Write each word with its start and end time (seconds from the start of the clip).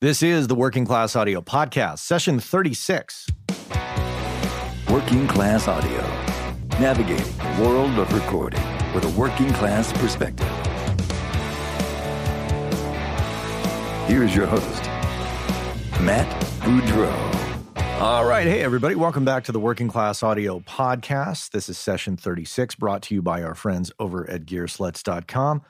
This 0.00 0.22
is 0.22 0.46
the 0.46 0.54
Working 0.54 0.84
Class 0.86 1.16
Audio 1.16 1.40
Podcast, 1.40 1.98
session 1.98 2.38
36. 2.38 3.26
Working 4.88 5.26
Class 5.26 5.66
Audio, 5.66 5.98
navigating 6.78 7.36
the 7.36 7.62
world 7.64 7.98
of 7.98 8.12
recording 8.12 8.62
with 8.94 9.04
a 9.04 9.08
working 9.18 9.52
class 9.54 9.92
perspective. 9.94 10.46
Here's 14.06 14.36
your 14.36 14.46
host, 14.46 14.84
Matt 16.00 16.30
Boudreau. 16.60 18.00
All 18.00 18.24
right. 18.24 18.46
Hey, 18.46 18.62
everybody. 18.62 18.94
Welcome 18.94 19.24
back 19.24 19.42
to 19.46 19.50
the 19.50 19.58
Working 19.58 19.88
Class 19.88 20.22
Audio 20.22 20.60
Podcast. 20.60 21.50
This 21.50 21.68
is 21.68 21.76
session 21.76 22.16
36, 22.16 22.76
brought 22.76 23.02
to 23.02 23.16
you 23.16 23.20
by 23.20 23.42
our 23.42 23.56
friends 23.56 23.90
over 23.98 24.30
at 24.30 24.46
gearsluts.com. 24.46 25.62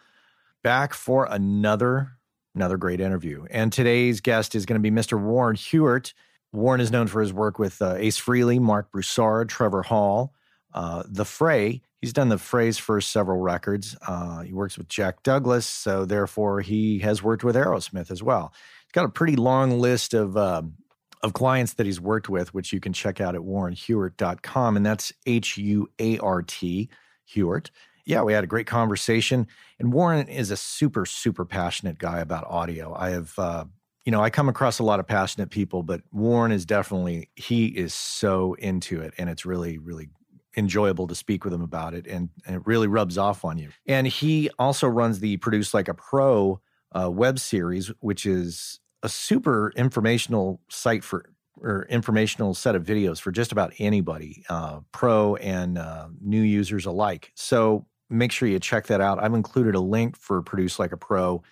Back 0.63 0.93
for 0.93 1.27
another 1.31 2.18
another 2.55 2.77
great 2.77 3.01
interview. 3.01 3.45
And 3.51 3.73
today's 3.73 4.21
guest 4.21 4.55
is 4.55 4.67
going 4.67 4.81
to 4.81 4.91
be 4.91 4.95
Mr. 4.95 5.21
Warren 5.21 5.57
Huart. 5.57 6.13
Warren 6.53 6.81
is 6.81 6.91
known 6.91 7.07
for 7.07 7.21
his 7.21 7.33
work 7.33 7.59
with 7.59 7.81
uh, 7.83 7.95
Ace 7.97 8.21
Frehley, 8.21 8.59
Marc 8.59 8.91
Broussard, 8.91 9.49
Trevor 9.49 9.83
Hall, 9.83 10.33
uh, 10.75 11.03
The 11.07 11.25
Fray. 11.25 11.83
He's 12.01 12.13
done 12.13 12.29
The 12.29 12.39
Fray's 12.39 12.79
first 12.79 13.11
several 13.11 13.39
records. 13.39 13.97
Uh, 14.07 14.43
he 14.43 14.53
works 14.53 14.79
with 14.79 14.89
Jack 14.89 15.23
Douglas, 15.23 15.67
so 15.67 16.05
therefore 16.05 16.61
he 16.61 17.01
has 17.01 17.23
worked 17.23 17.45
with 17.45 17.57
Aerosmith 17.57 18.11
as 18.11 18.23
well. 18.23 18.53
He's 18.87 18.93
got 18.93 19.05
a 19.05 19.11
pretty 19.11 19.37
long 19.37 19.81
list 19.81 20.15
of 20.15 20.37
um, 20.37 20.75
of 21.23 21.33
clients 21.33 21.75
that 21.75 21.87
he's 21.87 22.01
worked 22.01 22.29
with, 22.29 22.55
which 22.55 22.73
you 22.73 22.81
can 22.81 22.93
check 22.93 23.21
out 23.21 23.35
at 23.35 23.41
warrenhuart.com, 23.41 24.77
and 24.77 24.87
that's 24.87 25.13
H 25.27 25.59
U 25.59 25.91
A 25.99 26.19
R 26.19 26.43
T, 26.43 26.89
Huart 27.35 27.71
yeah, 28.09 28.23
we 28.23 28.33
had 28.33 28.43
a 28.43 28.47
great 28.47 28.67
conversation. 28.67 29.47
And 29.79 29.93
Warren 29.93 30.29
is 30.29 30.51
a 30.51 30.57
super, 30.57 31.05
super 31.05 31.45
passionate 31.45 31.99
guy 31.99 32.21
about 32.21 32.47
audio. 32.49 32.95
I 32.95 33.11
have, 33.11 33.39
uh, 33.39 33.67
you 34.07 34.13
know, 34.13 34.23
I 34.23 34.31
come 34.31 34.49
across 34.49 34.79
a 34.79 34.83
lot 34.83 34.99
of 34.99 35.07
passionate 35.07 35.51
people, 35.51 35.83
but 35.83 36.01
Warren 36.11 36.51
is 36.51 36.65
definitely, 36.65 37.29
he 37.37 37.67
is 37.67 37.93
so 37.93 38.55
into 38.55 39.03
it. 39.03 39.13
And 39.19 39.29
it's 39.29 39.45
really, 39.45 39.77
really 39.77 40.09
enjoyable 40.57 41.07
to 41.09 41.15
speak 41.15 41.45
with 41.45 41.53
him 41.53 41.61
about 41.61 41.93
it. 41.93 42.07
And, 42.07 42.31
and 42.47 42.57
it 42.57 42.63
really 42.65 42.87
rubs 42.87 43.19
off 43.19 43.45
on 43.45 43.59
you. 43.59 43.69
And 43.87 44.07
he 44.07 44.49
also 44.59 44.89
runs 44.89 45.21
the 45.21 45.37
Produce 45.37 45.75
Like 45.75 45.89
a 45.89 45.95
Pro 45.95 46.63
uh, 46.93 47.11
web 47.11 47.39
series, 47.39 47.89
which 48.01 48.25
is 48.25 48.81
a 49.03 49.11
super 49.11 49.71
informational 49.77 50.63
site 50.71 51.05
for 51.05 51.27
or 51.61 51.87
informational 51.91 52.55
set 52.55 52.77
of 52.77 52.85
videos 52.85 53.21
for 53.21 53.33
just 53.33 53.51
about 53.51 53.73
anybody, 53.79 54.45
uh, 54.49 54.79
pro 54.93 55.35
and 55.37 55.77
uh, 55.77 56.07
new 56.21 56.41
users 56.41 56.87
alike. 56.87 57.33
So 57.35 57.85
make 58.11 58.33
sure 58.33 58.49
you 58.49 58.59
check 58.59 58.87
that 58.87 59.01
out. 59.01 59.23
I've 59.23 59.35
included 59.35 59.75
a 59.75 59.81
link 59.81 60.17
for 60.17 60.43
Produce 60.43 60.79
Like 60.79 60.93
a 60.93 60.97
Pro 60.97 61.43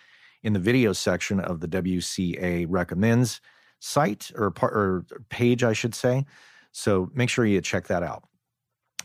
in 0.42 0.52
the 0.52 0.58
video 0.58 0.92
section 0.92 1.40
of 1.40 1.60
the 1.60 1.68
WCA 1.68 2.66
Recommends 2.68 3.40
site 3.80 4.30
or, 4.34 4.52
or 4.62 5.04
page, 5.28 5.62
I 5.64 5.72
should 5.72 5.94
say. 5.94 6.24
So 6.72 7.10
make 7.14 7.28
sure 7.28 7.44
you 7.44 7.60
check 7.60 7.88
that 7.88 8.02
out. 8.02 8.24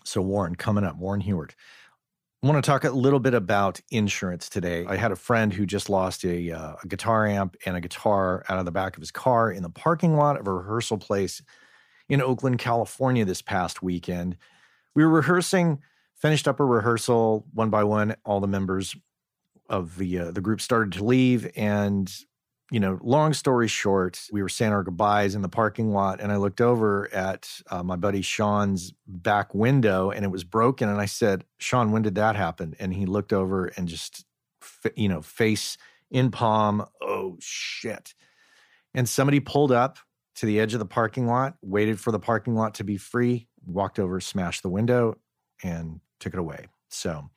So, 0.04 0.22
Warren, 0.22 0.56
coming 0.56 0.84
up, 0.84 0.98
Warren 0.98 1.22
Huart. 1.22 1.56
I 2.44 2.48
want 2.48 2.64
to 2.64 2.68
talk 2.68 2.84
a 2.86 2.90
little 2.90 3.20
bit 3.20 3.36
about 3.36 3.80
insurance 3.92 4.50
today. 4.50 4.84
I 4.88 4.96
had 4.96 5.12
a 5.12 5.16
friend 5.16 5.54
who 5.54 5.68
just 5.68 5.92
lost 5.92 6.26
a, 6.26 6.52
uh, 6.52 6.74
a 6.84 6.88
guitar 6.88 7.28
amp 7.28 7.56
and 7.68 7.78
a 7.78 7.82
guitar 7.82 8.44
out 8.50 8.58
of 8.58 8.66
the 8.66 8.72
back 8.72 8.98
of 8.98 9.02
his 9.02 9.12
car 9.12 9.52
in 9.52 9.62
the 9.62 9.70
parking 9.70 10.18
lot 10.18 10.40
of 10.40 10.48
a 10.48 10.54
rehearsal 10.54 10.98
place 10.98 11.44
in 12.10 12.20
Oakland, 12.20 12.58
California 12.58 13.26
this 13.26 13.44
past 13.44 13.84
weekend. 13.84 14.38
We 14.96 15.06
were 15.06 15.12
rehearsing 15.12 15.82
finished 16.22 16.48
up 16.48 16.60
a 16.60 16.66
rehearsal 16.66 17.46
one 17.54 17.70
by 17.70 17.84
one. 17.84 18.16
All 18.24 18.40
the 18.40 18.48
members 18.48 18.96
of 19.70 19.98
the 19.98 20.20
uh, 20.20 20.32
the 20.32 20.42
group 20.42 20.62
started 20.62 20.94
to 20.94 21.04
leave, 21.04 21.50
and 21.56 22.14
you 22.72 22.80
know, 22.80 23.00
long 23.04 23.34
story 23.34 23.68
short, 23.68 24.22
we 24.32 24.42
were 24.42 24.50
saying 24.50 24.72
our 24.72 24.84
goodbyes 24.84 25.36
in 25.36 25.42
the 25.42 25.50
parking 25.50 25.92
lot, 25.92 26.22
and 26.22 26.32
I 26.32 26.38
looked 26.38 26.62
over 26.62 27.14
at 27.14 27.50
uh, 27.70 27.84
my 27.84 27.98
buddy 27.98 28.22
Sean's 28.22 28.94
back 29.06 29.54
window, 29.54 30.12
and 30.12 30.24
it 30.24 30.30
was 30.30 30.46
broken. 30.46 30.88
And 30.88 31.02
I 31.02 31.06
said, 31.06 31.44
"Sean, 31.58 31.92
when 31.92 32.02
did 32.02 32.16
that 32.16 32.36
happen?" 32.36 32.76
And 32.80 32.94
he 32.94 33.06
looked 33.06 33.34
over 33.34 33.68
and 33.68 33.88
just, 33.88 34.26
you 34.96 35.10
know, 35.10 35.22
face 35.22 35.78
in 36.10 36.32
palm, 36.32 36.86
oh 37.02 37.38
shit! 37.40 38.14
And 38.94 39.08
somebody 39.08 39.40
pulled 39.40 39.72
up 39.72 39.98
to 40.36 40.46
the 40.46 40.60
edge 40.60 40.74
of 40.74 40.80
the 40.80 40.86
parking 40.86 41.28
lot, 41.28 41.56
waited 41.62 42.00
for 42.00 42.12
the 42.12 42.20
parking 42.20 42.56
lot 42.56 42.76
to 42.76 42.84
be 42.84 42.98
free, 42.98 43.48
walked 43.66 44.00
over, 44.00 44.20
smashed 44.20 44.64
the 44.64 44.70
window, 44.70 45.18
and 45.64 46.00
took 46.22 46.34
it 46.34 46.40
away. 46.40 46.68
So, 46.88 47.30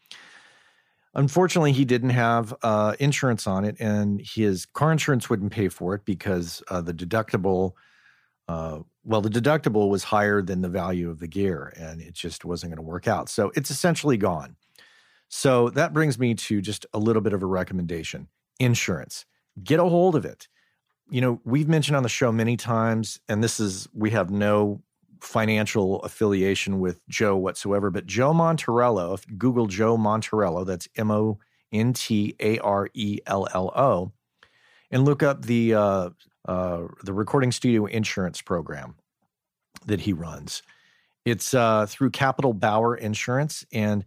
unfortunately, 1.15 1.73
he 1.73 1.85
didn't 1.85 2.11
have 2.11 2.55
uh, 2.63 2.95
insurance 3.01 3.47
on 3.47 3.65
it, 3.65 3.77
and 3.81 4.21
his 4.21 4.67
car 4.67 4.93
insurance 4.93 5.29
wouldn't 5.29 5.53
pay 5.53 5.69
for 5.69 5.95
it 5.95 6.05
because 6.05 6.63
uh, 6.69 6.81
the 6.81 6.95
deductible. 6.95 7.73
Uh, 8.47 8.81
well, 9.05 9.23
the 9.23 9.31
deductible 9.31 9.89
was 9.89 10.05
higher 10.05 10.43
than 10.43 10.61
the 10.61 10.69
value 10.69 11.11
of 11.11 11.19
the 11.19 11.27
gear, 11.27 11.73
and 11.77 12.01
it 12.01 12.15
just 12.15 12.45
wasn't 12.45 12.71
going 12.71 12.77
to 12.85 12.91
work 12.91 13.09
out. 13.09 13.29
So 13.29 13.51
it's 13.57 13.71
essentially 13.71 14.17
gone. 14.17 14.57
So 15.29 15.71
that 15.71 15.93
brings 15.93 16.19
me 16.19 16.35
to 16.35 16.61
just 16.61 16.87
a 16.93 16.99
little 16.99 17.23
bit 17.23 17.33
of 17.33 17.43
a 17.43 17.47
recommendation 17.47 18.29
insurance. 18.61 19.25
Get 19.63 19.81
a 19.81 19.85
hold 19.85 20.15
of 20.15 20.25
it. 20.25 20.49
You 21.11 21.21
know, 21.21 21.41
we've 21.45 21.69
mentioned 21.69 21.97
on 21.97 22.03
the 22.03 22.09
show 22.09 22.33
many 22.33 22.57
times, 22.57 23.19
and 23.29 23.43
this 23.43 23.61
is, 23.61 23.89
we 23.93 24.11
have 24.11 24.31
no 24.31 24.83
financial 25.25 26.03
affiliation 26.03 26.81
with 26.81 27.01
Joe 27.09 27.37
whatsoever, 27.37 27.91
but 27.91 28.07
Joe 28.07 28.33
Montarello, 28.33 29.15
if 29.15 29.25
Google 29.39 29.67
Joe 29.67 29.97
Montarello, 29.97 30.67
that's 30.67 30.89
M 30.97 31.11
O 31.11 31.39
N 31.73 31.93
T 31.93 32.37
A 32.41 32.59
R 32.59 32.89
E 32.95 33.19
L 33.27 33.49
L 33.53 33.73
O, 33.75 34.13
and 34.91 35.05
look 35.05 35.23
up 35.23 35.45
the 35.45 35.75
uh, 35.75 36.11
uh, 36.47 36.83
the 37.03 37.13
recording 37.13 37.53
studio 37.53 37.87
insurance 37.87 38.43
program 38.43 38.97
that 39.87 40.03
he 40.03 40.13
runs. 40.13 40.63
It's 41.25 41.55
uh, 41.55 41.87
through 41.89 42.11
Capital 42.11 42.53
Bauer 42.53 42.95
Insurance, 42.97 43.65
and 43.73 44.05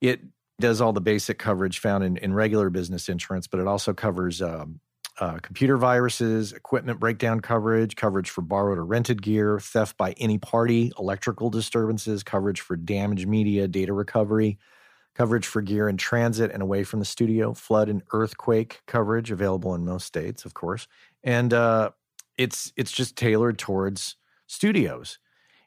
it 0.00 0.20
does 0.58 0.80
all 0.80 0.92
the 0.92 1.00
basic 1.00 1.38
coverage 1.38 1.78
found 1.78 2.02
in, 2.02 2.16
in 2.16 2.32
regular 2.32 2.70
business 2.70 3.08
insurance, 3.08 3.46
but 3.46 3.60
it 3.60 3.66
also 3.66 3.92
covers 3.92 4.40
um, 4.40 4.80
uh, 5.18 5.38
computer 5.42 5.76
viruses, 5.76 6.52
equipment 6.52 7.00
breakdown 7.00 7.40
coverage, 7.40 7.96
coverage 7.96 8.30
for 8.30 8.42
borrowed 8.42 8.78
or 8.78 8.84
rented 8.84 9.22
gear, 9.22 9.58
theft 9.58 9.96
by 9.96 10.12
any 10.18 10.38
party, 10.38 10.92
electrical 10.98 11.48
disturbances, 11.48 12.22
coverage 12.22 12.60
for 12.60 12.76
damaged 12.76 13.26
media, 13.26 13.66
data 13.66 13.92
recovery, 13.92 14.58
coverage 15.14 15.46
for 15.46 15.62
gear 15.62 15.88
in 15.88 15.96
transit 15.96 16.50
and 16.52 16.62
away 16.62 16.84
from 16.84 16.98
the 16.98 17.06
studio, 17.06 17.54
flood 17.54 17.88
and 17.88 18.02
earthquake 18.12 18.82
coverage 18.86 19.30
available 19.30 19.74
in 19.74 19.84
most 19.84 20.06
states, 20.06 20.44
of 20.44 20.54
course, 20.54 20.86
and 21.24 21.54
uh, 21.54 21.90
it's 22.36 22.72
it's 22.76 22.92
just 22.92 23.16
tailored 23.16 23.58
towards 23.58 24.16
studios. 24.46 25.18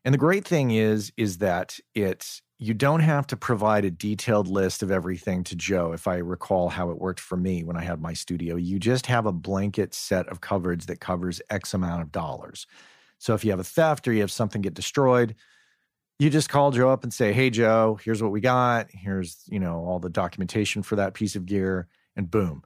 And 0.05 0.13
the 0.13 0.19
great 0.19 0.45
thing 0.45 0.71
is 0.71 1.11
is 1.17 1.39
that 1.39 1.79
it 1.95 2.41
you 2.61 2.73
don't 2.73 2.99
have 2.99 3.25
to 3.27 3.37
provide 3.37 3.85
a 3.85 3.91
detailed 3.91 4.49
list 4.49 4.83
of 4.83 4.91
everything 4.91 5.45
to 5.45 5.55
Joe, 5.55 5.93
if 5.93 6.07
I 6.07 6.17
recall 6.17 6.67
how 6.67 6.89
it 6.89 6.99
worked 6.99 7.21
for 7.21 7.37
me 7.37 7.63
when 7.63 7.77
I 7.77 7.83
had 7.83 8.01
my 8.01 8.11
studio. 8.11 8.57
You 8.57 8.79
just 8.79 9.05
have 9.05 9.25
a 9.25 9.31
blanket 9.31 9.93
set 9.93 10.27
of 10.27 10.41
coverage 10.41 10.85
that 10.87 10.99
covers 10.99 11.41
X 11.49 11.73
amount 11.73 12.01
of 12.01 12.11
dollars. 12.11 12.67
So 13.17 13.33
if 13.33 13.45
you 13.45 13.51
have 13.51 13.61
a 13.61 13.63
theft 13.63 14.07
or 14.07 14.13
you 14.13 14.19
have 14.19 14.31
something 14.31 14.61
get 14.61 14.73
destroyed, 14.73 15.35
you 16.19 16.29
just 16.29 16.49
call 16.49 16.71
Joe 16.71 16.89
up 16.89 17.03
and 17.03 17.13
say, 17.13 17.31
"Hey 17.31 17.49
Joe, 17.49 17.97
here's 18.03 18.21
what 18.21 18.33
we 18.33 18.41
got. 18.41 18.87
Here's, 18.91 19.43
you 19.47 19.59
know, 19.59 19.85
all 19.85 19.99
the 19.99 20.09
documentation 20.09 20.83
for 20.83 20.97
that 20.97 21.13
piece 21.13 21.37
of 21.37 21.45
gear." 21.45 21.87
And 22.17 22.29
boom. 22.29 22.63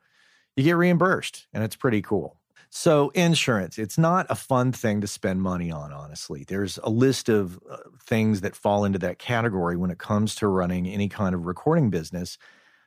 You 0.55 0.63
get 0.63 0.77
reimbursed, 0.77 1.45
and 1.53 1.63
it's 1.63 1.75
pretty 1.75 2.01
cool. 2.01 2.39
So, 2.75 3.11
insurance, 3.11 3.77
it's 3.77 3.99
not 3.99 4.25
a 4.31 4.35
fun 4.35 4.71
thing 4.71 4.99
to 5.01 5.07
spend 5.07 5.43
money 5.43 5.69
on, 5.69 5.93
honestly. 5.93 6.43
There's 6.47 6.79
a 6.83 6.89
list 6.89 7.29
of 7.29 7.59
uh, 7.69 7.77
things 8.01 8.41
that 8.41 8.55
fall 8.55 8.83
into 8.83 8.97
that 8.97 9.19
category 9.19 9.77
when 9.77 9.91
it 9.91 9.99
comes 9.99 10.33
to 10.37 10.47
running 10.47 10.87
any 10.87 11.07
kind 11.07 11.35
of 11.35 11.45
recording 11.45 11.91
business. 11.91 12.39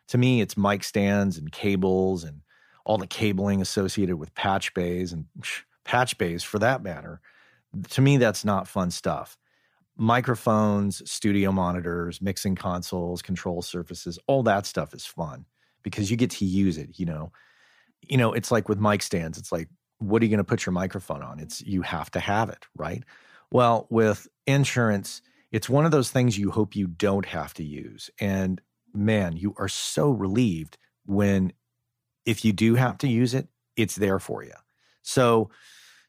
To 0.09 0.19
me, 0.19 0.41
it's 0.41 0.57
mic 0.57 0.83
stands 0.83 1.39
and 1.39 1.53
cables 1.53 2.25
and 2.25 2.41
all 2.85 2.99
the 2.99 3.07
cabling 3.07 3.63
associated 3.63 4.17
with 4.17 4.35
patch 4.35 4.75
bays 4.75 5.13
and 5.13 5.27
patch 5.85 6.19
bays 6.19 6.43
for 6.43 6.59
that 6.59 6.83
matter. 6.83 7.21
To 7.91 8.01
me, 8.01 8.17
that's 8.17 8.45
not 8.45 8.67
fun 8.67 8.91
stuff. 8.91 9.39
Microphones, 9.97 11.09
studio 11.09 11.53
monitors, 11.53 12.21
mixing 12.21 12.57
consoles, 12.57 13.23
control 13.23 13.63
surfaces, 13.63 14.19
all 14.27 14.43
that 14.43 14.67
stuff 14.67 14.93
is 14.93 15.07
fun 15.07 15.47
because 15.85 16.11
you 16.11 16.17
get 16.17 16.31
to 16.31 16.45
use 16.45 16.77
it, 16.77 16.99
you 16.99 17.07
know 17.07 17.31
you 18.03 18.17
know, 18.17 18.33
it's 18.33 18.51
like 18.51 18.69
with 18.69 18.81
mic 18.81 19.03
stands, 19.03 19.39
it's 19.39 19.53
like, 19.53 19.69
what 19.99 20.21
are 20.21 20.25
you 20.25 20.31
going 20.31 20.39
to 20.39 20.45
put 20.45 20.67
your 20.67 20.73
microphone 20.73 21.23
on? 21.23 21.41
It's 21.41 21.63
you 21.63 21.83
have 21.83 22.11
to 22.13 22.21
have 22.21 22.51
it, 22.51 22.65
right? 22.77 23.03
Well, 23.51 23.87
with 23.91 24.29
insurance, 24.47 25.23
it's 25.53 25.69
one 25.69 25.85
of 25.85 25.91
those 25.91 26.11
things 26.11 26.39
you 26.39 26.51
hope 26.51 26.77
you 26.77 26.87
don't 26.87 27.27
have 27.27 27.55
to 27.55 27.65
use. 27.65 28.11
And 28.21 28.61
man, 28.93 29.37
you 29.37 29.55
are 29.59 29.69
so 29.69 30.11
relieved 30.11 30.77
when 31.07 31.53
if 32.25 32.45
you 32.45 32.53
do 32.53 32.75
have 32.75 32.99
to 32.99 33.09
use 33.09 33.35
it, 33.35 33.49
it's 33.77 33.95
there 33.95 34.19
for 34.19 34.43
you. 34.43 34.53
So 35.03 35.51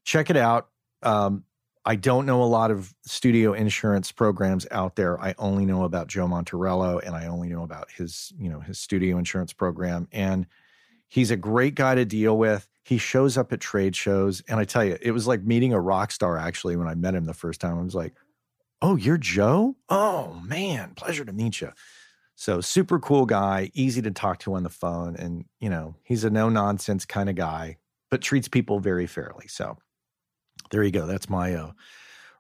check 0.04 0.30
it 0.30 0.38
out. 0.38 0.70
Um, 1.04 1.44
I 1.86 1.96
don't 1.96 2.26
know 2.26 2.44
a 2.44 2.46
lot 2.46 2.72
of 2.72 2.94
studio 3.06 3.54
insurance 3.54 4.12
programs 4.12 4.68
out 4.72 4.96
there. 4.98 5.22
I 5.22 5.36
only 5.38 5.66
know 5.66 5.84
about 5.84 6.08
Joe 6.08 6.28
Montarello 6.28 7.02
and 7.06 7.16
I 7.16 7.28
only 7.28 7.48
know 7.48 7.64
about 7.64 7.90
his, 7.92 8.34
you 8.38 8.50
know, 8.50 8.60
his 8.60 8.80
studio 8.80 9.18
insurance 9.18 9.54
program. 9.54 10.08
And 10.12 10.48
He's 11.08 11.32
a 11.32 11.38
great 11.38 11.76
guy 11.76 11.96
to 11.96 12.06
deal 12.06 12.38
with. 12.38 12.68
he 12.84 12.98
shows 12.98 13.38
up 13.38 13.52
at 13.52 13.60
trade 13.60 13.96
shows. 13.96 14.42
And 14.48 14.60
I 14.60 14.64
tell 14.64 14.84
you, 14.86 14.98
it 15.02 15.12
was 15.12 15.28
like 15.28 15.44
meeting 15.44 15.74
a 15.74 15.80
rock 15.80 16.12
star 16.12 16.38
actually 16.38 16.76
when 16.78 16.88
I 16.88 16.96
met 16.96 17.16
him 17.16 17.26
the 17.26 17.34
first 17.34 17.60
time. 17.60 17.78
I 17.78 17.84
was 17.84 17.96
like, 17.96 18.14
Oh, 18.82 18.96
you're 18.96 19.18
Joe? 19.18 19.76
Oh, 19.90 20.40
man, 20.46 20.94
pleasure 20.96 21.26
to 21.26 21.34
meet 21.34 21.62
you. 21.62 21.72
So, 22.36 22.62
super 22.62 23.00
cool 23.00 23.26
guy, 23.26 23.72
easy 23.74 24.04
to 24.04 24.12
talk 24.12 24.38
to 24.40 24.54
on 24.54 24.62
the 24.62 24.70
phone. 24.70 25.16
And, 25.16 25.46
you 25.60 25.70
know, 25.70 25.96
he's 26.04 26.24
a 26.24 26.30
no 26.30 26.48
nonsense 26.50 27.04
kind 27.04 27.28
of 27.30 27.36
guy, 27.36 27.78
but 28.12 28.22
treats 28.22 28.48
people 28.48 28.80
very 28.80 29.08
fairly. 29.08 29.48
So, 29.48 29.78
there 30.70 30.84
you 30.84 30.92
go. 30.92 31.08
That's 31.08 31.30
my 31.30 31.56
uh, 31.56 31.72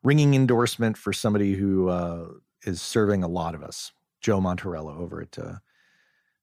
ringing 0.03 0.35
endorsement 0.35 0.95
for 0.97 1.11
somebody 1.11 1.55
who 1.55 1.89
uh, 1.89 2.27
is 2.63 2.81
serving 2.81 3.23
a 3.23 3.27
lot 3.27 3.55
of 3.55 3.63
us, 3.63 3.91
Joe 4.21 4.39
Montarello 4.39 4.95
over 4.99 5.21
at 5.21 5.39
uh, 5.39 5.55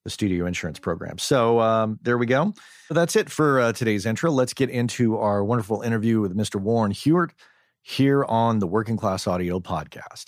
the 0.04 0.10
Studio 0.10 0.46
Insurance 0.46 0.78
Program. 0.78 1.18
So 1.18 1.60
um, 1.60 1.98
there 2.02 2.18
we 2.18 2.26
go. 2.26 2.52
That's 2.90 3.16
it 3.16 3.30
for 3.30 3.58
uh, 3.58 3.72
today's 3.72 4.04
intro. 4.04 4.30
Let's 4.30 4.52
get 4.52 4.68
into 4.68 5.16
our 5.16 5.42
wonderful 5.42 5.80
interview 5.80 6.20
with 6.20 6.36
Mr. 6.36 6.60
Warren 6.60 6.92
Huart 6.92 7.30
here 7.80 8.24
on 8.24 8.58
the 8.58 8.66
Working 8.66 8.98
Class 8.98 9.26
Audio 9.26 9.60
Podcast. 9.60 10.26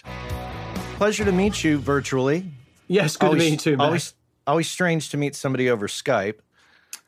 Pleasure 0.96 1.26
to 1.26 1.32
meet 1.32 1.62
you 1.62 1.78
virtually. 1.78 2.50
Yes, 2.88 3.16
good 3.16 3.26
always, 3.26 3.42
to 3.42 3.44
meet 3.44 3.52
you 3.52 3.72
too, 3.72 3.76
man. 3.76 3.86
Always, 3.86 4.14
always 4.46 4.68
strange 4.68 5.10
to 5.10 5.18
meet 5.18 5.34
somebody 5.34 5.68
over 5.68 5.88
Skype. 5.88 6.38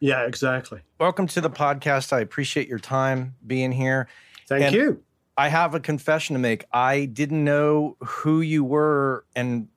Yeah, 0.00 0.26
exactly. 0.26 0.80
Welcome 1.00 1.26
to 1.28 1.40
the 1.40 1.50
podcast. 1.50 2.12
I 2.12 2.20
appreciate 2.20 2.68
your 2.68 2.78
time 2.78 3.34
being 3.46 3.72
here. 3.72 4.08
Thank 4.46 4.64
And 4.64 4.74
you. 4.74 5.02
I 5.38 5.48
have 5.48 5.74
a 5.74 5.80
confession 5.80 6.34
to 6.34 6.40
make. 6.40 6.66
I 6.72 7.06
didn't 7.06 7.42
know 7.42 7.96
who 8.00 8.42
you 8.42 8.62
were 8.62 9.24
and 9.34 9.68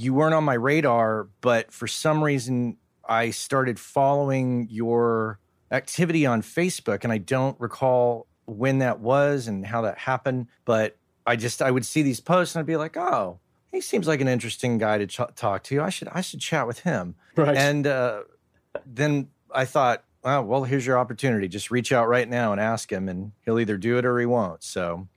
you 0.00 0.14
weren't 0.14 0.34
on 0.34 0.44
my 0.44 0.54
radar, 0.54 1.28
but 1.40 1.72
for 1.72 1.86
some 1.86 2.24
reason 2.24 2.78
I 3.06 3.30
started 3.30 3.78
following 3.78 4.66
your 4.70 5.38
activity 5.70 6.26
on 6.26 6.42
Facebook 6.42 7.04
and 7.04 7.12
I 7.12 7.18
don't 7.18 7.58
recall 7.60 8.26
when 8.46 8.78
that 8.78 9.00
was 9.00 9.46
and 9.46 9.66
how 9.66 9.82
that 9.82 9.98
happened, 9.98 10.46
but 10.64 10.96
I 11.26 11.36
just 11.36 11.60
I 11.60 11.70
would 11.70 11.84
see 11.84 12.02
these 12.02 12.20
posts 12.20 12.54
and 12.54 12.60
I'd 12.60 12.66
be 12.66 12.76
like, 12.76 12.96
"Oh, 12.96 13.40
he 13.70 13.80
seems 13.80 14.08
like 14.08 14.20
an 14.20 14.28
interesting 14.28 14.78
guy 14.78 14.98
to 14.98 15.06
ch- 15.06 15.20
talk 15.36 15.62
to. 15.64 15.82
I 15.82 15.90
should 15.90 16.08
I 16.08 16.22
should 16.22 16.40
chat 16.40 16.66
with 16.66 16.80
him." 16.80 17.14
Right. 17.36 17.56
And 17.56 17.86
uh, 17.86 18.22
then 18.86 19.28
I 19.54 19.66
thought, 19.66 20.04
oh, 20.24 20.42
well, 20.42 20.64
here's 20.64 20.86
your 20.86 20.98
opportunity. 20.98 21.46
Just 21.46 21.70
reach 21.70 21.92
out 21.92 22.08
right 22.08 22.28
now 22.28 22.52
and 22.52 22.60
ask 22.60 22.90
him, 22.90 23.08
and 23.08 23.32
he'll 23.44 23.60
either 23.60 23.76
do 23.76 23.98
it 23.98 24.04
or 24.04 24.18
he 24.18 24.26
won't. 24.26 24.62
So, 24.62 25.08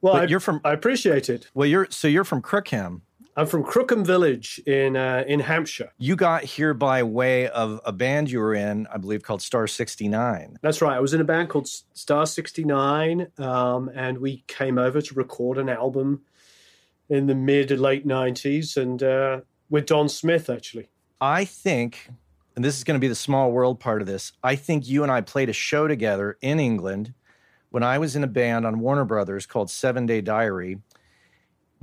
well, 0.00 0.14
I, 0.14 0.24
you're 0.24 0.40
from 0.40 0.60
I 0.64 0.72
appreciate 0.72 1.28
it. 1.28 1.50
well, 1.54 1.66
you're 1.68 1.88
so 1.90 2.08
you're 2.08 2.24
from 2.24 2.42
Crookham. 2.42 3.02
I'm 3.36 3.46
from 3.46 3.64
Crookham 3.64 4.04
Village 4.04 4.60
in 4.64 4.96
uh, 4.96 5.24
in 5.26 5.40
Hampshire. 5.40 5.90
You 5.98 6.14
got 6.14 6.44
here 6.44 6.72
by 6.72 7.02
way 7.02 7.48
of 7.48 7.80
a 7.84 7.92
band 7.92 8.30
you 8.30 8.38
were 8.38 8.54
in, 8.54 8.86
I 8.92 8.96
believe, 8.96 9.24
called 9.24 9.42
Star 9.42 9.66
69. 9.66 10.58
That's 10.62 10.80
right. 10.80 10.96
I 10.96 11.00
was 11.00 11.14
in 11.14 11.20
a 11.20 11.24
band 11.24 11.48
called 11.48 11.66
Star 11.66 12.26
69, 12.26 13.26
um, 13.38 13.90
and 13.92 14.18
we 14.18 14.44
came 14.46 14.78
over 14.78 15.00
to 15.00 15.14
record 15.14 15.58
an 15.58 15.68
album 15.68 16.22
in 17.08 17.26
the 17.26 17.34
mid 17.34 17.68
to 17.68 17.76
late 17.76 18.06
90s, 18.06 18.76
and 18.76 19.02
uh, 19.02 19.40
with 19.68 19.86
Don 19.86 20.08
Smith, 20.08 20.48
actually. 20.48 20.88
I 21.20 21.44
think, 21.44 22.10
and 22.54 22.64
this 22.64 22.76
is 22.76 22.84
going 22.84 22.94
to 22.94 23.00
be 23.00 23.08
the 23.08 23.14
small 23.16 23.50
world 23.50 23.80
part 23.80 24.00
of 24.00 24.06
this, 24.06 24.32
I 24.44 24.54
think 24.54 24.88
you 24.88 25.02
and 25.02 25.10
I 25.10 25.20
played 25.22 25.48
a 25.48 25.52
show 25.52 25.88
together 25.88 26.38
in 26.40 26.60
England 26.60 27.14
when 27.70 27.82
I 27.82 27.98
was 27.98 28.14
in 28.14 28.22
a 28.22 28.28
band 28.28 28.64
on 28.64 28.78
Warner 28.78 29.04
Brothers 29.04 29.46
called 29.46 29.70
Seven 29.70 30.06
Day 30.06 30.20
Diary. 30.20 30.78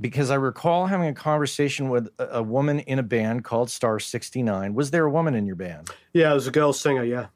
Because 0.02 0.30
I 0.30 0.34
recall 0.34 0.86
having 0.86 1.06
a 1.08 1.14
conversation 1.14 1.88
with 1.88 2.08
a 2.18 2.42
woman 2.42 2.80
in 2.80 2.98
a 2.98 3.02
band 3.04 3.44
called 3.44 3.70
Star 3.70 4.00
69. 4.00 4.74
Was 4.74 4.90
there 4.90 5.04
a 5.06 5.10
woman 5.10 5.34
in 5.34 5.46
your 5.46 5.54
band? 5.56 5.90
Yeah, 6.12 6.32
I 6.32 6.34
was 6.34 6.46
a 6.48 6.50
girl 6.50 6.72
singer, 6.72 7.04
yeah. 7.04 7.26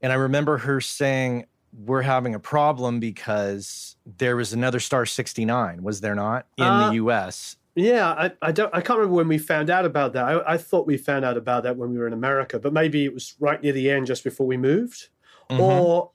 And 0.00 0.12
I 0.12 0.14
remember 0.14 0.56
her 0.58 0.80
saying, 0.80 1.46
We're 1.72 2.02
having 2.02 2.34
a 2.34 2.38
problem 2.40 3.00
because 3.00 3.96
there 4.18 4.36
was 4.36 4.52
another 4.52 4.78
Star 4.80 5.04
69, 5.04 5.82
was 5.82 6.00
there 6.00 6.14
not, 6.14 6.46
in 6.56 6.64
Uh, 6.64 6.88
the 6.90 6.94
US? 6.96 7.56
Yeah, 7.74 8.08
I, 8.08 8.32
I 8.42 8.52
don't. 8.52 8.72
I 8.74 8.80
can't 8.80 8.98
remember 8.98 9.16
when 9.16 9.28
we 9.28 9.38
found 9.38 9.68
out 9.70 9.84
about 9.84 10.12
that. 10.14 10.24
I, 10.24 10.54
I 10.54 10.58
thought 10.58 10.86
we 10.86 10.96
found 10.96 11.24
out 11.24 11.36
about 11.36 11.62
that 11.64 11.76
when 11.76 11.90
we 11.92 11.98
were 11.98 12.06
in 12.06 12.12
America, 12.12 12.58
but 12.58 12.72
maybe 12.72 13.04
it 13.04 13.12
was 13.14 13.34
right 13.40 13.60
near 13.62 13.72
the 13.72 13.90
end, 13.90 14.06
just 14.06 14.24
before 14.24 14.46
we 14.46 14.56
moved, 14.56 15.08
Mhm. 15.50 15.60
or 15.60 16.10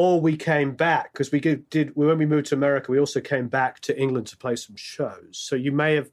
or 0.00 0.18
we 0.20 0.34
came 0.36 0.72
back 0.72 1.12
because 1.12 1.30
we 1.30 1.40
did. 1.40 1.92
When 1.94 2.16
we 2.18 2.24
moved 2.24 2.46
to 2.46 2.54
America, 2.54 2.90
we 2.90 2.98
also 2.98 3.20
came 3.20 3.48
back 3.48 3.80
to 3.80 3.92
England 4.00 4.26
to 4.28 4.36
play 4.36 4.56
some 4.56 4.76
shows. 4.76 5.32
So 5.32 5.56
you 5.56 5.72
may 5.72 5.94
have, 5.94 6.10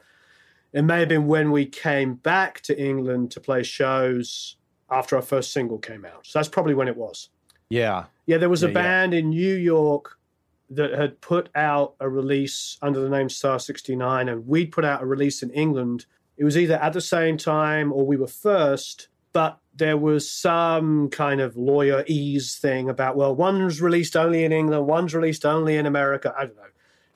it 0.74 0.82
may 0.82 1.00
have 1.00 1.10
been 1.10 1.26
when 1.28 1.52
we 1.52 1.66
came 1.66 2.16
back 2.16 2.60
to 2.62 2.78
England 2.78 3.32
to 3.32 3.40
play 3.40 3.64
shows 3.64 4.58
after 4.90 5.16
our 5.16 5.22
first 5.22 5.54
single 5.54 5.78
came 5.78 6.04
out. 6.04 6.26
So 6.28 6.38
that's 6.40 6.50
probably 6.50 6.74
when 6.74 6.90
it 6.90 6.98
was. 6.98 7.30
yeah. 7.70 8.06
Yeah, 8.26 8.40
there 8.40 8.50
was 8.50 8.64
a 8.64 8.68
Yeah, 8.68 8.74
yeah. 8.74 8.82
band 8.84 9.14
in 9.14 9.30
New 9.30 9.56
York 9.56 10.18
that 10.70 10.92
had 10.92 11.22
put 11.22 11.48
out 11.56 11.96
a 12.02 12.10
release 12.10 12.78
under 12.82 13.00
the 13.00 13.10
name 13.10 13.30
Star 13.30 13.58
69, 13.58 14.28
and 14.28 14.46
we'd 14.46 14.74
put 14.74 14.84
out 14.84 15.02
a 15.02 15.06
release 15.06 15.42
in 15.44 15.50
England. 15.52 16.06
It 16.36 16.44
was 16.44 16.58
either 16.58 16.76
at 16.76 16.92
the 16.92 17.00
same 17.00 17.38
time 17.38 17.94
or 17.94 18.06
we 18.06 18.18
were 18.18 18.28
first, 18.28 19.08
but 19.32 19.60
there 19.78 19.98
was 19.98 20.30
some 20.32 21.10
kind 21.10 21.40
of 21.42 21.56
lawyer 21.56 22.04
ease 22.08 22.56
thing 22.58 22.90
about, 22.90 23.16
well, 23.16 23.36
one's 23.36 23.82
released 23.82 24.16
only 24.16 24.44
in 24.44 24.52
England, 24.52 24.88
one's 24.88 25.14
released 25.14 25.46
only 25.46 25.76
in 25.78 25.86
America. 25.86 26.34
I 26.38 26.46
don't 26.46 26.56
know. 26.56 26.64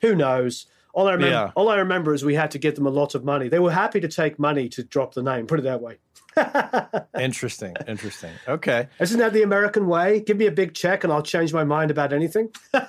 Who 0.02 0.16
knows? 0.16 0.66
All 0.94 1.08
I 1.08 1.14
remember, 1.14 1.32
Yeah. 1.32 1.52
all 1.56 1.70
I 1.70 1.78
remember 1.78 2.14
is 2.14 2.26
we 2.26 2.36
had 2.36 2.52
to 2.52 2.60
give 2.60 2.76
them 2.76 2.86
a 2.86 2.90
lot 2.90 3.16
of 3.16 3.24
money. 3.24 3.48
They 3.48 3.60
were 3.60 3.72
happy 3.72 4.00
to 4.02 4.08
take 4.08 4.38
money 4.38 4.68
to 4.70 4.84
drop 4.84 5.14
the 5.14 5.24
name. 5.24 5.48
Put 5.48 5.60
it 5.60 5.64
that 5.64 5.82
way. 5.82 5.98
Interesting. 7.20 7.76
Interesting. 7.88 8.32
Okay. 8.48 8.88
Isn't 9.00 9.20
that 9.20 9.34
the 9.34 9.44
American 9.44 9.88
way? 9.88 10.20
Give 10.22 10.38
me 10.38 10.46
a 10.48 10.52
big 10.52 10.74
check 10.74 11.04
and 11.04 11.12
I'll 11.12 11.22
change 11.24 11.54
my 11.54 11.64
mind 11.64 11.92
about 11.92 12.14
anything. 12.14 12.50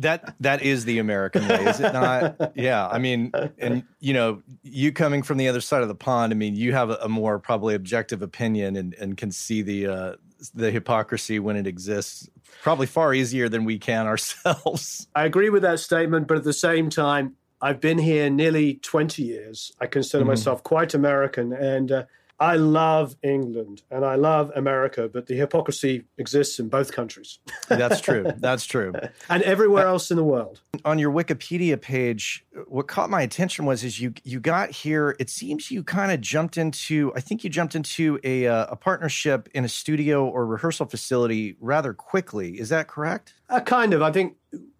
That 0.00 0.34
that 0.40 0.62
is 0.62 0.84
the 0.84 0.98
American 0.98 1.46
way, 1.48 1.64
is 1.66 1.80
it 1.80 1.92
not? 1.92 2.52
Yeah. 2.56 2.86
I 2.88 2.98
mean, 2.98 3.32
and 3.58 3.84
you 4.00 4.12
know, 4.12 4.42
you 4.62 4.92
coming 4.92 5.22
from 5.22 5.38
the 5.38 5.48
other 5.48 5.60
side 5.60 5.82
of 5.82 5.88
the 5.88 5.94
pond, 5.94 6.32
I 6.32 6.36
mean, 6.36 6.56
you 6.56 6.72
have 6.72 6.90
a, 6.90 6.96
a 7.02 7.08
more 7.08 7.38
probably 7.38 7.74
objective 7.74 8.20
opinion 8.22 8.76
and, 8.76 8.94
and 8.94 9.16
can 9.16 9.30
see 9.30 9.62
the 9.62 9.86
uh 9.86 10.12
the 10.52 10.70
hypocrisy 10.70 11.38
when 11.38 11.56
it 11.56 11.66
exists 11.66 12.28
probably 12.62 12.86
far 12.86 13.14
easier 13.14 13.48
than 13.48 13.64
we 13.64 13.78
can 13.78 14.06
ourselves. 14.12 15.06
I 15.14 15.24
agree 15.24 15.48
with 15.50 15.62
that 15.62 15.80
statement, 15.80 16.26
but 16.26 16.36
at 16.36 16.44
the 16.44 16.52
same 16.52 16.90
time, 16.90 17.36
I've 17.62 17.80
been 17.80 17.98
here 17.98 18.28
nearly 18.28 18.74
20 18.74 19.22
years. 19.22 19.72
I 19.80 19.86
consider 19.86 20.24
Mhm. 20.24 20.28
myself 20.28 20.62
quite 20.62 20.92
American, 20.92 21.52
and 21.52 21.90
uh, 21.92 22.04
I 22.40 22.56
love 22.56 23.16
England 23.22 23.82
and 23.90 24.04
I 24.04 24.16
love 24.16 24.50
America, 24.56 25.08
but 25.08 25.26
the 25.26 25.36
hypocrisy 25.36 26.04
exists 26.18 26.58
in 26.58 26.68
both 26.68 26.92
countries 26.92 27.38
That's 27.68 28.00
true. 28.00 28.26
That's 28.36 28.66
true. 28.66 28.92
and 29.28 29.42
everywhere 29.42 29.86
else 29.86 30.10
in 30.10 30.16
the 30.16 30.24
world. 30.24 30.60
on 30.84 30.98
your 30.98 31.12
Wikipedia 31.12 31.80
page, 31.80 32.44
what 32.66 32.88
caught 32.88 33.08
my 33.08 33.22
attention 33.22 33.64
was 33.66 33.84
is 33.84 34.00
you 34.00 34.14
you 34.24 34.40
got 34.40 34.70
here. 34.70 35.16
It 35.18 35.30
seems 35.30 35.70
you 35.70 35.82
kind 35.84 36.10
of 36.12 36.20
jumped 36.20 36.56
into. 36.56 37.12
I 37.14 37.20
think 37.20 37.44
you 37.44 37.50
jumped 37.50 37.74
into 37.74 38.18
a 38.24 38.46
uh, 38.46 38.66
a 38.70 38.76
partnership 38.76 39.48
in 39.54 39.64
a 39.64 39.68
studio 39.68 40.26
or 40.26 40.46
rehearsal 40.46 40.86
facility 40.86 41.56
rather 41.60 41.94
quickly. 41.94 42.58
Is 42.58 42.68
that 42.70 42.88
correct? 42.88 43.34
Uh, 43.48 43.60
kind 43.60 43.94
of. 43.94 44.02
I 44.02 44.10
think 44.10 44.36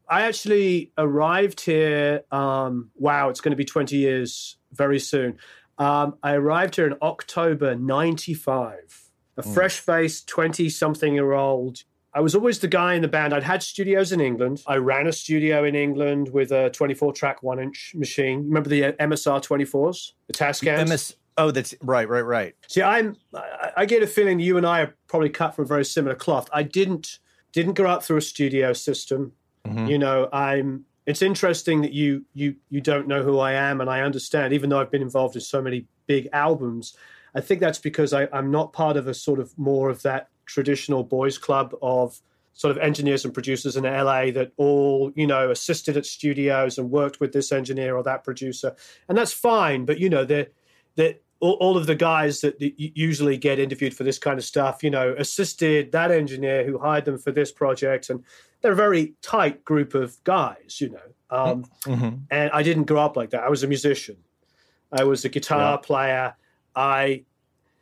I 0.08 0.22
actually 0.22 0.92
arrived 0.98 1.60
here. 1.60 2.22
Um, 2.30 2.90
wow, 2.96 3.28
it's 3.28 3.40
going 3.40 3.52
to 3.52 3.56
be 3.56 3.64
20 3.64 3.96
years 3.96 4.56
very 4.72 4.98
soon. 4.98 5.38
Um, 5.78 6.16
I 6.22 6.34
arrived 6.34 6.76
here 6.76 6.86
in 6.86 6.94
October 7.02 7.74
95. 7.74 9.10
A 9.36 9.42
Mm. 9.42 9.54
fresh 9.54 9.80
faced 9.80 10.28
20 10.28 10.68
something 10.68 11.14
year 11.14 11.32
old. 11.32 11.82
I 12.16 12.20
was 12.20 12.36
always 12.36 12.60
the 12.60 12.68
guy 12.68 12.94
in 12.94 13.02
the 13.02 13.08
band. 13.08 13.34
I'd 13.34 13.42
had 13.42 13.60
studios 13.60 14.12
in 14.12 14.20
England. 14.20 14.62
I 14.68 14.76
ran 14.76 15.08
a 15.08 15.12
studio 15.12 15.64
in 15.64 15.74
England 15.74 16.28
with 16.32 16.52
a 16.52 16.70
24 16.70 17.12
track 17.12 17.42
one 17.42 17.58
inch 17.58 17.92
machine. 17.96 18.44
Remember 18.46 18.68
the 18.68 18.84
uh, 18.84 18.92
MSR 19.00 19.40
24s? 19.42 20.12
The 20.28 20.32
Tascams? 20.32 20.88
MS. 20.88 21.16
Oh, 21.36 21.50
that's 21.50 21.74
right, 21.82 22.08
right, 22.08 22.20
right. 22.20 22.54
See, 22.68 22.80
I'm. 22.82 23.16
I, 23.34 23.72
I 23.78 23.86
get 23.86 24.04
a 24.04 24.06
feeling 24.06 24.38
you 24.38 24.56
and 24.56 24.64
I 24.64 24.82
are 24.82 24.94
probably 25.08 25.30
cut 25.30 25.56
from 25.56 25.64
a 25.64 25.66
very 25.66 25.84
similar 25.84 26.14
cloth. 26.14 26.48
I 26.52 26.62
didn't 26.62 27.18
didn't 27.52 27.74
grow 27.74 27.90
up 27.90 28.04
through 28.04 28.18
a 28.18 28.22
studio 28.22 28.72
system. 28.72 29.32
Mhm. 29.66 29.88
You 29.90 29.98
know, 29.98 30.28
I'm. 30.32 30.84
It's 31.06 31.22
interesting 31.22 31.82
that 31.82 31.92
you 31.92 32.24
you 32.32 32.56
you 32.70 32.80
don't 32.80 33.06
know 33.06 33.22
who 33.22 33.38
I 33.38 33.52
am, 33.52 33.80
and 33.80 33.90
I 33.90 34.00
understand. 34.00 34.52
Even 34.52 34.70
though 34.70 34.80
I've 34.80 34.90
been 34.90 35.02
involved 35.02 35.34
in 35.34 35.42
so 35.42 35.60
many 35.60 35.86
big 36.06 36.28
albums, 36.32 36.96
I 37.34 37.40
think 37.40 37.60
that's 37.60 37.78
because 37.78 38.12
I, 38.12 38.28
I'm 38.32 38.50
not 38.50 38.72
part 38.72 38.96
of 38.96 39.06
a 39.06 39.14
sort 39.14 39.38
of 39.38 39.56
more 39.58 39.90
of 39.90 40.02
that 40.02 40.28
traditional 40.46 41.02
boys' 41.02 41.38
club 41.38 41.74
of 41.82 42.20
sort 42.54 42.70
of 42.70 42.78
engineers 42.78 43.24
and 43.24 43.34
producers 43.34 43.76
in 43.76 43.84
LA 43.84 44.30
that 44.30 44.52
all 44.56 45.12
you 45.14 45.26
know 45.26 45.50
assisted 45.50 45.96
at 45.96 46.06
studios 46.06 46.78
and 46.78 46.90
worked 46.90 47.20
with 47.20 47.32
this 47.32 47.52
engineer 47.52 47.96
or 47.96 48.02
that 48.02 48.24
producer, 48.24 48.74
and 49.08 49.18
that's 49.18 49.32
fine. 49.32 49.84
But 49.84 49.98
you 49.98 50.08
know, 50.08 50.24
they're 50.24 50.48
that 50.96 51.22
all, 51.40 51.52
all 51.54 51.76
of 51.76 51.86
the 51.86 51.94
guys 51.94 52.40
that 52.40 52.56
usually 52.78 53.36
get 53.36 53.58
interviewed 53.58 53.94
for 53.94 54.04
this 54.04 54.18
kind 54.18 54.38
of 54.38 54.44
stuff, 54.44 54.82
you 54.82 54.90
know, 54.90 55.14
assisted 55.18 55.92
that 55.92 56.10
engineer 56.10 56.64
who 56.64 56.78
hired 56.78 57.04
them 57.04 57.18
for 57.18 57.32
this 57.32 57.52
project, 57.52 58.10
and 58.10 58.24
they're 58.60 58.72
a 58.72 58.76
very 58.76 59.14
tight 59.22 59.64
group 59.64 59.94
of 59.94 60.22
guys, 60.24 60.80
you 60.80 60.90
know. 60.90 60.98
Um, 61.30 61.64
Mhm. 61.84 62.20
and 62.30 62.50
I 62.52 62.62
didn't 62.62 62.84
grow 62.84 63.00
up 63.00 63.16
like 63.16 63.30
that. 63.30 63.42
I 63.42 63.48
was 63.48 63.62
a 63.62 63.66
musician. 63.66 64.16
I 64.92 65.04
was 65.04 65.24
a 65.24 65.28
guitar 65.28 65.72
Yeah. 65.72 65.76
player. 65.78 66.34
I 66.76 67.24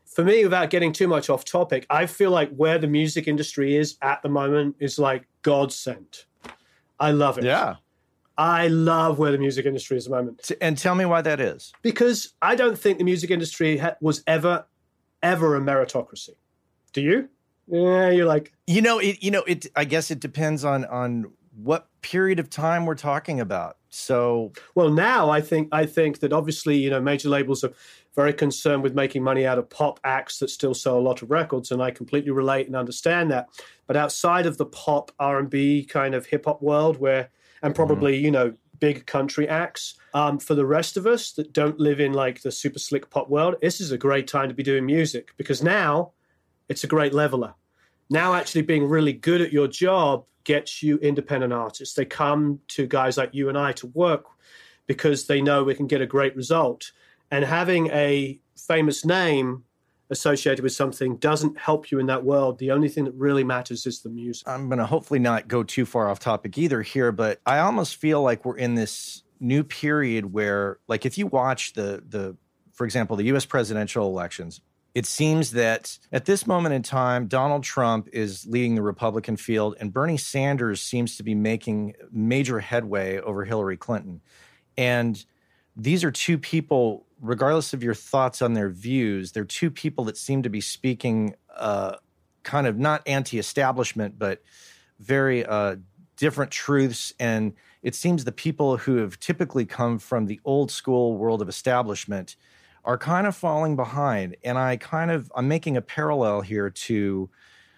for 0.04 0.24
me, 0.24 0.44
without 0.44 0.68
getting 0.68 0.92
too 0.92 1.08
much 1.08 1.30
off 1.30 1.42
topic, 1.42 1.86
I 1.88 2.04
feel 2.04 2.30
like 2.30 2.54
where 2.54 2.76
the 2.76 2.86
music 2.86 3.26
industry 3.26 3.76
is 3.76 3.96
at 4.02 4.20
the 4.22 4.28
moment 4.28 4.76
is 4.78 4.98
like 4.98 5.26
God 5.40 5.72
sent. 5.72 6.26
I 7.00 7.12
love 7.12 7.38
it. 7.38 7.44
Yeah. 7.44 7.76
I 8.42 8.66
love 8.66 9.20
where 9.20 9.30
the 9.30 9.38
music 9.38 9.66
industry 9.66 9.96
is 9.96 10.06
at 10.06 10.10
the 10.10 10.16
moment. 10.16 10.50
And 10.60 10.76
tell 10.76 10.96
me 10.96 11.04
why 11.04 11.22
that 11.22 11.38
is. 11.38 11.72
Because 11.80 12.34
I 12.42 12.56
don't 12.56 12.76
think 12.76 12.98
the 12.98 13.04
music 13.04 13.30
industry 13.30 13.78
ha- 13.78 13.94
was 14.00 14.24
ever, 14.26 14.66
ever 15.22 15.54
a 15.54 15.60
meritocracy. 15.60 16.30
Do 16.92 17.02
you? 17.02 17.28
Yeah, 17.68 18.10
you're 18.10 18.26
like, 18.26 18.52
You 18.66 18.82
know, 18.82 18.98
it 18.98 19.22
you 19.22 19.30
know, 19.30 19.44
it 19.46 19.66
I 19.76 19.84
guess 19.84 20.10
it 20.10 20.18
depends 20.18 20.64
on 20.64 20.84
on 20.86 21.30
what 21.54 21.86
period 22.00 22.40
of 22.40 22.50
time 22.50 22.84
we're 22.84 22.96
talking 22.96 23.38
about. 23.38 23.76
So 23.90 24.52
well, 24.74 24.90
now 24.90 25.30
I 25.30 25.40
think 25.40 25.68
I 25.70 25.86
think 25.86 26.18
that 26.18 26.32
obviously 26.32 26.76
you 26.78 26.90
know 26.90 27.00
major 27.00 27.28
labels 27.28 27.62
are 27.62 27.72
very 28.16 28.32
concerned 28.32 28.82
with 28.82 28.92
making 28.92 29.22
money 29.22 29.46
out 29.46 29.58
of 29.58 29.70
pop 29.70 30.00
acts 30.02 30.40
that 30.40 30.50
still 30.50 30.74
sell 30.74 30.98
a 30.98 31.00
lot 31.00 31.22
of 31.22 31.30
records, 31.30 31.70
and 31.70 31.80
I 31.80 31.92
completely 31.92 32.32
relate 32.32 32.66
and 32.66 32.74
understand 32.74 33.30
that. 33.30 33.50
But 33.86 33.96
outside 33.96 34.46
of 34.46 34.58
the 34.58 34.66
pop 34.66 35.12
R 35.20 35.38
and 35.38 35.48
B 35.48 35.84
kind 35.84 36.16
of 36.16 36.26
hip 36.26 36.46
hop 36.46 36.60
world, 36.60 36.98
where 36.98 37.30
and 37.62 37.74
probably 37.74 38.16
you 38.16 38.30
know 38.30 38.54
big 38.82 39.06
country 39.06 39.48
acts, 39.48 39.94
um, 40.12 40.40
for 40.40 40.56
the 40.56 40.66
rest 40.66 40.96
of 40.96 41.06
us 41.06 41.30
that 41.32 41.52
don't 41.52 41.78
live 41.78 42.00
in 42.00 42.12
like 42.12 42.42
the 42.42 42.50
super 42.50 42.80
slick 42.80 43.08
pop 43.10 43.28
world, 43.28 43.54
this 43.62 43.80
is 43.80 43.92
a 43.92 43.96
great 43.96 44.26
time 44.26 44.48
to 44.48 44.54
be 44.54 44.64
doing 44.64 44.84
music 44.84 45.32
because 45.36 45.62
now 45.62 46.10
it's 46.68 46.82
a 46.82 46.88
great 46.88 47.14
leveler. 47.14 47.54
Now, 48.10 48.34
actually 48.34 48.62
being 48.62 48.88
really 48.88 49.12
good 49.12 49.40
at 49.40 49.52
your 49.52 49.68
job 49.68 50.24
gets 50.42 50.82
you 50.82 50.98
independent 50.98 51.52
artists. 51.52 51.94
They 51.94 52.04
come 52.04 52.58
to 52.68 52.86
guys 52.86 53.16
like 53.16 53.32
you 53.32 53.48
and 53.48 53.56
I 53.56 53.70
to 53.72 53.86
work 53.86 54.24
because 54.88 55.26
they 55.26 55.40
know 55.40 55.62
we 55.62 55.76
can 55.76 55.86
get 55.86 56.00
a 56.00 56.06
great 56.06 56.34
result. 56.34 56.90
And 57.30 57.44
having 57.44 57.86
a 57.86 58.40
famous 58.56 59.04
name 59.04 59.62
associated 60.12 60.62
with 60.62 60.72
something 60.72 61.16
doesn't 61.16 61.58
help 61.58 61.90
you 61.90 61.98
in 61.98 62.06
that 62.06 62.22
world. 62.22 62.58
The 62.58 62.70
only 62.70 62.88
thing 62.88 63.04
that 63.04 63.14
really 63.14 63.42
matters 63.42 63.86
is 63.86 64.02
the 64.02 64.10
music. 64.10 64.46
I'm 64.46 64.68
going 64.68 64.78
to 64.78 64.86
hopefully 64.86 65.18
not 65.18 65.48
go 65.48 65.64
too 65.64 65.84
far 65.84 66.08
off 66.08 66.20
topic 66.20 66.56
either 66.58 66.82
here, 66.82 67.10
but 67.10 67.40
I 67.46 67.58
almost 67.58 67.96
feel 67.96 68.22
like 68.22 68.44
we're 68.44 68.58
in 68.58 68.76
this 68.76 69.24
new 69.40 69.64
period 69.64 70.32
where, 70.32 70.78
like, 70.86 71.04
if 71.04 71.18
you 71.18 71.26
watch 71.26 71.72
the 71.72 72.02
the, 72.06 72.36
for 72.72 72.84
example, 72.84 73.16
the 73.16 73.24
U.S. 73.24 73.46
presidential 73.46 74.06
elections, 74.06 74.60
it 74.94 75.06
seems 75.06 75.52
that 75.52 75.98
at 76.12 76.26
this 76.26 76.46
moment 76.46 76.74
in 76.74 76.82
time, 76.82 77.26
Donald 77.26 77.64
Trump 77.64 78.08
is 78.12 78.46
leading 78.46 78.74
the 78.74 78.82
Republican 78.82 79.36
field, 79.36 79.74
and 79.80 79.92
Bernie 79.92 80.18
Sanders 80.18 80.82
seems 80.82 81.16
to 81.16 81.22
be 81.22 81.34
making 81.34 81.94
major 82.12 82.60
headway 82.60 83.18
over 83.18 83.44
Hillary 83.44 83.78
Clinton. 83.78 84.20
And 84.76 85.24
these 85.76 86.04
are 86.04 86.10
two 86.10 86.38
people, 86.38 87.06
regardless 87.20 87.72
of 87.72 87.82
your 87.82 87.94
thoughts 87.94 88.42
on 88.42 88.54
their 88.54 88.68
views, 88.68 89.32
they're 89.32 89.44
two 89.44 89.70
people 89.70 90.04
that 90.04 90.16
seem 90.16 90.42
to 90.42 90.50
be 90.50 90.60
speaking 90.60 91.34
uh, 91.56 91.96
kind 92.42 92.66
of 92.66 92.78
not 92.78 93.02
anti 93.06 93.38
establishment, 93.38 94.18
but 94.18 94.42
very 95.00 95.44
uh, 95.44 95.76
different 96.16 96.50
truths. 96.50 97.12
And 97.18 97.54
it 97.82 97.94
seems 97.94 98.24
the 98.24 98.32
people 98.32 98.76
who 98.76 98.96
have 98.96 99.18
typically 99.18 99.66
come 99.66 99.98
from 99.98 100.26
the 100.26 100.40
old 100.44 100.70
school 100.70 101.16
world 101.16 101.42
of 101.42 101.48
establishment 101.48 102.36
are 102.84 102.98
kind 102.98 103.26
of 103.26 103.36
falling 103.36 103.76
behind. 103.76 104.36
And 104.44 104.58
I 104.58 104.76
kind 104.76 105.10
of, 105.10 105.30
I'm 105.34 105.48
making 105.48 105.76
a 105.76 105.82
parallel 105.82 106.40
here 106.40 106.68
to 106.68 107.30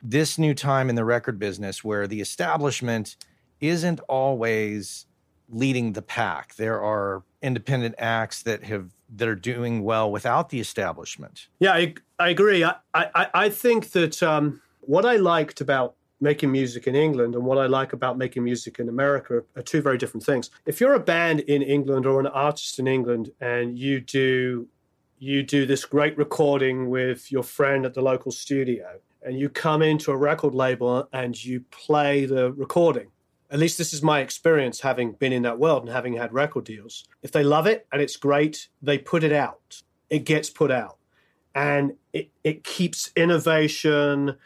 this 0.03 0.39
new 0.39 0.55
time 0.55 0.89
in 0.89 0.97
the 0.97 1.05
record 1.05 1.39
business 1.39 1.85
where 1.85 2.07
the 2.07 2.21
establishment 2.21 3.17
isn't 3.61 4.01
always 4.01 5.07
leading 5.49 5.93
the 5.93 6.03
pack. 6.03 6.55
There 6.57 6.83
are 6.83 7.23
independent 7.43 7.95
acts 7.99 8.43
that 8.43 8.65
have 8.65 8.91
that 9.17 9.29
are 9.29 9.37
doing 9.37 9.83
well 9.83 10.11
without 10.11 10.49
the 10.49 10.59
establishment. 10.59 11.49
Yeah, 11.61 11.73
I, 11.73 11.95
I 12.19 12.31
agree. 12.31 12.65
I, 12.65 12.75
I, 12.95 13.29
I 13.35 13.49
think 13.49 13.91
that 13.91 14.23
um, 14.23 14.61
what 14.81 15.05
I 15.05 15.17
liked 15.17 15.61
about 15.61 15.95
making 16.21 16.51
music 16.51 16.87
in 16.87 16.95
England 16.95 17.35
and 17.35 17.45
what 17.45 17.59
I 17.59 17.67
like 17.67 17.93
about 17.93 18.17
making 18.17 18.45
music 18.45 18.79
in 18.79 18.89
America 18.89 19.43
are 19.57 19.63
two 19.63 19.83
very 19.83 19.99
different 19.99 20.25
things. 20.25 20.51
If 20.67 20.81
you're 20.81 20.95
a 20.95 21.01
band 21.01 21.41
in 21.41 21.63
England 21.63 22.07
or 22.07 22.19
an 22.19 22.27
artist 22.27 22.79
in 22.79 22.87
England 22.87 23.31
and 23.41 23.79
you 23.79 24.01
do 24.01 24.67
you 25.19 25.43
do 25.43 25.65
this 25.65 25.85
great 25.85 26.17
recording 26.19 26.91
with 26.91 27.31
your 27.31 27.43
friend 27.43 27.87
at 27.87 27.95
the 27.95 28.03
local 28.03 28.33
studio 28.33 28.99
and 29.23 29.39
you 29.39 29.49
come 29.49 29.81
into 29.81 30.11
a 30.11 30.17
record 30.17 30.55
label 30.55 31.09
and 31.13 31.43
you 31.45 31.61
play 31.71 32.27
the 32.27 32.53
recording 32.53 33.09
at 33.51 33.59
least 33.59 33.79
this 33.79 33.93
is 33.93 34.03
my 34.03 34.21
experience 34.21 34.81
having 34.81 35.13
been 35.13 35.33
in 35.33 35.43
that 35.43 35.59
world 35.59 35.83
and 35.83 35.93
having 35.93 36.15
had 36.15 36.33
record 36.33 36.65
deals. 36.65 37.05
If 37.23 37.33
they 37.33 37.45
love 37.45 37.67
it 37.67 37.87
and 37.93 38.01
it's 38.01 38.17
great, 38.17 38.69
they 38.83 38.99
put 38.99 39.23
it 39.23 39.33
out. 39.33 39.83
It 40.11 40.25
gets 40.25 40.51
put 40.51 40.71
out. 40.71 40.97
And 41.55 41.95
it, 42.13 42.31
it 42.43 42.65
keeps 42.65 43.13
innovation. 43.15 44.37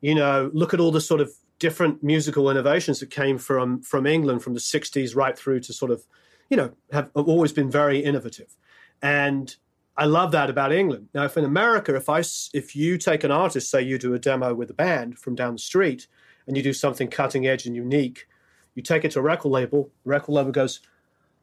You 0.00 0.14
know, 0.14 0.50
look 0.54 0.72
at 0.72 0.80
all 0.80 0.92
the 0.92 1.00
sort 1.00 1.20
of 1.20 1.30
different 1.58 2.02
musical 2.02 2.50
innovations 2.50 3.00
that 3.00 3.10
came 3.10 3.38
from 3.38 3.82
from 3.82 4.06
England 4.06 4.42
from 4.42 4.54
the 4.54 4.60
60s 4.60 5.14
right 5.14 5.36
through 5.36 5.60
to 5.60 5.72
sort 5.72 5.90
of, 5.90 6.04
you 6.48 6.56
know, 6.56 6.72
have 6.92 7.10
have 7.14 7.28
always 7.28 7.52
been 7.52 7.70
very 7.70 8.00
innovative. 8.00 8.56
And 9.02 9.54
I 9.96 10.06
love 10.06 10.32
that 10.32 10.50
about 10.50 10.72
England. 10.72 11.08
Now, 11.14 11.24
if 11.24 11.36
in 11.36 11.44
America, 11.44 11.94
if 11.94 12.08
I 12.08 12.22
if 12.52 12.74
you 12.74 12.98
take 12.98 13.24
an 13.24 13.30
artist, 13.30 13.70
say 13.70 13.82
you 13.82 13.98
do 13.98 14.14
a 14.14 14.18
demo 14.18 14.54
with 14.54 14.70
a 14.70 14.74
band 14.74 15.18
from 15.18 15.34
down 15.34 15.54
the 15.54 15.58
street, 15.58 16.06
and 16.46 16.56
you 16.56 16.62
do 16.62 16.72
something 16.72 17.08
cutting 17.08 17.46
edge 17.46 17.66
and 17.66 17.76
unique, 17.76 18.26
you 18.74 18.82
take 18.82 19.04
it 19.04 19.12
to 19.12 19.20
a 19.20 19.22
record 19.22 19.50
label, 19.50 19.90
record 20.04 20.32
label 20.32 20.52
goes, 20.52 20.80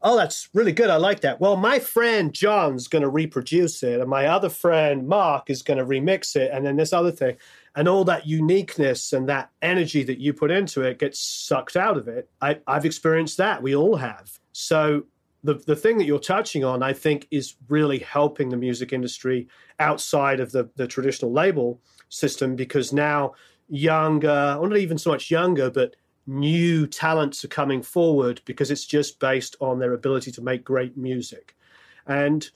Oh, 0.03 0.17
that's 0.17 0.49
really 0.55 0.71
good. 0.71 0.89
I 0.89 0.97
like 0.97 1.19
that. 1.21 1.39
Well, 1.39 1.55
my 1.55 1.77
friend 1.77 2.33
John's 2.33 2.87
going 2.87 3.03
to 3.03 3.09
reproduce 3.09 3.83
it, 3.83 3.99
and 3.99 4.09
my 4.09 4.25
other 4.25 4.49
friend 4.49 5.07
Mark 5.07 5.49
is 5.51 5.61
going 5.61 5.77
to 5.77 5.85
remix 5.85 6.35
it, 6.35 6.49
and 6.51 6.65
then 6.65 6.75
this 6.75 6.91
other 6.91 7.11
thing. 7.11 7.37
And 7.75 7.87
all 7.87 8.03
that 8.05 8.25
uniqueness 8.25 9.13
and 9.13 9.29
that 9.29 9.51
energy 9.61 10.03
that 10.03 10.19
you 10.19 10.33
put 10.33 10.49
into 10.49 10.81
it 10.81 10.97
gets 10.97 11.19
sucked 11.19 11.75
out 11.75 11.97
of 11.97 12.07
it. 12.07 12.29
I, 12.41 12.59
I've 12.65 12.85
experienced 12.85 13.37
that. 13.37 13.61
We 13.61 13.75
all 13.75 13.95
have. 13.95 14.39
So, 14.53 15.03
the, 15.43 15.55
the 15.55 15.75
thing 15.75 15.97
that 15.97 16.05
you're 16.05 16.19
touching 16.19 16.63
on, 16.63 16.83
I 16.83 16.93
think, 16.93 17.27
is 17.31 17.55
really 17.69 17.99
helping 17.99 18.49
the 18.49 18.57
music 18.57 18.93
industry 18.93 19.47
outside 19.79 20.39
of 20.39 20.51
the, 20.51 20.69
the 20.75 20.87
traditional 20.87 21.31
label 21.31 21.79
system 22.09 22.55
because 22.55 22.93
now 22.93 23.33
younger, 23.67 24.57
or 24.59 24.67
not 24.67 24.77
even 24.77 24.97
so 24.97 25.09
much 25.09 25.31
younger, 25.31 25.71
but 25.71 25.95
new 26.31 26.87
talents 26.87 27.43
are 27.43 27.49
coming 27.49 27.81
forward 27.81 28.41
because 28.45 28.71
it's 28.71 28.85
just 28.85 29.19
based 29.19 29.55
on 29.59 29.79
their 29.79 29.93
ability 29.93 30.31
to 30.31 30.41
make 30.41 30.63
great 30.63 30.95
music. 30.95 31.55
And 32.07 32.49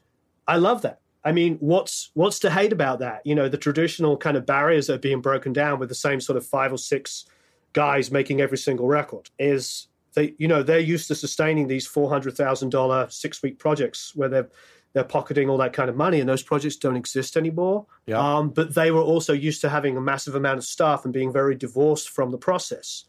I 0.48 0.58
love 0.58 0.82
that. 0.84 1.02
I 1.26 1.32
mean, 1.32 1.58
what's 1.60 2.12
what's 2.14 2.40
to 2.40 2.52
hate 2.52 2.72
about 2.72 3.00
that? 3.00 3.26
You 3.26 3.36
know, 3.36 3.50
the 3.50 3.58
traditional 3.58 4.16
kind 4.16 4.38
of 4.38 4.46
barriers 4.46 4.88
that 4.88 4.94
are 4.96 5.00
being 5.00 5.22
broken 5.22 5.54
down 5.54 5.80
with 5.80 5.90
the 5.90 5.96
same 5.96 6.22
sort 6.22 6.38
of 6.38 6.46
five 6.46 6.72
or 6.72 6.78
six 6.78 7.26
guys 7.74 8.12
making 8.12 8.40
every 8.42 8.58
single 8.58 8.88
record 8.88 9.30
is 9.38 9.88
they 10.14 10.34
you 10.38 10.48
know 10.48 10.64
they're 10.64 10.80
used 10.80 11.08
to 11.10 11.16
sustaining 11.16 11.68
these 11.68 11.86
four 11.86 12.10
hundred 12.10 12.38
thousand 12.38 12.70
dollar 12.70 13.08
six 13.10 13.44
week 13.44 13.60
projects 13.60 14.16
where 14.16 14.30
they're 14.30 14.50
they're 14.94 15.04
pocketing 15.04 15.50
all 15.50 15.58
that 15.58 15.74
kind 15.74 15.90
of 15.90 15.96
money 15.98 16.22
and 16.22 16.30
those 16.30 16.42
projects 16.42 16.78
don't 16.78 16.96
exist 16.96 17.36
anymore 17.36 17.86
Yeah. 18.06 18.38
um, 18.38 18.50
but 18.52 18.76
they 18.76 18.92
were 18.92 19.02
also 19.02 19.34
used 19.34 19.60
to 19.62 19.70
having 19.70 19.98
a 19.98 20.02
massive 20.02 20.36
amount 20.36 20.60
of 20.60 20.64
staff 20.64 21.04
and 21.04 21.14
being 21.14 21.34
very 21.34 21.54
divorced 21.54 22.08
from 22.08 22.32
the 22.32 22.38
process 22.38 23.04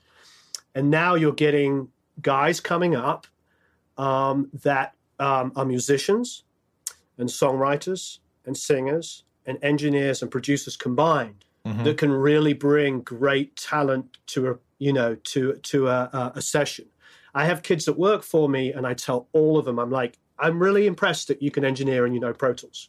and 0.77 0.91
now 0.91 1.15
you're 1.17 1.33
getting 1.33 1.89
guys 2.21 2.61
coming 2.61 2.95
up 2.95 3.27
um, 3.99 4.49
that 4.63 4.93
um, 5.19 5.51
are 5.57 5.65
musicians 5.65 6.45
and 7.19 7.29
songwriters 7.29 8.19
and 8.45 8.57
singers 8.57 9.25
and 9.47 9.59
engineers 9.63 10.23
and 10.23 10.31
producers 10.31 10.77
combined 10.77 11.43
Mhm. 11.65 11.83
that 11.83 11.99
can 11.99 12.13
really 12.13 12.53
bring 12.53 13.01
great 13.01 13.57
talent 13.57 14.19
to 14.27 14.51
a 14.51 14.55
you 14.79 14.93
know 14.93 15.17
to 15.33 15.55
to 15.55 15.89
a, 15.89 16.01
a, 16.13 16.33
a 16.37 16.41
session. 16.43 16.85
I 17.35 17.45
have 17.47 17.63
kids 17.65 17.87
that 17.87 17.99
work 17.99 18.23
for 18.23 18.49
me, 18.49 18.73
and 18.73 18.87
I 18.87 18.95
tell 18.95 19.27
all 19.33 19.59
of 19.59 19.65
them, 19.65 19.79
I'm 19.81 19.91
like, 19.91 20.17
I'm 20.39 20.63
really 20.63 20.87
impressed 20.87 21.27
that 21.29 21.43
you 21.43 21.51
can 21.51 21.65
engineer 21.65 22.05
and 22.07 22.15
you 22.15 22.21
know 22.21 22.33
Pro 22.33 22.53
Tools, 22.55 22.89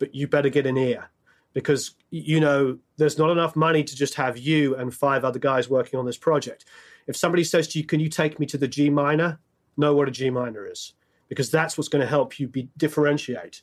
but 0.00 0.16
you 0.16 0.26
better 0.26 0.48
get 0.48 0.66
an 0.66 0.76
ear 0.76 1.10
because 1.52 1.94
you 2.10 2.40
know 2.40 2.78
there's 2.96 3.18
not 3.18 3.30
enough 3.30 3.56
money 3.56 3.84
to 3.84 3.96
just 3.96 4.14
have 4.14 4.38
you 4.38 4.76
and 4.76 4.94
five 4.94 5.24
other 5.24 5.38
guys 5.38 5.68
working 5.68 5.98
on 5.98 6.06
this 6.06 6.18
project. 6.18 6.64
If 7.06 7.16
somebody 7.16 7.44
says 7.44 7.68
to 7.68 7.78
you, 7.78 7.84
"Can 7.84 8.00
you 8.00 8.08
take 8.08 8.38
me 8.38 8.46
to 8.46 8.58
the 8.58 8.68
G 8.68 8.90
minor?" 8.90 9.38
Know 9.76 9.94
what 9.94 10.08
a 10.08 10.10
G 10.10 10.30
minor 10.30 10.66
is 10.66 10.92
because 11.28 11.50
that's 11.50 11.78
what's 11.78 11.88
going 11.88 12.02
to 12.02 12.08
help 12.08 12.38
you 12.38 12.46
be 12.46 12.68
differentiate 12.76 13.62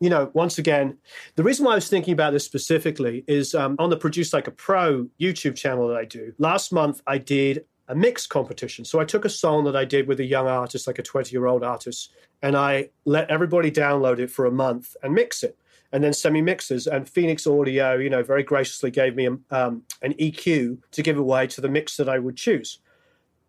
you 0.00 0.10
know, 0.10 0.30
once 0.34 0.58
again, 0.58 0.98
the 1.36 1.42
reason 1.42 1.64
why 1.64 1.72
I 1.72 1.76
was 1.76 1.88
thinking 1.88 2.12
about 2.12 2.32
this 2.32 2.44
specifically 2.44 3.24
is 3.26 3.54
um, 3.54 3.76
on 3.78 3.90
the 3.90 3.96
Produce 3.96 4.32
Like 4.32 4.46
a 4.46 4.50
Pro 4.50 5.08
YouTube 5.20 5.56
channel 5.56 5.88
that 5.88 5.96
I 5.96 6.04
do. 6.04 6.34
Last 6.38 6.72
month, 6.72 7.00
I 7.06 7.18
did 7.18 7.64
a 7.88 7.94
mix 7.94 8.26
competition. 8.26 8.84
So 8.84 8.98
I 9.00 9.04
took 9.04 9.24
a 9.24 9.30
song 9.30 9.64
that 9.64 9.76
I 9.76 9.84
did 9.84 10.06
with 10.06 10.20
a 10.20 10.24
young 10.24 10.46
artist, 10.46 10.86
like 10.86 10.98
a 10.98 11.02
20 11.02 11.32
year 11.32 11.46
old 11.46 11.62
artist, 11.62 12.12
and 12.42 12.56
I 12.56 12.90
let 13.04 13.30
everybody 13.30 13.70
download 13.70 14.18
it 14.18 14.30
for 14.30 14.46
a 14.46 14.50
month 14.50 14.96
and 15.02 15.14
mix 15.14 15.42
it. 15.42 15.56
And 15.94 16.04
then 16.04 16.12
send 16.12 16.34
me 16.34 16.42
mixes. 16.42 16.86
And 16.86 17.08
Phoenix 17.08 17.46
Audio, 17.46 17.94
you 17.94 18.10
know, 18.10 18.22
very 18.22 18.42
graciously 18.42 18.90
gave 18.90 19.14
me 19.14 19.28
um, 19.50 19.84
an 20.02 20.12
EQ 20.14 20.78
to 20.90 21.02
give 21.02 21.16
away 21.16 21.46
to 21.46 21.62
the 21.62 21.68
mix 21.68 21.96
that 21.96 22.08
I 22.08 22.18
would 22.18 22.36
choose. 22.36 22.80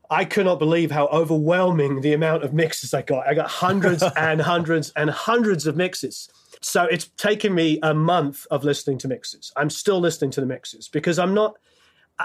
I 0.09 0.25
could 0.25 0.45
not 0.45 0.59
believe 0.59 0.91
how 0.91 1.07
overwhelming 1.07 2.01
the 2.01 2.13
amount 2.13 2.43
of 2.43 2.53
mixes 2.53 2.93
I 2.93 3.01
got. 3.01 3.27
I 3.27 3.33
got 3.33 3.49
hundreds 3.49 4.03
and 4.15 4.39
hundreds 4.39 4.91
and 4.95 5.09
hundreds 5.09 5.67
of 5.67 5.75
mixes 5.75 6.29
So 6.61 6.85
it's 6.85 7.07
taken 7.17 7.53
me 7.53 7.79
a 7.83 7.93
month 7.93 8.47
of 8.51 8.63
listening 8.63 8.97
to 8.99 9.07
mixes. 9.07 9.51
I'm 9.55 9.69
still 9.69 9.99
listening 9.99 10.31
to 10.31 10.41
the 10.41 10.47
mixes 10.47 10.87
because 10.87 11.19
I'm 11.19 11.33
not 11.33 11.55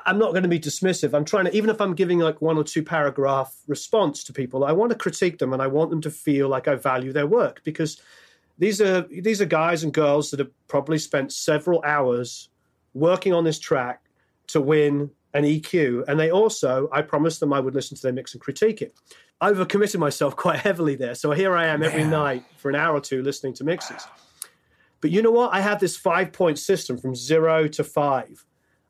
I'm 0.07 0.19
not 0.19 0.31
going 0.31 0.45
to 0.45 0.49
be 0.49 0.61
dismissive. 0.61 1.15
I'm 1.15 1.25
trying 1.25 1.47
to, 1.47 1.57
even 1.57 1.69
if 1.69 1.81
I'm 1.81 1.95
giving 1.95 2.21
like 2.21 2.41
one 2.41 2.57
or 2.57 2.63
two 2.63 2.83
paragraph 2.83 3.53
response 3.67 4.23
to 4.25 4.33
people, 4.33 4.65
I 4.65 4.71
want 4.71 4.93
to 4.93 4.97
critique 4.97 5.39
them 5.39 5.53
and 5.53 5.61
I 5.61 5.67
want 5.67 5.91
them 5.91 6.01
to 6.03 6.11
feel 6.11 6.49
like 6.49 6.69
I 6.69 6.77
value 6.77 7.13
their 7.13 7.27
work 7.27 7.61
because 7.65 8.01
these 8.61 8.81
are 8.81 9.09
these 9.11 9.41
are 9.41 9.47
guys 9.47 9.83
and 9.83 9.93
girls 9.93 10.31
that 10.31 10.39
have 10.39 10.51
probably 10.69 10.99
spent 10.99 11.33
several 11.33 11.83
hours 11.83 12.51
working 12.93 13.33
on 13.33 13.43
this 13.43 13.59
track 13.59 14.03
to 14.49 14.61
win 14.61 15.11
an 15.33 15.45
EQ, 15.45 16.05
and 16.07 16.21
they 16.21 16.31
also 16.31 16.89
I 16.93 17.01
promised 17.03 17.41
them 17.41 17.55
I 17.55 17.61
would 17.61 17.75
listen 17.75 17.97
to 17.97 18.03
their 18.03 18.13
mix 18.13 18.35
and 18.35 18.41
critique 18.41 18.83
it. 18.83 18.95
Overcommitted 19.43 19.99
myself 19.99 20.37
quite 20.47 20.59
heavily 20.59 20.95
there, 20.95 21.15
so 21.15 21.33
here 21.33 21.57
I 21.57 21.67
am 21.67 21.83
every 21.83 22.05
night 22.05 22.45
for 22.59 22.69
an 22.69 22.77
hour 22.77 22.95
or 22.95 23.01
two 23.01 23.23
listening 23.23 23.55
to 23.55 23.65
mixes. 23.65 24.07
But 25.01 25.11
you 25.11 25.23
know 25.23 25.31
what? 25.31 25.55
I 25.55 25.61
have 25.63 25.81
this 25.81 25.97
five 25.97 26.31
point 26.31 26.59
system 26.59 26.99
from 26.99 27.15
zero 27.15 27.67
to 27.69 27.83
five. 27.83 28.45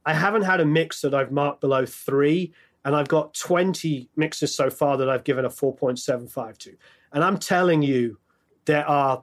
I 0.05 0.15
haven't 0.15 0.43
had 0.43 0.59
a 0.59 0.65
mix 0.65 1.01
that 1.03 1.15
I've 1.15 1.31
marked 1.31 1.61
below 1.61 1.87
three, 1.87 2.53
and 2.85 2.97
I've 2.97 3.09
got 3.09 3.35
20 3.35 4.09
mixes 4.17 4.53
so 4.53 4.69
far 4.69 4.97
that 4.97 5.09
I've 5.09 5.23
given 5.23 5.45
a 5.45 5.51
4.75 5.51 6.59
to. 6.59 6.77
And 7.13 7.23
I'm 7.23 7.39
telling 7.39 7.83
you, 7.83 8.19
there 8.65 8.89
are 8.89 9.23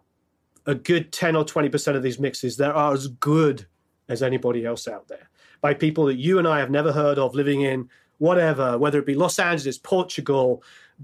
a 0.68 0.76
good 0.76 1.12
10 1.12 1.36
or 1.36 1.44
20% 1.44 1.96
of 1.96 2.04
these 2.04 2.20
mixes 2.20 2.58
that 2.58 2.72
are 2.72 2.94
as 2.94 3.08
good 3.08 3.66
as 4.10 4.22
anybody 4.22 4.66
else 4.66 4.88
out 4.88 5.08
there 5.08 5.30
by 5.62 5.74
people 5.74 6.06
that 6.06 6.18
you 6.18 6.38
and 6.38 6.48
I 6.48 6.60
have 6.60 6.70
never 6.70 6.92
heard 6.92 7.18
of 7.18 7.34
living 7.34 7.62
in 7.62 7.90
whatever, 8.20 8.78
whether 8.78 9.00
it 9.00 9.06
be 9.06 9.16
Los 9.16 9.40
Angeles, 9.40 9.78
Portugal, 9.78 10.64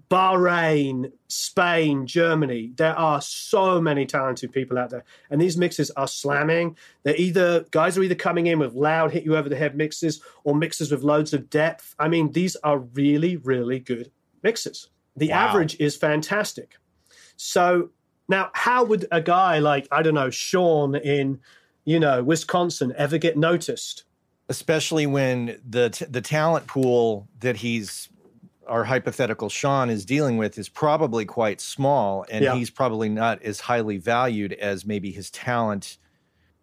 Bahrain, 0.10 1.12
Spain, 1.27 2.08
Germany. 2.08 2.72
There 2.75 2.98
are 2.98 3.22
so 3.22 3.79
many 3.79 4.05
talented 4.05 4.51
people 4.51 4.77
out 4.77 4.89
there. 4.89 5.03
And 5.29 5.39
these 5.39 5.55
mixes 5.55 5.91
are 5.91 6.08
slamming. 6.08 6.75
They're 7.03 7.15
either, 7.15 7.65
guys 7.72 7.98
are 7.98 8.03
either 8.03 8.15
coming 8.15 8.48
in 8.48 8.60
with 8.60 8.74
loud, 8.74 9.12
hit 9.12 9.24
you 9.24 9.38
over 9.38 9.50
the 9.50 9.55
head 9.55 9.75
mixes 9.75 10.22
or 10.43 10.55
mixes 10.55 10.91
with 10.91 11.03
loads 11.03 11.34
of 11.34 11.50
depth. 11.50 11.96
I 12.00 12.08
mean, 12.08 12.32
these 12.32 12.55
are 12.58 12.79
really, 12.79 13.38
really 13.38 13.79
good 13.79 14.12
mixes. 14.41 14.89
The 15.15 15.29
wow. 15.29 15.50
average 15.50 15.79
is 15.79 15.96
fantastic. 15.96 16.75
So 17.36 17.91
now, 18.27 18.51
how 18.53 18.84
would 18.86 19.06
a 19.12 19.22
guy 19.22 19.60
like, 19.60 19.88
I 19.92 20.01
don't 20.01 20.13
know, 20.13 20.30
Sean 20.30 20.96
in, 20.96 21.39
you 21.86 22.00
know, 22.00 22.24
Wisconsin 22.24 22.94
ever 22.98 23.18
get 23.18 23.38
noticed? 23.38 24.03
Especially 24.50 25.06
when 25.06 25.60
the 25.68 25.89
t- 25.89 26.06
the 26.06 26.22
talent 26.22 26.68
pool 26.68 27.27
that 27.39 27.58
he's 27.58 28.10
our 28.68 28.86
hypothetical 28.86 29.50
Sean 29.50 29.89
is 29.89 30.06
dealing 30.06 30.38
with 30.38 30.58
is 30.58 30.70
probably 30.70 31.25
quite 31.25 31.60
small, 31.60 32.25
and 32.30 32.44
yeah. 32.44 32.56
he's 32.56 32.70
probably 32.70 33.10
not 33.10 33.42
as 33.42 33.62
highly 33.62 33.98
valued 33.98 34.53
as 34.53 34.86
maybe 34.86 35.12
his 35.12 35.30
talent 35.30 35.98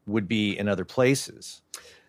would 0.07 0.27
be 0.29 0.59
in 0.59 0.69
other 0.69 0.85
places. 0.85 1.63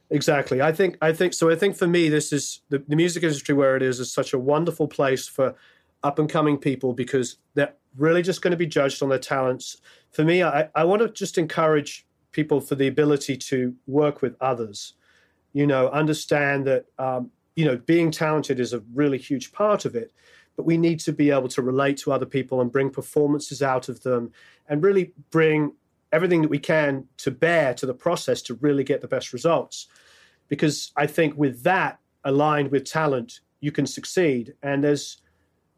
Exactly. 0.10 0.62
I 0.62 0.72
think. 0.74 0.98
I 1.02 1.14
think 1.14 1.34
so. 1.34 1.50
I 1.50 1.56
think 1.56 1.76
for 1.76 1.88
me, 1.88 2.10
this 2.10 2.34
is 2.34 2.62
the, 2.70 2.80
the 2.80 2.96
music 2.96 3.24
industry 3.24 3.56
where 3.56 3.78
it 3.78 3.82
is 3.82 4.00
is 4.00 4.14
such 4.14 4.34
a 4.34 4.40
wonderful 4.40 4.88
place 4.88 5.28
for 5.28 5.56
up 6.04 6.20
and 6.20 6.30
coming 6.30 6.58
people 6.58 6.94
because 6.94 7.38
they're 7.54 7.74
really 7.98 8.22
just 8.22 8.42
going 8.42 8.52
to 8.52 8.58
be 8.58 8.66
judged 8.66 9.04
on 9.04 9.10
their 9.10 9.20
talents. 9.20 9.78
For 10.12 10.24
me, 10.24 10.44
I, 10.44 10.70
I 10.76 10.84
want 10.84 11.02
to 11.02 11.10
just 11.10 11.38
encourage 11.38 12.06
people 12.32 12.62
for 12.62 12.76
the 12.76 12.88
ability 12.88 13.38
to 13.38 13.76
work 13.88 14.22
with 14.22 14.36
others. 14.42 14.94
You 15.54 15.68
know, 15.68 15.90
understand 15.90 16.66
that 16.68 16.86
um, 16.98 17.32
you 17.56 17.66
know, 17.66 17.78
being 17.78 18.12
talented 18.12 18.60
is 18.60 18.74
a 18.74 18.84
really 18.94 19.18
huge 19.18 19.52
part 19.52 19.86
of 19.86 19.96
it, 19.96 20.12
but 20.56 20.66
we 20.66 20.78
need 20.78 21.00
to 21.02 21.14
be 21.14 21.32
able 21.32 21.50
to 21.50 21.62
relate 21.62 21.98
to 21.98 22.12
other 22.12 22.26
people 22.26 22.62
and 22.62 22.72
bring 22.72 22.90
performances 22.90 23.62
out 23.62 23.90
of 23.90 24.04
them 24.04 24.32
and 24.68 24.84
really 24.84 25.14
bring 25.30 25.74
everything 26.12 26.42
that 26.42 26.50
we 26.50 26.60
can 26.60 27.08
to 27.18 27.32
bear 27.32 27.74
to 27.74 27.86
the 27.86 27.94
process 27.94 28.42
to 28.44 28.54
really 28.56 28.84
get 28.84 29.02
the 29.02 29.08
best 29.08 29.34
results. 29.34 29.88
Because 30.48 30.92
I 30.96 31.08
think 31.08 31.38
with 31.38 31.64
that 31.64 32.00
aligned 32.24 32.72
with 32.72 32.86
talent, 32.86 33.40
you 33.60 33.72
can 33.72 33.86
succeed. 33.86 34.54
And 34.62 34.84
there's, 34.84 35.18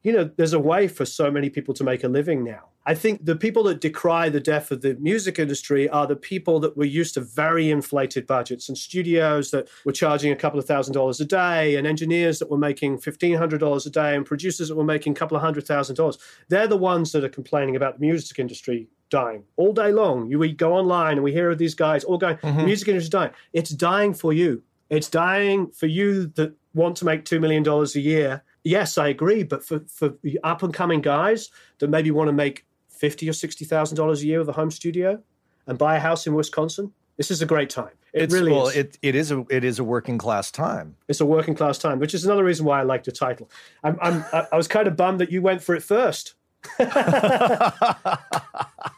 you 0.03 0.11
know, 0.11 0.29
there's 0.35 0.53
a 0.53 0.59
way 0.59 0.87
for 0.87 1.05
so 1.05 1.31
many 1.31 1.49
people 1.49 1.73
to 1.73 1.83
make 1.83 2.03
a 2.03 2.07
living 2.07 2.43
now. 2.43 2.69
I 2.85 2.93
think 2.93 3.23
the 3.23 3.37
people 3.37 3.63
that 3.63 3.79
decry 3.79 4.27
the 4.27 4.41
death 4.41 4.69
of 4.69 4.81
the 4.81 4.95
music 4.95 5.39
industry 5.39 5.87
are 5.87 6.05
the 6.05 6.17
people 6.17 6.59
that 6.59 6.75
were 6.75 6.83
used 6.83 7.13
to 7.13 7.21
very 7.21 7.71
inflated 7.71 8.27
budgets 8.27 8.67
and 8.67 8.77
studios 8.77 9.51
that 9.51 9.69
were 9.85 9.93
charging 9.93 10.33
a 10.33 10.35
couple 10.35 10.59
of 10.59 10.65
thousand 10.65 10.93
dollars 10.93 11.21
a 11.21 11.25
day 11.25 11.77
and 11.77 11.87
engineers 11.87 12.39
that 12.39 12.49
were 12.49 12.57
making 12.57 12.97
$1,500 12.97 13.85
a 13.85 13.89
day 13.89 14.15
and 14.15 14.25
producers 14.25 14.67
that 14.67 14.75
were 14.75 14.83
making 14.83 15.13
a 15.13 15.15
couple 15.15 15.37
of 15.37 15.41
hundred 15.41 15.65
thousand 15.65 15.95
dollars. 15.95 16.17
They're 16.49 16.67
the 16.67 16.75
ones 16.75 17.13
that 17.13 17.23
are 17.23 17.29
complaining 17.29 17.77
about 17.77 17.99
the 17.99 18.05
music 18.05 18.37
industry 18.37 18.89
dying 19.09 19.43
all 19.55 19.71
day 19.71 19.93
long. 19.93 20.29
You, 20.29 20.39
we 20.39 20.51
go 20.51 20.73
online 20.73 21.13
and 21.13 21.23
we 21.23 21.31
hear 21.31 21.49
of 21.51 21.59
these 21.59 21.75
guys 21.75 22.03
all 22.03 22.17
going, 22.17 22.35
mm-hmm. 22.37 22.65
music 22.65 22.89
industry 22.89 23.05
is 23.05 23.09
dying. 23.09 23.31
It's 23.53 23.69
dying 23.69 24.13
for 24.13 24.33
you. 24.33 24.63
It's 24.89 25.09
dying 25.09 25.71
for 25.71 25.87
you 25.87 26.27
that 26.35 26.53
want 26.73 26.97
to 26.97 27.05
make 27.05 27.23
$2 27.23 27.39
million 27.39 27.65
a 27.67 27.99
year. 27.99 28.43
Yes, 28.63 28.97
I 28.97 29.09
agree. 29.09 29.43
But 29.43 29.63
for, 29.63 29.81
for 29.87 30.13
up 30.43 30.63
and 30.63 30.73
coming 30.73 31.01
guys 31.01 31.51
that 31.79 31.89
maybe 31.89 32.11
want 32.11 32.29
to 32.29 32.33
make 32.33 32.65
fifty 32.89 33.29
or 33.29 33.33
sixty 33.33 33.65
thousand 33.65 33.97
dollars 33.97 34.23
a 34.23 34.25
year 34.25 34.39
with 34.39 34.49
a 34.49 34.53
home 34.53 34.71
studio 34.71 35.21
and 35.67 35.77
buy 35.77 35.97
a 35.97 35.99
house 35.99 36.27
in 36.27 36.33
Wisconsin, 36.33 36.91
this 37.17 37.31
is 37.31 37.41
a 37.41 37.45
great 37.45 37.69
time. 37.69 37.91
It 38.13 38.23
it's, 38.23 38.33
really 38.33 38.51
well, 38.51 38.67
is. 38.67 38.75
It, 38.75 38.97
it 39.01 39.15
is 39.15 39.31
a 39.31 39.45
it 39.49 39.63
is 39.63 39.79
a 39.79 39.83
working 39.83 40.17
class 40.17 40.51
time. 40.51 40.95
It's 41.07 41.21
a 41.21 41.25
working 41.25 41.55
class 41.55 41.77
time, 41.77 41.99
which 41.99 42.13
is 42.13 42.25
another 42.25 42.43
reason 42.43 42.65
why 42.65 42.79
I 42.79 42.83
like 42.83 43.03
the 43.03 43.11
title. 43.11 43.49
I'm, 43.83 43.97
I'm 44.01 44.23
I 44.51 44.55
was 44.55 44.67
kind 44.67 44.87
of 44.87 44.95
bummed 44.95 45.19
that 45.19 45.31
you 45.31 45.41
went 45.41 45.61
for 45.61 45.75
it 45.75 45.83
first. 45.83 46.35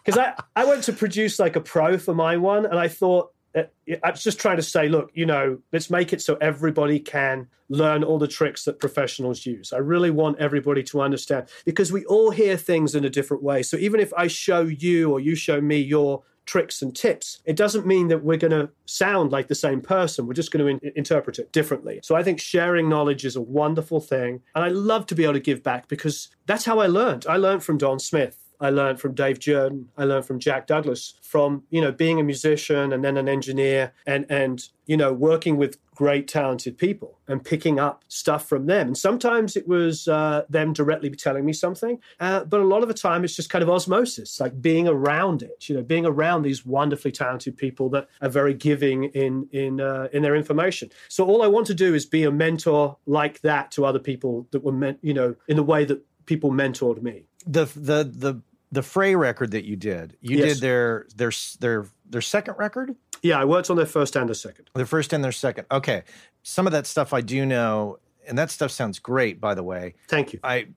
Because 0.06 0.20
I, 0.20 0.34
I 0.56 0.66
went 0.66 0.84
to 0.84 0.94
produce 0.94 1.40
like 1.40 1.56
a 1.56 1.62
pro 1.62 1.98
for 1.98 2.14
my 2.14 2.38
one, 2.38 2.66
and 2.66 2.78
I 2.78 2.88
thought 2.88 3.32
Uh, 3.56 3.64
I 4.04 4.12
was 4.12 4.24
just 4.24 4.40
trying 4.40 4.58
to 4.58 4.64
say, 4.64 4.90
look, 4.90 5.12
you 5.14 5.26
know, 5.26 5.60
let's 5.72 5.90
make 5.90 6.12
it 6.12 6.22
so 6.22 6.36
everybody 6.42 7.00
can 7.00 7.48
learn 7.70 8.04
all 8.04 8.20
the 8.20 8.28
tricks 8.28 8.66
that 8.66 8.80
professionals 8.80 9.46
use. 9.46 9.72
I 9.74 9.78
really 9.78 10.12
want 10.12 10.40
everybody 10.40 10.84
to 10.84 11.02
understand 11.02 11.48
because 11.66 11.92
we 11.92 12.06
all 12.06 12.32
hear 12.32 12.58
things 12.58 12.96
in 12.96 13.06
a 13.06 13.10
different 13.10 13.44
way. 13.44 13.64
So 13.64 13.78
even 13.78 14.00
if 14.00 14.14
I 14.16 14.28
show 14.28 14.62
you 14.62 15.12
or 15.12 15.20
you 15.20 15.36
show 15.36 15.62
me 15.62 15.80
your 15.80 16.24
tricks 16.46 16.82
and 16.82 16.96
tips, 16.96 17.42
it 17.46 17.56
doesn't 17.56 17.88
mean 17.88 18.08
that 18.10 18.24
we're 18.24 18.38
going 18.38 18.52
to 18.52 18.70
sound 18.86 19.32
like 19.32 19.48
the 19.48 19.56
same 19.56 19.82
person. 19.82 20.28
We're 20.28 20.34
just 20.34 20.52
going 20.52 20.80
to 20.80 20.88
in- 20.88 20.94
interpret 20.96 21.40
it 21.40 21.52
differently. 21.52 22.00
So 22.04 22.16
I 22.16 22.24
think 22.24 22.40
sharing 22.40 22.88
knowledge 22.88 23.26
is 23.26 23.36
a 23.36 23.42
wonderful 23.42 24.00
thing. 24.00 24.42
And 24.54 24.64
I 24.64 24.68
love 24.70 25.08
to 25.08 25.16
be 25.16 25.24
able 25.24 25.34
to 25.34 25.40
give 25.40 25.64
back 25.64 25.88
because 25.88 26.30
that's 26.46 26.66
how 26.66 26.80
I 26.80 26.88
learned. 26.88 27.26
I 27.28 27.38
learned 27.38 27.64
from 27.64 27.78
Don 27.78 28.00
Smith. 28.00 28.45
I 28.60 28.70
learned 28.70 29.00
from 29.00 29.14
Dave 29.14 29.40
Jerden. 29.40 29.86
I 29.98 30.06
learned 30.06 30.26
from 30.26 30.40
Jack 30.40 30.68
Douglas, 30.68 31.16
from 31.22 31.64
you 31.70 31.82
know 31.82 31.92
being 31.92 32.20
a 32.20 32.24
musician 32.24 32.94
and 32.94 33.04
then 33.04 33.18
an 33.18 33.28
engineer, 33.28 33.94
and 34.06 34.26
and 34.30 34.68
you 34.86 34.98
know 34.98 35.14
working 35.14 35.58
with 35.58 35.78
great 35.96 36.28
talented 36.28 36.78
people 36.78 37.20
and 37.28 37.44
picking 37.44 37.80
up 37.80 38.04
stuff 38.10 38.48
from 38.50 38.66
them. 38.66 38.88
And 38.88 38.98
sometimes 38.98 39.56
it 39.56 39.66
was 39.66 40.10
uh, 40.10 40.44
them 40.50 40.74
directly 40.74 41.10
telling 41.12 41.46
me 41.46 41.54
something, 41.54 42.00
uh, 42.20 42.44
but 42.44 42.60
a 42.60 42.66
lot 42.66 42.82
of 42.82 42.90
the 42.90 42.94
time 42.94 43.24
it's 43.24 43.36
just 43.36 43.50
kind 43.50 43.64
of 43.64 43.70
osmosis, 43.70 44.40
like 44.40 44.62
being 44.62 44.88
around 44.88 45.42
it. 45.42 45.70
You 45.70 45.76
know, 45.76 45.84
being 45.84 46.06
around 46.06 46.44
these 46.44 46.66
wonderfully 46.66 47.12
talented 47.12 47.58
people 47.58 47.90
that 47.90 48.08
are 48.22 48.30
very 48.30 48.54
giving 48.54 49.06
in 49.06 49.48
in 49.52 49.82
uh, 49.82 50.10
in 50.12 50.22
their 50.22 50.36
information. 50.36 50.90
So 51.08 51.26
all 51.26 51.42
I 51.42 51.48
want 51.48 51.68
to 51.68 51.74
do 51.74 51.94
is 51.94 52.06
be 52.06 52.24
a 52.24 52.32
mentor 52.32 52.98
like 53.06 53.42
that 53.42 53.72
to 53.72 53.86
other 53.86 54.00
people 54.00 54.48
that 54.52 54.64
were 54.64 54.72
meant, 54.72 55.00
you 55.02 55.14
know, 55.14 55.36
in 55.48 55.56
the 55.56 55.64
way 55.64 55.86
that 55.86 56.04
people 56.26 56.52
mentored 56.52 57.02
me 57.02 57.24
the 57.46 57.66
the 57.66 58.04
the 58.04 58.42
the 58.72 58.84
Fray 58.84 59.16
record 59.16 59.52
that 59.52 59.66
you 59.66 59.76
did, 59.76 60.18
you 60.22 60.38
yes. 60.38 60.56
did 60.56 60.62
their 60.62 61.08
their 61.16 61.32
their 61.60 61.86
their 62.10 62.22
second 62.22 62.56
record. 62.58 62.96
Yeah, 63.22 63.40
I 63.40 63.46
worked 63.46 63.70
on 63.70 63.78
their 63.78 63.86
first 63.86 64.16
and 64.16 64.30
their 64.30 64.36
second. 64.36 64.70
Their 64.76 64.86
first 64.86 65.14
and 65.14 65.24
their 65.24 65.32
second. 65.32 65.66
Okay, 65.72 66.04
some 66.44 66.68
of 66.68 66.74
that 66.74 66.86
stuff 66.86 67.14
I 67.14 67.22
do 67.22 67.46
know, 67.46 68.00
and 68.28 68.38
that 68.38 68.52
stuff 68.52 68.72
sounds 68.72 69.00
great. 69.00 69.40
By 69.40 69.56
the 69.56 69.64
way, 69.64 69.96
thank 70.08 70.34
you. 70.34 70.40
I 70.44 70.68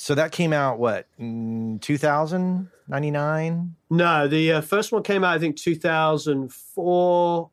so 0.00 0.14
that 0.14 0.30
came 0.30 0.52
out 0.52 0.78
what 0.78 1.08
2000 1.18 2.70
99 2.86 3.74
no 3.90 4.28
the 4.28 4.52
uh, 4.52 4.60
first 4.60 4.92
one 4.92 5.02
came 5.02 5.24
out 5.24 5.34
i 5.34 5.38
think 5.40 5.56
2004 5.56 7.50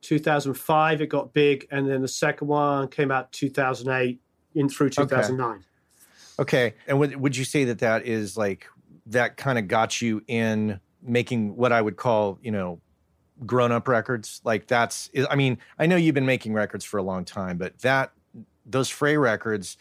2005 0.00 1.00
it 1.00 1.06
got 1.06 1.32
big 1.32 1.68
and 1.70 1.88
then 1.88 2.02
the 2.02 2.08
second 2.08 2.48
one 2.48 2.88
came 2.88 3.12
out 3.12 3.30
2008 3.30 4.20
in 4.56 4.68
through 4.68 4.90
2009 4.90 5.48
okay. 5.48 5.64
Okay. 6.38 6.74
And 6.86 6.98
would, 6.98 7.16
would 7.16 7.36
you 7.36 7.44
say 7.44 7.64
that 7.64 7.78
that 7.78 8.06
is 8.06 8.36
like, 8.36 8.66
that 9.06 9.36
kind 9.36 9.58
of 9.58 9.68
got 9.68 10.00
you 10.00 10.22
in 10.26 10.80
making 11.02 11.56
what 11.56 11.72
I 11.72 11.80
would 11.80 11.96
call, 11.96 12.38
you 12.42 12.50
know, 12.50 12.80
grown 13.44 13.72
up 13.72 13.88
records? 13.88 14.40
Like 14.44 14.66
that's, 14.66 15.10
I 15.30 15.36
mean, 15.36 15.58
I 15.78 15.86
know 15.86 15.96
you've 15.96 16.14
been 16.14 16.26
making 16.26 16.54
records 16.54 16.84
for 16.84 16.98
a 16.98 17.02
long 17.02 17.24
time, 17.24 17.58
but 17.58 17.78
that, 17.80 18.12
those 18.66 18.88
Fray 18.88 19.16
records, 19.16 19.76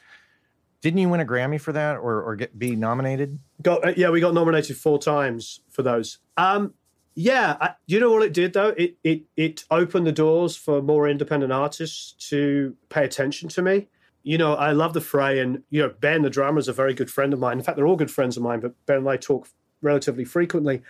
didn't 0.81 0.99
you 0.99 1.07
win 1.07 1.21
a 1.21 1.25
Grammy 1.25 1.61
for 1.61 1.71
that 1.71 1.95
or, 1.95 2.21
or 2.21 2.35
get 2.35 2.59
be 2.59 2.75
nominated? 2.75 3.39
Got 3.61 3.87
uh, 3.87 3.93
yeah, 3.95 4.09
we 4.09 4.19
got 4.19 4.33
nominated 4.33 4.75
four 4.75 4.99
times 4.99 5.61
for 5.69 5.81
those. 5.81 6.17
Um, 6.35 6.73
yeah, 7.15 7.55
I, 7.61 7.75
you 7.85 8.01
know 8.01 8.11
what 8.11 8.23
it 8.23 8.33
did 8.33 8.51
though? 8.51 8.73
It 8.75 8.97
it 9.01 9.21
it 9.37 9.63
opened 9.71 10.05
the 10.05 10.11
doors 10.11 10.57
for 10.57 10.81
more 10.81 11.07
independent 11.07 11.53
artists 11.53 12.11
to 12.29 12.75
pay 12.89 13.05
attention 13.05 13.47
to 13.47 13.61
me 13.61 13.87
you 14.23 14.37
know, 14.37 14.55
I 14.55 14.71
love 14.71 14.93
the 14.93 15.01
fray, 15.01 15.39
and 15.39 15.63
you 15.69 15.81
know, 15.81 15.93
Ben, 15.99 16.21
the 16.21 16.29
drummer, 16.29 16.59
is 16.59 16.67
a 16.67 16.73
very 16.73 16.93
good 16.93 17.11
friend 17.11 17.33
of 17.33 17.39
mine. 17.39 17.57
In 17.57 17.63
fact, 17.63 17.75
they're 17.75 17.87
all 17.87 17.95
good 17.95 18.11
friends 18.11 18.37
of 18.37 18.43
mine. 18.43 18.61
But 18.61 18.73
Ben 18.85 18.97
and 18.97 19.09
I 19.09 19.17
talk 19.17 19.47
relatively 19.81 20.25
frequently, 20.25 20.81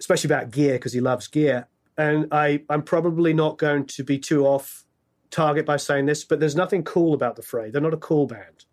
especially 0.00 0.28
about 0.28 0.50
gear 0.50 0.74
because 0.74 0.92
he 0.92 1.00
loves 1.00 1.28
gear. 1.28 1.68
And 1.96 2.26
I, 2.32 2.62
I'm 2.68 2.82
probably 2.82 3.32
not 3.32 3.58
going 3.58 3.86
to 3.86 4.02
be 4.02 4.18
too 4.18 4.46
off 4.46 4.84
target 5.30 5.66
by 5.66 5.76
saying 5.76 6.06
this, 6.06 6.24
but 6.24 6.40
there's 6.40 6.56
nothing 6.56 6.82
cool 6.82 7.14
about 7.14 7.36
the 7.36 7.42
Fray. 7.42 7.70
They're 7.70 7.80
not 7.80 7.94
a 7.94 7.98
cool 7.98 8.26
band. 8.26 8.64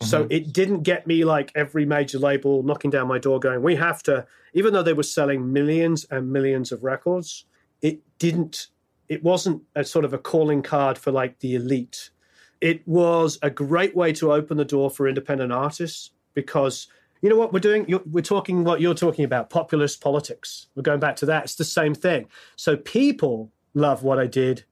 Mm-hmm. 0.00 0.06
So 0.06 0.26
it 0.30 0.52
didn't 0.52 0.82
get 0.82 1.06
me 1.06 1.24
like 1.24 1.52
every 1.54 1.84
major 1.84 2.18
label 2.18 2.62
knocking 2.62 2.90
down 2.90 3.08
my 3.08 3.18
door 3.18 3.38
going, 3.38 3.62
we 3.62 3.76
have 3.76 4.02
to, 4.04 4.26
even 4.52 4.72
though 4.72 4.82
they 4.82 4.92
were 4.92 5.02
selling 5.02 5.52
millions 5.52 6.04
and 6.10 6.32
millions 6.32 6.72
of 6.72 6.84
records, 6.84 7.44
it 7.82 8.00
didn't, 8.18 8.68
it 9.08 9.22
wasn't 9.22 9.62
a 9.74 9.84
sort 9.84 10.04
of 10.04 10.12
a 10.14 10.18
calling 10.18 10.62
card 10.62 10.96
for 10.96 11.10
like 11.10 11.40
the 11.40 11.54
elite. 11.54 12.10
It 12.64 12.80
was 12.88 13.38
a 13.42 13.50
great 13.50 13.94
way 13.94 14.14
to 14.14 14.32
open 14.32 14.56
the 14.56 14.64
door 14.64 14.88
for 14.88 15.06
independent 15.06 15.52
artists 15.52 16.12
because 16.32 16.88
you 17.20 17.28
know 17.28 17.36
what 17.36 17.52
we're 17.52 17.60
doing? 17.60 17.84
You're, 17.86 18.00
we're 18.10 18.22
talking 18.22 18.64
what 18.64 18.80
you're 18.80 18.94
talking 18.94 19.26
about 19.26 19.50
populist 19.50 20.00
politics. 20.00 20.68
We're 20.74 20.82
going 20.82 20.98
back 20.98 21.16
to 21.16 21.26
that. 21.26 21.44
It's 21.44 21.56
the 21.56 21.64
same 21.64 21.94
thing. 21.94 22.26
So 22.56 22.78
people 22.78 23.52
love 23.74 24.02
what 24.02 24.18
I 24.18 24.26
did 24.26 24.64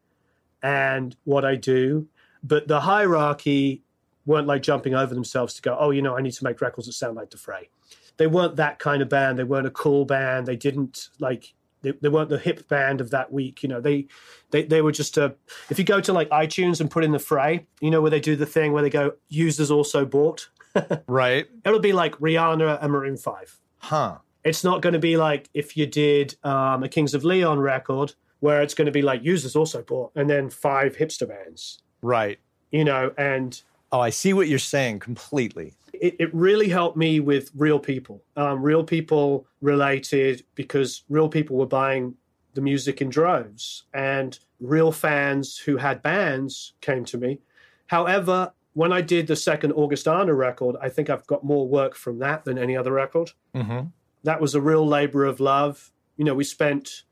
and 0.62 1.14
what 1.24 1.44
I 1.44 1.54
do, 1.54 2.08
but 2.42 2.66
the 2.66 2.80
hierarchy 2.80 3.82
weren't 4.24 4.46
like 4.46 4.62
jumping 4.62 4.94
over 4.94 5.12
themselves 5.12 5.52
to 5.52 5.60
go, 5.60 5.76
oh, 5.78 5.90
you 5.90 6.00
know, 6.00 6.16
I 6.16 6.22
need 6.22 6.32
to 6.32 6.44
make 6.44 6.62
records 6.62 6.86
that 6.86 6.94
sound 6.94 7.16
like 7.16 7.28
the 7.28 7.36
Fray. 7.36 7.68
They 8.16 8.26
weren't 8.26 8.56
that 8.56 8.78
kind 8.78 9.02
of 9.02 9.10
band. 9.10 9.38
They 9.38 9.44
weren't 9.44 9.66
a 9.66 9.70
cool 9.70 10.06
band. 10.06 10.46
They 10.46 10.56
didn't 10.56 11.10
like 11.18 11.52
they, 11.82 11.92
they 12.00 12.08
weren't 12.08 12.28
the 12.28 12.38
hip 12.38 12.68
band 12.68 13.00
of 13.00 13.10
that 13.10 13.32
week. 13.32 13.62
You 13.62 13.68
know, 13.68 13.80
they 13.80 14.06
they 14.50 14.62
they 14.64 14.82
were 14.82 14.92
just 14.92 15.16
a. 15.18 15.34
If 15.70 15.78
you 15.78 15.84
go 15.84 16.00
to 16.00 16.12
like 16.12 16.28
iTunes 16.30 16.80
and 16.80 16.90
put 16.90 17.04
in 17.04 17.12
the 17.12 17.18
Fray, 17.18 17.66
you 17.80 17.90
know 17.90 18.00
where 18.00 18.10
they 18.10 18.20
do 18.20 18.36
the 18.36 18.46
thing 18.46 18.72
where 18.72 18.82
they 18.82 18.90
go 18.90 19.12
users 19.28 19.70
also 19.70 20.04
bought. 20.04 20.48
right. 21.06 21.46
It'll 21.64 21.80
be 21.80 21.92
like 21.92 22.16
Rihanna 22.16 22.82
and 22.82 22.92
Maroon 22.92 23.16
Five. 23.16 23.58
Huh. 23.78 24.18
It's 24.44 24.64
not 24.64 24.82
going 24.82 24.94
to 24.94 24.98
be 24.98 25.16
like 25.16 25.48
if 25.54 25.76
you 25.76 25.86
did 25.86 26.36
um, 26.42 26.82
a 26.82 26.88
Kings 26.88 27.14
of 27.14 27.24
Leon 27.24 27.60
record 27.60 28.14
where 28.40 28.60
it's 28.60 28.74
going 28.74 28.86
to 28.86 28.92
be 28.92 29.02
like 29.02 29.22
users 29.22 29.54
also 29.54 29.82
bought 29.82 30.10
and 30.16 30.28
then 30.28 30.50
five 30.50 30.96
hipster 30.96 31.28
bands. 31.28 31.80
Right. 32.02 32.40
You 32.72 32.84
know, 32.84 33.12
and 33.16 33.62
Oh, 33.92 34.00
I 34.00 34.08
see 34.08 34.32
what 34.32 34.48
you're 34.48 34.58
saying 34.58 35.00
completely. 35.00 35.74
It, 36.02 36.16
it 36.18 36.34
really 36.34 36.68
helped 36.68 36.96
me 36.96 37.20
with 37.20 37.50
real 37.54 37.78
people, 37.78 38.24
um, 38.36 38.62
real 38.62 38.82
people 38.82 39.46
related 39.60 40.44
because 40.56 41.04
real 41.08 41.28
people 41.28 41.56
were 41.56 41.66
buying 41.66 42.16
the 42.54 42.60
music 42.60 43.00
in 43.00 43.08
droves 43.08 43.84
and 43.94 44.38
real 44.60 44.92
fans 44.92 45.56
who 45.58 45.76
had 45.76 46.02
bands 46.02 46.74
came 46.80 47.04
to 47.06 47.16
me. 47.16 47.38
However, 47.86 48.52
when 48.74 48.92
I 48.92 49.00
did 49.00 49.26
the 49.26 49.36
second 49.36 49.72
Augustana 49.72 50.34
record, 50.34 50.76
I 50.80 50.88
think 50.88 51.10
I've 51.10 51.26
got 51.26 51.44
more 51.44 51.68
work 51.68 51.94
from 51.94 52.18
that 52.18 52.44
than 52.44 52.58
any 52.58 52.76
other 52.76 52.92
record. 52.92 53.30
Mm-hmm. 53.54 53.88
That 54.24 54.40
was 54.40 54.54
a 54.54 54.60
real 54.60 54.86
labor 54.86 55.24
of 55.24 55.40
love. 55.40 55.92
You 56.16 56.24
know, 56.24 56.34
we 56.34 56.44
spent 56.44 57.02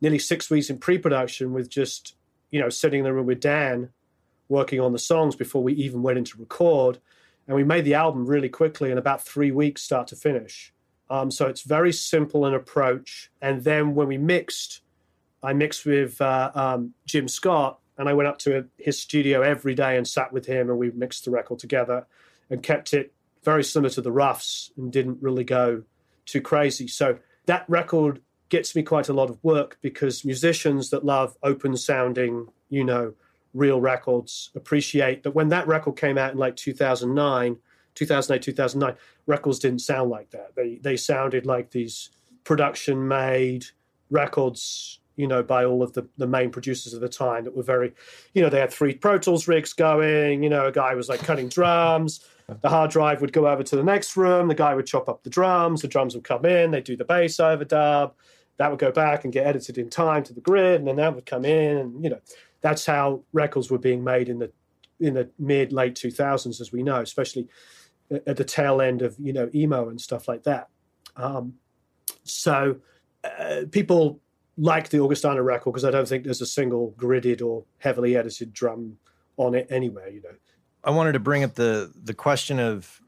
nearly 0.00 0.18
six 0.18 0.50
weeks 0.50 0.70
in 0.70 0.78
pre 0.78 0.98
production 0.98 1.52
with 1.52 1.68
just, 1.68 2.14
you 2.50 2.60
know, 2.60 2.70
sitting 2.70 3.00
in 3.00 3.04
the 3.04 3.12
room 3.12 3.26
with 3.26 3.40
Dan 3.40 3.90
working 4.48 4.80
on 4.80 4.92
the 4.92 4.98
songs 4.98 5.34
before 5.36 5.62
we 5.62 5.74
even 5.74 6.02
went 6.02 6.18
into 6.18 6.38
record. 6.38 6.98
And 7.46 7.56
we 7.56 7.64
made 7.64 7.84
the 7.84 7.94
album 7.94 8.26
really 8.26 8.48
quickly 8.48 8.90
in 8.90 8.98
about 8.98 9.24
three 9.24 9.50
weeks, 9.50 9.82
start 9.82 10.08
to 10.08 10.16
finish. 10.16 10.72
Um, 11.08 11.30
so 11.30 11.46
it's 11.46 11.62
very 11.62 11.92
simple 11.92 12.44
an 12.46 12.54
approach. 12.54 13.30
And 13.40 13.62
then 13.62 13.94
when 13.94 14.08
we 14.08 14.18
mixed, 14.18 14.80
I 15.42 15.52
mixed 15.52 15.86
with 15.86 16.20
uh, 16.20 16.50
um, 16.54 16.94
Jim 17.06 17.28
Scott, 17.28 17.78
and 17.98 18.08
I 18.08 18.14
went 18.14 18.28
up 18.28 18.38
to 18.40 18.66
his 18.76 18.98
studio 18.98 19.42
every 19.42 19.74
day 19.74 19.96
and 19.96 20.06
sat 20.06 20.32
with 20.32 20.46
him, 20.46 20.68
and 20.68 20.78
we 20.78 20.90
mixed 20.90 21.24
the 21.24 21.30
record 21.30 21.58
together 21.58 22.06
and 22.50 22.62
kept 22.62 22.92
it 22.92 23.12
very 23.42 23.64
similar 23.64 23.90
to 23.90 24.00
the 24.00 24.12
roughs 24.12 24.72
and 24.76 24.92
didn't 24.92 25.22
really 25.22 25.44
go 25.44 25.84
too 26.24 26.40
crazy. 26.40 26.88
So 26.88 27.18
that 27.46 27.64
record 27.68 28.20
gets 28.48 28.74
me 28.76 28.82
quite 28.82 29.08
a 29.08 29.12
lot 29.12 29.30
of 29.30 29.42
work 29.42 29.78
because 29.80 30.24
musicians 30.24 30.90
that 30.90 31.04
love 31.04 31.36
open 31.42 31.76
sounding, 31.76 32.48
you 32.68 32.84
know, 32.84 33.14
real 33.56 33.80
records 33.80 34.50
appreciate 34.54 35.22
that 35.22 35.32
when 35.32 35.48
that 35.48 35.66
record 35.66 35.96
came 35.96 36.18
out 36.18 36.32
in 36.32 36.38
like 36.38 36.56
2009 36.56 37.56
2008 37.94 38.42
2009 38.42 38.94
records 39.26 39.58
didn't 39.58 39.80
sound 39.80 40.10
like 40.10 40.30
that. 40.30 40.54
They 40.54 40.76
they 40.76 40.96
sounded 40.96 41.46
like 41.46 41.70
these 41.70 42.10
production 42.44 43.08
made 43.08 43.66
records 44.10 45.00
you 45.16 45.26
know 45.26 45.42
by 45.42 45.64
all 45.64 45.82
of 45.82 45.94
the 45.94 46.06
the 46.16 46.26
main 46.26 46.50
producers 46.50 46.94
of 46.94 47.00
the 47.00 47.08
time 47.08 47.44
that 47.44 47.56
were 47.56 47.62
very 47.62 47.92
you 48.34 48.42
know 48.42 48.48
they 48.48 48.60
had 48.60 48.72
three 48.72 48.94
pro 48.94 49.18
tools 49.18 49.48
rigs 49.48 49.72
going 49.72 50.42
you 50.44 50.48
know 50.48 50.66
a 50.66 50.72
guy 50.72 50.94
was 50.94 51.08
like 51.08 51.20
cutting 51.20 51.48
drums 51.48 52.24
the 52.60 52.68
hard 52.68 52.90
drive 52.90 53.20
would 53.20 53.32
go 53.32 53.48
over 53.48 53.64
to 53.64 53.74
the 53.74 53.82
next 53.82 54.16
room 54.16 54.46
the 54.46 54.54
guy 54.54 54.74
would 54.74 54.86
chop 54.86 55.08
up 55.08 55.24
the 55.24 55.30
drums 55.30 55.82
the 55.82 55.88
drums 55.88 56.14
would 56.14 56.22
come 56.22 56.44
in 56.44 56.70
they'd 56.70 56.84
do 56.84 56.96
the 56.96 57.04
bass 57.04 57.38
overdub 57.38 58.12
that 58.58 58.70
would 58.70 58.78
go 58.78 58.92
back 58.92 59.24
and 59.24 59.32
get 59.32 59.46
edited 59.46 59.76
in 59.76 59.90
time 59.90 60.22
to 60.22 60.32
the 60.32 60.40
grid 60.40 60.78
and 60.78 60.86
then 60.86 60.96
that 60.96 61.14
would 61.14 61.26
come 61.26 61.44
in 61.44 61.76
and 61.78 62.04
you 62.04 62.10
know 62.10 62.20
that's 62.60 62.86
how 62.86 63.22
records 63.32 63.70
were 63.70 63.78
being 63.78 64.02
made 64.02 64.28
in 64.28 64.38
the 64.38 64.50
in 64.98 65.14
the 65.14 65.30
mid 65.38 65.72
late 65.72 65.94
2000s 65.94 66.60
as 66.60 66.72
we 66.72 66.82
know 66.82 67.00
especially 67.00 67.46
at 68.10 68.36
the 68.36 68.44
tail 68.44 68.80
end 68.80 69.02
of 69.02 69.16
you 69.18 69.32
know 69.32 69.50
emo 69.54 69.88
and 69.88 70.00
stuff 70.00 70.28
like 70.28 70.44
that. 70.44 70.68
Um, 71.16 71.54
so 72.24 72.76
uh, 73.24 73.62
people 73.70 74.20
like 74.58 74.88
the 74.88 75.00
augustana 75.00 75.42
record 75.42 75.70
because 75.72 75.84
i 75.84 75.90
don't 75.90 76.08
think 76.08 76.24
there's 76.24 76.40
a 76.40 76.46
single 76.46 76.94
gridded 76.96 77.42
or 77.42 77.64
heavily 77.76 78.16
edited 78.16 78.54
drum 78.54 78.96
on 79.36 79.54
it 79.54 79.66
anywhere 79.68 80.08
you 80.08 80.22
know. 80.22 80.30
I 80.82 80.90
wanted 80.90 81.12
to 81.12 81.20
bring 81.20 81.44
up 81.44 81.54
the 81.54 81.92
the 82.04 82.14
question 82.14 82.58
of 82.58 83.00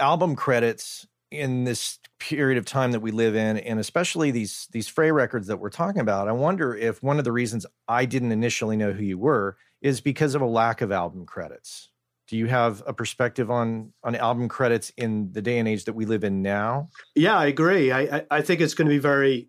album 0.00 0.34
credits 0.34 1.06
in 1.30 1.64
this 1.64 1.98
period 2.20 2.56
of 2.56 2.64
time 2.64 2.92
that 2.92 3.00
we 3.00 3.10
live 3.10 3.34
in 3.34 3.58
and 3.58 3.80
especially 3.80 4.30
these 4.30 4.68
these 4.70 4.86
fray 4.86 5.10
records 5.10 5.48
that 5.48 5.58
we're 5.58 5.68
talking 5.68 6.00
about 6.00 6.28
i 6.28 6.32
wonder 6.32 6.74
if 6.74 7.02
one 7.02 7.18
of 7.18 7.24
the 7.24 7.32
reasons 7.32 7.66
i 7.88 8.04
didn't 8.04 8.30
initially 8.30 8.76
know 8.76 8.92
who 8.92 9.02
you 9.02 9.18
were 9.18 9.56
is 9.82 10.00
because 10.00 10.34
of 10.34 10.42
a 10.42 10.46
lack 10.46 10.80
of 10.80 10.90
album 10.90 11.26
credits. 11.26 11.90
Do 12.28 12.36
you 12.36 12.46
have 12.46 12.82
a 12.86 12.92
perspective 12.92 13.50
on 13.50 13.92
on 14.02 14.16
album 14.16 14.48
credits 14.48 14.90
in 14.96 15.30
the 15.32 15.42
day 15.42 15.58
and 15.58 15.68
age 15.68 15.84
that 15.84 15.92
we 15.94 16.06
live 16.06 16.24
in 16.24 16.42
now? 16.42 16.90
Yeah 17.14 17.38
i 17.38 17.46
agree. 17.46 17.92
I 17.92 18.00
i, 18.00 18.26
I 18.30 18.42
think 18.42 18.60
it's 18.60 18.74
going 18.74 18.88
to 18.88 18.94
be 18.94 18.98
very 18.98 19.48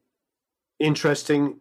interesting. 0.80 1.60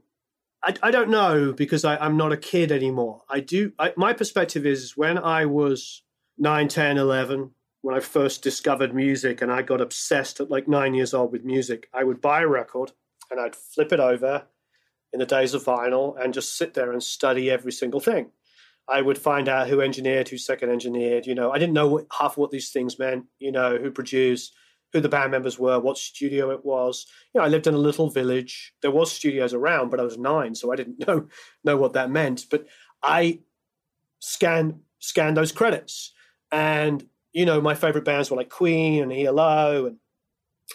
I, 0.62 0.74
I 0.82 0.90
don't 0.90 1.08
know 1.08 1.52
because 1.52 1.84
I, 1.84 1.96
i'm 1.96 2.16
not 2.18 2.32
a 2.32 2.36
kid 2.36 2.70
anymore. 2.70 3.22
I 3.30 3.40
do 3.40 3.72
I, 3.78 3.94
my 3.96 4.12
perspective 4.12 4.66
is 4.66 4.96
when 4.96 5.16
i 5.16 5.46
was 5.46 6.02
9 6.38 6.68
10 6.68 6.98
11 6.98 7.52
when 7.86 7.94
I 7.94 8.00
first 8.00 8.42
discovered 8.42 8.96
music 8.96 9.42
and 9.42 9.52
I 9.52 9.62
got 9.62 9.80
obsessed 9.80 10.40
at 10.40 10.50
like 10.50 10.66
nine 10.66 10.92
years 10.92 11.14
old 11.14 11.30
with 11.30 11.44
music, 11.44 11.88
I 11.94 12.02
would 12.02 12.20
buy 12.20 12.40
a 12.40 12.46
record 12.48 12.90
and 13.30 13.38
I'd 13.38 13.54
flip 13.54 13.92
it 13.92 14.00
over 14.00 14.42
in 15.12 15.20
the 15.20 15.24
days 15.24 15.54
of 15.54 15.62
vinyl 15.62 16.20
and 16.20 16.34
just 16.34 16.58
sit 16.58 16.74
there 16.74 16.90
and 16.90 17.00
study 17.00 17.48
every 17.48 17.70
single 17.70 18.00
thing. 18.00 18.32
I 18.88 19.02
would 19.02 19.18
find 19.18 19.48
out 19.48 19.68
who 19.68 19.80
engineered, 19.80 20.28
who 20.28 20.36
second 20.36 20.70
engineered. 20.70 21.28
You 21.28 21.36
know, 21.36 21.52
I 21.52 21.60
didn't 21.60 21.74
know 21.74 21.86
what, 21.86 22.06
half 22.10 22.36
what 22.36 22.50
these 22.50 22.70
things 22.70 22.98
meant. 22.98 23.26
You 23.38 23.52
know, 23.52 23.78
who 23.78 23.92
produced, 23.92 24.52
who 24.92 24.98
the 24.98 25.08
band 25.08 25.30
members 25.30 25.56
were, 25.56 25.78
what 25.78 25.96
studio 25.96 26.50
it 26.50 26.64
was. 26.64 27.06
You 27.32 27.40
know, 27.40 27.44
I 27.44 27.48
lived 27.48 27.68
in 27.68 27.74
a 27.74 27.78
little 27.78 28.10
village. 28.10 28.74
There 28.82 28.90
was 28.90 29.12
studios 29.12 29.54
around, 29.54 29.92
but 29.92 30.00
I 30.00 30.02
was 30.02 30.18
nine, 30.18 30.56
so 30.56 30.72
I 30.72 30.76
didn't 30.76 30.98
know 31.06 31.28
know 31.62 31.76
what 31.76 31.92
that 31.92 32.10
meant. 32.10 32.46
But 32.50 32.66
I 33.00 33.42
scanned 34.18 34.80
scanned 34.98 35.36
those 35.36 35.52
credits, 35.52 36.12
and 36.50 37.06
you 37.36 37.44
know, 37.44 37.60
my 37.60 37.74
favorite 37.74 38.06
bands 38.06 38.30
were 38.30 38.36
like 38.38 38.48
Queen 38.48 39.02
and 39.02 39.12
ELO, 39.12 39.84
and 39.84 39.98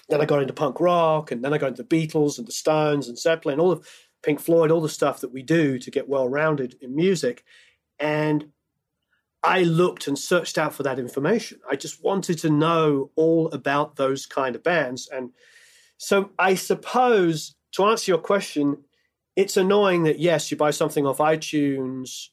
then 0.10 0.22
I 0.22 0.26
got 0.26 0.44
into 0.44 0.54
punk 0.54 0.80
rock, 0.80 1.32
and 1.32 1.44
then 1.44 1.56
I 1.56 1.58
got 1.58 1.70
into 1.70 1.82
the 1.82 2.08
Beatles 2.08 2.38
and 2.38 2.48
the 2.48 2.52
Stones 2.52 3.08
and 3.08 3.18
Zeppelin, 3.18 3.60
all 3.60 3.72
of 3.72 3.88
Pink 4.22 4.40
Floyd, 4.40 4.70
all 4.70 4.80
the 4.80 4.88
stuff 4.88 5.22
that 5.22 5.34
we 5.34 5.42
do 5.42 5.80
to 5.80 5.90
get 5.90 6.08
well 6.08 6.30
rounded 6.30 6.76
in 6.80 6.96
music. 6.96 7.44
And 7.98 8.52
I 9.42 9.64
looked 9.64 10.08
and 10.08 10.20
searched 10.20 10.60
out 10.60 10.76
for 10.76 10.84
that 10.84 11.00
information. 11.00 11.62
I 11.68 11.76
just 11.76 12.04
wanted 12.04 12.38
to 12.40 12.52
know 12.52 13.10
all 13.16 13.50
about 13.50 13.96
those 13.96 14.28
kind 14.28 14.56
of 14.56 14.62
bands. 14.62 15.10
And 15.12 15.32
so 15.98 16.30
I 16.38 16.54
suppose 16.54 17.56
to 17.72 17.86
answer 17.86 18.12
your 18.12 18.20
question, 18.20 18.84
it's 19.36 19.58
annoying 19.58 20.04
that 20.04 20.20
yes, 20.20 20.52
you 20.52 20.58
buy 20.58 20.70
something 20.70 21.08
off 21.08 21.18
iTunes, 21.18 22.28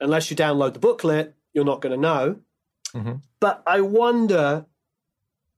unless 0.00 0.30
you 0.30 0.38
download 0.38 0.72
the 0.72 0.78
booklet, 0.78 1.34
you're 1.52 1.66
not 1.66 1.82
going 1.82 1.94
to 1.94 2.00
know. 2.00 2.40
Mm-hmm. 2.94 3.16
But 3.40 3.62
I 3.66 3.80
wonder, 3.80 4.66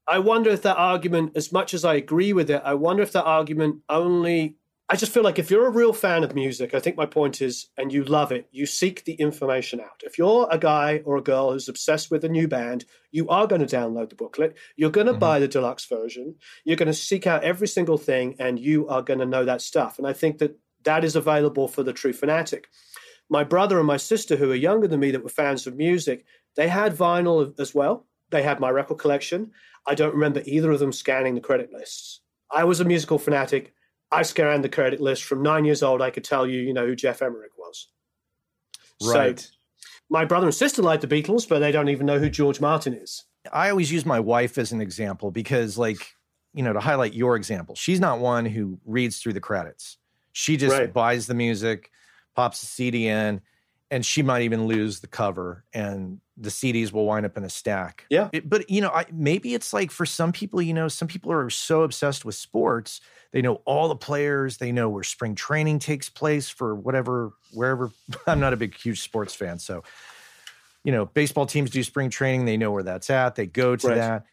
I 0.07 0.19
wonder 0.19 0.51
if 0.51 0.63
that 0.63 0.77
argument, 0.77 1.33
as 1.37 1.53
much 1.53 1.75
as 1.75 1.85
I 1.85 1.95
agree 1.95 2.33
with 2.33 2.51
it, 2.51 2.63
I 2.65 2.75
wonder 2.75 3.03
if 3.03 3.13
that 3.13 3.25
argument 3.25 3.83
only. 3.89 4.57
I 4.89 4.97
just 4.97 5.13
feel 5.13 5.23
like 5.23 5.39
if 5.39 5.51
you're 5.51 5.67
a 5.67 5.71
real 5.71 5.95
fan 5.95 6.23
of 6.23 6.35
music, 6.35 6.75
I 6.75 6.81
think 6.81 6.97
my 6.99 7.07
point 7.07 7.41
is, 7.41 7.69
and 7.79 7.91
you 7.91 8.05
love 8.05 8.31
it, 8.31 8.47
you 8.51 8.67
seek 8.67 9.05
the 9.05 9.15
information 9.15 9.81
out. 9.81 10.03
If 10.03 10.19
you're 10.19 10.47
a 10.51 10.59
guy 10.59 11.01
or 11.07 11.17
a 11.17 11.23
girl 11.23 11.53
who's 11.53 11.69
obsessed 11.69 12.11
with 12.11 12.25
a 12.25 12.29
new 12.29 12.47
band, 12.47 12.85
you 13.11 13.27
are 13.31 13.47
going 13.47 13.67
to 13.67 13.77
download 13.77 14.11
the 14.11 14.17
booklet. 14.17 14.55
You're 14.77 14.91
going 14.91 15.07
to 15.07 15.13
mm-hmm. 15.13 15.21
buy 15.21 15.39
the 15.39 15.49
deluxe 15.49 15.87
version. 15.87 16.35
You're 16.65 16.77
going 16.77 16.89
to 16.89 16.93
seek 16.93 17.27
out 17.27 17.43
every 17.43 17.69
single 17.69 17.97
thing, 17.97 18.37
and 18.39 18.59
you 18.59 18.87
are 18.89 19.01
going 19.01 19.21
to 19.21 19.25
know 19.25 19.47
that 19.47 19.63
stuff. 19.63 19.97
And 19.97 20.07
I 20.07 20.13
think 20.13 20.39
that 20.39 20.59
that 20.85 21.05
is 21.05 21.17
available 21.17 21.69
for 21.69 21.83
the 21.83 21.93
true 21.93 22.13
fanatic. 22.13 22.69
My 23.29 23.45
brother 23.45 23.79
and 23.79 23.87
my 23.87 23.97
sister, 23.97 24.37
who 24.37 24.51
are 24.51 24.57
younger 24.57 24.87
than 24.87 25.01
me, 25.01 25.11
that 25.11 25.23
were 25.23 25.29
fans 25.29 25.67
of 25.67 25.77
music, 25.77 26.25
they 26.57 26.69
had 26.69 26.97
vinyl 26.97 27.59
as 27.59 27.75
well. 27.75 28.07
They 28.31 28.43
had 28.43 28.61
my 28.61 28.71
record 28.71 28.99
collection. 28.99 29.53
I 29.87 29.95
don't 29.95 30.15
remember 30.15 30.43
either 30.45 30.71
of 30.71 30.81
them 30.81 30.93
scanning 30.93 31.35
the 31.35 31.41
credit 31.41 31.73
lists. 31.73 32.21
I 32.51 32.65
was 32.65 32.81
a 32.81 32.85
musical 32.85 33.19
fanatic. 33.19 33.75
I 34.11 34.23
scanned 34.23 34.63
the 34.63 34.69
credit 34.69 35.01
list 35.01 35.25
from 35.25 35.43
nine 35.43 35.65
years 35.65 35.83
old. 35.83 36.03
I 36.03 36.11
could 36.11 36.25
tell 36.25 36.47
you, 36.47 36.61
you 36.61 36.75
know, 36.75 36.87
who 36.87 36.95
Jeff 36.95 37.23
Emerick 37.23 37.57
was. 37.57 37.89
Right. 39.03 39.41
So 39.41 39.49
my 40.11 40.25
brother 40.27 40.47
and 40.47 40.55
sister 40.55 40.83
like 40.83 41.01
the 41.01 41.07
Beatles, 41.07 41.49
but 41.49 41.61
they 41.61 41.73
don't 41.73 41.89
even 41.89 42.07
know 42.07 42.19
who 42.19 42.29
George 42.29 42.61
Martin 42.61 42.93
is. 42.93 43.25
I 43.51 43.71
always 43.71 43.91
use 43.91 44.05
my 44.05 44.21
wife 44.21 44.59
as 44.59 44.73
an 44.73 44.81
example 44.81 45.31
because, 45.31 45.79
like, 45.79 46.07
you 46.55 46.63
know, 46.63 46.75
to 46.75 46.81
highlight 46.81 47.15
your 47.15 47.35
example, 47.35 47.75
she's 47.75 47.99
not 47.99 48.19
one 48.21 48.45
who 48.45 48.79
reads 48.85 49.19
through 49.19 49.33
the 49.33 49.41
credits. 49.41 49.97
She 50.33 50.57
just 50.57 50.77
Right. 50.77 50.93
buys 50.93 51.27
the 51.27 51.35
music, 51.35 51.91
pops 52.35 52.61
the 52.61 52.67
CD 52.67 53.09
in, 53.09 53.41
and 53.91 54.05
she 54.07 54.23
might 54.23 54.43
even 54.43 54.67
lose 54.67 55.01
the 55.01 55.07
cover, 55.07 55.65
and 55.75 56.21
the 56.37 56.49
CDs 56.49 56.93
will 56.93 57.05
wind 57.05 57.27
up 57.27 57.37
in 57.37 57.45
a 57.45 57.51
stack. 57.51 58.07
Yeah. 58.09 58.31
It- 58.33 58.49
but 58.49 58.69
you 58.71 58.81
know, 58.81 58.89
I, 58.91 59.05
maybe 59.13 59.55
it's 59.55 59.73
like 59.73 59.91
for 59.91 60.07
some 60.07 60.33
people, 60.33 60.63
you 60.63 60.73
know, 60.75 60.89
some 60.89 61.09
people 61.09 61.31
are 61.33 61.51
so 61.51 61.83
obsessed 61.83 62.25
with 62.25 62.35
sports, 62.35 63.01
they 63.33 63.43
know 63.43 63.57
all 63.67 63.89
the 63.89 63.97
players, 63.97 64.57
they 64.59 64.73
know 64.73 64.89
where 64.89 65.03
spring 65.03 65.35
training 65.35 65.79
takes 65.79 66.09
place 66.09 66.49
for 66.49 66.75
whatever, 66.75 67.33
wherever. 67.53 67.91
I'm 68.27 68.41
not 68.41 68.53
a 68.53 68.57
big, 68.57 68.75
huge 68.75 69.01
sports 69.03 69.35
fan, 69.35 69.59
so 69.59 69.83
you 70.85 70.91
know, 70.91 71.05
baseball 71.07 71.47
teams 71.47 71.71
do 71.71 71.81
spring 71.85 72.11
training. 72.11 72.45
They 72.45 72.57
know 72.57 72.73
where 72.73 72.83
that's 72.83 73.09
at. 73.09 73.37
They 73.37 73.47
go 73.47 73.77
to 73.77 73.87
Right. 73.87 73.95
that. 73.99 74.25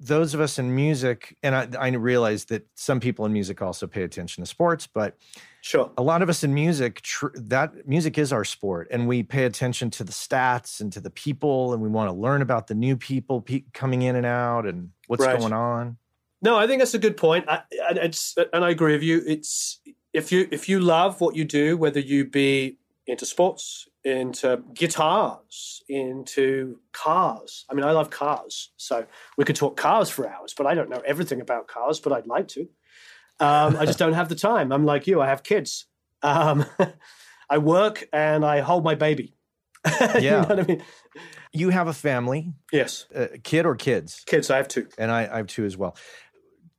Those 0.00 0.32
of 0.32 0.40
us 0.40 0.58
in 0.60 0.74
music, 0.76 1.36
and 1.42 1.54
I, 1.56 1.68
I 1.78 1.88
realize 1.88 2.44
that 2.46 2.66
some 2.76 3.00
people 3.00 3.26
in 3.26 3.32
music 3.32 3.60
also 3.60 3.86
pay 3.88 4.02
attention 4.04 4.42
to 4.44 4.46
sports, 4.48 4.86
but 4.86 5.16
Sure. 5.60 5.90
a 5.98 6.02
lot 6.02 6.22
of 6.22 6.28
us 6.28 6.44
in 6.44 6.54
music, 6.54 7.00
tr- 7.02 7.34
that 7.34 7.88
music 7.88 8.16
is 8.16 8.32
our 8.32 8.44
sport, 8.44 8.86
and 8.92 9.08
we 9.08 9.24
pay 9.24 9.44
attention 9.44 9.90
to 9.90 10.04
the 10.04 10.12
stats 10.12 10.80
and 10.80 10.92
to 10.92 11.00
the 11.00 11.10
people, 11.10 11.72
and 11.72 11.82
we 11.82 11.88
want 11.88 12.08
to 12.08 12.12
learn 12.16 12.42
about 12.42 12.68
the 12.68 12.74
new 12.76 12.96
people 12.96 13.40
pe- 13.40 13.64
coming 13.74 14.02
in 14.02 14.14
and 14.14 14.24
out 14.24 14.66
and 14.66 14.90
what's 15.08 15.24
Right. 15.24 15.36
going 15.38 15.52
on. 15.52 15.96
No, 16.42 16.56
I 16.56 16.68
think 16.68 16.80
that's 16.80 16.94
a 16.94 16.98
good 17.00 17.16
point. 17.16 17.46
I, 17.48 17.62
and 17.88 17.98
it's 17.98 18.36
and 18.52 18.64
I 18.64 18.70
agree 18.70 18.92
with 18.92 19.02
you. 19.02 19.20
It's 19.26 19.80
if 20.12 20.30
you 20.30 20.46
if 20.52 20.68
you 20.68 20.78
love 20.78 21.20
what 21.20 21.34
you 21.34 21.44
do, 21.44 21.76
whether 21.76 21.98
you 21.98 22.24
be 22.24 22.78
into 23.08 23.26
sports, 23.26 23.88
into 24.08 24.62
guitars, 24.74 25.82
into 25.88 26.78
cars. 26.92 27.64
I 27.70 27.74
mean, 27.74 27.84
I 27.84 27.92
love 27.92 28.10
cars, 28.10 28.70
so 28.76 29.06
we 29.36 29.44
could 29.44 29.56
talk 29.56 29.76
cars 29.76 30.10
for 30.10 30.28
hours. 30.28 30.54
But 30.56 30.66
I 30.66 30.74
don't 30.74 30.88
know 30.90 31.02
everything 31.04 31.40
about 31.40 31.68
cars, 31.68 32.00
but 32.00 32.12
I'd 32.12 32.26
like 32.26 32.48
to. 32.48 32.62
Um, 33.40 33.76
I 33.76 33.86
just 33.86 33.98
don't 33.98 34.14
have 34.14 34.28
the 34.28 34.34
time. 34.34 34.72
I'm 34.72 34.84
like 34.84 35.06
you. 35.06 35.20
I 35.20 35.26
have 35.28 35.42
kids. 35.42 35.86
Um, 36.22 36.64
I 37.50 37.58
work 37.58 38.08
and 38.12 38.44
I 38.44 38.60
hold 38.60 38.82
my 38.84 38.94
baby. 38.94 39.34
you 40.00 40.06
Yeah. 40.20 40.40
know 40.42 40.48
what 40.48 40.60
I 40.60 40.62
mean? 40.64 40.82
You 41.52 41.70
have 41.70 41.86
a 41.88 41.94
family, 41.94 42.52
Yes, 42.72 43.06
a 43.14 43.38
kid 43.38 43.64
or 43.64 43.74
kids, 43.76 44.22
kids. 44.26 44.50
I 44.50 44.56
have 44.58 44.68
two. 44.68 44.88
and 44.98 45.10
I, 45.10 45.22
I 45.32 45.36
have 45.38 45.46
two 45.46 45.64
as 45.64 45.76
well. 45.76 45.96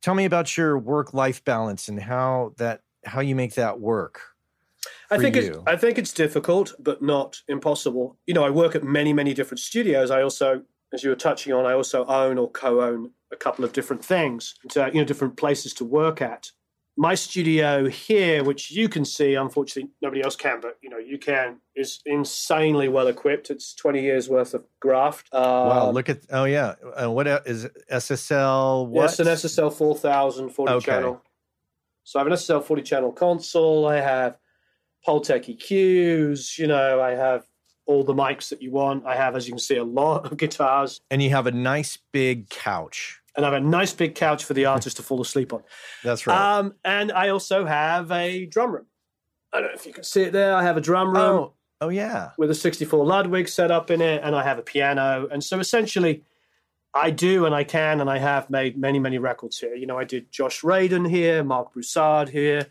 Tell 0.02 0.14
me 0.14 0.24
about 0.26 0.56
your 0.56 0.78
work-life 0.78 1.44
balance 1.44 1.88
and 1.88 2.00
how 2.00 2.52
that 2.58 2.80
how 3.04 3.20
you 3.20 3.34
make 3.34 3.54
that 3.54 3.80
work. 3.80 4.20
I 5.10 5.18
think 5.18 5.36
it's. 5.36 5.58
I 5.66 5.76
think 5.76 5.98
it's 5.98 6.12
difficult, 6.12 6.74
but 6.78 7.02
not 7.02 7.42
impossible. 7.48 8.16
You 8.26 8.34
know, 8.34 8.44
I 8.44 8.50
work 8.50 8.74
at 8.74 8.84
many, 8.84 9.12
many 9.12 9.34
different 9.34 9.60
studios. 9.60 10.10
I 10.10 10.22
also, 10.22 10.62
as 10.92 11.02
you 11.04 11.10
were 11.10 11.16
touching 11.16 11.52
on, 11.52 11.66
I 11.66 11.72
also 11.72 12.04
own 12.06 12.38
or 12.38 12.50
co-own 12.50 13.10
a 13.32 13.36
couple 13.36 13.64
of 13.64 13.72
different 13.72 14.04
things, 14.04 14.54
to, 14.70 14.90
you 14.92 15.00
know, 15.00 15.04
different 15.04 15.36
places 15.36 15.72
to 15.74 15.84
work 15.84 16.20
at. 16.20 16.50
My 16.96 17.14
studio 17.14 17.88
here, 17.88 18.42
which 18.42 18.70
you 18.72 18.88
can 18.88 19.04
see, 19.04 19.34
unfortunately 19.34 19.90
nobody 20.02 20.22
else 20.22 20.36
can, 20.36 20.60
but 20.60 20.76
you 20.82 20.90
know 20.90 20.98
you 20.98 21.18
can, 21.18 21.58
is 21.74 22.00
insanely 22.04 22.88
well 22.88 23.06
equipped. 23.06 23.48
It's 23.48 23.74
twenty 23.74 24.02
years 24.02 24.28
worth 24.28 24.54
of 24.54 24.64
graft. 24.80 25.28
Wow, 25.32 25.86
Um, 25.88 25.94
look 25.94 26.08
at 26.08 26.20
oh 26.30 26.44
yeah, 26.44 26.74
uh, 27.00 27.10
what 27.10 27.26
is? 27.46 27.66
SSL? 27.90 28.88
What? 28.88 29.02
Yes, 29.02 29.20
an 29.20 29.28
SSL 29.28 29.72
4000 29.72 30.50
40 30.50 30.72
Okay. 30.74 30.84
channel. 30.84 31.22
So 32.04 32.18
I 32.18 32.22
have 32.22 32.26
an 32.26 32.32
SSL 32.34 32.64
40 32.64 32.82
channel 32.82 33.12
console. 33.12 33.86
I 33.86 34.00
have 34.00 34.36
Pultec 35.06 35.56
EQs. 35.56 36.58
You 36.58 36.66
know, 36.66 37.00
I 37.00 37.12
have 37.12 37.44
all 37.86 38.04
the 38.04 38.14
mics 38.14 38.48
that 38.50 38.62
you 38.62 38.70
want. 38.70 39.06
I 39.06 39.16
have, 39.16 39.34
as 39.34 39.46
you 39.46 39.52
can 39.52 39.58
see, 39.58 39.76
a 39.76 39.84
lot 39.84 40.30
of 40.30 40.38
guitars. 40.38 41.00
and 41.10 41.22
you 41.22 41.30
have 41.30 41.46
a 41.46 41.52
nice 41.52 41.98
big 42.12 42.48
couch. 42.48 43.20
And 43.36 43.46
I 43.46 43.52
have 43.52 43.62
a 43.62 43.66
nice 43.66 43.92
big 43.92 44.14
couch 44.14 44.44
for 44.44 44.54
the 44.54 44.64
artist 44.64 44.96
to 44.96 45.02
fall 45.02 45.20
asleep 45.20 45.52
on. 45.52 45.62
That's 46.04 46.26
right. 46.26 46.58
Um, 46.58 46.74
and 46.84 47.12
I 47.12 47.28
also 47.28 47.64
have 47.64 48.10
a 48.10 48.46
drum 48.46 48.72
room. 48.72 48.86
I 49.52 49.60
don't 49.60 49.68
know 49.68 49.74
if 49.74 49.86
you 49.86 49.92
can 49.92 50.04
see 50.04 50.22
it 50.22 50.32
there. 50.32 50.54
I 50.54 50.62
have 50.62 50.76
a 50.76 50.80
drum 50.80 51.08
room. 51.08 51.16
oh, 51.16 51.52
oh 51.80 51.88
yeah. 51.88 52.30
with 52.38 52.50
a 52.50 52.54
64 52.54 53.04
Ludwig 53.04 53.48
set 53.48 53.70
up 53.70 53.90
in 53.90 54.00
it, 54.00 54.22
and 54.22 54.34
I 54.34 54.42
have 54.44 54.58
a 54.58 54.62
piano. 54.62 55.28
And 55.30 55.42
so 55.42 55.58
essentially, 55.58 56.22
I 56.94 57.10
do 57.10 57.46
and 57.46 57.54
I 57.54 57.64
can, 57.64 58.00
and 58.00 58.10
I 58.10 58.18
have 58.18 58.50
made 58.50 58.76
many, 58.76 58.98
many 58.98 59.18
records 59.18 59.58
here. 59.58 59.74
You 59.74 59.86
know, 59.86 59.98
I 59.98 60.04
did 60.04 60.30
Josh 60.32 60.62
Radin 60.62 61.08
here, 61.08 61.44
Marc 61.44 61.72
Broussard 61.72 62.28
here, 62.28 62.66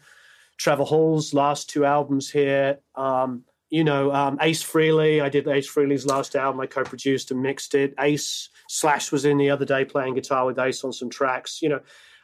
Trevor 0.59 0.83
Hall's 0.83 1.33
last 1.33 1.69
two 1.69 1.85
albums 1.85 2.29
here. 2.29 2.79
Um, 2.95 3.43
you 3.69 3.83
know, 3.83 4.11
um, 4.11 4.37
Ace 4.41 4.63
Frehley, 4.63 5.21
I 5.21 5.29
did 5.29 5.47
Ace 5.47 5.71
Frehley's 5.71 6.05
last 6.05 6.35
album. 6.35 6.59
I 6.59 6.65
co 6.65 6.83
produced 6.83 7.31
and 7.31 7.41
mixed 7.41 7.75
it. 7.75 7.93
Ace 7.99 8.49
Slash 8.67 9.11
was 9.11 9.25
in 9.25 9.37
the 9.37 9.49
other 9.49 9.65
day 9.65 9.85
playing 9.85 10.15
guitar 10.15 10.45
with 10.45 10.59
Ace 10.59 10.83
on 10.83 10.91
some 10.91 11.09
tracks. 11.09 11.61
You 11.61 11.69
know, 11.69 11.81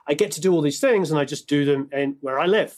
I 0.07 0.13
get 0.15 0.31
to 0.31 0.41
do 0.41 0.53
all 0.53 0.61
these 0.61 0.79
things 0.79 1.11
and 1.11 1.19
I 1.19 1.25
just 1.25 1.47
do 1.47 1.65
them 1.65 1.89
in 1.91 2.17
where 2.21 2.39
I 2.39 2.45
live. 2.45 2.75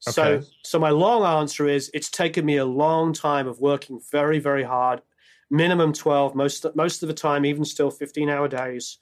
So, 0.00 0.22
Okay. 0.22 0.46
so 0.62 0.78
my 0.78 0.90
long 0.90 1.24
answer 1.40 1.66
is 1.66 1.90
it's 1.94 2.10
taken 2.10 2.44
me 2.44 2.56
a 2.58 2.64
long 2.64 3.12
time 3.14 3.46
of 3.48 3.60
working 3.60 4.00
very, 4.12 4.38
very 4.38 4.62
hard, 4.64 5.00
minimum 5.50 5.92
12, 5.92 6.34
most, 6.34 6.66
most 6.74 7.02
of 7.02 7.08
the 7.08 7.14
time, 7.14 7.44
even 7.46 7.64
still 7.64 7.90
15 7.90 8.28
hour 8.28 8.48
days. 8.48 8.98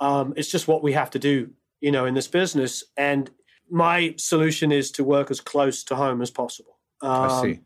Um, 0.00 0.32
it's 0.36 0.50
just 0.50 0.66
what 0.66 0.82
we 0.82 0.94
have 0.94 1.10
to 1.10 1.18
do, 1.18 1.50
you 1.80 1.92
know, 1.92 2.06
in 2.06 2.14
this 2.14 2.28
business. 2.28 2.84
And 2.96 3.30
my 3.70 4.14
solution 4.16 4.72
is 4.72 4.90
to 4.92 5.04
work 5.04 5.30
as 5.30 5.40
close 5.40 5.84
to 5.84 5.96
home 5.96 6.22
as 6.22 6.30
possible. 6.30 6.78
Um, 7.00 7.10
I 7.10 7.42
see. 7.42 7.60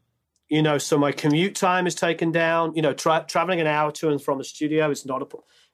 You 0.49 0.63
know, 0.63 0.77
so 0.77 0.99
my 0.99 1.13
commute 1.13 1.55
time 1.55 1.87
is 1.87 1.95
taken 1.95 2.31
down. 2.31 2.75
You 2.75 2.83
know, 2.83 2.93
tra- 2.93 3.25
traveling 3.27 3.61
an 3.61 3.67
hour 3.67 3.91
to 3.93 4.11
and 4.11 4.21
from 4.21 4.39
the 4.39 4.45
studio 4.45 4.91
is 4.91 5.07
not 5.07 5.23
a 5.23 5.27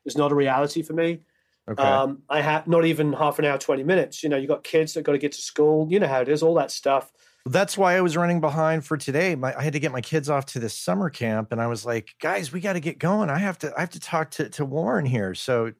is 0.04 0.16
not 0.16 0.30
a 0.30 0.34
reality 0.34 0.82
for 0.82 0.92
me. 0.92 1.20
Okay. 1.68 1.82
Um, 1.82 2.22
I 2.30 2.40
have 2.40 2.66
not 2.66 2.84
even 2.84 3.12
half 3.12 3.38
an 3.38 3.44
hour, 3.44 3.58
twenty 3.58 3.82
minutes. 3.82 4.22
You 4.22 4.28
know, 4.28 4.36
you 4.36 4.46
got 4.46 4.64
kids 4.64 4.94
that 4.94 5.02
got 5.02 5.12
to 5.12 5.18
get 5.18 5.32
to 5.32 5.42
school. 5.42 5.86
You 5.90 6.00
know 6.00 6.06
how 6.06 6.20
it 6.20 6.28
is, 6.28 6.42
all 6.42 6.54
that 6.54 6.70
stuff. 6.70 7.12
That's 7.44 7.78
why 7.78 7.96
I 7.96 8.00
was 8.00 8.16
running 8.16 8.40
behind 8.40 8.84
for 8.84 8.96
today. 8.96 9.34
My, 9.34 9.56
I 9.56 9.62
had 9.62 9.72
to 9.72 9.80
get 9.80 9.90
my 9.90 10.00
kids 10.00 10.28
off 10.28 10.46
to 10.46 10.58
this 10.58 10.74
summer 10.74 11.10
camp, 11.10 11.50
and 11.50 11.60
I 11.60 11.66
was 11.66 11.84
like, 11.84 12.14
"Guys, 12.20 12.52
we 12.52 12.60
got 12.60 12.74
to 12.74 12.80
get 12.80 12.98
going. 12.98 13.30
I 13.30 13.38
have 13.38 13.58
to. 13.58 13.72
I 13.76 13.80
have 13.80 13.90
to 13.90 14.00
talk 14.00 14.30
to 14.32 14.48
to 14.50 14.64
Warren 14.64 15.06
here." 15.06 15.34
So, 15.34 15.72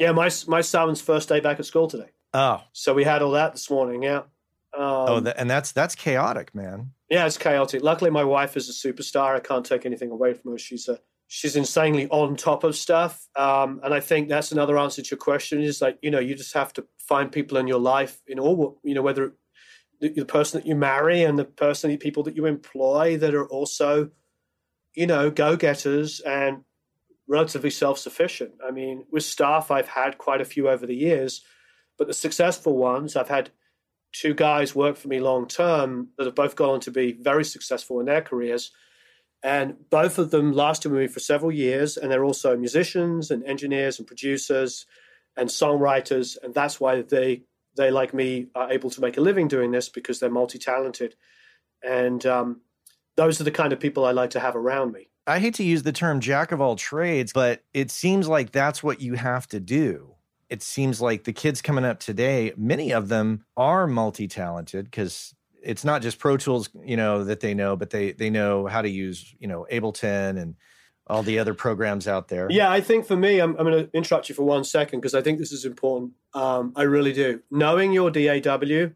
Yeah, 0.00 0.12
my 0.12 0.30
my 0.48 0.62
son's 0.62 1.02
first 1.02 1.28
day 1.28 1.40
back 1.40 1.60
at 1.60 1.66
school 1.66 1.86
today, 1.86 2.08
oh, 2.34 2.62
so 2.72 2.94
we 2.94 3.04
had 3.04 3.22
all 3.22 3.32
that 3.32 3.52
this 3.52 3.70
morning. 3.70 4.02
Yeah. 4.02 4.22
Um, 4.72 4.82
oh, 4.82 5.32
and 5.36 5.50
that's 5.50 5.72
that's 5.72 5.94
chaotic, 5.94 6.54
man. 6.54 6.92
Yeah, 7.08 7.26
it's 7.26 7.38
chaotic. 7.38 7.82
Luckily, 7.82 8.10
my 8.10 8.24
wife 8.24 8.56
is 8.56 8.68
a 8.68 8.72
superstar. 8.72 9.34
I 9.36 9.40
can't 9.40 9.66
take 9.66 9.84
anything 9.84 10.10
away 10.10 10.34
from 10.34 10.52
her. 10.52 10.58
She's 10.58 10.88
a 10.88 11.00
she's 11.26 11.56
insanely 11.56 12.08
on 12.08 12.36
top 12.36 12.64
of 12.64 12.76
stuff. 12.76 13.26
Um, 13.36 13.80
and 13.82 13.92
I 13.92 14.00
think 14.00 14.28
that's 14.28 14.52
another 14.52 14.78
answer 14.78 15.02
to 15.02 15.10
your 15.10 15.18
question 15.18 15.62
is 15.62 15.80
like 15.80 15.98
you 16.02 16.10
know 16.10 16.20
you 16.20 16.34
just 16.34 16.54
have 16.54 16.72
to 16.74 16.86
find 16.98 17.32
people 17.32 17.58
in 17.58 17.66
your 17.66 17.80
life 17.80 18.20
in 18.26 18.38
all 18.38 18.80
you 18.84 18.94
know 18.94 19.02
whether 19.02 19.32
the, 20.00 20.10
the 20.10 20.24
person 20.24 20.60
that 20.60 20.66
you 20.66 20.74
marry 20.74 21.22
and 21.22 21.38
the 21.38 21.44
person 21.44 21.90
the 21.90 21.96
people 21.96 22.22
that 22.24 22.36
you 22.36 22.46
employ 22.46 23.16
that 23.16 23.34
are 23.34 23.46
also 23.46 24.10
you 24.94 25.06
know 25.06 25.30
go 25.30 25.56
getters 25.56 26.20
and 26.20 26.64
relatively 27.30 27.70
self 27.70 27.98
sufficient. 27.98 28.54
I 28.66 28.72
mean, 28.72 29.04
with 29.10 29.22
staff, 29.22 29.70
I've 29.70 29.88
had 29.88 30.18
quite 30.18 30.40
a 30.40 30.44
few 30.44 30.68
over 30.68 30.84
the 30.84 30.96
years, 30.96 31.42
but 32.00 32.06
the 32.06 32.14
successful 32.14 32.78
ones, 32.78 33.14
I've 33.14 33.28
had 33.28 33.50
two 34.10 34.32
guys 34.32 34.74
work 34.74 34.96
for 34.96 35.08
me 35.08 35.20
long 35.20 35.46
term 35.46 36.08
that 36.16 36.24
have 36.24 36.34
both 36.34 36.56
gone 36.56 36.70
on 36.70 36.80
to 36.80 36.90
be 36.90 37.12
very 37.12 37.44
successful 37.44 38.00
in 38.00 38.06
their 38.06 38.22
careers. 38.22 38.70
And 39.42 39.76
both 39.90 40.18
of 40.18 40.30
them 40.30 40.54
lasted 40.54 40.90
with 40.90 41.00
me 41.02 41.08
for 41.08 41.20
several 41.20 41.52
years. 41.52 41.98
And 41.98 42.10
they're 42.10 42.24
also 42.24 42.56
musicians 42.56 43.30
and 43.30 43.44
engineers 43.44 43.98
and 43.98 44.08
producers 44.08 44.86
and 45.36 45.50
songwriters. 45.50 46.38
And 46.42 46.54
that's 46.54 46.80
why 46.80 47.02
they, 47.02 47.42
they 47.76 47.90
like 47.90 48.14
me, 48.14 48.46
are 48.54 48.72
able 48.72 48.88
to 48.88 49.02
make 49.02 49.18
a 49.18 49.20
living 49.20 49.46
doing 49.46 49.70
this 49.70 49.90
because 49.90 50.20
they're 50.20 50.30
multi 50.30 50.58
talented. 50.58 51.16
And 51.84 52.24
um, 52.24 52.62
those 53.16 53.42
are 53.42 53.44
the 53.44 53.50
kind 53.50 53.74
of 53.74 53.78
people 53.78 54.06
I 54.06 54.12
like 54.12 54.30
to 54.30 54.40
have 54.40 54.56
around 54.56 54.92
me. 54.92 55.10
I 55.26 55.38
hate 55.38 55.56
to 55.56 55.64
use 55.64 55.82
the 55.82 55.92
term 55.92 56.20
jack 56.20 56.50
of 56.50 56.62
all 56.62 56.76
trades, 56.76 57.34
but 57.34 57.62
it 57.74 57.90
seems 57.90 58.26
like 58.26 58.52
that's 58.52 58.82
what 58.82 59.02
you 59.02 59.16
have 59.16 59.46
to 59.48 59.60
do. 59.60 60.14
It 60.50 60.62
seems 60.62 61.00
like 61.00 61.24
the 61.24 61.32
kids 61.32 61.62
coming 61.62 61.84
up 61.84 62.00
today, 62.00 62.52
many 62.56 62.92
of 62.92 63.08
them 63.08 63.44
are 63.56 63.86
multi-talented 63.86 64.84
because 64.84 65.34
it's 65.62 65.84
not 65.84 66.02
just 66.02 66.18
Pro 66.18 66.36
Tools, 66.36 66.68
you 66.84 66.96
know, 66.96 67.24
that 67.24 67.40
they 67.40 67.54
know, 67.54 67.76
but 67.76 67.90
they 67.90 68.12
they 68.12 68.30
know 68.30 68.66
how 68.66 68.82
to 68.82 68.88
use, 68.88 69.34
you 69.38 69.46
know, 69.46 69.66
Ableton 69.70 70.40
and 70.40 70.56
all 71.06 71.22
the 71.22 71.38
other 71.38 71.54
programs 71.54 72.06
out 72.06 72.28
there. 72.28 72.46
Yeah, 72.50 72.70
I 72.70 72.80
think 72.80 73.04
for 73.04 73.16
me, 73.16 73.40
I'm, 73.40 73.56
I'm 73.56 73.64
going 73.64 73.84
to 73.84 73.90
interrupt 73.92 74.28
you 74.28 74.34
for 74.34 74.44
one 74.44 74.62
second 74.62 75.00
because 75.00 75.14
I 75.14 75.20
think 75.20 75.38
this 75.38 75.50
is 75.50 75.64
important. 75.64 76.12
Um, 76.34 76.72
I 76.76 76.82
really 76.82 77.12
do. 77.12 77.42
Knowing 77.50 77.92
your 77.92 78.10
DAW 78.10 78.90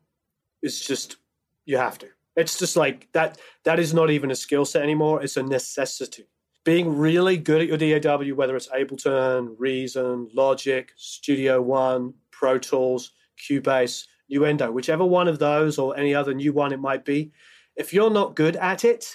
is 0.62 0.80
just, 0.80 1.16
you 1.64 1.76
have 1.76 1.98
to. 1.98 2.08
It's 2.36 2.58
just 2.58 2.76
like 2.76 3.08
that. 3.12 3.38
That 3.64 3.78
is 3.80 3.92
not 3.92 4.10
even 4.10 4.30
a 4.30 4.36
skill 4.36 4.64
set 4.64 4.82
anymore. 4.82 5.22
It's 5.22 5.36
a 5.36 5.42
necessity. 5.42 6.26
Being 6.64 6.96
really 6.96 7.36
good 7.36 7.60
at 7.60 7.80
your 7.80 8.00
DAW, 8.00 8.34
whether 8.34 8.56
it's 8.56 8.68
Ableton, 8.68 9.54
Reason, 9.58 10.28
Logic, 10.32 10.90
Studio 10.96 11.60
One, 11.60 12.14
Pro 12.30 12.58
Tools, 12.58 13.12
Cubase, 13.38 14.06
Nuendo, 14.32 14.72
whichever 14.72 15.04
one 15.04 15.28
of 15.28 15.38
those 15.38 15.78
or 15.78 15.96
any 15.96 16.14
other 16.14 16.32
new 16.32 16.52
one 16.52 16.72
it 16.72 16.80
might 16.80 17.04
be. 17.04 17.32
If 17.76 17.92
you're 17.92 18.10
not 18.10 18.34
good 18.34 18.56
at 18.56 18.84
it, 18.84 19.14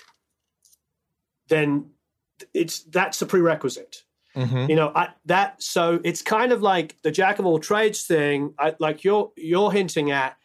then 1.47 1.89
it's 2.53 2.83
that's 2.83 3.21
a 3.21 3.25
prerequisite. 3.25 4.03
Mhm. 4.35 4.69
You 4.69 4.75
know, 4.75 4.91
I, 4.95 5.09
that 5.25 5.61
so 5.61 5.99
it's 6.03 6.21
kind 6.21 6.51
of 6.51 6.61
like 6.61 7.01
the 7.01 7.11
jack 7.11 7.39
of 7.39 7.45
all 7.45 7.59
trades 7.59 8.03
thing. 8.03 8.53
I, 8.59 8.75
like 8.79 9.03
you're 9.03 9.31
you're 9.35 9.71
hinting 9.71 10.11
at, 10.11 10.37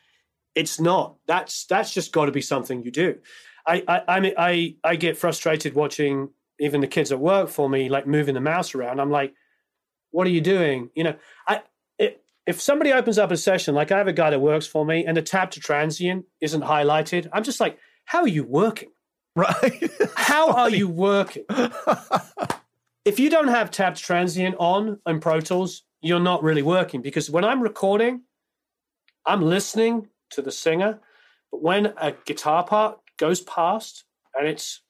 it's 0.54 0.80
not. 0.80 1.16
That's 1.26 1.66
that's 1.66 1.92
just 1.92 2.12
got 2.12 2.26
to 2.26 2.32
be 2.32 2.40
something 2.40 2.82
you 2.82 2.90
do. 2.90 3.18
I 3.66 3.84
I 3.86 4.02
I, 4.08 4.20
mean, 4.20 4.34
I 4.38 4.76
I 4.82 4.96
get 4.96 5.18
frustrated 5.18 5.74
watching 5.74 6.30
even 6.64 6.80
the 6.80 6.86
kids 6.86 7.12
at 7.12 7.20
work 7.20 7.48
for 7.48 7.68
me 7.68 7.88
like 7.88 8.06
moving 8.06 8.34
the 8.34 8.40
mouse 8.40 8.74
around. 8.74 9.00
I'm 9.00 9.10
like, 9.10 9.34
what 10.10 10.26
are 10.26 10.30
you 10.30 10.40
doing? 10.40 10.90
You 10.94 11.04
know, 11.04 11.14
I 11.46 11.62
it, 11.98 12.22
if 12.46 12.60
somebody 12.60 12.92
opens 12.92 13.18
up 13.18 13.30
a 13.30 13.36
session, 13.36 13.74
like 13.74 13.92
I 13.92 13.98
have 13.98 14.08
a 14.08 14.12
guy 14.12 14.30
that 14.30 14.40
works 14.40 14.66
for 14.66 14.84
me, 14.84 15.04
and 15.04 15.16
the 15.16 15.22
tab 15.22 15.50
to 15.52 15.60
transient 15.60 16.24
isn't 16.40 16.62
highlighted, 16.62 17.28
I'm 17.32 17.44
just 17.44 17.60
like, 17.60 17.78
how 18.04 18.22
are 18.22 18.28
you 18.28 18.44
working? 18.44 18.90
Right. 19.36 19.90
How 20.14 20.52
are 20.52 20.70
you 20.80 20.88
working? 20.88 21.44
if 23.04 23.18
you 23.18 23.28
don't 23.28 23.48
have 23.48 23.70
tapped 23.70 24.02
transient 24.02 24.56
on 24.58 25.00
in 25.06 25.20
Pro 25.20 25.40
Tools, 25.40 25.82
you're 26.00 26.20
not 26.20 26.42
really 26.42 26.62
working 26.62 27.02
because 27.02 27.28
when 27.30 27.44
I'm 27.44 27.60
recording, 27.60 28.22
I'm 29.26 29.42
listening 29.42 30.08
to 30.30 30.42
the 30.42 30.52
singer, 30.52 31.00
but 31.50 31.62
when 31.62 31.94
a 31.96 32.12
guitar 32.24 32.64
part 32.64 32.98
goes 33.18 33.40
past 33.40 34.04
and 34.34 34.46
it's 34.46 34.82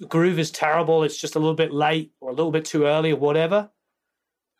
the 0.00 0.06
groove 0.06 0.38
is 0.38 0.50
terrible, 0.50 1.02
it's 1.02 1.18
just 1.18 1.36
a 1.36 1.38
little 1.38 1.54
bit 1.54 1.72
late 1.72 2.12
or 2.20 2.30
a 2.30 2.34
little 2.34 2.52
bit 2.52 2.64
too 2.64 2.84
early 2.84 3.12
or 3.12 3.18
whatever, 3.18 3.70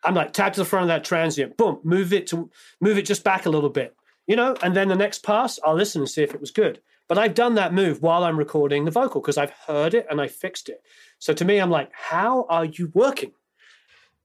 I'm 0.03 0.15
like 0.15 0.33
tap 0.33 0.53
to 0.53 0.61
the 0.61 0.65
front 0.65 0.83
of 0.83 0.87
that 0.89 1.03
transient, 1.03 1.57
boom, 1.57 1.79
move 1.83 2.13
it 2.13 2.27
to 2.27 2.49
move 2.81 2.97
it 2.97 3.05
just 3.05 3.23
back 3.23 3.45
a 3.45 3.49
little 3.49 3.69
bit, 3.69 3.95
you 4.25 4.35
know, 4.35 4.55
and 4.61 4.75
then 4.75 4.87
the 4.87 4.95
next 4.95 5.23
pass, 5.23 5.59
I'll 5.65 5.75
listen 5.75 6.01
and 6.01 6.09
see 6.09 6.23
if 6.23 6.33
it 6.33 6.41
was 6.41 6.51
good. 6.51 6.81
But 7.07 7.17
I've 7.17 7.33
done 7.33 7.55
that 7.55 7.73
move 7.73 8.01
while 8.01 8.23
I'm 8.23 8.37
recording 8.37 8.83
the 8.83 8.91
vocal 8.91 9.21
because 9.21 9.37
I've 9.37 9.53
heard 9.65 9.93
it 9.93 10.05
and 10.09 10.19
I 10.19 10.27
fixed 10.27 10.67
it. 10.67 10.81
So 11.19 11.33
to 11.33 11.45
me, 11.45 11.59
I'm 11.59 11.69
like, 11.69 11.89
how 11.93 12.45
are 12.49 12.65
you 12.65 12.91
working? 12.93 13.31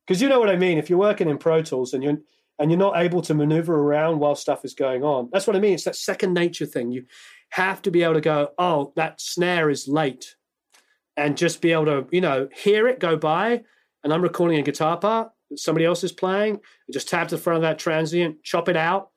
Because 0.04 0.20
you 0.20 0.28
know 0.28 0.40
what 0.40 0.50
I 0.50 0.56
mean. 0.56 0.78
If 0.78 0.90
you're 0.90 0.98
working 0.98 1.28
in 1.28 1.38
Pro 1.38 1.62
Tools 1.62 1.94
and 1.94 2.02
you're 2.02 2.18
and 2.58 2.70
you're 2.70 2.78
not 2.78 2.98
able 2.98 3.22
to 3.22 3.34
maneuver 3.34 3.74
around 3.74 4.18
while 4.18 4.34
stuff 4.34 4.64
is 4.64 4.74
going 4.74 5.04
on, 5.04 5.30
that's 5.32 5.46
what 5.46 5.56
I 5.56 5.60
mean. 5.60 5.74
It's 5.74 5.84
that 5.84 5.96
second 5.96 6.34
nature 6.34 6.66
thing. 6.66 6.90
You 6.90 7.04
have 7.50 7.82
to 7.82 7.90
be 7.90 8.02
able 8.02 8.14
to 8.14 8.20
go, 8.20 8.48
oh, 8.58 8.92
that 8.96 9.20
snare 9.20 9.70
is 9.70 9.88
late, 9.88 10.36
and 11.16 11.36
just 11.36 11.60
be 11.60 11.72
able 11.72 11.86
to, 11.86 12.06
you 12.10 12.20
know, 12.20 12.48
hear 12.54 12.88
it 12.88 12.98
go 12.98 13.16
by. 13.16 13.62
And 14.04 14.12
I'm 14.12 14.22
recording 14.22 14.58
a 14.58 14.62
guitar 14.62 14.96
part 14.96 15.30
that 15.50 15.58
somebody 15.58 15.84
else 15.84 16.02
is 16.04 16.12
playing. 16.12 16.56
I 16.56 16.92
just 16.92 17.08
tap 17.08 17.28
to 17.28 17.36
the 17.36 17.42
front 17.42 17.56
of 17.56 17.62
that 17.62 17.78
transient, 17.78 18.42
chop 18.42 18.68
it 18.68 18.76
out, 18.76 19.10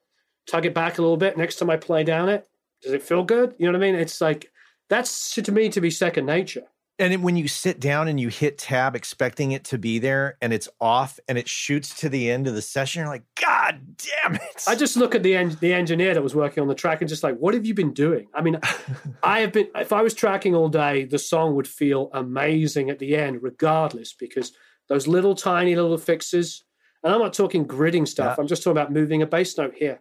tug 0.46 0.66
it 0.66 0.74
back 0.74 0.98
a 0.98 1.02
little 1.02 1.16
bit. 1.16 1.36
Next 1.36 1.56
time 1.56 1.70
I 1.70 1.76
play 1.76 2.04
down 2.04 2.28
it, 2.28 2.46
does 2.82 2.92
it 2.92 3.02
feel 3.02 3.24
good? 3.24 3.54
You 3.58 3.66
know 3.66 3.78
what 3.78 3.84
I 3.84 3.90
mean? 3.90 4.00
It's 4.00 4.20
like 4.20 4.50
that's 4.88 5.34
to 5.34 5.52
me 5.52 5.68
to 5.70 5.80
be 5.80 5.90
second 5.90 6.26
nature. 6.26 6.64
And 6.98 7.22
when 7.22 7.36
you 7.36 7.46
sit 7.46 7.78
down 7.78 8.08
and 8.08 8.18
you 8.18 8.28
hit 8.28 8.56
tab 8.56 8.96
expecting 8.96 9.52
it 9.52 9.64
to 9.64 9.78
be 9.78 9.98
there 9.98 10.38
and 10.40 10.52
it's 10.52 10.68
off 10.80 11.20
and 11.28 11.36
it 11.36 11.46
shoots 11.46 11.94
to 12.00 12.08
the 12.08 12.30
end 12.30 12.46
of 12.46 12.54
the 12.54 12.62
session, 12.62 13.00
you're 13.00 13.08
like, 13.08 13.24
God 13.40 13.80
damn 13.98 14.36
it. 14.36 14.64
I 14.66 14.74
just 14.74 14.96
look 14.96 15.14
at 15.14 15.22
the 15.22 15.36
en- 15.36 15.58
the 15.60 15.74
engineer 15.74 16.14
that 16.14 16.22
was 16.22 16.34
working 16.34 16.62
on 16.62 16.68
the 16.68 16.74
track 16.74 17.02
and 17.02 17.08
just 17.08 17.22
like, 17.22 17.36
what 17.36 17.52
have 17.52 17.66
you 17.66 17.74
been 17.74 17.92
doing? 17.92 18.28
I 18.32 18.40
mean, 18.40 18.58
I 19.22 19.40
have 19.40 19.52
been. 19.52 19.68
If 19.74 19.92
I 19.92 20.00
was 20.00 20.14
tracking 20.14 20.54
all 20.54 20.70
day, 20.70 21.04
the 21.04 21.18
song 21.18 21.54
would 21.56 21.68
feel 21.68 22.08
amazing 22.14 22.88
at 22.88 22.98
the 22.98 23.14
end, 23.14 23.42
regardless, 23.42 24.14
because 24.14 24.52
those 24.88 25.06
little 25.06 25.34
tiny 25.34 25.76
little 25.76 25.98
fixes. 25.98 26.64
And 27.04 27.12
I'm 27.12 27.20
not 27.20 27.34
talking 27.34 27.66
gridding 27.66 28.08
stuff. 28.08 28.36
Yeah. 28.36 28.42
I'm 28.42 28.48
just 28.48 28.62
talking 28.62 28.78
about 28.78 28.92
moving 28.92 29.20
a 29.20 29.26
bass 29.26 29.56
note 29.58 29.74
here, 29.76 30.00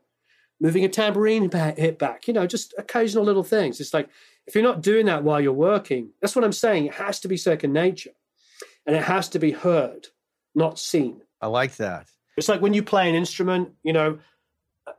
moving 0.61 0.85
a 0.85 0.89
tambourine 0.89 1.49
back, 1.49 1.77
hit 1.77 1.99
back. 1.99 2.27
You 2.27 2.33
know, 2.33 2.47
just 2.47 2.73
occasional 2.77 3.25
little 3.25 3.43
things. 3.43 3.81
It's 3.81 3.93
like 3.93 4.07
if 4.47 4.55
you're 4.55 4.63
not 4.63 4.81
doing 4.81 5.07
that 5.07 5.23
while 5.23 5.41
you're 5.41 5.53
working, 5.53 6.11
that's 6.21 6.35
what 6.35 6.45
I'm 6.45 6.53
saying. 6.53 6.85
It 6.85 6.93
has 6.95 7.19
to 7.21 7.27
be 7.27 7.37
second 7.37 7.73
nature, 7.73 8.11
and 8.85 8.95
it 8.95 9.03
has 9.03 9.29
to 9.29 9.39
be 9.39 9.51
heard, 9.51 10.07
not 10.53 10.79
seen. 10.79 11.21
I 11.41 11.47
like 11.47 11.75
that. 11.77 12.07
It's 12.37 12.49
like 12.49 12.61
when 12.61 12.73
you 12.73 12.83
play 12.83 13.09
an 13.09 13.15
instrument, 13.15 13.71
you 13.83 13.93
know, 13.93 14.19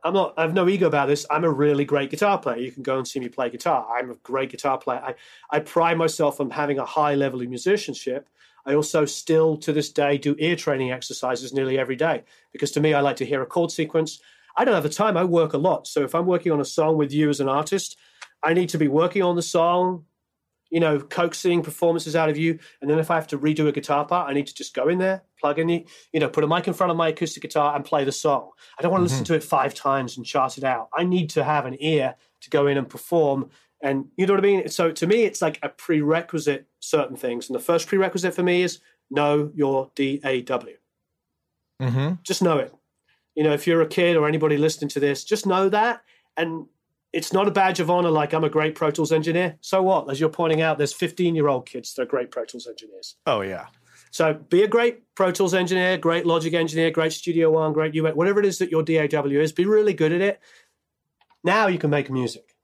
I'm 0.03 0.13
not, 0.13 0.33
I 0.37 0.41
have 0.41 0.53
no 0.53 0.67
ego 0.67 0.87
about 0.87 1.07
this. 1.07 1.25
I'm 1.29 1.43
a 1.43 1.49
really 1.49 1.85
great 1.85 2.09
guitar 2.09 2.37
player. 2.37 2.57
You 2.57 2.71
can 2.71 2.83
go 2.83 2.97
and 2.97 3.07
see 3.07 3.19
me 3.19 3.29
play 3.29 3.49
guitar. 3.49 3.87
I'm 3.89 4.11
a 4.11 4.15
great 4.15 4.49
guitar 4.49 4.77
player. 4.77 5.01
I, 5.01 5.15
I 5.49 5.59
pride 5.59 5.97
myself 5.97 6.41
on 6.41 6.49
having 6.49 6.77
a 6.79 6.85
high 6.85 7.15
level 7.15 7.41
of 7.41 7.47
musicianship. 7.47 8.27
I 8.65 8.73
also 8.73 9.05
still 9.05 9.55
to 9.57 9.71
this 9.71 9.89
day 9.89 10.17
do 10.17 10.35
ear 10.39 10.57
training 10.57 10.91
exercises 10.91 11.53
nearly 11.53 11.79
every 11.79 11.95
day 11.95 12.23
because 12.51 12.71
to 12.71 12.81
me, 12.81 12.93
I 12.93 12.99
like 12.99 13.15
to 13.17 13.25
hear 13.25 13.41
a 13.41 13.45
chord 13.45 13.71
sequence. 13.71 14.19
I 14.57 14.65
don't 14.65 14.73
have 14.73 14.83
the 14.83 14.89
time. 14.89 15.15
I 15.15 15.23
work 15.23 15.53
a 15.53 15.57
lot. 15.57 15.87
So 15.87 16.03
if 16.03 16.13
I'm 16.13 16.25
working 16.25 16.51
on 16.51 16.59
a 16.59 16.65
song 16.65 16.97
with 16.97 17.13
you 17.13 17.29
as 17.29 17.39
an 17.39 17.47
artist, 17.47 17.97
I 18.43 18.53
need 18.53 18.69
to 18.69 18.77
be 18.77 18.87
working 18.87 19.23
on 19.23 19.35
the 19.35 19.41
song, 19.41 20.05
you 20.69 20.79
know, 20.79 20.99
coaxing 20.99 21.63
performances 21.63 22.15
out 22.15 22.29
of 22.29 22.37
you. 22.37 22.59
And 22.81 22.89
then 22.89 22.99
if 22.99 23.09
I 23.09 23.15
have 23.15 23.27
to 23.27 23.39
redo 23.39 23.67
a 23.67 23.71
guitar 23.71 24.05
part, 24.05 24.29
I 24.29 24.33
need 24.33 24.47
to 24.47 24.53
just 24.53 24.73
go 24.73 24.89
in 24.89 24.97
there, 24.97 25.23
plug 25.39 25.59
in 25.59 25.67
the, 25.67 25.85
you 26.11 26.19
know, 26.19 26.29
put 26.29 26.43
a 26.43 26.47
mic 26.47 26.67
in 26.67 26.73
front 26.73 26.91
of 26.91 26.97
my 26.97 27.09
acoustic 27.09 27.41
guitar 27.41 27.75
and 27.75 27.85
play 27.85 28.03
the 28.03 28.11
song. 28.11 28.51
I 28.77 28.81
don't 28.81 28.91
want 28.91 29.01
to 29.01 29.09
listen 29.09 29.25
to 29.25 29.33
it 29.33 29.43
five 29.43 29.73
times 29.73 30.17
and 30.17 30.25
chart 30.25 30.57
it 30.57 30.63
out. 30.63 30.89
I 30.93 31.03
need 31.03 31.29
to 31.31 31.43
have 31.43 31.65
an 31.65 31.77
ear 31.79 32.15
to 32.41 32.49
go 32.49 32.67
in 32.67 32.77
and 32.77 32.87
perform. 32.87 33.49
And 33.81 34.07
you 34.17 34.25
know 34.25 34.33
what 34.33 34.43
I 34.43 34.47
mean? 34.47 34.67
So 34.69 34.91
to 34.91 35.07
me, 35.07 35.23
it's 35.23 35.41
like 35.41 35.59
a 35.63 35.69
prerequisite, 35.69 36.67
certain 36.79 37.15
things. 37.15 37.47
And 37.47 37.55
the 37.55 37.63
first 37.63 37.87
prerequisite 37.87 38.33
for 38.33 38.43
me 38.43 38.63
is 38.63 38.79
know 39.09 39.51
your 39.55 39.91
DAW. 39.95 40.75
Mm-hmm. 41.81 42.13
Just 42.23 42.41
know 42.41 42.57
it. 42.57 42.73
You 43.35 43.43
know, 43.43 43.53
if 43.53 43.67
you're 43.67 43.81
a 43.81 43.87
kid 43.87 44.17
or 44.17 44.27
anybody 44.27 44.57
listening 44.57 44.89
to 44.89 44.99
this, 44.99 45.23
just 45.23 45.45
know 45.45 45.69
that. 45.69 46.01
And 46.35 46.65
it's 47.17 47.33
not 47.33 47.47
a 47.47 47.51
badge 47.51 47.79
of 47.79 47.89
honor 47.89 48.11
like 48.11 48.31
I'm 48.31 48.43
a 48.43 48.49
great 48.49 48.75
Pro 48.75 48.91
Tools 48.91 49.11
engineer. 49.11 49.57
So 49.61 49.81
what? 49.81 50.07
As 50.11 50.19
you're 50.19 50.29
pointing 50.29 50.61
out, 50.61 50.77
there's 50.77 50.93
15 50.93 51.33
year 51.33 51.47
old 51.47 51.65
kids 51.65 51.95
that 51.95 52.03
are 52.03 52.05
great 52.05 52.29
Pro 52.29 52.45
Tools 52.45 52.67
engineers. 52.67 53.15
Oh, 53.25 53.41
yeah. 53.41 53.65
So 54.11 54.35
be 54.35 54.61
a 54.61 54.67
great 54.67 55.15
Pro 55.15 55.31
Tools 55.31 55.55
engineer, 55.55 55.97
great 55.97 56.27
Logic 56.27 56.53
engineer, 56.53 56.91
great 56.91 57.11
Studio 57.11 57.49
One, 57.49 57.73
great 57.73 57.97
UX, 57.97 58.15
whatever 58.15 58.39
it 58.39 58.45
is 58.45 58.59
that 58.59 58.69
your 58.69 58.83
DAW 58.83 59.25
is, 59.29 59.51
be 59.51 59.65
really 59.65 59.95
good 59.95 60.13
at 60.13 60.21
it. 60.21 60.39
Now 61.43 61.65
you 61.65 61.79
can 61.79 61.89
make 61.89 62.11
music. 62.11 62.55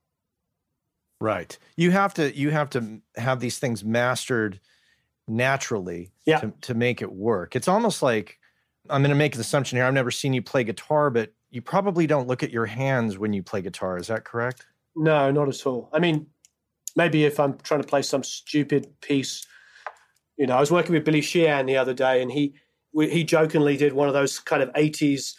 Right. 1.20 1.58
You 1.76 1.90
have 1.90 2.14
to 2.14 2.36
you 2.36 2.50
have 2.50 2.70
to 2.70 3.00
have 3.16 3.40
these 3.40 3.58
things 3.58 3.84
mastered 3.84 4.60
naturally 5.26 6.12
Yeah. 6.26 6.38
to, 6.38 6.52
to 6.62 6.74
make 6.74 7.02
it 7.02 7.10
work. 7.12 7.56
It's 7.56 7.68
almost 7.68 8.02
like 8.02 8.38
I'm 8.88 9.02
going 9.02 9.10
to 9.10 9.16
make 9.16 9.34
an 9.34 9.40
assumption 9.40 9.78
here. 9.78 9.84
I've 9.86 9.94
never 9.94 10.12
seen 10.12 10.32
you 10.32 10.42
play 10.42 10.62
guitar, 10.62 11.10
but 11.10 11.32
you 11.54 11.62
probably 11.62 12.06
don't 12.06 12.26
look 12.26 12.42
at 12.42 12.50
your 12.50 12.66
hands 12.66 13.16
when 13.16 13.32
you 13.32 13.42
play 13.42 13.62
guitar. 13.62 13.96
Is 13.96 14.08
that 14.08 14.24
correct? 14.24 14.66
No, 14.96 15.30
not 15.30 15.48
at 15.48 15.64
all. 15.66 15.88
I 15.92 16.00
mean, 16.00 16.26
maybe 16.96 17.24
if 17.24 17.38
I'm 17.38 17.56
trying 17.58 17.80
to 17.80 17.86
play 17.86 18.02
some 18.02 18.24
stupid 18.24 19.00
piece, 19.00 19.46
you 20.36 20.46
know, 20.48 20.56
I 20.56 20.60
was 20.60 20.72
working 20.72 20.94
with 20.94 21.04
Billy 21.04 21.20
Sheehan 21.20 21.66
the 21.66 21.76
other 21.76 21.94
day, 21.94 22.20
and 22.20 22.30
he 22.32 22.54
we- 22.92 23.10
he 23.10 23.22
jokingly 23.24 23.76
did 23.76 23.92
one 23.92 24.08
of 24.08 24.14
those 24.14 24.40
kind 24.40 24.62
of 24.62 24.72
'80s. 24.72 25.34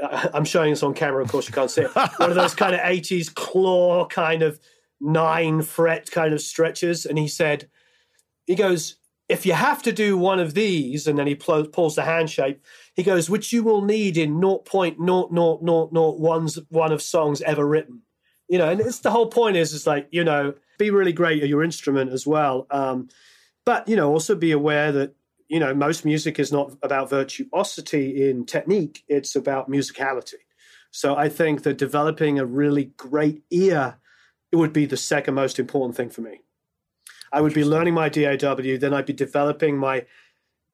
Uh, 0.00 0.28
I'm 0.34 0.44
showing 0.44 0.70
this 0.70 0.84
on 0.84 0.94
camera, 0.94 1.22
of 1.22 1.30
course 1.32 1.48
you 1.48 1.54
can't 1.54 1.70
see 1.70 1.82
it. 1.82 1.90
One 2.18 2.30
of 2.30 2.36
those 2.36 2.54
kind 2.54 2.74
of 2.74 2.80
'80s 2.80 3.34
claw 3.34 4.06
kind 4.06 4.42
of 4.42 4.60
nine 5.00 5.62
fret 5.62 6.10
kind 6.12 6.32
of 6.32 6.40
stretches, 6.40 7.06
and 7.06 7.18
he 7.18 7.26
said, 7.26 7.68
he 8.46 8.54
goes, 8.54 8.96
if 9.28 9.46
you 9.46 9.52
have 9.52 9.82
to 9.84 9.92
do 9.92 10.18
one 10.18 10.40
of 10.40 10.54
these, 10.54 11.06
and 11.06 11.16
then 11.18 11.26
he 11.26 11.34
pulls 11.36 11.94
the 11.94 12.02
hand 12.02 12.28
shape, 12.28 12.60
he 13.00 13.04
goes, 13.04 13.30
which 13.30 13.52
you 13.52 13.62
will 13.62 13.82
need 13.82 14.16
in 14.16 14.40
0.00001 14.40 16.66
one 16.68 16.92
of 16.92 17.02
songs 17.02 17.42
ever 17.42 17.66
written 17.66 18.02
you 18.50 18.58
know, 18.58 18.68
and 18.68 18.80
it's 18.80 18.98
the 18.98 19.12
whole 19.12 19.28
point 19.28 19.56
is 19.56 19.72
is 19.72 19.86
like 19.86 20.08
you 20.10 20.24
know, 20.24 20.52
be 20.76 20.90
really 20.90 21.12
great 21.12 21.42
at 21.42 21.48
your 21.48 21.62
instrument 21.62 22.12
as 22.12 22.26
well. 22.26 22.66
Um, 22.70 23.08
but 23.64 23.88
you 23.88 23.94
know, 23.94 24.10
also 24.10 24.34
be 24.34 24.50
aware 24.50 24.90
that 24.90 25.14
you 25.48 25.60
know 25.60 25.72
most 25.72 26.04
music 26.04 26.40
is 26.40 26.50
not 26.50 26.76
about 26.82 27.08
virtuosity 27.08 28.28
in 28.28 28.44
technique; 28.44 29.04
it's 29.08 29.36
about 29.36 29.70
musicality. 29.70 30.42
So 30.90 31.14
I 31.14 31.28
think 31.28 31.62
that 31.62 31.78
developing 31.78 32.40
a 32.40 32.44
really 32.44 32.86
great 32.96 33.44
ear 33.52 33.98
it 34.50 34.56
would 34.56 34.72
be 34.72 34.84
the 34.84 34.96
second 34.96 35.34
most 35.34 35.60
important 35.60 35.96
thing 35.96 36.10
for 36.10 36.22
me. 36.22 36.40
I 37.32 37.40
would 37.40 37.54
be 37.54 37.64
learning 37.64 37.94
my 37.94 38.08
DAW, 38.08 38.56
then 38.56 38.92
I'd 38.92 39.06
be 39.06 39.12
developing 39.12 39.78
my. 39.78 40.06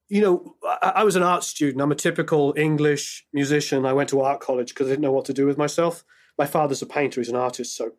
You 0.09 0.23
know, 0.23 0.57
I, 0.65 0.93
I 0.97 1.05
was 1.05 1.17
an 1.17 1.23
art 1.23 1.45
student. 1.45 1.83
I'm 1.83 1.93
a 1.93 1.97
typical 1.97 2.55
English 2.57 3.27
musician. 3.33 3.85
I 3.85 3.93
went 3.93 4.09
to 4.11 4.21
art 4.21 4.41
college 4.41 4.69
because 4.69 4.87
I 4.87 4.91
didn't 4.91 5.03
know 5.03 5.13
what 5.13 5.25
to 5.27 5.33
do 5.33 5.47
with 5.47 5.59
myself 5.59 6.05
my 6.39 6.47
father's 6.47 6.83
a 6.83 6.87
painter, 6.87 7.21
he's 7.21 7.29
an 7.29 7.37
artist. 7.37 7.77
So 7.77 7.93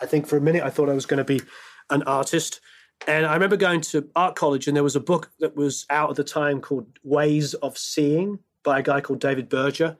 I 0.00 0.06
think 0.06 0.26
for 0.26 0.36
a 0.36 0.40
minute 0.40 0.62
I 0.62 0.70
thought 0.70 0.88
I 0.88 0.94
was 0.94 1.06
going 1.06 1.18
to 1.18 1.24
be 1.24 1.40
an 1.88 2.02
artist. 2.04 2.60
And 3.06 3.26
I 3.26 3.34
remember 3.34 3.56
going 3.56 3.80
to 3.80 4.08
art 4.14 4.36
college, 4.36 4.68
and 4.68 4.76
there 4.76 4.84
was 4.84 4.96
a 4.96 5.00
book 5.00 5.30
that 5.40 5.56
was 5.56 5.86
out 5.88 6.10
at 6.10 6.16
the 6.16 6.24
time 6.24 6.60
called 6.60 6.98
Ways 7.02 7.54
of 7.54 7.78
Seeing 7.78 8.40
by 8.62 8.80
a 8.80 8.82
guy 8.82 9.00
called 9.00 9.20
David 9.20 9.48
Berger. 9.48 9.96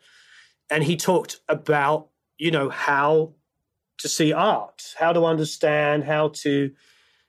And 0.71 0.85
he 0.85 0.97
talked 0.97 1.41
about, 1.49 2.09
you 2.37 2.51
know, 2.51 2.69
how 2.69 3.33
to 3.99 4.09
see 4.09 4.33
art, 4.33 4.95
how 4.99 5.13
to 5.13 5.25
understand, 5.25 6.05
how 6.05 6.29
to 6.29 6.73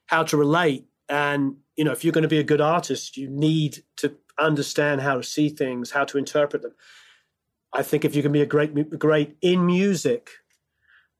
how 0.07 0.23
to 0.23 0.35
relate. 0.35 0.87
And, 1.11 1.57
you 1.75 1.83
know, 1.83 1.91
if 1.91 2.05
you're 2.05 2.13
going 2.13 2.21
to 2.23 2.29
be 2.29 2.39
a 2.39 2.43
good 2.43 2.61
artist, 2.61 3.17
you 3.17 3.29
need 3.29 3.83
to 3.97 4.15
understand 4.39 5.01
how 5.01 5.17
to 5.17 5.23
see 5.23 5.49
things, 5.49 5.91
how 5.91 6.05
to 6.05 6.17
interpret 6.17 6.61
them. 6.61 6.73
I 7.73 7.83
think 7.83 8.05
if 8.05 8.15
you 8.15 8.23
can 8.23 8.31
be 8.31 8.41
a 8.41 8.45
great, 8.45 8.97
great 8.97 9.35
in 9.41 9.65
music, 9.65 10.29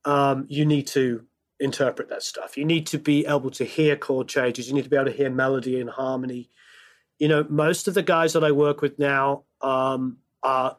um, 0.05 0.45
you 0.47 0.65
need 0.65 0.87
to 0.87 1.25
interpret 1.59 2.07
that 2.07 2.23
stuff. 2.23 2.57
You 2.57 2.63
need 2.63 2.87
to 2.87 2.97
be 2.97 3.25
able 3.25 3.51
to 3.51 3.65
hear 3.65 3.97
chord 3.97 4.29
changes. 4.29 4.69
You 4.69 4.75
need 4.75 4.85
to 4.85 4.89
be 4.89 4.95
able 4.95 5.11
to 5.11 5.17
hear 5.17 5.29
melody 5.29 5.81
and 5.81 5.89
harmony. 5.89 6.49
You 7.19 7.27
know, 7.27 7.45
most 7.49 7.89
of 7.89 7.93
the 7.93 8.01
guys 8.01 8.31
that 8.31 8.45
I 8.45 8.51
work 8.51 8.81
with 8.81 8.97
now 8.97 9.43
um, 9.59 10.19
are 10.41 10.77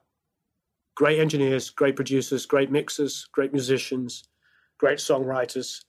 great 0.96 1.20
engineers, 1.20 1.68
great 1.68 1.96
producers, 1.96 2.46
great 2.46 2.70
mixers, 2.70 3.28
great 3.30 3.52
musicians, 3.52 4.24
great 4.78 4.98
songwriters. 4.98 5.84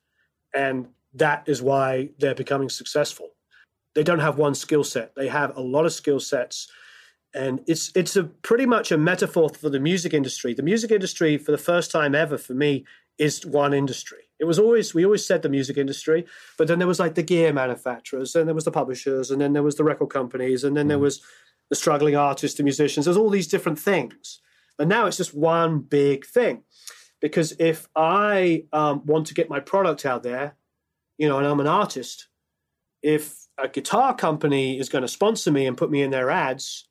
And 0.54 0.90
that 1.14 1.44
is 1.48 1.62
why 1.62 2.10
they're 2.20 2.36
becoming 2.36 2.70
successful. 2.70 3.30
They 3.96 4.04
don't 4.04 4.20
have 4.20 4.38
one 4.38 4.56
skill 4.56 4.84
set, 4.84 5.16
they 5.16 5.28
have 5.28 5.56
a 5.56 5.62
lot 5.62 5.86
of 5.86 5.94
skill 5.94 6.20
sets. 6.20 6.68
And 7.36 7.62
it's 7.66 7.92
it's 7.96 8.16
a 8.16 8.26
pretty 8.26 8.68
much 8.68 8.92
a 8.92 8.98
metaphor 8.98 9.50
for 9.50 9.68
the 9.70 9.80
music 9.80 10.14
industry. 10.14 10.54
The 10.54 10.62
music 10.62 10.92
industry, 10.92 11.40
for 11.40 11.52
the 11.52 11.58
first 11.58 11.90
time 11.90 12.14
ever 12.14 12.38
for 12.38 12.54
me, 12.54 12.86
is 13.18 13.46
one 13.46 13.74
industry. 13.74 14.20
It 14.40 14.46
was 14.46 14.60
always 14.60 14.94
we 14.94 15.06
always 15.06 15.26
said 15.26 15.42
the 15.42 15.50
music 15.50 15.78
industry, 15.78 16.26
but 16.58 16.68
then 16.68 16.80
there 16.80 16.88
was 16.88 17.00
like 17.00 17.16
the 17.16 17.24
gear 17.24 17.54
manufacturers, 17.54 18.36
and 18.36 18.48
there 18.48 18.56
was 18.56 18.66
the 18.66 18.72
publishers, 18.72 19.32
and 19.32 19.42
then 19.42 19.54
there 19.54 19.64
was 19.64 19.76
the 19.76 19.84
record 19.84 20.10
companies, 20.10 20.64
and 20.64 20.76
then 20.76 20.88
there 20.88 20.98
mm. 20.98 21.02
was 21.02 21.22
the 21.70 21.76
struggling 21.76 22.16
artists, 22.16 22.58
the 22.58 22.64
musicians. 22.64 23.06
There's 23.06 23.18
all 23.18 23.30
these 23.30 23.48
different 23.48 23.80
things, 23.80 24.40
and 24.78 24.90
now 24.90 25.06
it's 25.06 25.18
just 25.18 25.34
one 25.34 25.80
big 25.80 26.26
thing. 26.26 26.64
Because 27.22 27.54
if 27.58 27.88
I 27.96 28.66
um, 28.74 29.06
want 29.06 29.28
to 29.28 29.34
get 29.34 29.50
my 29.50 29.62
product 29.62 30.06
out 30.06 30.24
there, 30.24 30.56
you 31.24 31.30
know, 31.30 31.38
and 31.38 31.48
I'm 31.48 31.62
an 31.62 31.68
artist, 31.68 32.28
if 33.02 33.48
a 33.58 33.70
guitar 33.70 34.14
company 34.14 34.78
is 34.78 34.90
going 34.90 35.04
to 35.04 35.08
sponsor 35.08 35.54
me 35.54 35.66
and 35.66 35.78
put 35.78 35.90
me 35.90 36.02
in 36.02 36.12
their 36.12 36.30
ads, 36.30 36.86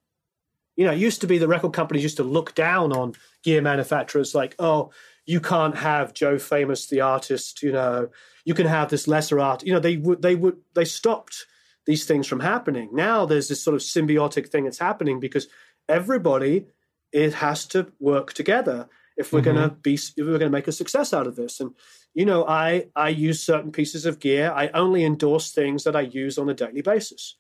you 0.75 0.87
know, 0.87 0.93
it 0.93 0.99
used 0.99 1.21
to 1.21 1.27
be 1.27 1.37
the 1.37 1.47
record 1.47 1.75
companies 1.75 2.03
used 2.03 2.17
to 2.17 2.23
look 2.23 2.55
down 2.55 2.95
on 2.95 3.13
gear 3.45 3.61
manufacturers 3.61 4.35
like, 4.35 4.55
oh, 4.59 4.91
you 5.27 5.39
can't 5.39 5.77
have 5.77 6.15
Joe 6.15 6.39
Famous, 6.39 6.87
the 6.87 7.03
artist, 7.03 7.63
you 7.63 7.73
know, 7.73 8.09
you 8.47 8.55
can 8.55 8.67
have 8.67 8.89
this 8.89 9.07
lesser 9.07 9.39
art. 9.39 9.65
You 9.65 9.75
know, 9.75 9.81
they 9.81 9.99
would, 9.99 10.23
they 10.23 10.35
would, 10.35 10.57
they 10.75 10.87
stopped 10.87 11.45
these 11.85 12.07
things 12.07 12.27
from 12.27 12.41
happening. 12.41 12.89
Now 12.91 13.27
there's 13.27 13.49
this 13.49 13.63
sort 13.63 13.75
of 13.75 13.83
symbiotic 13.83 14.49
thing 14.49 14.65
that's 14.65 14.79
happening 14.79 15.21
because 15.21 15.47
everybody 15.91 16.69
it 17.13 17.35
has 17.35 17.67
to 17.67 17.93
work 18.01 18.33
together 18.33 18.89
if 19.17 19.33
we're 19.33 19.41
mm-hmm. 19.41 19.57
going 19.57 19.71
to 19.71 19.77
be 19.77 19.95
if 19.95 20.19
we're 20.19 20.39
going 20.39 20.41
to 20.41 20.51
make 20.51 20.69
a 20.69 20.73
success 20.73 21.13
out 21.13 21.27
of 21.27 21.37
this 21.37 21.61
and 21.61 21.73
you 22.15 22.25
know 22.25 22.45
i 22.47 22.87
i 22.97 23.09
use 23.09 23.43
certain 23.43 23.73
pieces 23.73 24.07
of 24.07 24.21
gear 24.21 24.53
i 24.55 24.69
only 24.69 25.05
endorse 25.05 25.53
things 25.53 25.85
that 25.85 25.97
i 25.97 26.01
use 26.01 26.39
on 26.39 26.49
a 26.49 26.55
daily 26.55 26.83
basis 26.83 27.37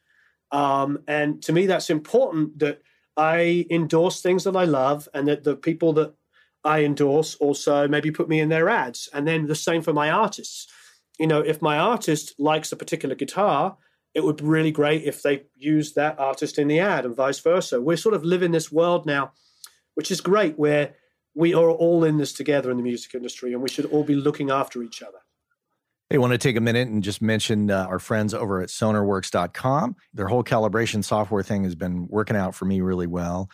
um, 0.50 0.98
and 1.08 1.42
to 1.42 1.52
me 1.52 1.66
that's 1.66 1.90
important 1.90 2.58
that 2.58 2.82
i 3.16 3.66
endorse 3.70 4.20
things 4.20 4.44
that 4.44 4.56
i 4.56 4.64
love 4.64 5.08
and 5.14 5.28
that 5.28 5.44
the 5.44 5.56
people 5.56 5.92
that 5.92 6.14
I 6.64 6.84
endorse 6.84 7.34
also 7.36 7.88
maybe 7.88 8.10
put 8.10 8.28
me 8.28 8.40
in 8.40 8.48
their 8.48 8.68
ads. 8.68 9.08
And 9.12 9.26
then 9.26 9.46
the 9.46 9.54
same 9.54 9.82
for 9.82 9.92
my 9.92 10.10
artists. 10.10 10.68
You 11.18 11.26
know, 11.26 11.40
if 11.40 11.60
my 11.60 11.78
artist 11.78 12.34
likes 12.38 12.72
a 12.72 12.76
particular 12.76 13.14
guitar, 13.14 13.76
it 14.14 14.24
would 14.24 14.36
be 14.36 14.44
really 14.44 14.72
great 14.72 15.04
if 15.04 15.22
they 15.22 15.44
use 15.56 15.94
that 15.94 16.18
artist 16.18 16.58
in 16.58 16.68
the 16.68 16.80
ad 16.80 17.04
and 17.04 17.16
vice 17.16 17.40
versa. 17.40 17.80
We're 17.80 17.96
sort 17.96 18.14
of 18.14 18.24
living 18.24 18.52
this 18.52 18.70
world 18.70 19.06
now, 19.06 19.32
which 19.94 20.10
is 20.10 20.20
great, 20.20 20.58
where 20.58 20.94
we 21.34 21.54
are 21.54 21.70
all 21.70 22.04
in 22.04 22.18
this 22.18 22.32
together 22.32 22.70
in 22.70 22.76
the 22.76 22.82
music 22.82 23.14
industry 23.14 23.52
and 23.52 23.62
we 23.62 23.68
should 23.68 23.86
all 23.86 24.04
be 24.04 24.14
looking 24.14 24.50
after 24.50 24.82
each 24.82 25.02
other. 25.02 25.18
Hey, 26.10 26.18
want 26.18 26.32
to 26.32 26.38
take 26.38 26.56
a 26.56 26.60
minute 26.60 26.88
and 26.88 27.02
just 27.02 27.22
mention 27.22 27.70
uh, 27.70 27.86
our 27.88 27.98
friends 27.98 28.34
over 28.34 28.60
at 28.60 28.68
sonarworks.com. 28.68 29.96
Their 30.12 30.28
whole 30.28 30.44
calibration 30.44 31.02
software 31.02 31.42
thing 31.42 31.64
has 31.64 31.74
been 31.74 32.06
working 32.08 32.36
out 32.36 32.54
for 32.54 32.66
me 32.66 32.82
really 32.82 33.06
well. 33.06 33.48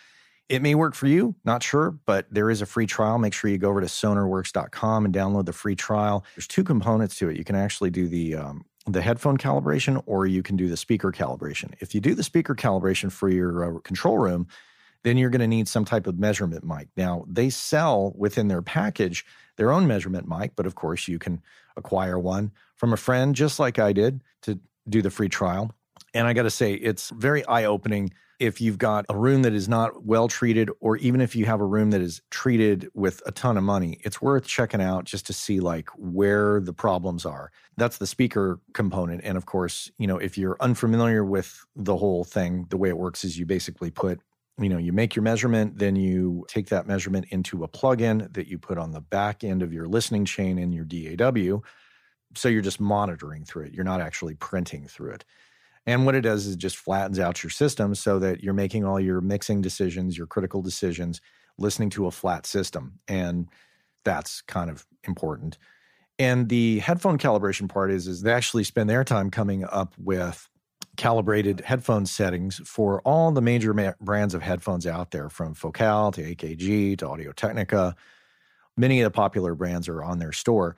It 0.49 0.62
may 0.62 0.74
work 0.74 0.95
for 0.95 1.07
you, 1.07 1.37
not 1.45 1.62
sure, 1.62 1.93
but 2.07 2.26
there 2.31 2.51
is 2.51 2.62
a 2.62 2.66
free 2.66 2.87
trial. 2.87 3.18
Make 3.18 3.35
sure 3.35 3.51
you 3.51 3.59
go 3.59 3.68
over 3.68 3.81
to 3.81 3.87
sonarworks.com 3.87 5.05
and 5.05 5.14
download 5.14 5.45
the 5.45 5.53
free 5.53 5.76
trial. 5.76 6.24
There's 6.35 6.49
two 6.49 6.64
components 6.64 7.16
to 7.18 7.29
it. 7.29 7.37
You 7.37 7.45
can 7.45 7.55
actually 7.55 7.91
do 7.91 8.09
the 8.09 8.35
um, 8.35 8.64
the 8.87 9.03
headphone 9.03 9.37
calibration 9.37 10.03
or 10.07 10.26
you 10.26 10.43
can 10.43 10.57
do 10.57 10.68
the 10.68 10.76
speaker 10.76 11.12
calibration. 11.12 11.74
If 11.81 11.95
you 11.95 12.01
do 12.01 12.14
the 12.14 12.22
speaker 12.22 12.55
calibration 12.55 13.12
for 13.12 13.29
your 13.29 13.76
uh, 13.76 13.81
control 13.81 14.18
room, 14.18 14.49
then 15.05 15.16
you're 15.16 15.30
going 15.30 15.40
to 15.40 15.46
need 15.46 15.68
some 15.68 15.84
type 15.84 16.07
of 16.07 16.18
measurement 16.18 16.64
mic. 16.64 16.88
Now, 16.96 17.24
they 17.28 17.51
sell 17.51 18.12
within 18.16 18.49
their 18.49 18.62
package 18.62 19.24
their 19.57 19.72
own 19.72 19.86
measurement 19.86 20.28
mic, 20.28 20.53
but 20.57 20.66
of 20.66 20.74
course, 20.74 21.09
you 21.09 21.18
can 21.18 21.42
acquire 21.76 22.18
one 22.18 22.53
from 22.76 22.92
a 22.92 22.96
friend, 22.96 23.34
just 23.34 23.59
like 23.59 23.78
I 23.78 23.92
did 23.92 24.22
to 24.42 24.59
do 24.88 25.03
the 25.03 25.11
free 25.11 25.28
trial. 25.28 25.74
And 26.14 26.26
I 26.26 26.32
got 26.32 26.44
to 26.44 26.51
say, 26.51 26.74
it's 26.74 27.11
very 27.11 27.44
eye 27.46 27.64
opening 27.64 28.12
if 28.38 28.61
you've 28.61 28.78
got 28.78 29.05
a 29.09 29.16
room 29.16 29.42
that 29.42 29.53
is 29.53 29.68
not 29.68 30.05
well 30.05 30.28
treated, 30.28 30.70
or 30.80 30.96
even 30.99 31.20
if 31.20 31.34
you 31.34 31.44
have 31.46 31.61
a 31.61 31.64
room 31.64 31.90
that 31.90 32.01
is 32.01 32.22
treated 32.30 32.88
with 32.94 33.20
a 33.26 33.32
ton 33.32 33.57
of 33.57 33.64
money, 33.64 33.99
it's 34.05 34.22
worth 34.22 34.46
checking 34.46 34.80
out 34.80 35.05
just 35.05 35.26
to 35.26 35.32
see 35.32 35.59
like 35.59 35.88
where 35.96 36.61
the 36.61 36.72
problems 36.72 37.26
are. 37.26 37.51
That's 37.76 37.99
the 37.99 38.07
speaker 38.07 38.61
component. 38.74 39.22
And 39.24 39.36
of 39.36 39.46
course, 39.46 39.90
you 39.99 40.07
know, 40.07 40.18
if 40.18 40.38
you're 40.38 40.57
unfamiliar 40.61 41.24
with 41.24 41.64
the 41.74 41.96
whole 41.96 42.22
thing, 42.22 42.66
the 42.70 42.76
way 42.76 42.88
it 42.88 42.96
works 42.96 43.24
is 43.24 43.38
you 43.38 43.44
basically 43.44 43.90
put 43.90 44.20
you 44.59 44.69
know 44.69 44.79
you 44.79 44.93
make 44.93 45.15
your 45.15 45.23
measurement 45.23 45.79
then 45.79 45.97
you 45.97 46.45
take 46.49 46.69
that 46.69 46.87
measurement 46.87 47.27
into 47.31 47.65
a 47.65 47.69
plugin 47.69 48.33
that 48.35 48.49
you 48.49 48.59
put 48.59 48.79
on 48.79 48.93
the 48.93 49.01
back 49.01 49.45
end 49.45 49.63
of 49.63 49.73
your 49.73 49.87
listening 49.87 50.25
chain 50.25 50.59
in 50.59 50.73
your 50.73 50.85
DAW 50.85 51.61
so 52.35 52.49
you're 52.49 52.63
just 52.63 52.81
monitoring 52.81 53.45
through 53.45 53.65
it 53.65 53.73
you're 53.73 53.85
not 53.85 54.01
actually 54.01 54.35
printing 54.35 54.87
through 54.87 55.13
it 55.13 55.25
and 55.89 56.05
what 56.05 56.15
it 56.15 56.21
does 56.21 56.47
is 56.47 56.53
it 56.53 56.59
just 56.59 56.77
flattens 56.77 57.19
out 57.19 57.43
your 57.43 57.49
system 57.49 57.95
so 57.95 58.19
that 58.19 58.43
you're 58.43 58.53
making 58.53 58.85
all 58.85 59.01
your 59.01 59.23
mixing 59.23 59.63
decisions, 59.63 60.19
your 60.19 60.27
critical 60.27 60.61
decisions, 60.61 61.23
listening 61.57 61.89
to 61.91 62.07
a 62.07 62.11
flat 62.11 62.45
system. 62.45 62.99
And 63.09 63.49
that's 64.05 64.43
kind 64.43 64.69
of 64.69 64.87
important. 65.05 65.57
And 66.19 66.51
the 66.51 66.81
headphone 66.81 67.17
calibration 67.17 67.71
part 67.71 67.91
is, 67.91 68.07
is 68.07 68.21
they 68.21 68.35
actually 68.35 68.65
spend 68.65 68.91
their 68.91 69.03
time 69.03 69.31
coming 69.31 69.65
up 69.65 69.95
with 69.97 70.51
calibrated 70.99 71.62
headphone 71.62 72.05
settings 72.05 72.61
for 72.66 73.01
all 73.07 73.32
the 73.32 73.40
major 73.40 73.72
ma- 73.72 73.94
brands 73.99 74.34
of 74.34 74.42
headphones 74.42 74.86
out 74.86 75.12
there, 75.12 75.30
from 75.30 75.55
Focal 75.55 76.12
to 76.12 76.34
AKG 76.34 76.99
to 76.99 77.09
Audio 77.09 77.32
Technica. 77.32 77.96
Many 78.76 79.01
of 79.01 79.05
the 79.05 79.11
popular 79.11 79.55
brands 79.55 79.88
are 79.88 80.03
on 80.03 80.18
their 80.18 80.32
store 80.32 80.76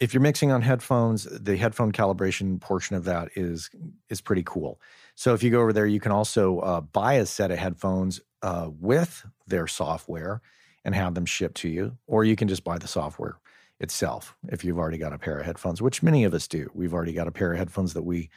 if 0.00 0.14
you're 0.14 0.22
mixing 0.22 0.50
on 0.50 0.62
headphones, 0.62 1.24
the 1.24 1.56
headphone 1.58 1.92
calibration 1.92 2.58
portion 2.58 2.96
of 2.96 3.04
that 3.04 3.28
is 3.36 3.70
is 4.08 4.20
pretty 4.20 4.42
cool. 4.44 4.80
So 5.14 5.34
if 5.34 5.42
you 5.42 5.50
go 5.50 5.60
over 5.60 5.74
there, 5.74 5.86
you 5.86 6.00
can 6.00 6.10
also 6.10 6.58
uh, 6.60 6.80
buy 6.80 7.14
a 7.14 7.26
set 7.26 7.50
of 7.50 7.58
headphones 7.58 8.20
uh, 8.42 8.70
with 8.80 9.24
their 9.46 9.66
software 9.66 10.40
and 10.84 10.94
have 10.94 11.14
them 11.14 11.26
shipped 11.26 11.58
to 11.58 11.68
you, 11.68 11.98
or 12.06 12.24
you 12.24 12.34
can 12.34 12.48
just 12.48 12.64
buy 12.64 12.78
the 12.78 12.88
software 12.88 13.38
itself 13.78 14.34
if 14.48 14.64
you've 14.64 14.78
already 14.78 14.98
got 14.98 15.12
a 15.12 15.18
pair 15.18 15.38
of 15.38 15.44
headphones, 15.44 15.82
which 15.82 16.02
many 16.02 16.24
of 16.24 16.32
us 16.32 16.48
do. 16.48 16.70
We've 16.74 16.94
already 16.94 17.12
got 17.12 17.28
a 17.28 17.32
pair 17.32 17.52
of 17.52 17.58
headphones 17.58 17.92
that 17.92 18.02
we 18.02 18.30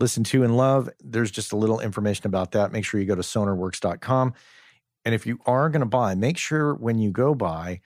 listen 0.00 0.24
to 0.24 0.42
and 0.44 0.56
love. 0.56 0.88
There's 1.00 1.30
just 1.30 1.52
a 1.52 1.56
little 1.56 1.80
information 1.80 2.26
about 2.26 2.52
that. 2.52 2.72
Make 2.72 2.84
sure 2.84 3.00
you 3.00 3.06
go 3.06 3.14
to 3.14 3.22
sonarworks.com. 3.22 4.34
And 5.04 5.14
if 5.14 5.26
you 5.26 5.38
are 5.46 5.68
going 5.70 5.80
to 5.80 5.86
buy, 5.86 6.14
make 6.14 6.38
sure 6.38 6.74
when 6.74 6.98
you 6.98 7.10
go 7.10 7.34
buy, 7.34 7.80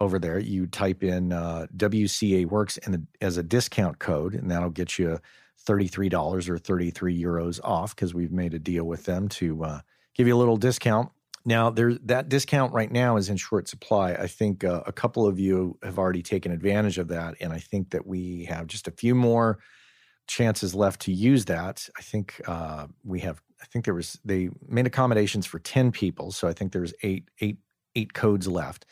over 0.00 0.18
there, 0.18 0.38
you 0.38 0.66
type 0.66 1.02
in 1.02 1.32
uh, 1.32 1.66
WCA 1.76 2.46
Works 2.46 2.78
and 2.78 3.06
as 3.20 3.36
a 3.36 3.42
discount 3.42 3.98
code, 3.98 4.34
and 4.34 4.50
that'll 4.50 4.70
get 4.70 4.98
you 4.98 5.18
$33 5.66 6.48
or 6.48 6.58
33 6.58 7.22
euros 7.22 7.60
off 7.64 7.94
because 7.94 8.14
we've 8.14 8.32
made 8.32 8.54
a 8.54 8.58
deal 8.58 8.84
with 8.84 9.04
them 9.04 9.28
to 9.28 9.64
uh, 9.64 9.80
give 10.14 10.26
you 10.26 10.34
a 10.34 10.38
little 10.38 10.56
discount. 10.56 11.10
Now, 11.44 11.70
there's 11.70 11.98
that 12.04 12.28
discount 12.28 12.72
right 12.72 12.90
now 12.90 13.16
is 13.16 13.28
in 13.28 13.36
short 13.36 13.68
supply. 13.68 14.12
I 14.12 14.26
think 14.26 14.64
uh, 14.64 14.82
a 14.84 14.92
couple 14.92 15.26
of 15.26 15.38
you 15.38 15.78
have 15.82 15.98
already 15.98 16.22
taken 16.22 16.52
advantage 16.52 16.98
of 16.98 17.08
that, 17.08 17.36
and 17.40 17.52
I 17.52 17.58
think 17.58 17.90
that 17.90 18.06
we 18.06 18.44
have 18.46 18.66
just 18.66 18.88
a 18.88 18.90
few 18.90 19.14
more 19.14 19.60
chances 20.26 20.74
left 20.74 21.00
to 21.02 21.12
use 21.12 21.44
that. 21.46 21.88
I 21.96 22.02
think 22.02 22.40
uh, 22.46 22.86
we 23.04 23.20
have. 23.20 23.40
I 23.60 23.64
think 23.66 23.84
there 23.84 23.94
was 23.94 24.18
they 24.24 24.50
made 24.68 24.86
accommodations 24.86 25.46
for 25.46 25.58
ten 25.58 25.92
people, 25.92 26.32
so 26.32 26.48
I 26.48 26.52
think 26.52 26.72
there's 26.72 26.92
eight 27.02 27.28
eight 27.40 27.58
eight 27.94 28.12
codes 28.12 28.46
left. 28.46 28.86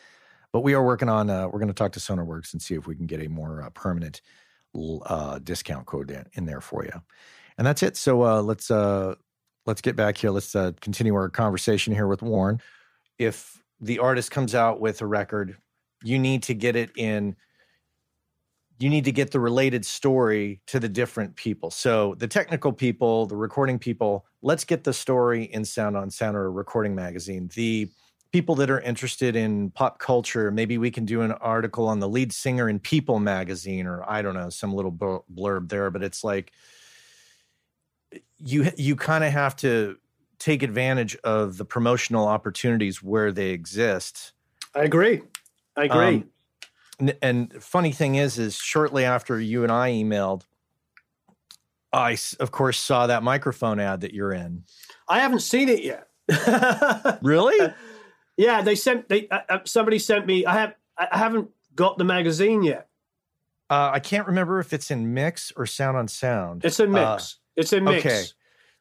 But 0.51 0.61
we 0.61 0.73
are 0.73 0.83
working 0.83 1.09
on. 1.09 1.29
Uh, 1.29 1.47
we're 1.47 1.59
going 1.59 1.67
to 1.67 1.73
talk 1.73 1.91
to 1.93 1.99
SonarWorks 1.99 2.53
and 2.53 2.61
see 2.61 2.75
if 2.75 2.87
we 2.87 2.95
can 2.95 3.05
get 3.05 3.21
a 3.21 3.29
more 3.29 3.61
uh, 3.61 3.69
permanent 3.71 4.21
uh, 5.05 5.39
discount 5.39 5.85
code 5.85 6.11
in, 6.11 6.25
in, 6.33 6.45
there 6.45 6.61
for 6.61 6.83
you. 6.83 7.01
And 7.57 7.65
that's 7.65 7.83
it. 7.83 7.95
So 7.95 8.23
uh, 8.23 8.41
let's 8.41 8.71
uh, 8.71 9.15
let's 9.65 9.81
get 9.81 9.95
back 9.95 10.17
here. 10.17 10.31
Let's 10.31 10.51
continue 10.51 11.13
our 11.15 11.29
conversation 11.29 11.93
here 11.93 12.07
with 12.07 12.21
Warren. 12.21 12.61
If 13.19 13.61
the 13.79 13.99
artist 13.99 14.31
comes 14.31 14.55
out 14.55 14.79
with 14.79 15.01
a 15.01 15.05
record, 15.05 15.57
you 16.03 16.19
need 16.19 16.43
to 16.43 16.53
get 16.53 16.75
it 16.75 16.91
in 16.95 17.35
you 18.77 18.89
need 18.89 19.05
to 19.05 19.11
get 19.11 19.31
the 19.31 19.39
related 19.39 19.85
story 19.85 20.59
to 20.67 20.79
the 20.79 20.89
different 20.89 21.35
people. 21.35 21.71
So 21.71 22.15
the 22.15 22.27
technical 22.27 22.73
people, 22.73 23.25
the 23.25 23.35
recording 23.35 23.79
people, 23.79 24.25
let's 24.41 24.65
get 24.65 24.83
the 24.83 24.93
story 24.93 25.45
in 25.45 25.63
Sound 25.63 25.95
on 25.95 26.09
Sound 26.09 26.35
or 26.35 26.51
Recording 26.51 26.93
Magazine. 26.93 27.49
The 27.55 27.89
people 28.33 28.55
that 28.55 28.69
are 28.69 28.81
interested 28.81 29.35
in 29.37 29.69
pop 29.71 29.97
culture, 29.99 30.51
maybe 30.51 30.77
we 30.77 30.91
can 30.91 31.05
do 31.05 31.21
an 31.21 31.31
article 31.33 31.87
on 31.87 32.01
the 32.01 32.09
lead 32.09 32.33
singer 32.33 32.67
in 32.67 32.79
People 32.79 33.19
magazine, 33.19 33.87
or 33.87 34.03
I 34.09 34.21
don't 34.21 34.33
know, 34.33 34.49
some 34.49 34.73
little 34.73 34.91
blurb 34.91 35.69
there. 35.69 35.89
But 35.89 36.03
it's 36.03 36.23
like 36.23 36.51
you 38.37 38.69
you 38.75 38.97
kind 38.97 39.23
of 39.23 39.31
have 39.31 39.55
to 39.57 39.97
take 40.37 40.63
advantage 40.63 41.15
of 41.23 41.57
the 41.57 41.63
promotional 41.63 42.27
opportunities 42.27 43.01
where 43.01 43.31
they 43.31 43.51
exist. 43.51 44.33
I 44.75 44.83
agree. 44.83 45.21
I 45.77 45.85
agree. 45.85 46.15
Um, 46.15 46.29
And, 46.99 47.15
and 47.21 47.63
funny 47.63 47.91
thing 47.91 48.15
is, 48.15 48.37
is 48.39 48.55
shortly 48.55 49.03
after 49.05 49.39
you 49.39 49.63
and 49.63 49.71
I 49.71 49.91
emailed, 49.91 50.43
I 51.91 52.17
of 52.39 52.51
course 52.51 52.77
saw 52.77 53.07
that 53.07 53.23
microphone 53.23 53.79
ad 53.79 54.01
that 54.01 54.13
you're 54.13 54.33
in. 54.33 54.63
I 55.07 55.19
haven't 55.19 55.41
seen 55.41 55.69
it 55.69 55.83
yet. 55.83 56.07
Really? 57.21 57.73
yeah, 58.37 58.61
they 58.61 58.75
sent 58.75 59.07
they 59.09 59.27
uh, 59.29 59.39
uh, 59.47 59.59
somebody 59.65 59.99
sent 59.99 60.25
me. 60.25 60.45
I 60.45 60.53
have 60.53 60.75
I 60.97 61.17
haven't 61.17 61.49
got 61.75 61.97
the 61.97 62.03
magazine 62.03 62.63
yet. 62.63 62.87
Uh, 63.69 63.91
I 63.93 63.99
can't 63.99 64.27
remember 64.27 64.59
if 64.59 64.73
it's 64.73 64.91
in 64.91 65.13
mix 65.13 65.51
or 65.55 65.65
sound 65.65 65.97
on 65.97 66.07
sound. 66.07 66.65
It's 66.65 66.79
in 66.79 66.91
mix. 66.91 67.37
it's 67.55 67.73
in 67.73 67.83
mix. 67.83 68.05
okay. 68.05 68.23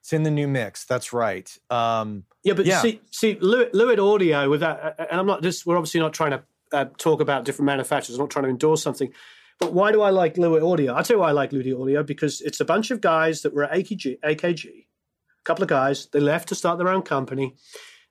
It's 0.00 0.12
in 0.12 0.22
the 0.22 0.30
new 0.30 0.46
mix. 0.46 0.84
That's 0.84 1.14
right. 1.14 1.50
Um, 1.70 2.24
Yeah, 2.42 2.52
but 2.52 2.66
Yeah. 2.66 2.82
see, 2.82 3.00
see, 3.10 3.36
Lewitt, 3.36 3.72
Lewitt 3.72 3.98
Audio 3.98 4.50
with 4.50 4.60
that, 4.60 4.96
and 4.98 5.18
I'm 5.18 5.26
not 5.26 5.42
just. 5.42 5.64
We're 5.64 5.78
obviously 5.78 6.00
not 6.00 6.12
trying 6.12 6.32
to 6.32 6.42
uh, 6.74 6.86
talk 6.98 7.20
about 7.20 7.44
different 7.44 7.66
manufacturers. 7.66 8.18
I'm 8.18 8.24
not 8.24 8.30
trying 8.30 8.44
to 8.44 8.50
endorse 8.50 8.82
something. 8.82 9.12
But 9.60 9.72
why 9.72 9.92
do 9.92 10.02
I 10.02 10.10
like 10.10 10.34
Lewitt 10.34 10.68
Audio? 10.68 10.92
I'll 10.94 11.04
tell 11.04 11.16
you 11.16 11.20
why 11.20 11.28
I 11.28 11.32
like 11.32 11.50
Lewitt 11.52 11.80
Audio 11.80 12.02
because 12.02 12.40
it's 12.40 12.60
a 12.60 12.64
bunch 12.64 12.90
of 12.90 13.00
guys 13.00 13.42
that 13.42 13.54
were 13.54 13.64
at 13.64 13.72
AKG, 13.72 14.18
AKG, 14.20 14.64
a 14.66 15.44
couple 15.44 15.62
of 15.62 15.68
guys. 15.68 16.06
They 16.12 16.20
left 16.20 16.48
to 16.48 16.54
start 16.56 16.78
their 16.78 16.88
own 16.88 17.02
company. 17.02 17.54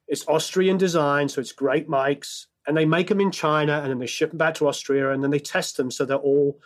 It's 0.08 0.28
Austrian 0.28 0.78
design, 0.78 1.28
so 1.30 1.42
it's 1.42 1.52
great 1.52 1.90
mics, 1.90 2.46
and 2.66 2.78
they 2.78 2.86
make 2.86 3.08
them 3.10 3.20
in 3.20 3.32
China, 3.32 3.82
and 3.82 3.90
then 3.92 4.00
they 4.00 4.06
ship 4.08 4.30
them 4.30 4.38
back 4.38 4.56
to 4.56 4.68
Austria, 4.68 5.12
and 5.12 5.22
then 5.22 5.32
they 5.32 5.40
test 5.40 5.76
them 5.78 5.92
so 5.92 6.06
they're 6.06 6.18
all 6.18 6.60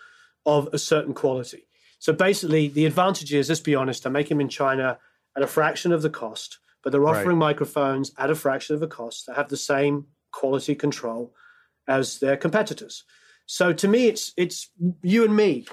of 0.46 0.70
a 0.74 0.78
certain 0.78 1.14
quality. 1.14 1.68
So 2.00 2.14
basically, 2.14 2.68
the 2.68 2.86
advantage 2.86 3.34
is, 3.34 3.50
let's 3.50 3.62
be 3.62 3.76
honest, 3.76 4.06
I 4.06 4.10
make 4.12 4.30
them 4.30 4.42
in 4.42 4.50
China 4.50 5.00
at 5.36 5.44
a 5.44 5.48
fraction 5.48 5.92
of 5.92 6.04
the 6.04 6.10
cost, 6.10 6.60
but 6.84 6.92
they're 6.92 7.02
Right. 7.02 7.20
offering 7.20 7.38
microphones 7.38 8.12
at 8.18 8.30
a 8.30 8.36
fraction 8.36 8.76
of 8.76 8.80
the 8.80 8.88
cost 8.88 9.26
that 9.26 9.36
have 9.36 9.50
the 9.50 9.58
same 9.58 10.06
quality 10.32 10.76
control 10.76 11.34
as 11.88 12.20
their 12.20 12.38
competitors. 12.38 13.04
So 13.46 13.74
to 13.74 13.88
me, 13.88 14.08
it's 14.08 14.34
it's 14.38 14.70
you 15.02 15.24
and 15.24 15.36
me. 15.36 15.66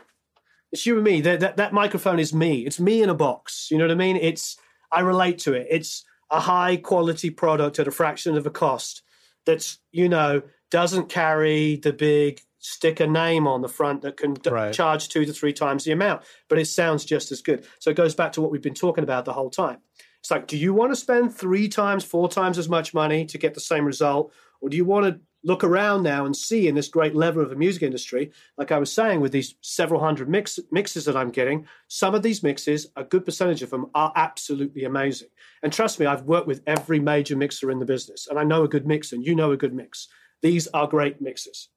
It's 0.72 0.86
you 0.86 0.94
and 0.96 1.04
me. 1.04 1.20
That, 1.20 1.40
that 1.40 1.56
that 1.56 1.72
microphone 1.72 2.18
is 2.18 2.32
me. 2.34 2.64
It's 2.66 2.80
me 2.80 3.02
in 3.02 3.08
a 3.10 3.14
box. 3.14 3.68
You 3.70 3.78
know 3.78 3.84
what 3.84 3.90
I 3.92 3.96
mean? 3.96 4.16
It's 4.16 4.56
I 4.92 5.00
relate 5.00 5.38
to 5.40 5.52
it. 5.54 5.66
It's 5.70 6.04
a 6.30 6.40
high 6.40 6.76
quality 6.76 7.30
product 7.30 7.78
at 7.78 7.88
a 7.88 7.90
fraction 7.92 8.36
of 8.36 8.44
the 8.44 8.50
cost. 8.50 9.02
That's 9.46 9.78
you 9.92 10.08
know 10.08 10.42
doesn't 10.70 11.08
carry 11.08 11.76
the 11.76 11.92
big 11.92 12.40
sticker 12.58 13.06
name 13.06 13.46
on 13.46 13.60
the 13.60 13.68
front 13.68 14.02
that 14.02 14.16
can 14.16 14.34
d- 14.34 14.50
Right. 14.50 14.72
charge 14.72 15.08
two 15.08 15.24
to 15.26 15.32
three 15.32 15.52
times 15.52 15.84
the 15.84 15.92
amount, 15.92 16.22
but 16.48 16.58
it 16.58 16.64
sounds 16.66 17.04
just 17.04 17.30
as 17.30 17.42
good. 17.42 17.66
So 17.78 17.90
it 17.90 17.96
goes 17.96 18.14
back 18.14 18.32
to 18.32 18.40
what 18.40 18.50
we've 18.50 18.62
been 18.62 18.72
talking 18.74 19.04
about 19.04 19.26
the 19.26 19.34
whole 19.34 19.50
time. 19.50 19.78
It's 20.20 20.30
like, 20.30 20.46
do 20.46 20.56
you 20.56 20.72
want 20.72 20.90
to 20.90 20.96
spend 20.96 21.34
three 21.34 21.68
times, 21.68 22.02
four 22.04 22.28
times 22.30 22.56
as 22.56 22.68
much 22.70 22.94
money 22.94 23.26
to 23.26 23.36
get 23.36 23.52
the 23.52 23.60
same 23.60 23.84
result? 23.84 24.32
Or 24.62 24.70
do 24.70 24.78
you 24.78 24.84
want 24.86 25.04
to 25.06 25.20
look 25.44 25.62
around 25.62 26.02
now 26.02 26.24
and 26.24 26.34
see 26.34 26.66
in 26.66 26.74
this 26.74 26.88
great 26.88 27.14
lever 27.14 27.42
of 27.42 27.50
the 27.50 27.56
music 27.56 27.82
industry, 27.82 28.32
like 28.56 28.72
I 28.72 28.78
was 28.78 28.92
saying, 28.92 29.20
with 29.20 29.30
these 29.30 29.54
several 29.60 30.00
hundred 30.00 30.28
mix, 30.28 30.58
mixes 30.72 31.04
that 31.04 31.16
I'm 31.16 31.30
getting, 31.30 31.66
some 31.88 32.14
of 32.14 32.22
these 32.22 32.42
mixes, 32.42 32.88
a 32.96 33.04
good 33.04 33.24
percentage 33.24 33.62
of 33.62 33.70
them 33.70 33.90
are 33.94 34.12
absolutely 34.16 34.84
amazing. 34.84 35.28
And 35.62 35.72
trust 35.72 36.00
me, 36.00 36.06
I've 36.06 36.22
worked 36.22 36.46
with 36.46 36.62
every 36.66 36.98
major 36.98 37.36
mixer 37.36 37.70
in 37.70 37.78
the 37.78 37.84
business, 37.84 38.26
and 38.28 38.38
I 38.38 38.44
know 38.44 38.64
a 38.64 38.68
good 38.68 38.86
mix, 38.86 39.12
and 39.12 39.24
you 39.24 39.34
know 39.34 39.52
a 39.52 39.56
good 39.56 39.74
mix. 39.74 40.08
These 40.42 40.66
are 40.68 40.88
great 40.88 41.20
mixes. 41.20 41.68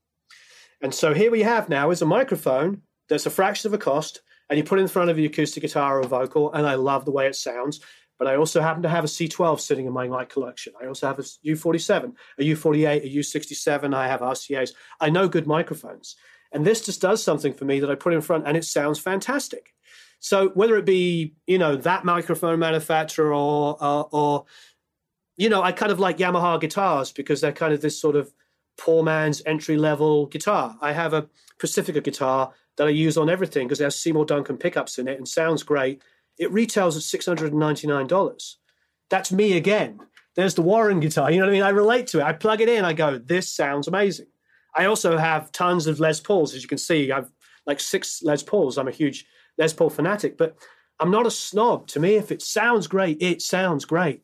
And 0.82 0.94
so 0.94 1.14
here 1.14 1.32
we 1.32 1.42
have 1.44 1.70
now 1.70 1.92
is 1.92 2.02
a 2.02 2.06
microphone 2.06 2.82
that's 3.10 3.26
a 3.26 3.32
fraction 3.32 3.68
of 3.68 3.74
a 3.74 3.78
cost, 3.78 4.22
and 4.50 4.58
you 4.58 4.64
put 4.64 4.80
it 4.80 4.84
in 4.84 4.88
front 4.88 5.10
of 5.10 5.20
your 5.20 5.28
acoustic 5.28 5.62
guitar 5.62 6.00
or 6.00 6.08
vocal, 6.08 6.54
and 6.54 6.66
I 6.66 6.76
love 6.76 7.04
the 7.04 7.12
way 7.12 7.28
it 7.28 7.36
sounds. 7.36 7.82
But 8.18 8.28
I 8.28 8.36
also 8.36 8.62
happen 8.62 8.84
to 8.84 8.90
have 8.90 9.04
a 9.04 9.08
C12 9.08 9.60
sitting 9.60 9.86
in 9.86 9.94
my 9.94 10.08
mic 10.08 10.30
collection. 10.30 10.74
I 10.82 10.88
also 10.88 11.08
have 11.08 11.20
a 11.20 11.24
U47, 11.24 12.14
a 12.40 12.42
U48, 12.42 13.04
a 13.04 13.18
U67. 13.18 13.94
I 13.94 14.08
have 14.08 14.22
RCAs. 14.22 14.72
I 15.00 15.10
know 15.10 15.28
good 15.28 15.46
microphones. 15.46 16.16
And 16.52 16.66
this 16.66 16.86
just 16.86 17.02
does 17.02 17.24
something 17.24 17.54
for 17.54 17.66
me 17.66 17.80
that 17.80 17.92
I 17.92 17.96
put 17.96 18.14
in 18.14 18.22
front, 18.22 18.48
and 18.48 18.56
it 18.58 18.66
sounds 18.66 19.00
fantastic. 19.00 19.74
So 20.20 20.50
whether 20.50 20.78
it 20.78 20.86
be, 20.86 21.36
you 21.46 21.58
know, 21.58 21.76
that 21.76 22.06
microphone 22.06 22.60
manufacturer 22.60 23.34
or, 23.34 23.78
uh, 23.80 24.02
or, 24.02 24.46
you 25.36 25.50
know, 25.50 25.62
I 25.62 25.72
kind 25.72 25.92
of 25.92 26.00
like 26.00 26.18
Yamaha 26.18 26.60
guitars 26.60 27.12
because 27.12 27.42
they're 27.42 27.52
kind 27.52 27.74
of 27.74 27.82
this 27.82 28.00
sort 28.00 28.16
of 28.16 28.34
poor 28.78 29.04
man's 29.04 29.42
entry 29.46 29.78
level 29.78 30.26
guitar. 30.28 30.76
I 30.82 30.94
have 30.94 31.14
a 31.14 31.28
Pacifica 31.60 32.02
guitar 32.02 32.54
that 32.78 32.88
I 32.88 32.92
use 32.92 33.18
on 33.18 33.30
everything 33.30 33.68
because 33.68 33.82
it 33.82 33.86
has 33.86 33.96
Seymour 33.96 34.26
Duncan 34.26 34.58
pickups 34.58 34.98
in 34.98 35.08
it 35.08 35.18
and 35.18 35.28
sounds 35.28 35.64
great. 35.64 36.02
It 36.38 36.52
retails 36.52 36.96
at 36.96 37.04
six 37.04 37.26
hundred 37.26 37.52
and 37.52 37.60
ninety 37.60 37.88
nine 37.88 38.08
dollars. 38.08 38.58
That's 39.10 39.32
me 39.32 39.58
again. 39.58 40.00
There's 40.36 40.56
the 40.56 40.62
Warren 40.62 41.00
guitar. 41.00 41.32
You 41.32 41.40
know 41.40 41.46
what 41.46 41.52
I 41.52 41.54
mean? 41.54 41.64
I 41.64 41.70
relate 41.70 42.08
to 42.08 42.20
it. 42.20 42.24
I 42.24 42.34
plug 42.34 42.62
it 42.62 42.70
in. 42.70 42.86
I 42.86 42.94
go, 42.94 43.18
this 43.18 43.50
sounds 43.50 43.88
amazing. 43.88 44.28
I 44.76 44.86
also 44.86 45.18
have 45.18 45.52
tons 45.52 45.88
of 45.88 46.00
Les 46.00 46.20
Pauls, 46.20 46.54
as 46.54 46.62
you 46.62 46.68
can 46.68 46.78
see. 46.78 47.12
I've 47.12 47.32
like 47.66 47.80
six 47.80 48.22
Les 48.22 48.44
Pauls. 48.44 48.78
I'm 48.78 48.88
a 48.88 48.92
huge 48.92 49.26
Les 49.58 49.74
Paul 49.74 49.90
fanatic, 49.90 50.38
but 50.38 50.56
I'm 51.00 51.10
not 51.10 51.26
a 51.26 51.32
snob. 51.32 51.88
To 51.88 52.00
me, 52.00 52.16
if 52.16 52.32
it 52.32 52.42
sounds 52.42 52.86
great, 52.88 53.22
it 53.22 53.42
sounds 53.42 53.86
great. 53.86 54.22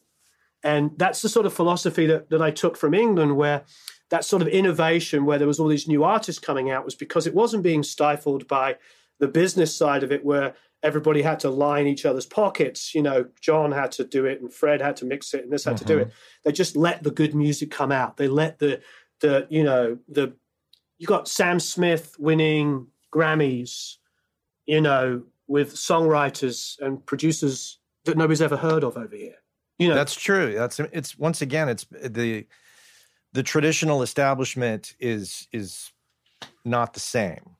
And 0.64 0.91
that's 0.97 1.22
the 1.22 1.30
sort 1.30 1.45
of 1.45 1.53
philosophy 1.53 2.05
that, 2.07 2.30
that 2.30 2.41
I 2.41 2.51
took 2.51 2.78
from 2.78 2.93
England, 2.93 3.36
where 3.36 3.64
that 4.11 4.24
sort 4.24 4.41
of 4.41 4.47
innovation, 4.47 5.26
where 5.26 5.39
there 5.39 5.47
was 5.47 5.59
all 5.59 5.68
these 5.68 5.88
new 5.88 6.03
artists 6.03 6.39
coming 6.39 6.70
out, 6.70 6.86
was 6.86 6.95
because 6.95 7.26
it 7.26 7.34
wasn't 7.34 7.64
being 7.64 7.84
stifled 7.84 8.47
by 8.47 8.78
the 9.20 9.28
business 9.28 9.76
side 9.76 10.03
of 10.03 10.11
it, 10.11 10.24
where 10.24 10.55
everybody 10.84 11.22
had 11.22 11.40
to 11.40 11.50
line 11.50 11.88
each 11.88 12.06
other's 12.06 12.26
pockets. 12.26 12.94
You 12.94 13.02
know, 13.02 13.26
John 13.42 13.72
had 13.72 13.92
to 13.94 14.04
do 14.04 14.26
it, 14.26 14.42
and 14.42 14.54
Fred 14.54 14.82
had 14.82 14.98
to 14.98 15.06
mix 15.06 15.34
it, 15.34 15.44
and 15.44 15.52
this 15.52 15.64
had 15.64 15.78
to 15.78 15.86
do 15.86 15.98
it. 15.98 16.08
Mm-hmm. 16.10 16.16
They 16.44 16.52
just 16.52 16.76
let 16.76 17.04
the 17.04 17.12
good 17.12 17.34
music 17.34 17.72
come 17.72 17.92
out. 17.92 18.18
They 18.18 18.28
let 18.28 18.60
the 18.60 18.82
the 19.22 19.48
you 19.50 19.64
know 19.64 19.98
the 20.08 20.34
you 20.98 21.08
got 21.08 21.28
Sam 21.28 21.60
Smith 21.60 22.16
winning 22.20 22.88
Grammys, 23.12 23.96
you 24.66 24.82
know, 24.82 25.24
with 25.48 25.76
songwriters 25.76 26.80
and 26.80 27.04
producers 27.06 27.80
that 28.06 28.18
nobody's 28.18 28.42
ever 28.42 28.58
heard 28.58 28.84
of 28.84 28.98
over 28.98 29.16
here. 29.16 29.36
You 29.80 29.90
know, 29.90 29.96
That's 29.96 30.16
true. 30.16 30.54
That's 30.54 30.80
it's 30.80 31.18
once 31.18 31.42
again 31.42 31.70
it's 31.70 31.86
the 31.92 32.46
the 33.32 33.44
traditional 33.44 34.02
establishment 34.02 34.96
is 35.00 35.48
is 35.52 35.92
not 36.64 36.94
the 36.94 37.00
same. 37.00 37.56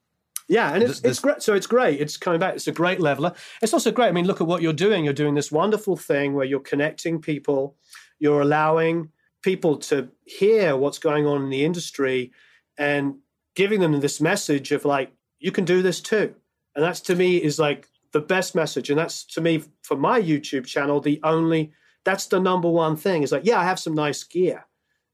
Yeah, 0.48 0.74
and 0.74 0.84
it's 0.84 1.00
Th- 1.00 1.12
it's 1.12 1.20
great. 1.20 1.42
So 1.42 1.54
it's 1.54 1.68
great. 1.68 2.00
It's 2.02 2.18
coming 2.18 2.40
back. 2.40 2.56
It's 2.56 2.68
a 2.68 2.72
great 2.72 3.00
leveler. 3.00 3.34
It's 3.62 3.74
also 3.74 3.92
great. 3.92 4.08
I 4.08 4.12
mean, 4.12 4.28
look 4.28 4.42
at 4.42 4.48
what 4.48 4.62
you're 4.62 4.74
doing. 4.74 5.04
You're 5.06 5.14
doing 5.14 5.36
this 5.36 5.52
wonderful 5.52 5.96
thing 5.96 6.34
where 6.34 6.46
you're 6.46 6.60
connecting 6.60 7.22
people. 7.22 7.76
You're 8.20 8.42
allowing 8.42 9.10
people 9.42 9.78
to 9.78 10.10
hear 10.26 10.76
what's 10.76 11.00
going 11.00 11.26
on 11.26 11.44
in 11.44 11.50
the 11.50 11.66
industry, 11.66 12.32
and 12.78 13.16
giving 13.56 13.80
them 13.80 14.00
this 14.00 14.20
message 14.20 14.72
of 14.72 14.86
like, 14.86 15.12
you 15.40 15.52
can 15.52 15.66
do 15.66 15.82
this 15.82 16.02
too. 16.02 16.34
And 16.76 16.84
that's 16.84 17.02
to 17.02 17.16
me 17.16 17.38
is 17.38 17.60
like 17.60 17.88
the 18.12 18.22
best 18.22 18.56
message. 18.56 18.90
And 18.90 18.98
that's 18.98 19.24
to 19.26 19.42
me 19.42 19.64
for 19.84 19.96
my 19.96 20.20
YouTube 20.22 20.66
channel 20.66 21.00
the 21.00 21.20
only. 21.24 21.72
That's 22.04 22.26
the 22.26 22.40
number 22.40 22.70
one 22.70 22.96
thing. 22.98 23.24
Is 23.24 23.32
like, 23.32 23.46
yeah, 23.46 23.60
I 23.60 23.64
have 23.64 23.80
some 23.80 23.96
nice 23.96 24.24
gear, 24.24 24.66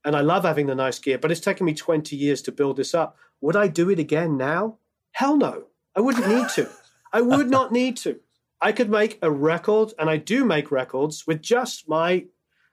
and 0.06 0.16
I 0.16 0.22
love 0.22 0.44
having 0.44 0.68
the 0.68 0.76
nice 0.76 0.98
gear, 1.00 1.18
but 1.18 1.32
it's 1.32 1.42
taken 1.42 1.66
me 1.66 1.74
20 1.74 2.16
years 2.16 2.42
to 2.44 2.52
build 2.52 2.78
this 2.78 2.96
up. 2.96 3.18
Would 3.42 3.56
I 3.56 3.68
do 3.68 3.90
it 3.90 4.00
again 4.00 4.38
now? 4.38 4.78
Hell 5.20 5.36
no. 5.36 5.66
I 5.98 6.00
wouldn't 6.00 6.30
need 6.30 6.48
to. 6.56 6.70
I 7.12 7.20
would 7.20 7.50
not 7.50 7.74
need 7.74 7.98
to. 7.98 8.22
I 8.62 8.72
could 8.72 8.90
make 8.90 9.20
a 9.22 9.30
record, 9.30 9.92
and 10.00 10.10
I 10.10 10.16
do 10.16 10.46
make 10.46 10.72
records 10.72 11.28
with 11.28 11.42
just 11.42 11.90
my. 11.90 12.28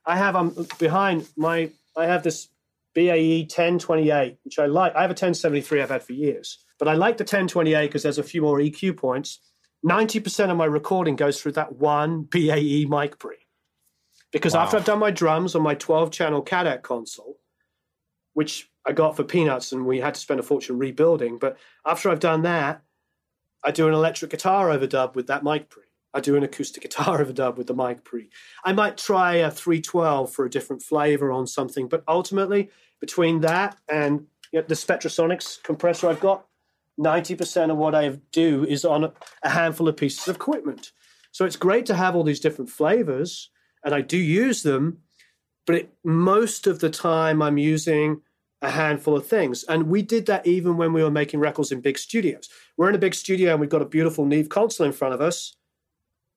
I 0.04 0.16
have 0.16 0.36
um 0.36 0.54
behind 0.78 1.28
my. 1.36 1.70
I 1.96 2.06
have 2.06 2.22
this 2.22 2.48
BAE 2.94 3.48
1028, 3.50 4.38
which 4.44 4.60
I 4.60 4.66
like. 4.66 4.94
I 4.94 5.00
have 5.00 5.10
a 5.10 5.18
1073 5.18 5.82
I've 5.82 5.90
had 5.90 6.04
for 6.04 6.12
years, 6.12 6.64
but 6.78 6.86
I 6.86 6.94
like 6.94 7.16
the 7.16 7.24
1028 7.24 7.88
because 7.88 8.04
there's 8.04 8.18
a 8.18 8.22
few 8.22 8.42
more 8.42 8.58
EQ 8.60 8.96
points. 8.96 9.40
90% 9.84 10.48
of 10.52 10.56
my 10.56 10.66
recording 10.66 11.16
goes 11.16 11.40
through 11.40 11.52
that 11.52 11.74
one 11.74 12.22
BAE 12.22 12.86
mic 12.88 13.18
pre. 13.18 13.38
Because 14.30 14.54
Wow. 14.54 14.62
after 14.62 14.76
I've 14.76 14.84
done 14.84 15.00
my 15.00 15.10
drums 15.10 15.56
on 15.56 15.62
my 15.62 15.74
12 15.74 16.12
channel 16.12 16.42
Cadet 16.42 16.84
console, 16.84 17.38
which 18.36 18.70
I 18.86 18.92
got 18.92 19.16
for 19.16 19.24
peanuts 19.24 19.72
and 19.72 19.86
we 19.86 19.98
had 19.98 20.12
to 20.12 20.20
spend 20.20 20.40
a 20.40 20.42
fortune 20.42 20.78
rebuilding. 20.78 21.38
But 21.38 21.56
after 21.86 22.10
I've 22.10 22.20
done 22.20 22.42
that, 22.42 22.82
I 23.64 23.70
do 23.70 23.88
an 23.88 23.94
electric 23.94 24.30
guitar 24.30 24.68
overdub 24.68 25.14
with 25.14 25.26
that 25.28 25.42
mic 25.42 25.70
pre. 25.70 25.84
I 26.12 26.20
do 26.20 26.36
an 26.36 26.42
acoustic 26.42 26.82
guitar 26.82 27.24
overdub 27.24 27.56
with 27.56 27.66
the 27.66 27.74
mic 27.74 28.04
pre. 28.04 28.28
I 28.62 28.74
might 28.74 28.98
try 28.98 29.36
a 29.36 29.50
312 29.50 30.30
for 30.30 30.44
a 30.44 30.50
different 30.50 30.82
flavor 30.82 31.32
on 31.32 31.46
something, 31.46 31.88
but 31.88 32.04
ultimately, 32.06 32.68
between 33.00 33.40
that 33.40 33.78
and 33.88 34.26
you 34.52 34.60
know, 34.60 34.66
the 34.68 34.74
Spectrasonics 34.74 35.62
compressor 35.62 36.10
I've 36.10 36.20
got, 36.20 36.44
90% 37.00 37.70
of 37.70 37.78
what 37.78 37.94
I 37.94 38.18
do 38.32 38.66
is 38.66 38.84
on 38.84 39.04
a- 39.04 39.48
handful 39.48 39.88
of 39.88 39.96
pieces 39.96 40.28
of 40.28 40.36
equipment. 40.36 40.92
So 41.32 41.46
it's 41.46 41.56
great 41.56 41.86
to 41.86 41.94
have 41.94 42.14
all 42.14 42.22
these 42.22 42.40
different 42.40 42.70
flavors, 42.70 43.48
and 43.82 43.94
I 43.94 44.02
do 44.02 44.18
use 44.18 44.62
them, 44.62 44.98
but 45.66 45.76
it, 45.76 45.94
most 46.04 46.66
of 46.66 46.80
the 46.80 46.90
time 46.90 47.40
I'm 47.40 47.56
using 47.56 48.20
a 48.66 48.70
handful 48.70 49.16
of 49.16 49.26
things. 49.26 49.62
And 49.64 49.84
we 49.88 50.02
did 50.02 50.26
that 50.26 50.46
even 50.46 50.76
when 50.76 50.92
we 50.92 51.02
were 51.02 51.10
making 51.10 51.38
records 51.38 51.70
in 51.70 51.80
big 51.80 51.98
studios. 51.98 52.48
We're 52.76 52.88
in 52.88 52.96
a 52.96 52.98
big 52.98 53.14
studio 53.14 53.52
and 53.52 53.60
we've 53.60 53.70
got 53.70 53.80
a 53.80 53.86
beautiful 53.86 54.26
Neve 54.26 54.48
console 54.48 54.86
in 54.86 54.92
front 54.92 55.14
of 55.14 55.20
us. 55.20 55.54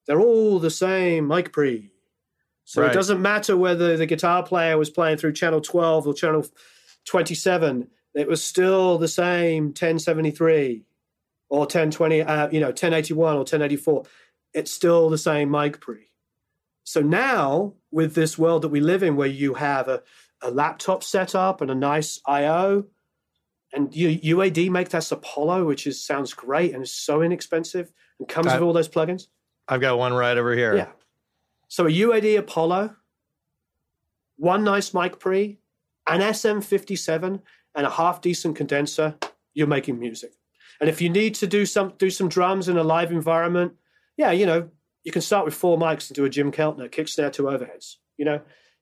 They're 0.06 0.20
all 0.20 0.60
the 0.60 0.70
same 0.70 1.26
mic 1.26 1.52
pre. 1.52 1.90
So 2.64 2.82
Right. 2.82 2.90
it 2.92 2.94
doesn't 2.94 3.20
matter 3.20 3.56
whether 3.56 3.96
the 3.96 4.06
guitar 4.06 4.44
player 4.44 4.78
was 4.78 4.90
playing 4.90 5.18
through 5.18 5.32
channel 5.32 5.60
12 5.60 6.06
or 6.06 6.14
channel 6.14 6.46
27. 7.04 7.88
it 8.14 8.26
was 8.28 8.42
still 8.42 8.98
the 8.98 9.08
same 9.08 9.66
1073 9.72 10.84
or 11.48 11.60
1020, 11.60 12.22
uh, 12.22 12.48
you 12.50 12.60
know, 12.60 12.72
1081 12.72 13.34
or 13.34 13.44
1084. 13.44 14.04
It's 14.54 14.70
still 14.72 15.10
the 15.10 15.18
same 15.18 15.50
mic 15.50 15.80
pre. 15.80 16.10
So 16.84 17.00
now, 17.02 17.74
with 17.92 18.14
this 18.14 18.36
world 18.38 18.62
that 18.62 18.68
we 18.68 18.80
live 18.80 19.02
in, 19.04 19.14
where 19.16 19.28
you 19.28 19.54
have 19.54 19.86
a, 19.88 20.02
a 20.42 20.50
laptop 20.50 21.02
setup 21.02 21.60
and 21.60 21.70
a 21.70 21.74
nice 21.74 22.20
I/O, 22.26 22.86
and 23.72 23.94
you, 23.94 24.36
UAD 24.36 24.70
make 24.70 24.88
this 24.88 25.12
Apollo, 25.12 25.64
which 25.66 25.86
is 25.86 26.02
sounds 26.02 26.34
great 26.34 26.74
and 26.74 26.82
is 26.82 26.92
so 26.92 27.22
inexpensive 27.22 27.92
and 28.18 28.28
comes 28.28 28.48
I- 28.48 28.54
with 28.54 28.62
all 28.62 28.72
those 28.72 28.88
plugins. 28.88 29.26
I've 29.68 29.80
got 29.80 29.98
one 29.98 30.12
right 30.12 30.36
over 30.36 30.54
here. 30.54 30.76
Yeah. 30.76 30.88
So 31.68 31.86
a 31.86 31.90
UAD 31.90 32.36
Apollo, 32.38 32.96
one 34.36 34.64
nice 34.64 34.92
mic 34.92 35.20
pre, 35.20 35.60
an 36.08 36.20
SM57, 36.20 37.40
and 37.76 37.86
a 37.86 37.90
half 37.90 38.20
decent 38.20 38.56
condenser, 38.56 39.16
you're 39.54 39.68
making 39.68 40.00
music. 40.00 40.32
And 40.80 40.88
if 40.88 41.00
you 41.00 41.08
need 41.08 41.34
to 41.36 41.46
do 41.46 41.66
some 41.66 41.92
do 41.98 42.10
some 42.10 42.28
drums 42.28 42.68
in 42.68 42.76
a 42.76 42.82
live 42.82 43.12
environment, 43.12 43.74
yeah, 44.16 44.32
you 44.32 44.46
know, 44.46 44.70
you 45.04 45.12
can 45.12 45.22
start 45.22 45.44
with 45.44 45.54
four 45.54 45.78
mics 45.78 46.08
and 46.08 46.16
do 46.16 46.24
a 46.24 46.30
Jim 46.30 46.50
Keltner, 46.50 46.90
kick 46.90 47.08
snare, 47.08 47.30
two 47.30 47.44
overheads. 47.44 47.96
You 48.16 48.24
know, 48.24 48.40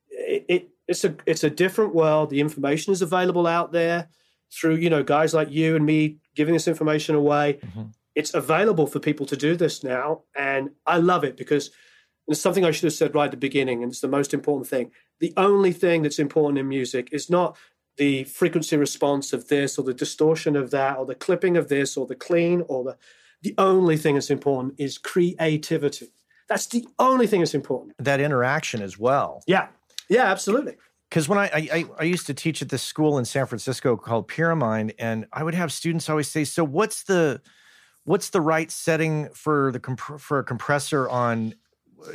it, 0.09 0.45
it 0.47 0.69
it's 0.89 1.03
a 1.05 1.15
it's 1.25 1.43
a 1.43 1.49
different 1.49 1.93
world. 1.95 2.29
The 2.29 2.41
information 2.41 2.91
is 2.91 3.01
available 3.01 3.47
out 3.47 3.71
there 3.71 4.09
through 4.51 4.75
you 4.75 4.89
know 4.89 5.03
guys 5.03 5.33
like 5.33 5.49
you 5.51 5.75
and 5.75 5.85
me 5.85 6.17
giving 6.35 6.53
this 6.53 6.67
information 6.67 7.15
away. 7.15 7.59
Mhm. 7.63 7.93
It's 8.15 8.33
available 8.33 8.87
for 8.87 8.99
people 8.99 9.25
to 9.27 9.37
do 9.37 9.55
this 9.55 9.83
now, 9.83 10.23
and 10.35 10.71
I 10.85 10.97
love 10.97 11.23
it 11.23 11.37
because 11.37 11.69
it's 12.27 12.41
something 12.41 12.65
I 12.65 12.71
should 12.71 12.85
have 12.85 12.93
said 12.93 13.15
right 13.15 13.25
at 13.25 13.31
the 13.31 13.37
beginning, 13.37 13.83
and 13.83 13.91
it's 13.91 14.01
the 14.01 14.07
most 14.19 14.33
important 14.33 14.67
thing. 14.67 14.91
The 15.19 15.33
only 15.37 15.71
thing 15.71 16.01
that's 16.01 16.19
important 16.19 16.57
in 16.59 16.67
music 16.67 17.09
is 17.11 17.29
not 17.29 17.55
the 17.97 18.23
frequency 18.23 18.77
response 18.77 19.33
of 19.33 19.47
this 19.49 19.77
or 19.77 19.83
the 19.83 19.93
distortion 19.93 20.55
of 20.55 20.71
that 20.71 20.97
or 20.97 21.05
the 21.05 21.15
clipping 21.15 21.55
of 21.57 21.67
this 21.67 21.95
or 21.97 22.05
the 22.07 22.15
clean 22.15 22.63
or 22.67 22.83
the 22.83 22.97
the 23.41 23.53
only 23.57 23.95
thing 23.95 24.15
that's 24.15 24.29
important 24.29 24.73
is 24.77 24.97
creativity. 24.97 26.07
That's 26.49 26.67
the 26.67 26.85
only 26.97 27.27
thing 27.27 27.39
that's 27.41 27.53
important. 27.53 27.93
That 27.99 28.19
interaction 28.19 28.81
as 28.81 28.97
well. 28.99 29.43
Yeah. 29.47 29.67
Yeah, 30.09 30.25
absolutely. 30.25 30.75
because 31.09 31.29
when 31.29 31.37
I, 31.39 31.45
I 31.71 31.85
I- 31.99 32.03
used 32.03 32.27
to 32.27 32.33
teach 32.33 32.61
at 32.61 32.69
this 32.69 32.83
school 32.83 33.17
in 33.17 33.25
San 33.25 33.45
Francisco 33.45 33.95
called 33.95 34.27
Pyramind, 34.27 34.93
and 34.99 35.25
I 35.31 35.43
would 35.43 35.53
have 35.55 35.71
students 35.71 36.09
always 36.09 36.27
say, 36.27 36.43
"So 36.43 36.63
what's 36.63 37.03
the 37.03 37.41
what's 38.05 38.29
the 38.31 38.41
right 38.41 38.71
setting 38.71 39.29
for 39.33 39.71
the 39.71 39.79
comp- 39.79 40.19
for 40.19 40.39
a 40.39 40.43
compressor 40.43 41.07
on 41.09 41.53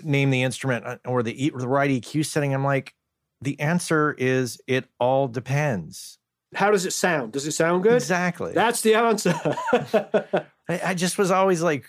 name 0.03 0.31
the 0.31 0.43
instrument 0.43 0.85
uh, 0.87 0.97
or 1.05 1.23
the 1.23 1.47
E- 1.47 1.51
or 1.51 1.61
the 1.61 1.69
right 1.69 1.91
EQ 1.91 2.25
setting?" 2.27 2.53
I'm 2.55 2.65
like, 2.65 2.95
the 3.41 3.59
answer 3.61 4.15
is 4.19 4.61
it 4.67 4.87
all 4.99 5.29
depends. 5.29 6.19
How 6.55 6.71
does 6.71 6.87
it 6.87 6.93
sound? 6.93 7.33
Does 7.33 7.47
it 7.47 7.53
sound 7.53 7.83
good? 7.83 7.95
Exactly. 7.95 8.53
That's 8.53 8.81
the 8.81 8.95
answer. 8.95 9.35
I, 10.69 10.81
I 10.91 10.95
just 10.95 11.19
was 11.19 11.31
always 11.33 11.61
like, 11.63 11.87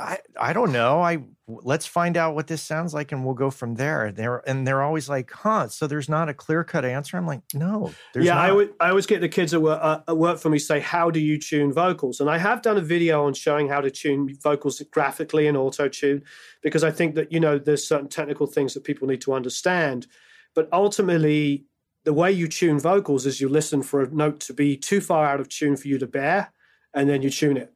I 0.00 0.18
I 0.38 0.52
don't 0.52 0.72
know. 0.72 1.02
I 1.02 1.24
let's 1.46 1.86
find 1.86 2.16
out 2.16 2.34
what 2.34 2.46
this 2.46 2.62
sounds 2.62 2.94
like, 2.94 3.12
and 3.12 3.24
we'll 3.24 3.34
go 3.34 3.50
from 3.50 3.74
there. 3.74 4.12
They're 4.12 4.38
and 4.48 4.66
they're 4.66 4.82
always 4.82 5.08
like, 5.08 5.30
huh? 5.30 5.68
So 5.68 5.86
there's 5.86 6.08
not 6.08 6.28
a 6.28 6.34
clear 6.34 6.64
cut 6.64 6.84
answer. 6.84 7.16
I'm 7.16 7.26
like, 7.26 7.42
no. 7.52 7.92
There's 8.14 8.26
yeah, 8.26 8.34
not. 8.34 8.44
I 8.48 8.52
would. 8.52 8.74
I 8.80 8.88
always 8.88 9.06
get 9.06 9.20
the 9.20 9.28
kids 9.28 9.52
that 9.52 9.60
work, 9.60 9.80
uh, 9.82 10.14
work 10.14 10.38
for 10.38 10.48
me 10.48 10.58
say, 10.58 10.80
"How 10.80 11.10
do 11.10 11.20
you 11.20 11.38
tune 11.38 11.72
vocals?" 11.72 12.20
And 12.20 12.30
I 12.30 12.38
have 12.38 12.62
done 12.62 12.78
a 12.78 12.82
video 12.82 13.26
on 13.26 13.34
showing 13.34 13.68
how 13.68 13.80
to 13.80 13.90
tune 13.90 14.36
vocals 14.42 14.80
graphically 14.90 15.46
in 15.46 15.56
auto 15.56 15.88
tune, 15.88 16.22
because 16.62 16.82
I 16.82 16.90
think 16.90 17.14
that 17.16 17.30
you 17.30 17.40
know 17.40 17.58
there's 17.58 17.86
certain 17.86 18.08
technical 18.08 18.46
things 18.46 18.74
that 18.74 18.84
people 18.84 19.06
need 19.06 19.20
to 19.22 19.34
understand. 19.34 20.06
But 20.54 20.68
ultimately, 20.72 21.66
the 22.04 22.14
way 22.14 22.32
you 22.32 22.48
tune 22.48 22.80
vocals 22.80 23.26
is 23.26 23.40
you 23.40 23.48
listen 23.48 23.82
for 23.82 24.02
a 24.02 24.10
note 24.10 24.40
to 24.40 24.54
be 24.54 24.76
too 24.76 25.00
far 25.00 25.26
out 25.26 25.40
of 25.40 25.48
tune 25.48 25.76
for 25.76 25.88
you 25.88 25.98
to 25.98 26.06
bear, 26.06 26.52
and 26.94 27.08
then 27.08 27.22
you 27.22 27.30
tune 27.30 27.56
it. 27.56 27.74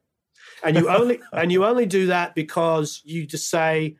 And 0.65 0.75
you 0.75 0.89
only 0.89 1.19
and 1.31 1.51
you 1.51 1.63
only 1.63 1.85
do 1.85 2.07
that 2.07 2.35
because 2.35 3.01
you 3.05 3.25
just 3.25 3.49
say, 3.49 3.95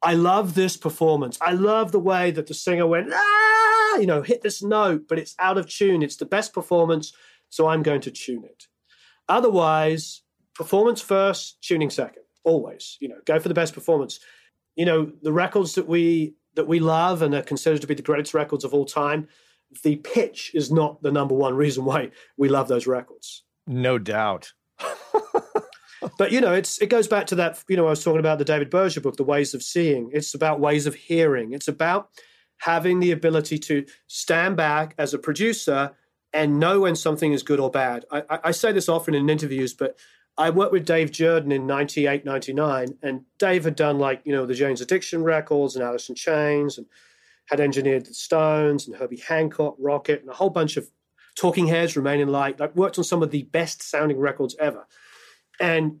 "I 0.00 0.14
love 0.14 0.54
this 0.54 0.76
performance. 0.76 1.36
I 1.40 1.52
love 1.52 1.92
the 1.92 1.98
way 1.98 2.30
that 2.30 2.46
the 2.46 2.54
singer 2.54 2.86
went." 2.86 3.12
Ah, 3.12 3.96
you 3.98 4.06
know, 4.06 4.22
hit 4.22 4.42
this 4.42 4.62
note, 4.62 5.02
but 5.08 5.18
it's 5.18 5.34
out 5.38 5.58
of 5.58 5.68
tune. 5.68 6.02
It's 6.02 6.16
the 6.16 6.24
best 6.24 6.52
performance, 6.54 7.12
so 7.50 7.66
I'm 7.68 7.82
going 7.82 8.00
to 8.02 8.10
tune 8.10 8.44
it. 8.44 8.68
Otherwise, 9.28 10.22
performance 10.54 11.00
first, 11.00 11.60
tuning 11.62 11.90
second. 11.90 12.22
Always, 12.44 12.96
you 13.00 13.08
know, 13.08 13.20
go 13.24 13.38
for 13.38 13.48
the 13.48 13.54
best 13.54 13.74
performance. 13.74 14.20
You 14.76 14.86
know, 14.86 15.12
the 15.22 15.32
records 15.32 15.74
that 15.74 15.88
we 15.88 16.34
that 16.54 16.68
we 16.68 16.80
love 16.80 17.22
and 17.22 17.34
are 17.34 17.42
considered 17.42 17.80
to 17.80 17.86
be 17.86 17.94
the 17.94 18.02
greatest 18.02 18.34
records 18.34 18.64
of 18.64 18.74
all 18.74 18.84
time, 18.84 19.28
the 19.82 19.96
pitch 19.96 20.50
is 20.54 20.70
not 20.70 21.02
the 21.02 21.10
number 21.10 21.34
one 21.34 21.54
reason 21.54 21.84
why 21.84 22.10
we 22.36 22.48
love 22.48 22.68
those 22.68 22.86
records. 22.86 23.44
no 23.66 23.98
doubt. 23.98 24.52
But 26.18 26.32
you 26.32 26.40
know, 26.40 26.52
it's 26.52 26.78
it 26.78 26.88
goes 26.88 27.08
back 27.08 27.26
to 27.28 27.34
that. 27.36 27.62
You 27.68 27.76
know, 27.76 27.86
I 27.86 27.90
was 27.90 28.02
talking 28.02 28.20
about 28.20 28.38
the 28.38 28.44
David 28.44 28.70
Berger 28.70 29.00
book, 29.00 29.16
The 29.16 29.24
Ways 29.24 29.54
of 29.54 29.62
Seeing. 29.62 30.10
It's 30.12 30.34
about 30.34 30.60
ways 30.60 30.86
of 30.86 30.94
hearing. 30.94 31.52
It's 31.52 31.68
about 31.68 32.10
having 32.58 33.00
the 33.00 33.12
ability 33.12 33.58
to 33.58 33.84
stand 34.06 34.56
back 34.56 34.94
as 34.98 35.14
a 35.14 35.18
producer 35.18 35.92
and 36.32 36.60
know 36.60 36.80
when 36.80 36.96
something 36.96 37.32
is 37.32 37.42
good 37.42 37.60
or 37.60 37.70
bad. 37.70 38.04
I, 38.10 38.22
I, 38.30 38.38
I 38.44 38.50
say 38.52 38.72
this 38.72 38.88
often 38.88 39.14
in 39.14 39.28
interviews, 39.28 39.74
but 39.74 39.98
I 40.38 40.50
worked 40.50 40.72
with 40.72 40.86
Dave 40.86 41.10
Jerden 41.10 41.52
in 41.52 41.66
98, 41.66 42.24
99, 42.24 42.98
and 43.02 43.22
Dave 43.38 43.64
had 43.64 43.76
done 43.76 43.98
like, 43.98 44.22
you 44.24 44.32
know, 44.32 44.46
the 44.46 44.54
Jane's 44.54 44.80
Addiction 44.80 45.22
records 45.22 45.76
and 45.76 45.84
Alice 45.84 46.08
in 46.08 46.14
Chains 46.14 46.78
and 46.78 46.86
had 47.46 47.60
engineered 47.60 48.06
the 48.06 48.14
Stones 48.14 48.86
and 48.86 48.96
Herbie 48.96 49.22
Hancock, 49.26 49.76
Rockit, 49.78 50.20
and 50.20 50.30
a 50.30 50.34
whole 50.34 50.50
bunch 50.50 50.76
of 50.76 50.88
Talking 51.36 51.66
Heads, 51.66 51.96
Remain 51.96 52.20
in 52.20 52.28
Light, 52.28 52.60
like 52.60 52.74
worked 52.76 52.98
on 52.98 53.04
some 53.04 53.22
of 53.22 53.30
the 53.30 53.42
best 53.44 53.82
sounding 53.82 54.18
records 54.18 54.56
ever. 54.58 54.86
And 55.60 56.00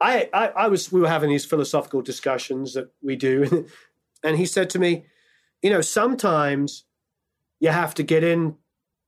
I, 0.00 0.28
I, 0.32 0.48
I 0.48 0.68
was, 0.68 0.90
we 0.90 1.00
were 1.00 1.08
having 1.08 1.30
these 1.30 1.44
philosophical 1.44 2.02
discussions 2.02 2.74
that 2.74 2.92
we 3.02 3.16
do. 3.16 3.66
And 4.24 4.38
he 4.38 4.46
said 4.46 4.70
to 4.70 4.78
me, 4.78 5.04
you 5.62 5.70
know, 5.70 5.80
sometimes 5.80 6.84
you 7.60 7.70
have 7.70 7.94
to 7.94 8.02
get 8.02 8.24
in 8.24 8.56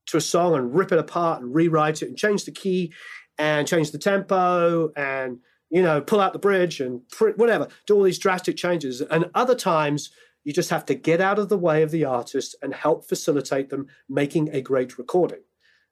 to 0.07 0.17
a 0.17 0.21
song 0.21 0.55
and 0.55 0.75
rip 0.75 0.93
it 0.93 0.99
apart 0.99 1.43
and 1.43 1.55
rewrite 1.55 2.03
it 2.03 2.09
and 2.09 2.17
change 2.17 2.45
the 2.45 2.53
key 2.53 2.93
and 3.39 3.67
change 3.67 3.91
the 3.91 3.99
tempo 3.99 4.93
and, 4.97 5.39
you 5.71 5.83
know, 5.83 6.01
pull 6.01 6.21
out 6.21 6.33
the 6.33 6.39
bridge 6.39 6.81
and 6.81 7.03
whatever, 7.37 7.69
do 7.87 7.97
all 7.97 8.03
these 8.03 8.19
drastic 8.19 8.57
changes. 8.57 9.01
And 9.01 9.31
other 9.35 9.55
times 9.55 10.11
you 10.45 10.53
just 10.53 10.71
have 10.71 10.85
to 10.87 10.95
get 10.95 11.21
out 11.21 11.39
of 11.39 11.49
the 11.49 11.59
way 11.59 11.83
of 11.83 11.91
the 11.91 12.05
artist 12.05 12.55
and 12.63 12.75
help 12.75 13.09
facilitate 13.09 13.71
them 13.71 13.87
making 14.09 14.51
a 14.53 14.61
great 14.61 14.99
recording. 14.99 15.41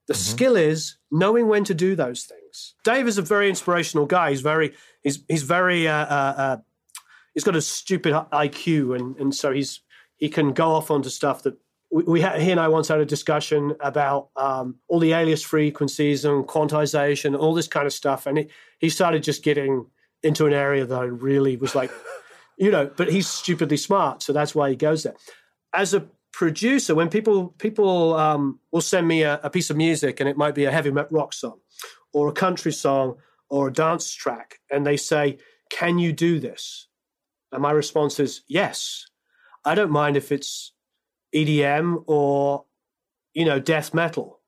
The 0.07 0.13
skill 0.13 0.55
is 0.57 0.97
knowing 1.11 1.47
when 1.47 1.63
to 1.63 1.73
do 1.73 1.95
those 1.95 2.23
things. 2.23 2.75
Dave 2.83 3.07
is 3.07 3.17
a 3.17 3.21
very 3.21 3.47
inspirational 3.47 4.05
guy. 4.05 4.31
He's 4.31 4.41
very, 4.41 4.73
he's 5.01 5.23
he's 5.29 5.43
very, 5.43 5.87
uh, 5.87 6.05
uh, 6.05 6.33
uh, 6.37 6.57
he's 7.33 7.43
got 7.43 7.55
a 7.55 7.61
stupid 7.61 8.13
IQ, 8.13 8.97
and 8.97 9.15
and 9.17 9.33
so 9.33 9.51
he's 9.51 9.81
he 10.17 10.29
can 10.29 10.53
go 10.53 10.71
off 10.71 10.91
onto 10.91 11.09
stuff 11.09 11.43
that 11.43 11.57
we, 11.93 12.03
we 12.03 12.21
had, 12.21 12.41
he 12.41 12.51
and 12.51 12.59
I 12.59 12.67
once 12.67 12.87
had 12.87 12.99
a 12.99 13.05
discussion 13.05 13.75
about 13.79 14.29
um, 14.35 14.75
all 14.87 14.99
the 14.99 15.13
alias 15.13 15.43
frequencies 15.43 16.25
and 16.25 16.45
quantization, 16.45 17.37
all 17.37 17.53
this 17.53 17.67
kind 17.67 17.85
of 17.85 17.93
stuff, 17.93 18.25
and 18.25 18.39
he, 18.39 18.47
he 18.79 18.89
started 18.89 19.23
just 19.23 19.43
getting 19.43 19.85
into 20.23 20.45
an 20.45 20.53
area 20.53 20.85
that 20.85 20.99
I 20.99 21.03
really 21.03 21.55
was 21.55 21.75
like, 21.75 21.91
you 22.57 22.71
know, 22.71 22.89
but 22.97 23.11
he's 23.11 23.27
stupidly 23.27 23.77
smart, 23.77 24.23
so 24.23 24.33
that's 24.33 24.55
why 24.55 24.69
he 24.69 24.75
goes 24.75 25.03
there. 25.03 25.15
As 25.73 25.93
a 25.93 26.05
producer, 26.33 26.95
when 26.95 27.09
people 27.09 27.49
people 27.59 28.15
um, 28.15 28.59
will 28.71 28.81
send 28.81 29.07
me 29.07 29.23
a, 29.23 29.39
a 29.43 29.49
piece 29.49 29.69
of 29.69 29.77
music, 29.77 30.19
and 30.19 30.27
it 30.27 30.35
might 30.35 30.55
be 30.55 30.65
a 30.65 30.71
heavy 30.71 30.91
metal 30.91 31.17
rock 31.17 31.33
song, 31.33 31.59
or 32.11 32.27
a 32.27 32.33
country 32.33 32.73
song, 32.73 33.15
or 33.49 33.69
a 33.69 33.73
dance 33.73 34.11
track, 34.11 34.59
and 34.69 34.85
they 34.85 34.97
say, 34.97 35.37
"Can 35.69 35.99
you 35.99 36.11
do 36.11 36.39
this?" 36.39 36.87
And 37.51 37.61
my 37.61 37.71
response 37.71 38.19
is, 38.19 38.41
"Yes." 38.47 39.07
I 39.65 39.75
don't 39.75 39.91
mind 39.91 40.17
if 40.17 40.31
it's 40.31 40.73
EDM 41.33 42.03
or 42.07 42.65
you 43.33 43.45
know 43.45 43.59
death 43.59 43.93
metal. 43.93 44.39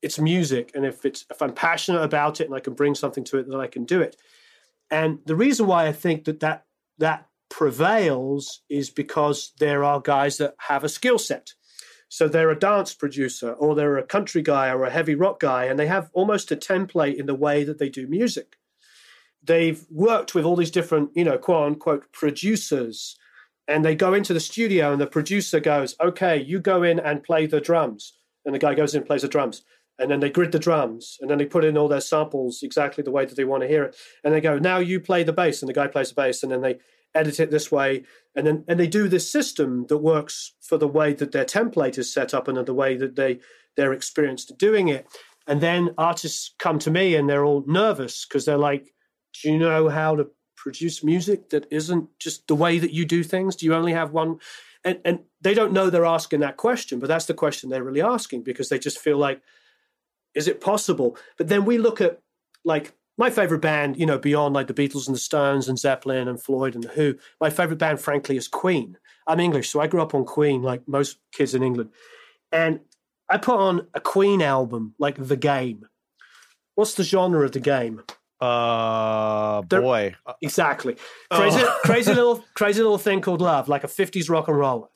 It's 0.00 0.18
music, 0.18 0.72
and 0.74 0.84
if 0.84 1.04
it's 1.04 1.26
if 1.30 1.42
I'm 1.42 1.52
passionate 1.52 2.02
about 2.02 2.40
it 2.40 2.46
and 2.46 2.54
I 2.54 2.60
can 2.60 2.74
bring 2.74 2.94
something 2.94 3.24
to 3.24 3.38
it, 3.38 3.48
then 3.48 3.60
I 3.60 3.66
can 3.66 3.84
do 3.84 4.00
it. 4.00 4.16
And 4.90 5.20
the 5.26 5.36
reason 5.36 5.66
why 5.66 5.86
I 5.86 5.92
think 5.92 6.24
that 6.24 6.40
that 6.40 6.64
that 6.98 7.28
prevails 7.52 8.62
is 8.70 8.88
because 8.88 9.52
there 9.58 9.84
are 9.84 10.00
guys 10.00 10.38
that 10.38 10.54
have 10.68 10.82
a 10.82 10.88
skill 10.88 11.18
set. 11.18 11.52
So 12.08 12.26
they're 12.26 12.50
a 12.50 12.58
dance 12.58 12.94
producer, 12.94 13.52
or 13.52 13.74
they're 13.74 13.98
a 13.98 14.02
country 14.06 14.40
guy, 14.40 14.70
or 14.70 14.84
a 14.84 14.90
heavy 14.90 15.14
rock 15.14 15.38
guy, 15.38 15.66
and 15.66 15.78
they 15.78 15.86
have 15.86 16.08
almost 16.14 16.50
a 16.50 16.56
template 16.56 17.16
in 17.16 17.26
the 17.26 17.34
way 17.34 17.62
that 17.64 17.78
they 17.78 17.90
do 17.90 18.06
music. 18.06 18.56
They've 19.42 19.84
worked 19.90 20.34
with 20.34 20.46
all 20.46 20.56
these 20.56 20.70
different, 20.70 21.10
you 21.14 21.24
know, 21.24 21.36
quote 21.36 21.66
unquote 21.66 22.10
producers, 22.12 23.18
and 23.68 23.84
they 23.84 23.94
go 23.94 24.14
into 24.14 24.32
the 24.32 24.40
studio, 24.40 24.92
and 24.92 25.00
the 25.00 25.06
producer 25.06 25.60
goes, 25.60 25.94
"Okay, 26.00 26.40
you 26.40 26.58
go 26.58 26.82
in 26.82 26.98
and 26.98 27.22
play 27.22 27.44
the 27.46 27.60
drums," 27.60 28.14
and 28.46 28.54
the 28.54 28.58
guy 28.58 28.74
goes 28.74 28.94
in 28.94 29.00
and 29.00 29.06
plays 29.06 29.22
the 29.22 29.28
drums, 29.28 29.62
and 29.98 30.10
then 30.10 30.20
they 30.20 30.30
grid 30.30 30.52
the 30.52 30.58
drums, 30.58 31.18
and 31.20 31.30
then 31.30 31.36
they 31.36 31.46
put 31.46 31.64
in 31.64 31.76
all 31.76 31.88
their 31.88 32.00
samples 32.00 32.62
exactly 32.62 33.04
the 33.04 33.10
way 33.10 33.26
that 33.26 33.36
they 33.36 33.44
want 33.44 33.62
to 33.62 33.68
hear 33.68 33.84
it, 33.84 33.96
and 34.24 34.32
they 34.32 34.40
go, 34.40 34.58
"Now 34.58 34.78
you 34.78 35.00
play 35.00 35.22
the 35.22 35.34
bass," 35.34 35.60
and 35.60 35.68
the 35.68 35.74
guy 35.80 35.86
plays 35.86 36.08
the 36.08 36.14
bass, 36.14 36.42
and 36.42 36.50
then 36.50 36.62
they 36.62 36.78
edit 37.14 37.40
it 37.40 37.50
this 37.50 37.70
way, 37.70 38.04
and 38.34 38.46
then 38.46 38.64
and 38.68 38.78
they 38.78 38.86
do 38.86 39.08
this 39.08 39.30
system 39.30 39.86
that 39.88 39.98
works 39.98 40.54
for 40.60 40.78
the 40.78 40.88
way 40.88 41.12
that 41.12 41.32
their 41.32 41.44
template 41.44 41.98
is 41.98 42.12
set 42.12 42.34
up 42.34 42.48
and 42.48 42.58
the 42.66 42.74
way 42.74 42.96
that 42.96 43.16
they 43.16 43.40
they're 43.76 43.92
experienced 43.92 44.56
doing 44.58 44.88
it. 44.88 45.06
And 45.46 45.60
then 45.60 45.94
artists 45.98 46.54
come 46.58 46.78
to 46.80 46.90
me 46.90 47.14
and 47.14 47.28
they're 47.28 47.44
all 47.44 47.64
nervous 47.66 48.24
because 48.24 48.44
they're 48.44 48.56
like, 48.56 48.94
"Do 49.42 49.50
you 49.50 49.58
know 49.58 49.88
how 49.88 50.16
to 50.16 50.30
produce 50.56 51.02
music 51.02 51.50
that 51.50 51.66
isn't 51.70 52.08
just 52.18 52.46
the 52.46 52.54
way 52.54 52.78
that 52.78 52.92
you 52.92 53.04
do 53.04 53.22
things? 53.22 53.56
Do 53.56 53.66
you 53.66 53.74
only 53.74 53.92
have 53.92 54.12
one?" 54.12 54.38
And 54.84 55.00
and 55.04 55.20
they 55.40 55.54
don't 55.54 55.72
know 55.72 55.90
they're 55.90 56.04
asking 56.04 56.40
that 56.40 56.56
question, 56.56 56.98
but 56.98 57.08
that's 57.08 57.26
the 57.26 57.34
question 57.34 57.70
they're 57.70 57.84
really 57.84 58.02
asking 58.02 58.42
because 58.42 58.68
they 58.68 58.78
just 58.78 58.98
feel 58.98 59.18
like, 59.18 59.40
"Is 60.34 60.48
it 60.48 60.60
possible?" 60.60 61.16
But 61.36 61.48
then 61.48 61.64
we 61.64 61.78
look 61.78 62.00
at 62.00 62.20
like 62.64 62.94
my 63.18 63.30
favorite 63.30 63.60
band, 63.60 63.98
you 63.98 64.06
know, 64.06 64.18
beyond 64.18 64.54
like 64.54 64.66
the 64.66 64.74
Beatles 64.74 65.06
and 65.06 65.14
the 65.14 65.20
Stones 65.20 65.68
and 65.68 65.78
Zeppelin 65.78 66.28
and 66.28 66.42
Floyd 66.42 66.74
and 66.74 66.84
the 66.84 66.88
Who, 66.88 67.14
my 67.40 67.50
favorite 67.50 67.78
band, 67.78 68.00
frankly, 68.00 68.36
is 68.36 68.48
Queen. 68.48 68.96
I'm 69.26 69.40
English, 69.40 69.70
so 69.70 69.80
I 69.80 69.86
grew 69.86 70.02
up 70.02 70.14
on 70.14 70.24
Queen, 70.24 70.62
like 70.62 70.86
most 70.88 71.18
kids 71.32 71.54
in 71.54 71.62
England. 71.62 71.90
And 72.50 72.80
I 73.28 73.38
put 73.38 73.58
on 73.58 73.86
a 73.94 74.00
Queen 74.00 74.42
album, 74.42 74.94
like 74.98 75.16
The 75.18 75.36
Game. 75.36 75.86
What's 76.74 76.94
the 76.94 77.04
genre 77.04 77.44
of 77.44 77.52
The 77.52 77.60
Game? 77.60 78.02
Uh, 78.40 79.62
boy, 79.62 80.16
exactly. 80.40 80.96
Crazy, 81.30 81.60
oh. 81.62 81.80
crazy 81.84 82.12
little, 82.12 82.44
crazy 82.54 82.82
little 82.82 82.98
thing 82.98 83.20
called 83.20 83.40
Love, 83.40 83.68
like 83.68 83.84
a 83.84 83.88
'50s 83.88 84.28
rock 84.28 84.48
and 84.48 84.58
roller, 84.58 84.88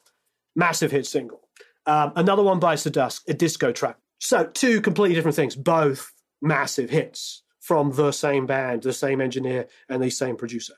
massive 0.57 0.91
hit 0.91 1.07
single. 1.07 1.49
Um, 1.87 2.13
another 2.17 2.43
one 2.43 2.59
bites 2.59 2.83
the 2.83 2.91
dust, 2.91 3.23
a 3.29 3.35
disco 3.35 3.71
track. 3.71 3.99
So 4.19 4.47
two 4.47 4.81
completely 4.81 5.15
different 5.15 5.37
things, 5.37 5.55
both 5.55 6.13
massive 6.43 6.91
hits 6.91 7.45
from 7.67 7.91
the 7.91 8.13
same 8.13 8.47
band, 8.47 8.83
the 8.83 8.93
same 8.93 9.21
engineer, 9.21 9.67
and 9.89 10.01
the 10.01 10.09
same 10.09 10.37
producer. 10.37 10.75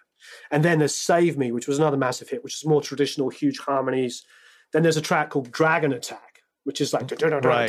And 0.50 0.64
then 0.64 0.78
there's 0.78 0.94
Save 0.94 1.36
Me, 1.36 1.52
which 1.52 1.68
was 1.68 1.78
another 1.78 1.98
massive 1.98 2.30
hit, 2.30 2.42
which 2.42 2.54
is 2.54 2.64
more 2.64 2.80
traditional, 2.80 3.28
huge 3.28 3.58
harmonies. 3.58 4.24
Then 4.72 4.84
there's 4.84 4.96
a 4.96 5.02
track 5.02 5.28
called 5.28 5.50
Dragon 5.50 5.92
Attack, 5.92 6.40
which 6.64 6.80
is 6.80 6.94
like, 6.94 7.06
mm, 7.06 7.44
right. 7.44 7.68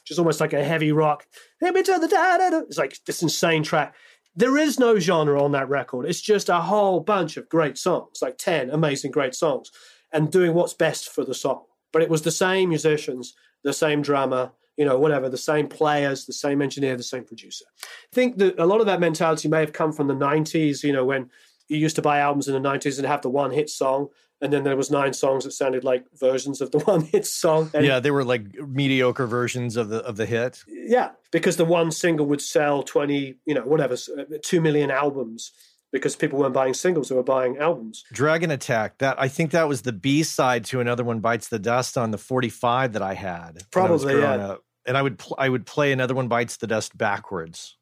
which 0.00 0.10
is 0.10 0.18
almost 0.18 0.40
like 0.40 0.54
a 0.54 0.64
heavy 0.64 0.90
rock. 0.90 1.26
It's 1.60 2.78
like 2.78 2.96
this 3.04 3.20
insane 3.20 3.62
track. 3.62 3.94
There 4.34 4.56
is 4.56 4.78
no 4.78 4.98
genre 4.98 5.42
on 5.42 5.52
that 5.52 5.68
record. 5.68 6.06
It's 6.06 6.22
just 6.22 6.48
a 6.48 6.60
whole 6.60 7.00
bunch 7.00 7.36
of 7.36 7.46
great 7.50 7.76
songs, 7.76 8.22
like 8.22 8.38
10 8.38 8.70
amazing 8.70 9.10
great 9.10 9.34
songs, 9.34 9.70
and 10.14 10.32
doing 10.32 10.54
what's 10.54 10.72
best 10.72 11.10
for 11.10 11.26
the 11.26 11.34
song. 11.34 11.64
But 11.92 12.00
it 12.00 12.08
was 12.08 12.22
the 12.22 12.30
same 12.30 12.70
musicians, 12.70 13.34
the 13.64 13.74
same 13.74 14.00
drummer, 14.00 14.52
you 14.76 14.84
know, 14.84 14.98
whatever, 14.98 15.28
the 15.28 15.38
same 15.38 15.68
players, 15.68 16.26
the 16.26 16.32
same 16.32 16.60
engineer, 16.60 16.96
the 16.96 17.02
same 17.02 17.24
producer. 17.24 17.64
I 17.82 18.14
think 18.14 18.38
that 18.38 18.58
a 18.58 18.66
lot 18.66 18.80
of 18.80 18.86
that 18.86 19.00
mentality 19.00 19.48
may 19.48 19.60
have 19.60 19.72
come 19.72 19.92
from 19.92 20.06
the 20.06 20.14
90s, 20.14 20.82
you 20.82 20.92
know, 20.92 21.04
when 21.04 21.30
you 21.68 21.78
used 21.78 21.96
to 21.96 22.02
buy 22.02 22.18
albums 22.18 22.48
in 22.48 22.60
the 22.60 22.68
90s 22.68 22.98
and 22.98 23.06
have 23.06 23.22
the 23.22 23.30
one 23.30 23.50
hit 23.50 23.70
song 23.70 24.08
and 24.40 24.52
then 24.52 24.64
there 24.64 24.76
was 24.76 24.90
nine 24.90 25.12
songs 25.12 25.44
that 25.44 25.52
sounded 25.52 25.82
like 25.84 26.04
versions 26.14 26.60
of 26.60 26.70
the 26.70 26.78
one 26.84 27.02
hit 27.02 27.26
song. 27.26 27.70
And 27.72 27.84
yeah, 27.84 28.00
they 28.00 28.10
were 28.10 28.24
like 28.24 28.54
mediocre 28.54 29.26
versions 29.26 29.76
of 29.76 29.88
the 29.88 29.98
of 30.04 30.16
the 30.16 30.26
hit. 30.26 30.62
Yeah, 30.68 31.10
because 31.30 31.56
the 31.56 31.64
one 31.64 31.90
single 31.90 32.26
would 32.26 32.42
sell 32.42 32.82
20, 32.82 33.36
you 33.46 33.54
know, 33.54 33.62
whatever, 33.62 33.94
uh, 33.94 34.24
2 34.42 34.60
million 34.60 34.90
albums 34.90 35.52
because 35.92 36.16
people 36.16 36.38
weren't 36.38 36.52
buying 36.52 36.74
singles; 36.74 37.08
they 37.08 37.14
were 37.14 37.22
buying 37.22 37.56
albums. 37.58 38.04
Dragon 38.12 38.50
Attack. 38.50 38.98
That 38.98 39.20
I 39.20 39.28
think 39.28 39.52
that 39.52 39.68
was 39.68 39.82
the 39.82 39.92
B 39.92 40.22
side 40.22 40.64
to 40.66 40.80
another 40.80 41.04
one 41.04 41.20
bites 41.20 41.48
the 41.48 41.58
dust 41.58 41.96
on 41.96 42.10
the 42.10 42.18
forty 42.18 42.50
five 42.50 42.92
that 42.92 43.02
I 43.02 43.14
had. 43.14 43.62
Probably, 43.70 44.16
I 44.16 44.18
yeah. 44.18 44.46
Up. 44.48 44.64
And 44.86 44.96
I 44.96 45.02
would 45.02 45.18
pl- 45.18 45.36
I 45.38 45.48
would 45.48 45.66
play 45.66 45.92
another 45.92 46.14
one 46.14 46.28
bites 46.28 46.56
the 46.56 46.66
dust 46.66 46.96
backwards. 46.96 47.76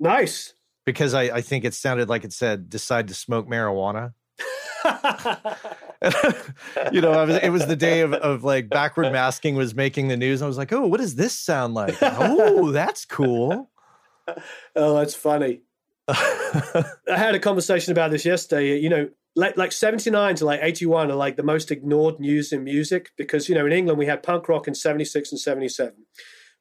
Nice. 0.00 0.54
Because 0.84 1.14
I, 1.14 1.22
I 1.24 1.40
think 1.40 1.64
it 1.64 1.74
sounded 1.74 2.08
like 2.08 2.24
it 2.24 2.32
said 2.32 2.70
decide 2.70 3.08
to 3.08 3.14
smoke 3.14 3.48
marijuana. 3.48 4.12
you 6.92 7.00
know, 7.00 7.26
was, 7.26 7.36
it 7.42 7.50
was 7.50 7.66
the 7.66 7.76
day 7.76 8.00
of, 8.00 8.12
of 8.12 8.44
like 8.44 8.68
backward 8.68 9.12
masking 9.12 9.56
was 9.56 9.74
making 9.74 10.08
the 10.08 10.16
news. 10.16 10.42
I 10.42 10.46
was 10.46 10.58
like, 10.58 10.72
oh, 10.72 10.86
what 10.86 11.00
does 11.00 11.16
this 11.16 11.36
sound 11.36 11.74
like? 11.74 11.96
oh, 12.00 12.70
that's 12.70 13.04
cool. 13.04 13.70
Oh, 14.74 14.98
that's 14.98 15.14
funny. 15.14 15.62
I 16.08 16.84
had 17.08 17.34
a 17.34 17.40
conversation 17.40 17.92
about 17.92 18.10
this 18.10 18.24
yesterday. 18.24 18.78
You 18.78 18.88
know, 18.88 19.08
like 19.34 19.56
like 19.56 19.72
79 19.72 20.36
to 20.36 20.44
like 20.44 20.60
81 20.62 21.10
are 21.10 21.14
like 21.14 21.36
the 21.36 21.42
most 21.42 21.70
ignored 21.70 22.20
news 22.20 22.52
in 22.52 22.64
music 22.64 23.10
because 23.16 23.48
you 23.48 23.54
know 23.54 23.66
in 23.66 23.72
England 23.72 23.98
we 23.98 24.06
had 24.06 24.22
punk 24.22 24.48
rock 24.48 24.66
in 24.66 24.74
76 24.74 25.32
and 25.32 25.40
77. 25.40 25.94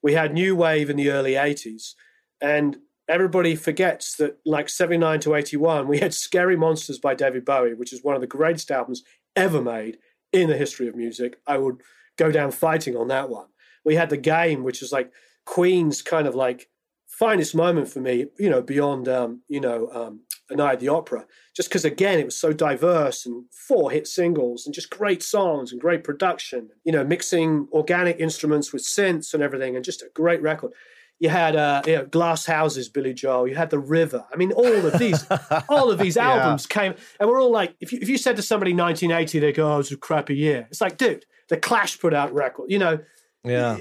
We 0.05 0.13
had 0.13 0.35
new 0.35 0.55
wave 0.55 0.91
in 0.91 0.97
the 0.97 1.09
early 1.09 1.31
80s 1.31 1.95
and 2.39 2.77
everybody 3.09 3.55
forgets 3.55 4.17
that 4.17 4.37
like 4.45 4.69
79 4.69 5.19
to 5.21 5.33
81 5.33 5.87
we 5.87 5.97
had 5.97 6.13
Scary 6.13 6.55
Monsters 6.55 6.99
by 6.99 7.15
David 7.15 7.43
Bowie 7.43 7.73
which 7.73 7.91
is 7.91 8.03
one 8.03 8.13
of 8.13 8.21
the 8.21 8.27
greatest 8.27 8.69
albums 8.69 9.01
ever 9.35 9.63
made 9.63 9.97
in 10.31 10.47
the 10.47 10.57
history 10.57 10.87
of 10.87 10.95
music. 10.95 11.39
I 11.47 11.57
would 11.57 11.81
go 12.17 12.31
down 12.31 12.51
fighting 12.51 12.95
on 12.95 13.07
that 13.07 13.31
one. 13.31 13.47
We 13.83 13.95
had 13.95 14.11
The 14.11 14.17
Game 14.17 14.61
which 14.61 14.83
is 14.83 14.91
like 14.91 15.11
Queen's 15.43 16.03
kind 16.03 16.27
of 16.27 16.35
like 16.35 16.69
finest 17.17 17.55
moment 17.55 17.87
for 17.87 18.01
me, 18.01 18.27
you 18.37 18.49
know, 18.49 18.61
beyond, 18.61 19.07
um, 19.07 19.41
you 19.47 19.61
know, 19.61 19.89
um, 19.93 20.21
A 20.49 20.55
Night 20.55 20.73
at 20.73 20.79
the 20.81 20.89
Opera, 20.89 21.25
just 21.55 21.69
because, 21.69 21.85
again, 21.85 22.19
it 22.19 22.25
was 22.25 22.35
so 22.35 22.51
diverse 22.51 23.25
and 23.25 23.45
four 23.51 23.89
hit 23.89 24.05
singles 24.05 24.65
and 24.65 24.75
just 24.75 24.89
great 24.89 25.23
songs 25.23 25.71
and 25.71 25.79
great 25.79 26.03
production, 26.03 26.69
you 26.83 26.91
know, 26.91 27.03
mixing 27.05 27.67
organic 27.71 28.19
instruments 28.19 28.73
with 28.73 28.83
synths 28.83 29.33
and 29.33 29.41
everything, 29.41 29.75
and 29.75 29.85
just 29.85 30.01
a 30.01 30.09
great 30.13 30.41
record. 30.41 30.73
You 31.19 31.29
had 31.29 31.55
uh, 31.55 31.81
you 31.87 31.95
know, 31.95 32.05
Glass 32.05 32.45
Houses, 32.45 32.89
Billy 32.89 33.13
Joel. 33.13 33.47
You 33.47 33.55
had 33.55 33.69
The 33.69 33.79
River. 33.79 34.25
I 34.33 34.35
mean, 34.35 34.51
all 34.51 34.85
of 34.85 34.99
these, 34.99 35.25
all 35.69 35.89
of 35.89 35.97
these 35.97 36.17
albums 36.17 36.67
yeah. 36.69 36.73
came, 36.73 36.95
and 37.21 37.29
we're 37.29 37.41
all 37.41 37.51
like, 37.51 37.73
if 37.79 37.93
you, 37.93 37.99
if 38.01 38.09
you 38.09 38.17
said 38.17 38.35
to 38.35 38.41
somebody 38.41 38.73
1980, 38.73 39.39
they 39.39 39.53
go, 39.53 39.71
"Oh, 39.71 39.75
it 39.75 39.77
was 39.77 39.91
a 39.93 39.97
crappy 39.97 40.35
year." 40.35 40.67
It's 40.69 40.81
like, 40.81 40.97
dude, 40.97 41.25
the 41.47 41.55
Clash 41.55 41.97
put 41.99 42.13
out 42.13 42.33
record. 42.33 42.69
You 42.69 42.79
know, 42.79 42.99
yeah 43.45 43.77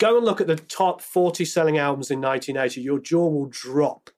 Go 0.00 0.16
and 0.16 0.24
look 0.24 0.40
at 0.40 0.46
the 0.46 0.56
top 0.56 1.02
40 1.02 1.44
selling 1.44 1.76
albums 1.76 2.10
in 2.10 2.20
1980. 2.22 2.80
Your 2.80 2.98
jaw 2.98 3.28
will 3.28 3.46
drop. 3.46 4.08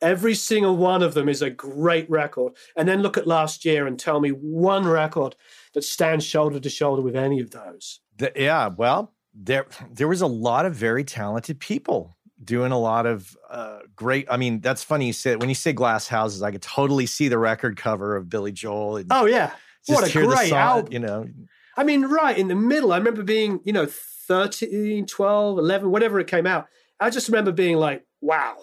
Every 0.00 0.34
single 0.34 0.76
one 0.78 1.02
of 1.02 1.12
them 1.12 1.28
is 1.28 1.42
a 1.42 1.50
great 1.50 2.08
record. 2.10 2.54
And 2.74 2.88
then 2.88 3.02
look 3.02 3.18
at 3.18 3.26
last 3.26 3.64
year 3.64 3.86
and 3.86 3.98
tell 3.98 4.18
me 4.18 4.30
one 4.30 4.88
record 4.88 5.36
that 5.74 5.84
stands 5.84 6.24
shoulder 6.24 6.58
to 6.58 6.70
shoulder 6.70 7.02
with 7.02 7.14
any 7.14 7.38
of 7.40 7.50
those. 7.50 8.00
The, 8.16 8.32
yeah, 8.34 8.68
well, 8.68 9.12
there 9.34 9.66
there 9.92 10.08
was 10.08 10.22
a 10.22 10.26
lot 10.26 10.64
of 10.64 10.74
very 10.74 11.04
talented 11.04 11.60
people 11.60 12.16
doing 12.42 12.72
a 12.72 12.78
lot 12.78 13.04
of 13.04 13.36
uh, 13.50 13.80
great. 13.94 14.26
I 14.30 14.38
mean, 14.38 14.60
that's 14.60 14.82
funny 14.82 15.08
you 15.08 15.12
say 15.12 15.36
when 15.36 15.50
you 15.50 15.54
say 15.54 15.74
Glass 15.74 16.08
Houses, 16.08 16.42
I 16.42 16.50
could 16.50 16.62
totally 16.62 17.04
see 17.04 17.28
the 17.28 17.38
record 17.38 17.76
cover 17.76 18.16
of 18.16 18.30
Billy 18.30 18.52
Joel. 18.52 19.02
oh 19.10 19.26
yeah, 19.26 19.50
what 19.86 20.08
a 20.08 20.12
great 20.12 20.48
song, 20.48 20.58
album! 20.58 20.92
You 20.92 20.98
know, 21.00 21.28
I 21.76 21.84
mean, 21.84 22.06
right 22.06 22.36
in 22.36 22.48
the 22.48 22.54
middle. 22.54 22.92
I 22.92 22.96
remember 22.96 23.22
being, 23.22 23.60
you 23.64 23.72
know, 23.74 23.86
13, 24.26 25.06
12, 25.06 25.58
11, 25.58 25.90
whatever 25.90 26.20
it 26.20 26.26
came 26.26 26.46
out. 26.46 26.66
I 27.00 27.10
just 27.10 27.28
remember 27.28 27.52
being 27.52 27.76
like, 27.76 28.04
wow. 28.20 28.56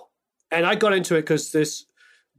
And 0.52 0.66
I 0.66 0.76
got 0.76 0.94
into 0.94 1.16
it 1.16 1.22
because 1.22 1.52
this 1.52 1.86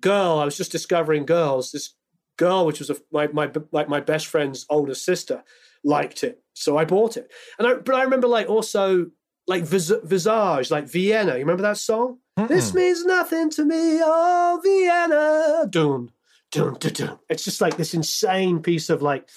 girl, 0.00 0.38
I 0.38 0.44
was 0.44 0.56
just 0.56 0.72
discovering 0.72 1.26
girls, 1.26 1.72
this 1.72 1.94
girl, 2.36 2.66
which 2.66 2.78
was 2.78 2.90
a, 2.90 2.96
my, 3.12 3.26
my, 3.28 3.50
like 3.72 3.88
my 3.88 4.00
best 4.00 4.26
friend's 4.26 4.66
older 4.68 4.94
sister, 4.94 5.42
liked 5.84 6.24
it. 6.24 6.42
So 6.54 6.76
I 6.76 6.84
bought 6.84 7.16
it. 7.16 7.30
And 7.58 7.66
I, 7.66 7.74
but 7.74 7.94
I 7.94 8.02
remember 8.02 8.28
like 8.28 8.48
also 8.48 9.06
like 9.46 9.64
Vis- 9.64 9.92
Visage, 10.04 10.70
like 10.70 10.88
Vienna. 10.88 11.32
You 11.32 11.40
remember 11.40 11.62
that 11.62 11.78
song? 11.78 12.18
Mm-mm. 12.38 12.48
This 12.48 12.74
means 12.74 13.04
nothing 13.04 13.50
to 13.50 13.64
me, 13.64 14.00
oh 14.02 14.60
Vienna. 14.62 15.66
Dun, 15.68 16.10
dun, 16.50 16.74
dun, 16.74 16.92
dun. 16.92 17.18
It's 17.28 17.44
just 17.44 17.60
like 17.60 17.76
this 17.76 17.94
insane 17.94 18.60
piece 18.60 18.90
of 18.90 19.02
like 19.02 19.28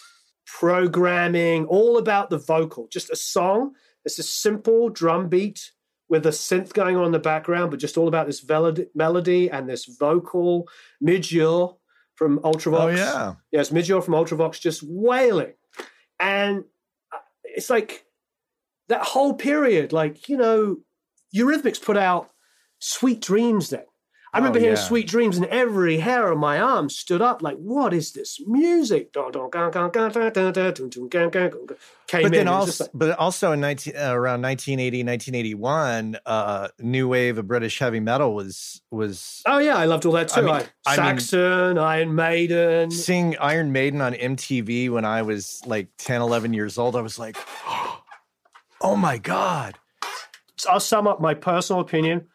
programming, 0.48 1.66
all 1.66 1.98
about 1.98 2.30
the 2.30 2.40
vocal. 2.40 2.88
Just 2.92 3.12
a 3.12 3.16
song. 3.16 3.74
It's 4.06 4.18
a 4.18 4.24
simple 4.24 4.90
drum 4.90 5.30
beat 5.30 5.72
with 6.10 6.26
a 6.26 6.30
synth 6.30 6.74
going 6.74 6.96
on 6.96 7.06
in 7.06 7.12
the 7.12 7.20
background, 7.20 7.70
but 7.70 7.82
just 7.82 7.98
all 7.98 8.08
about 8.08 8.26
this 8.28 8.46
melody 8.96 9.50
and 9.52 9.70
this 9.70 9.86
vocal. 9.86 10.68
Midge 11.02 11.38
from 12.16 12.40
Ultravox. 12.40 12.80
Oh, 12.80 12.88
yeah. 12.88 13.34
Yes, 13.52 13.72
Midge 13.72 13.88
from 13.88 14.14
Ultravox 14.14 14.60
just 14.60 14.82
wailing. 14.84 15.54
And 16.20 16.64
uh, 17.14 17.20
it's 17.44 17.70
like 17.70 18.06
that 18.88 19.04
whole 19.04 19.34
period, 19.34 19.92
like, 19.92 20.30
you 20.30 20.38
know, 20.38 20.78
Eurythmics 21.36 21.82
put 21.82 21.98
out 21.98 22.32
Sweet 22.80 23.20
Dreams 23.20 23.70
then. 23.70 23.86
I 24.38 24.40
remember 24.40 24.60
oh, 24.60 24.62
hearing 24.62 24.78
yeah. 24.78 24.84
Sweet 24.84 25.08
Dreams 25.08 25.38
and 25.38 25.48
every 25.48 25.98
hair 25.98 26.32
on 26.32 26.38
my 26.38 26.60
arm 26.60 26.92
stood 26.92 27.24
up 27.24 27.42
like, 27.42 27.58
what 27.58 27.92
is 27.92 28.12
this 28.12 28.40
music? 28.46 29.12
Came 29.12 29.32
but 32.22 32.32
then 32.32 32.48
also, 32.48 32.84
like, 32.84 32.92
but 32.94 33.18
also 33.18 33.52
in 33.54 33.62
19, 33.62 33.96
uh, 33.98 34.14
around 34.14 34.44
1980, 34.44 35.04
1981, 35.04 36.20
uh, 36.24 36.68
new 36.78 37.08
wave 37.08 37.40
of 37.40 37.48
British 37.48 37.80
heavy 37.80 38.00
metal 38.00 38.36
was 38.36 38.80
was. 38.92 39.42
Oh 39.48 39.58
yeah, 39.58 39.76
I 39.76 39.86
loved 39.86 40.06
all 40.06 40.12
that 40.12 40.28
too. 40.28 40.48
I 40.48 40.60
mean, 40.60 40.68
I, 40.86 40.96
Saxon, 40.96 41.70
mean, 41.70 41.78
Iron 41.80 42.14
Maiden. 42.14 42.92
Seeing 42.92 43.36
Iron 43.40 43.72
Maiden 43.72 44.02
on 44.02 44.14
MTV 44.14 44.92
when 44.92 45.04
I 45.04 45.24
was 45.24 45.64
like 45.66 45.88
10, 45.98 46.22
11 46.22 46.54
years 46.54 46.78
old, 46.78 46.96
I 46.96 47.02
was 47.02 47.18
like, 47.18 47.38
oh 48.82 48.96
my 48.96 49.18
god. 49.18 49.80
So 50.58 50.70
I'll 50.70 50.80
sum 50.80 51.08
up 51.08 51.20
my 51.20 51.34
personal 51.34 51.82
opinion 51.82 52.28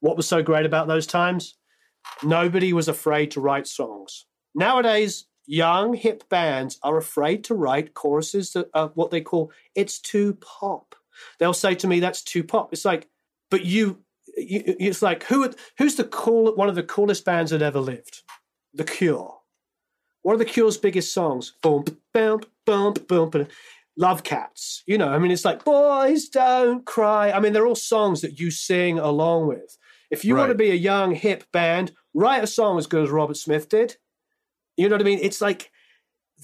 what 0.00 0.16
was 0.16 0.26
so 0.26 0.42
great 0.42 0.66
about 0.66 0.88
those 0.88 1.06
times? 1.06 1.54
Nobody 2.22 2.72
was 2.72 2.88
afraid 2.88 3.30
to 3.32 3.40
write 3.40 3.66
songs. 3.66 4.26
Nowadays, 4.54 5.26
young 5.46 5.94
hip 5.94 6.28
bands 6.28 6.78
are 6.82 6.96
afraid 6.96 7.44
to 7.44 7.54
write 7.54 7.94
choruses 7.94 8.52
that 8.52 8.68
are 8.74 8.88
what 8.94 9.10
they 9.10 9.20
call 9.20 9.52
it's 9.74 9.98
too 9.98 10.34
pop. 10.34 10.94
They'll 11.38 11.52
say 11.52 11.74
to 11.76 11.86
me, 11.86 12.00
"That's 12.00 12.22
too 12.22 12.44
pop." 12.44 12.72
It's 12.72 12.84
like, 12.84 13.08
but 13.50 13.64
you, 13.64 14.02
you 14.36 14.62
it's 14.78 15.02
like 15.02 15.24
who 15.24 15.52
who's 15.78 15.96
the 15.96 16.04
cool 16.04 16.54
one 16.54 16.68
of 16.68 16.74
the 16.74 16.82
coolest 16.82 17.24
bands 17.24 17.50
that 17.50 17.62
ever 17.62 17.80
lived? 17.80 18.22
The 18.72 18.84
Cure. 18.84 19.36
What 20.22 20.34
are 20.34 20.38
the 20.38 20.44
Cure's 20.44 20.76
biggest 20.76 21.12
songs? 21.14 21.54
Boom, 21.62 21.84
boom, 22.12 22.40
boom, 22.66 22.94
boom, 23.08 23.30
boom. 23.30 23.46
Love 23.96 24.22
Cats. 24.22 24.82
You 24.86 24.98
know, 24.98 25.08
I 25.08 25.18
mean, 25.18 25.30
it's 25.30 25.44
like 25.44 25.64
Boys 25.64 26.28
Don't 26.28 26.84
Cry. 26.86 27.32
I 27.32 27.40
mean, 27.40 27.52
they're 27.52 27.66
all 27.66 27.74
songs 27.74 28.20
that 28.20 28.38
you 28.38 28.50
sing 28.50 28.98
along 28.98 29.48
with. 29.48 29.76
If 30.10 30.24
you 30.24 30.34
right. 30.34 30.42
want 30.42 30.50
to 30.50 30.56
be 30.56 30.70
a 30.70 30.74
young 30.74 31.14
hip 31.14 31.44
band, 31.52 31.92
write 32.14 32.42
a 32.44 32.48
song 32.48 32.78
as 32.78 32.86
good 32.86 33.04
as 33.04 33.10
Robert 33.10 33.36
Smith 33.36 33.68
did. 33.68 33.96
You 34.76 34.88
know 34.88 34.94
what 34.94 35.02
I 35.02 35.04
mean? 35.04 35.20
It's 35.22 35.40
like 35.40 35.70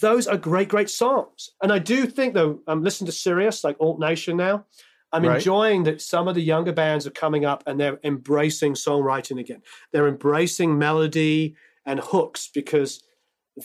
those 0.00 0.26
are 0.26 0.36
great, 0.36 0.68
great 0.68 0.90
songs. 0.90 1.50
And 1.62 1.72
I 1.72 1.78
do 1.78 2.06
think, 2.06 2.34
though, 2.34 2.60
I'm 2.66 2.82
listening 2.82 3.06
to 3.06 3.12
Sirius, 3.12 3.64
like 3.64 3.76
Alt 3.80 3.98
Nation 3.98 4.36
now. 4.36 4.66
I'm 5.12 5.24
right. 5.24 5.36
enjoying 5.36 5.84
that 5.84 6.02
some 6.02 6.28
of 6.28 6.34
the 6.34 6.42
younger 6.42 6.72
bands 6.72 7.06
are 7.06 7.12
coming 7.12 7.44
up 7.44 7.62
and 7.66 7.80
they're 7.80 7.98
embracing 8.04 8.74
songwriting 8.74 9.40
again. 9.40 9.62
They're 9.92 10.08
embracing 10.08 10.78
melody 10.78 11.56
and 11.86 12.00
hooks 12.00 12.50
because 12.52 13.02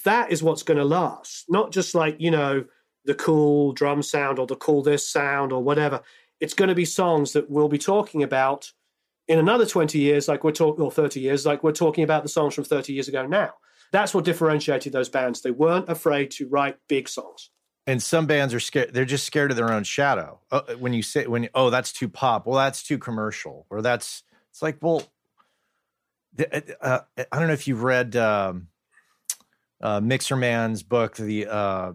that 0.06 0.32
is 0.32 0.42
what's 0.42 0.64
going 0.64 0.78
to 0.78 0.86
last. 0.86 1.46
Not 1.50 1.72
just 1.72 1.94
like, 1.96 2.16
you 2.20 2.32
know, 2.32 2.66
the 3.06 3.16
cool 3.16 3.74
drum 3.74 4.04
sound 4.04 4.40
or 4.40 4.48
the 4.48 4.56
cool 4.56 4.84
this 4.84 5.08
sound 5.08 5.52
or 5.52 5.64
whatever. 5.64 6.02
It's 6.40 6.54
going 6.54 6.70
to 6.70 6.76
be 6.76 6.86
songs 6.86 7.34
that 7.34 7.50
we'll 7.50 7.68
be 7.68 7.78
talking 7.78 8.24
about 8.24 8.72
in 9.32 9.40
another 9.40 9.66
20 9.66 9.98
years, 9.98 10.28
like 10.28 10.44
we're 10.44 10.52
talking, 10.52 10.84
or 10.84 10.92
30 10.92 11.22
years, 11.22 11.46
like 11.46 11.64
we're 11.64 11.72
talking 11.72 12.04
about 12.04 12.24
the 12.24 12.30
songs 12.30 12.54
from 12.54 12.66
30 12.66 12.92
years 12.92 13.08
ago 13.08 13.26
now. 13.26 13.54
That's 13.94 14.14
what 14.14 14.26
differentiated 14.26 14.92
those 14.92 15.08
bands. 15.08 15.42
They 15.42 15.52
weren't 15.52 15.88
afraid 15.88 16.32
to 16.32 16.50
write 16.50 16.76
big 16.90 17.08
songs. 17.08 17.50
And 17.88 18.04
some 18.04 18.26
bands 18.28 18.54
are 18.54 18.60
scared. 18.60 18.94
They're 18.94 19.06
just 19.06 19.26
scared 19.26 19.50
of 19.50 19.56
their 19.56 19.72
own 19.72 19.86
shadow. 19.86 20.42
Uh, 20.52 20.62
when 20.80 20.92
you 20.92 21.02
say, 21.02 21.28
when, 21.28 21.48
oh, 21.56 21.70
that's 21.70 21.94
too 21.94 22.10
pop. 22.10 22.46
Well, 22.46 22.58
that's 22.58 22.84
too 22.84 22.98
commercial. 22.98 23.66
Or 23.70 23.82
that's, 23.82 24.24
it's 24.50 24.62
like, 24.62 24.80
well, 24.82 25.04
uh, 26.38 26.60
uh 26.82 27.00
I 27.32 27.40
don't 27.40 27.48
know 27.48 27.54
if 27.54 27.70
you've 27.70 27.84
read 27.84 28.18
um, 28.18 28.68
uh, 29.82 30.02
Mixerman's 30.02 30.84
book, 30.84 31.16
the 31.16 31.48
uh, 31.48 31.94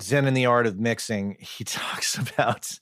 Zen 0.00 0.24
and 0.24 0.36
the 0.36 0.46
Art 0.46 0.66
of 0.66 0.80
Mixing. 0.80 1.36
He 1.58 1.64
talks 1.64 2.16
about, 2.16 2.78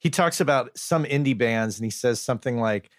he 0.00 0.10
talks 0.10 0.40
about 0.40 0.76
some 0.76 1.04
indie 1.04 1.38
bands 1.38 1.78
and 1.78 1.84
he 1.84 1.90
says 1.90 2.20
something 2.20 2.58
like, 2.58 2.90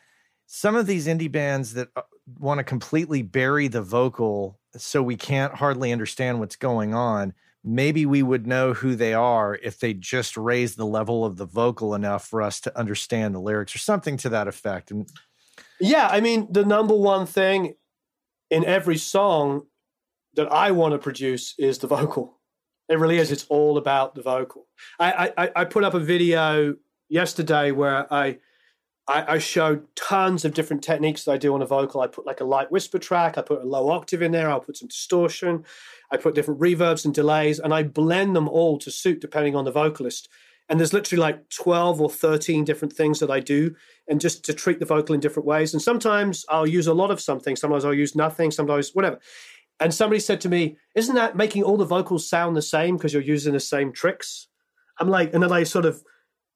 some 0.53 0.75
of 0.75 0.85
these 0.85 1.07
indie 1.07 1.31
bands 1.31 1.75
that 1.75 1.87
uh, 1.95 2.01
want 2.37 2.57
to 2.57 2.63
completely 2.63 3.21
bury 3.21 3.69
the 3.69 3.81
vocal 3.81 4.59
so 4.75 5.01
we 5.01 5.15
can't 5.15 5.55
hardly 5.55 5.91
understand 5.91 6.39
what's 6.39 6.57
going 6.57 6.93
on 6.93 7.33
maybe 7.63 8.05
we 8.05 8.23
would 8.23 8.47
know 8.47 8.73
who 8.73 8.95
they 8.95 9.13
are 9.13 9.57
if 9.61 9.79
they 9.79 9.93
just 9.93 10.35
raised 10.35 10.77
the 10.77 10.85
level 10.85 11.23
of 11.23 11.37
the 11.37 11.45
vocal 11.45 11.93
enough 11.93 12.27
for 12.27 12.41
us 12.41 12.59
to 12.59 12.77
understand 12.77 13.35
the 13.35 13.39
lyrics 13.39 13.75
or 13.75 13.77
something 13.77 14.17
to 14.17 14.29
that 14.29 14.47
effect. 14.47 14.91
And 14.91 15.07
yeah 15.79 16.07
i 16.11 16.21
mean 16.21 16.47
the 16.51 16.65
number 16.65 16.95
one 16.95 17.25
thing 17.25 17.75
in 18.49 18.65
every 18.65 18.97
song 18.97 19.63
that 20.35 20.51
i 20.51 20.71
want 20.71 20.93
to 20.93 20.97
produce 20.97 21.55
is 21.57 21.79
the 21.79 21.87
vocal. 21.87 22.37
It 22.89 22.99
really 22.99 23.19
is. 23.19 23.31
It's 23.31 23.45
all 23.45 23.77
about 23.77 24.15
the 24.15 24.21
vocal. 24.21 24.67
I 24.99 25.31
i, 25.37 25.51
I 25.55 25.65
put 25.65 25.83
up 25.83 25.93
a 25.93 25.99
video 25.99 26.75
yesterday 27.11 27.71
where 27.71 28.11
i 28.11 28.39
I, 29.07 29.33
I 29.33 29.37
showed 29.39 29.83
tons 29.95 30.45
of 30.45 30.53
different 30.53 30.83
techniques 30.83 31.23
that 31.23 31.31
I 31.31 31.37
do 31.37 31.53
on 31.55 31.61
a 31.63 31.65
vocal. 31.65 32.01
I 32.01 32.07
put 32.07 32.25
like 32.25 32.39
a 32.39 32.45
light 32.45 32.71
whisper 32.71 32.99
track, 32.99 33.37
I 33.37 33.41
put 33.41 33.63
a 33.63 33.65
low 33.65 33.89
octave 33.89 34.21
in 34.21 34.31
there, 34.31 34.49
I'll 34.49 34.59
put 34.59 34.77
some 34.77 34.87
distortion, 34.87 35.65
I 36.11 36.17
put 36.17 36.35
different 36.35 36.61
reverbs 36.61 37.03
and 37.03 37.13
delays, 37.13 37.59
and 37.59 37.73
I 37.73 37.81
blend 37.81 38.35
them 38.35 38.47
all 38.47 38.77
to 38.77 38.91
suit 38.91 39.19
depending 39.19 39.55
on 39.55 39.65
the 39.65 39.71
vocalist. 39.71 40.29
And 40.69 40.79
there's 40.79 40.93
literally 40.93 41.19
like 41.19 41.49
12 41.49 41.99
or 41.99 42.09
13 42.11 42.63
different 42.63 42.93
things 42.93 43.19
that 43.19 43.31
I 43.31 43.39
do, 43.39 43.75
and 44.07 44.21
just 44.21 44.45
to 44.45 44.53
treat 44.53 44.79
the 44.79 44.85
vocal 44.85 45.15
in 45.15 45.19
different 45.19 45.47
ways. 45.47 45.73
And 45.73 45.81
sometimes 45.81 46.45
I'll 46.47 46.67
use 46.67 46.87
a 46.87 46.93
lot 46.93 47.11
of 47.11 47.19
something, 47.19 47.55
sometimes 47.55 47.83
I'll 47.83 47.93
use 47.93 48.15
nothing, 48.15 48.51
sometimes 48.51 48.91
whatever. 48.91 49.19
And 49.79 49.93
somebody 49.93 50.19
said 50.19 50.39
to 50.41 50.49
me, 50.49 50.77
Isn't 50.95 51.15
that 51.15 51.35
making 51.35 51.63
all 51.63 51.75
the 51.75 51.85
vocals 51.85 52.29
sound 52.29 52.55
the 52.55 52.61
same 52.61 52.97
because 52.97 53.13
you're 53.13 53.23
using 53.23 53.53
the 53.53 53.59
same 53.59 53.91
tricks? 53.91 54.47
I'm 54.99 55.09
like, 55.09 55.33
and 55.33 55.41
then 55.41 55.51
I 55.51 55.63
sort 55.63 55.85
of 55.85 56.03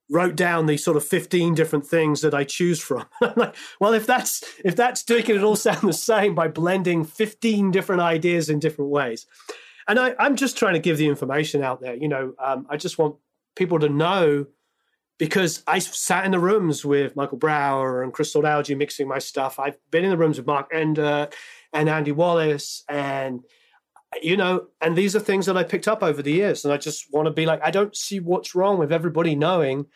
wrote 0.09 0.35
down 0.35 0.65
these 0.65 0.83
sort 0.83 0.97
of 0.97 1.03
15 1.03 1.55
different 1.55 1.85
things 1.85 2.21
that 2.21 2.33
I 2.33 2.43
choose 2.43 2.79
from. 2.79 3.05
I'm 3.21 3.33
like, 3.35 3.55
well, 3.79 3.93
if 3.93 4.05
that's 4.05 4.43
if 4.63 4.75
that's 4.75 5.07
making 5.09 5.35
it 5.35 5.43
all 5.43 5.55
sound 5.55 5.87
the 5.87 5.93
same 5.93 6.35
by 6.35 6.47
blending 6.47 7.03
15 7.03 7.71
different 7.71 8.01
ideas 8.01 8.49
in 8.49 8.59
different 8.59 8.91
ways. 8.91 9.25
And 9.87 9.99
I, 9.99 10.15
am 10.19 10.35
just 10.35 10.57
trying 10.57 10.73
to 10.73 10.79
give 10.79 10.97
the 10.97 11.07
information 11.07 11.63
out 11.63 11.81
there. 11.81 11.95
You 11.95 12.07
know, 12.07 12.33
um, 12.43 12.65
I 12.69 12.77
just 12.77 12.97
want 12.97 13.15
people 13.55 13.79
to 13.79 13.89
know 13.89 14.47
because 15.17 15.63
I 15.67 15.79
sat 15.79 16.25
in 16.25 16.31
the 16.31 16.39
rooms 16.39 16.83
with 16.83 17.15
Michael 17.15 17.37
Brauer 17.37 18.03
and 18.03 18.11
Chris 18.11 18.35
Lord-Alge 18.35 18.75
mixing 18.77 19.07
my 19.07 19.19
stuff. 19.19 19.59
I've 19.59 19.77
been 19.89 20.03
in 20.03 20.09
the 20.09 20.17
rooms 20.17 20.37
with 20.37 20.47
Mark 20.47 20.71
Endert 20.71 21.33
and 21.71 21.87
Andy 21.87 22.11
Wallace 22.11 22.83
and 22.89 23.41
you 24.21 24.37
know, 24.37 24.67
and 24.81 24.95
these 24.95 25.15
are 25.15 25.19
things 25.19 25.45
that 25.45 25.57
I 25.57 25.63
picked 25.63 25.87
up 25.87 26.03
over 26.03 26.21
the 26.21 26.31
years. 26.31 26.63
And 26.63 26.73
I 26.73 26.77
just 26.77 27.11
want 27.11 27.27
to 27.27 27.31
be 27.31 27.45
like, 27.45 27.61
I 27.63 27.71
don't 27.71 27.95
see 27.95 28.19
what's 28.19 28.55
wrong 28.55 28.77
with 28.77 28.91
everybody 28.91 29.35
knowing 29.35 29.87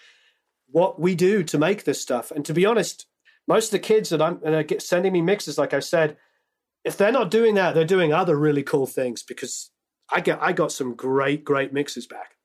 what 0.72 0.99
we 0.99 1.15
do 1.15 1.43
to 1.43 1.57
make 1.57 1.84
this 1.84 2.01
stuff. 2.01 2.32
And 2.32 2.45
to 2.45 2.53
be 2.53 2.65
honest, 2.65 3.05
most 3.47 3.65
of 3.65 3.72
the 3.72 3.80
kids 3.80 4.09
that 4.09 4.22
I'm 4.22 4.39
get 4.65 4.82
sending 4.82 5.13
me 5.13 5.22
mixes, 5.22 5.57
like 5.57 5.74
I 5.74 5.80
said, 5.80 6.17
if 6.84 6.97
they're 6.97 7.11
not 7.11 7.32
doing 7.32 7.55
that, 7.55 7.74
they're 7.74 7.86
doing 7.86 8.13
other 8.13 8.38
really 8.38 8.63
cool 8.63 8.86
things 8.86 9.24
because 9.24 9.72
I 10.11 10.22
get 10.22 10.39
I 10.41 10.53
got 10.53 10.72
some 10.72 10.95
great 10.95 11.43
great 11.43 11.74
mixes 11.74 12.07
back. 12.07 12.36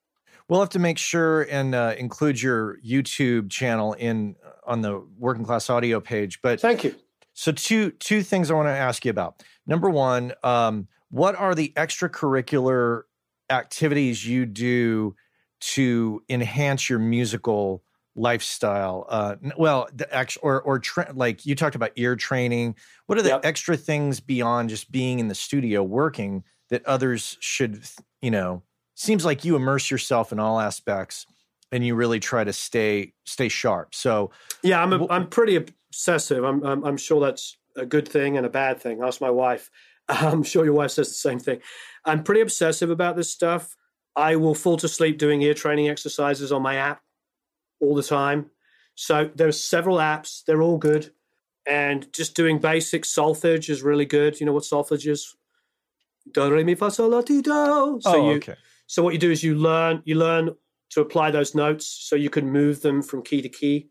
We'll 0.49 0.61
have 0.61 0.71
to 0.71 0.79
make 0.79 0.99
sure 0.99 1.43
and 1.43 1.75
uh, 1.75 1.95
include 1.97 2.41
your 2.41 2.79
YouTube 2.81 3.51
channel 3.51 3.95
in 3.95 4.37
uh, 4.45 4.71
on 4.71 4.83
the 4.83 5.03
Working 5.19 5.45
Class 5.45 5.71
Audio 5.71 6.01
page. 6.01 6.41
But 6.43 6.61
thank 6.61 6.85
you. 6.85 6.95
So 7.35 7.53
two 7.53 7.91
two 7.93 8.23
things 8.23 8.51
I 8.51 8.55
want 8.55 8.69
to 8.69 8.73
ask 8.73 9.05
you 9.05 9.11
about. 9.11 9.43
Number 9.67 9.91
one, 9.91 10.33
um, 10.43 10.89
what 11.15 11.37
are 11.37 11.55
the 11.55 11.73
extracurricular 11.77 13.03
activities 13.49 14.27
you 14.27 14.45
do 14.45 15.15
to 15.61 16.21
enhance 16.29 16.91
your 16.91 16.99
musical 16.99 17.85
lifestyle? 18.17 19.07
Uh 19.09 19.37
well 19.57 19.89
the 19.95 20.13
ex 20.13 20.37
or 20.39 20.61
or 20.63 20.81
tra- 20.81 21.13
like 21.15 21.47
you 21.47 21.55
talked 21.55 21.77
about 21.77 21.93
ear 21.95 22.17
training. 22.17 22.75
What 23.07 23.17
are 23.17 23.23
the 23.23 23.29
yep. 23.29 23.45
extra 23.45 23.77
things 23.77 24.19
beyond 24.19 24.71
just 24.71 24.91
being 24.91 25.21
in 25.21 25.29
the 25.29 25.37
studio 25.37 25.85
working 25.85 26.43
that 26.71 26.85
others 26.85 27.37
should 27.39 27.81
you 28.21 28.33
know 28.33 28.65
seems 28.97 29.25
like 29.25 29.45
you 29.45 29.55
immerse 29.55 29.93
yourself 29.93 30.33
in 30.33 30.41
all 30.41 30.59
aspects 30.59 31.27
and 31.71 31.87
you 31.87 31.95
really 31.95 32.19
try 32.19 32.43
to 32.43 32.53
stay 32.53 33.13
stay 33.23 33.49
sharp. 33.49 33.95
So 33.95 34.33
yeah 34.65 34.83
i'm 34.83 34.93
a, 34.93 35.07
i'm 35.11 35.29
pretty 35.29 35.55
obsessive. 35.55 36.43
I'm, 36.43 36.61
I'm 36.65 36.85
i'm 36.85 36.97
sure 36.97 37.21
that's 37.21 37.57
a 37.77 37.87
good 37.87 38.09
thing 38.09 38.37
and 38.37 38.45
a 38.45 38.51
bad 38.51 38.81
thing. 38.81 39.01
Ask 39.01 39.21
my 39.21 39.31
wife 39.31 39.71
I'm 40.09 40.43
sure 40.43 40.65
your 40.65 40.75
wife 40.75 40.93
says 40.93 41.09
the 41.09 41.15
same 41.15 41.39
thing. 41.39 41.61
I'm 42.05 42.23
pretty 42.23 42.41
obsessive 42.41 42.91
about 42.91 43.17
this 43.17 43.31
stuff. 43.31 43.77
I 44.17 44.37
will 44.37 44.55
fall 44.55 44.77
to 44.79 44.89
sleep 44.89 45.19
doing 45.19 45.43
ear 45.43 45.55
training 45.55 45.89
exercises 45.89 46.53
on 46.53 46.63
my 46.63 46.77
app 46.77 47.03
all 47.81 47.95
the 47.95 48.03
time. 48.03 48.51
So 48.95 49.31
there's 49.35 49.63
several 49.63 49.97
apps. 49.97 50.45
They're 50.45 50.63
all 50.63 50.79
good. 50.79 51.11
And 51.67 52.13
just 52.13 52.37
doing 52.37 52.59
basic 52.59 53.05
solfege 53.05 53.71
is 53.71 53.83
really 53.83 54.05
good. 54.05 54.39
You 54.39 54.47
know 54.47 54.53
what 54.53 54.65
solfege 54.65 55.11
is? 55.11 55.35
Do 56.33 56.51
re 56.53 56.65
mi 56.65 56.75
fa 56.75 56.91
sol 56.91 57.11
la 57.11 57.23
ti 57.23 57.43
do. 57.43 57.99
So 58.01 58.01
oh, 58.05 58.31
you, 58.31 58.37
okay. 58.37 58.57
So 58.87 59.03
what 59.03 59.15
you 59.15 59.19
do 59.19 59.31
is 59.31 59.43
you 59.43 59.55
learn 59.55 60.03
you 60.05 60.15
learn 60.15 60.55
to 60.91 61.01
apply 61.01 61.31
those 61.31 61.55
notes 61.55 61.87
so 61.87 62.17
you 62.17 62.31
can 62.31 62.51
move 62.51 62.83
them 62.83 63.03
from 63.03 63.23
key 63.23 63.43
to 63.43 63.49
key. 63.49 63.89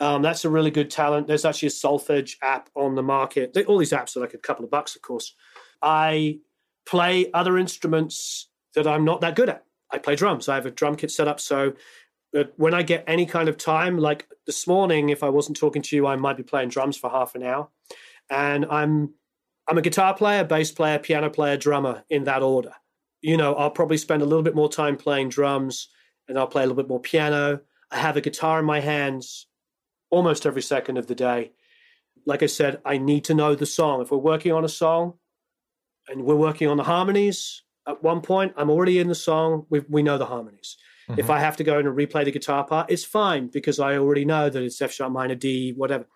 Um, 0.00 0.22
that's 0.22 0.46
a 0.46 0.50
really 0.50 0.70
good 0.70 0.90
talent. 0.90 1.26
There's 1.26 1.44
actually 1.44 1.68
a 1.68 1.72
solfege 1.72 2.36
app 2.42 2.70
on 2.74 2.94
the 2.94 3.02
market. 3.02 3.56
All 3.68 3.78
these 3.78 3.92
apps 3.92 4.16
are 4.16 4.20
like 4.20 4.32
a 4.32 4.38
couple 4.38 4.64
of 4.64 4.70
bucks, 4.70 4.96
of 4.96 5.02
course. 5.02 5.34
I 5.82 6.38
play 6.86 7.30
other 7.32 7.58
instruments 7.58 8.48
that 8.74 8.86
I'm 8.86 9.04
not 9.04 9.20
that 9.20 9.36
good 9.36 9.50
at. 9.50 9.64
I 9.90 9.98
play 9.98 10.16
drums. 10.16 10.48
I 10.48 10.54
have 10.54 10.66
a 10.66 10.70
drum 10.70 10.96
kit 10.96 11.10
set 11.10 11.28
up. 11.28 11.38
So 11.38 11.74
uh, 12.36 12.44
when 12.56 12.72
I 12.72 12.82
get 12.82 13.04
any 13.06 13.26
kind 13.26 13.48
of 13.48 13.58
time, 13.58 13.98
like 13.98 14.26
this 14.46 14.66
morning, 14.66 15.10
if 15.10 15.22
I 15.22 15.28
wasn't 15.28 15.58
talking 15.58 15.82
to 15.82 15.96
you, 15.96 16.06
I 16.06 16.16
might 16.16 16.36
be 16.36 16.42
playing 16.42 16.70
drums 16.70 16.96
for 16.96 17.10
half 17.10 17.34
an 17.34 17.42
hour. 17.42 17.68
And 18.30 18.66
I'm 18.66 19.14
I'm 19.68 19.78
a 19.78 19.82
guitar 19.82 20.14
player, 20.14 20.44
bass 20.44 20.72
player, 20.72 20.98
piano 20.98 21.28
player, 21.30 21.56
drummer 21.56 22.04
in 22.08 22.24
that 22.24 22.42
order. 22.42 22.72
You 23.20 23.36
know, 23.36 23.54
I'll 23.54 23.70
probably 23.70 23.98
spend 23.98 24.22
a 24.22 24.24
little 24.24 24.42
bit 24.42 24.54
more 24.54 24.70
time 24.70 24.96
playing 24.96 25.28
drums 25.28 25.88
and 26.28 26.38
I'll 26.38 26.46
play 26.46 26.62
a 26.62 26.66
little 26.66 26.82
bit 26.82 26.88
more 26.88 27.00
piano. 27.00 27.60
I 27.90 27.98
have 27.98 28.16
a 28.16 28.20
guitar 28.20 28.58
in 28.60 28.64
my 28.64 28.80
hands 28.80 29.46
almost 30.10 30.46
every 30.46 30.62
second 30.62 30.96
of 30.98 31.06
the 31.06 31.14
day. 31.14 31.52
Like 32.26 32.42
I 32.42 32.46
said, 32.46 32.80
I 32.84 32.98
need 32.98 33.24
to 33.24 33.34
know 33.34 33.54
the 33.54 33.66
song. 33.66 34.02
If 34.02 34.10
we're 34.10 34.18
working 34.18 34.52
on 34.52 34.64
a 34.64 34.68
song 34.68 35.14
and 36.08 36.24
we're 36.24 36.36
working 36.36 36.68
on 36.68 36.76
the 36.76 36.84
harmonies, 36.84 37.62
at 37.88 38.02
one 38.02 38.20
point 38.20 38.52
I'm 38.56 38.70
already 38.70 38.98
in 38.98 39.08
the 39.08 39.14
song. 39.14 39.66
We, 39.70 39.80
we 39.88 40.02
know 40.02 40.18
the 40.18 40.26
harmonies. 40.26 40.76
Mm-hmm. 41.08 41.20
If 41.20 41.30
I 41.30 41.40
have 41.40 41.56
to 41.56 41.64
go 41.64 41.78
in 41.78 41.86
and 41.86 41.96
replay 41.96 42.24
the 42.24 42.30
guitar 42.30 42.64
part, 42.64 42.90
it's 42.90 43.04
fine 43.04 43.48
because 43.48 43.80
I 43.80 43.96
already 43.96 44.24
know 44.24 44.50
that 44.50 44.62
it's 44.62 44.80
F 44.82 44.92
sharp 44.92 45.12
minor 45.12 45.34
D, 45.34 45.72
whatever. 45.72 46.06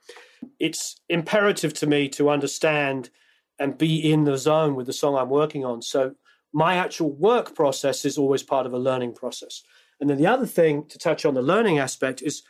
It's 0.60 1.00
imperative 1.08 1.72
to 1.74 1.86
me 1.86 2.08
to 2.10 2.28
understand 2.28 3.10
and 3.58 3.78
be 3.78 4.12
in 4.12 4.24
the 4.24 4.36
zone 4.36 4.74
with 4.74 4.86
the 4.86 4.92
song 4.92 5.16
I'm 5.16 5.30
working 5.30 5.64
on. 5.64 5.80
So 5.80 6.14
my 6.52 6.76
actual 6.76 7.12
work 7.12 7.54
process 7.54 8.04
is 8.04 8.18
always 8.18 8.42
part 8.42 8.66
of 8.66 8.72
a 8.72 8.78
learning 8.78 9.14
process. 9.14 9.62
And 10.00 10.10
then 10.10 10.18
the 10.18 10.26
other 10.26 10.46
thing 10.46 10.86
to 10.88 10.98
touch 10.98 11.24
on 11.24 11.34
the 11.34 11.42
learning 11.42 11.78
aspect 11.78 12.20
is 12.22 12.42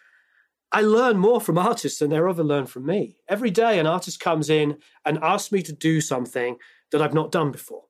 I 0.75 0.81
learn 0.81 1.19
more 1.19 1.41
from 1.41 1.57
artists 1.57 2.01
than 2.01 2.11
they're 2.11 2.29
ever 2.29 2.43
learn 2.43 2.67
from 2.67 2.85
me. 2.85 3.17
Every 3.29 3.53
day, 3.53 3.79
an 3.79 3.87
artist 3.87 4.19
comes 4.19 4.51
in 4.51 4.79
and 5.05 5.21
asks 5.23 5.53
me 5.53 5.63
to 5.63 5.73
do 5.73 6.01
something 6.01 6.57
that 6.91 7.01
I've 7.01 7.15
not 7.15 7.31
done 7.31 7.53
before. 7.53 7.85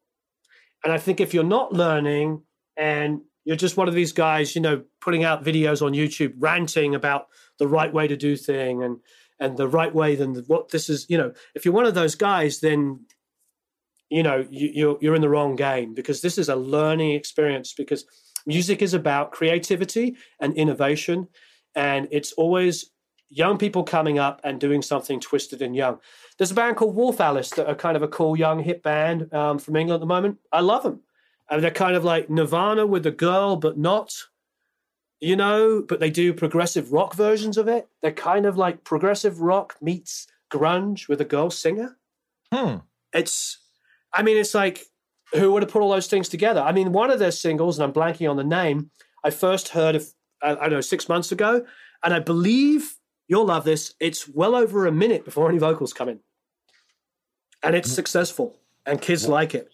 And 0.85 0.93
I 0.93 0.99
think 0.99 1.18
if 1.18 1.32
you're 1.32 1.45
not 1.45 1.72
learning 1.72 2.43
and 2.76 3.22
you're 3.47 3.57
just 3.57 3.78
one 3.78 3.89
of 3.89 3.95
these 3.95 4.12
guys, 4.12 4.55
you 4.55 4.61
know, 4.61 4.82
putting 5.01 5.24
out 5.24 5.43
videos 5.43 5.80
on 5.80 5.93
YouTube, 5.95 6.35
ranting 6.39 6.95
about 6.95 7.28
the 7.59 7.66
right 7.66 7.91
way 7.91 8.07
to 8.07 8.18
do 8.18 8.37
thing 8.37 8.82
and 8.82 8.99
and 9.41 9.57
the 9.57 9.66
right 9.66 9.95
way, 9.95 10.14
then 10.14 10.35
what 10.47 10.68
this 10.68 10.91
is, 10.91 11.07
you 11.09 11.16
know, 11.16 11.32
if 11.55 11.64
you're 11.64 11.72
one 11.72 11.87
of 11.87 11.95
those 11.95 12.14
guys, 12.14 12.61
then 12.61 13.07
you 14.11 14.22
know 14.22 14.47
you, 14.51 14.70
you're 14.74 14.99
you're 15.01 15.14
in 15.14 15.22
the 15.22 15.30
wrong 15.30 15.57
game 15.57 15.95
because 15.95 16.20
this 16.20 16.37
is 16.37 16.51
a 16.51 16.57
learning 16.57 17.12
experience 17.12 17.72
because 17.72 18.05
music 18.45 18.82
is 18.82 18.93
about 18.93 19.32
creativity 19.32 20.16
and 20.39 20.55
innovation 20.55 21.28
and 21.75 22.09
it's 22.11 22.33
always 22.33 22.91
young 23.29 23.59
people 23.59 23.83
coming 23.83 24.18
up 24.18 24.41
and 24.45 24.61
doing 24.61 24.83
something 24.83 25.20
twisted 25.20 25.61
and 25.61 25.75
young. 25.75 25.99
There's 26.39 26.51
a 26.51 26.55
band 26.55 26.77
called 26.77 26.95
Wolf 26.95 27.20
Alice 27.20 27.51
that 27.51 27.68
are 27.68 27.75
kind 27.75 27.97
of 27.97 28.03
a 28.03 28.09
cool 28.09 28.37
young 28.37 28.61
hip 28.62 28.83
band 28.83 29.33
um, 29.33 29.59
from 29.59 29.77
England 29.77 29.97
at 29.97 30.01
the 30.01 30.07
moment. 30.07 30.39
I 30.53 30.61
love 30.61 30.83
them. 30.83 31.01
And 31.51 31.62
they're 31.62 31.70
kind 31.70 31.97
of 31.97 32.05
like 32.05 32.31
Nirvana 32.31 32.87
with 32.87 33.07
a 33.07 33.11
girl, 33.11 33.57
but 33.57 33.77
not, 33.77 34.12
you 35.20 35.37
know, 35.37 35.83
but 35.83 36.01
they 36.01 36.11
do 36.11 36.33
progressive 36.33 36.93
rock 36.93 37.14
versions 37.14 37.59
of 37.59 37.68
it. 37.68 37.89
They're 38.03 38.12
kind 38.12 38.47
of 38.47 38.57
like 38.57 38.85
progressive 38.85 39.41
rock 39.41 39.77
meets 39.81 40.27
grunge 40.51 41.09
with 41.09 41.20
a 41.20 41.25
girl 41.25 41.51
singer. 41.51 41.99
Hmm. 42.53 42.77
It's, 43.12 43.59
I 44.12 44.22
mean, 44.22 44.37
it's 44.37 44.55
like, 44.55 44.87
who 45.35 45.53
would 45.53 45.62
have 45.62 45.72
put 45.72 45.83
all 45.83 45.91
those 45.91 46.07
things 46.07 46.29
together? 46.29 46.61
I 46.61 46.72
mean, 46.72 46.93
one 46.93 47.11
of 47.11 47.18
their 47.18 47.33
singles, 47.33 47.79
and 47.79 47.85
I'm 47.85 47.93
blanking 47.93 48.31
on 48.31 48.37
the 48.37 48.45
name, 48.45 48.91
I 49.25 49.31
first 49.31 49.70
heard 49.70 49.97
of 49.97 50.12
I, 50.53 50.55
don't 50.55 50.73
know, 50.73 50.81
six 50.81 51.09
months 51.09 51.33
ago. 51.33 51.65
And 52.03 52.13
I 52.13 52.19
believe 52.19 52.97
you'll 53.29 53.47
love 53.47 53.65
this. 53.65 53.95
It's 54.01 54.29
well 54.29 54.55
over 54.55 54.87
a 54.87 54.93
minute 54.93 55.25
before 55.25 55.49
any 55.49 55.59
vocals 55.59 55.93
come 55.93 56.09
in. 56.09 56.21
And 57.63 57.75
it's 57.75 57.91
mm. 57.91 57.95
successful 57.95 58.59
and 58.85 59.01
kids 59.01 59.27
like 59.27 59.55
it. 59.55 59.71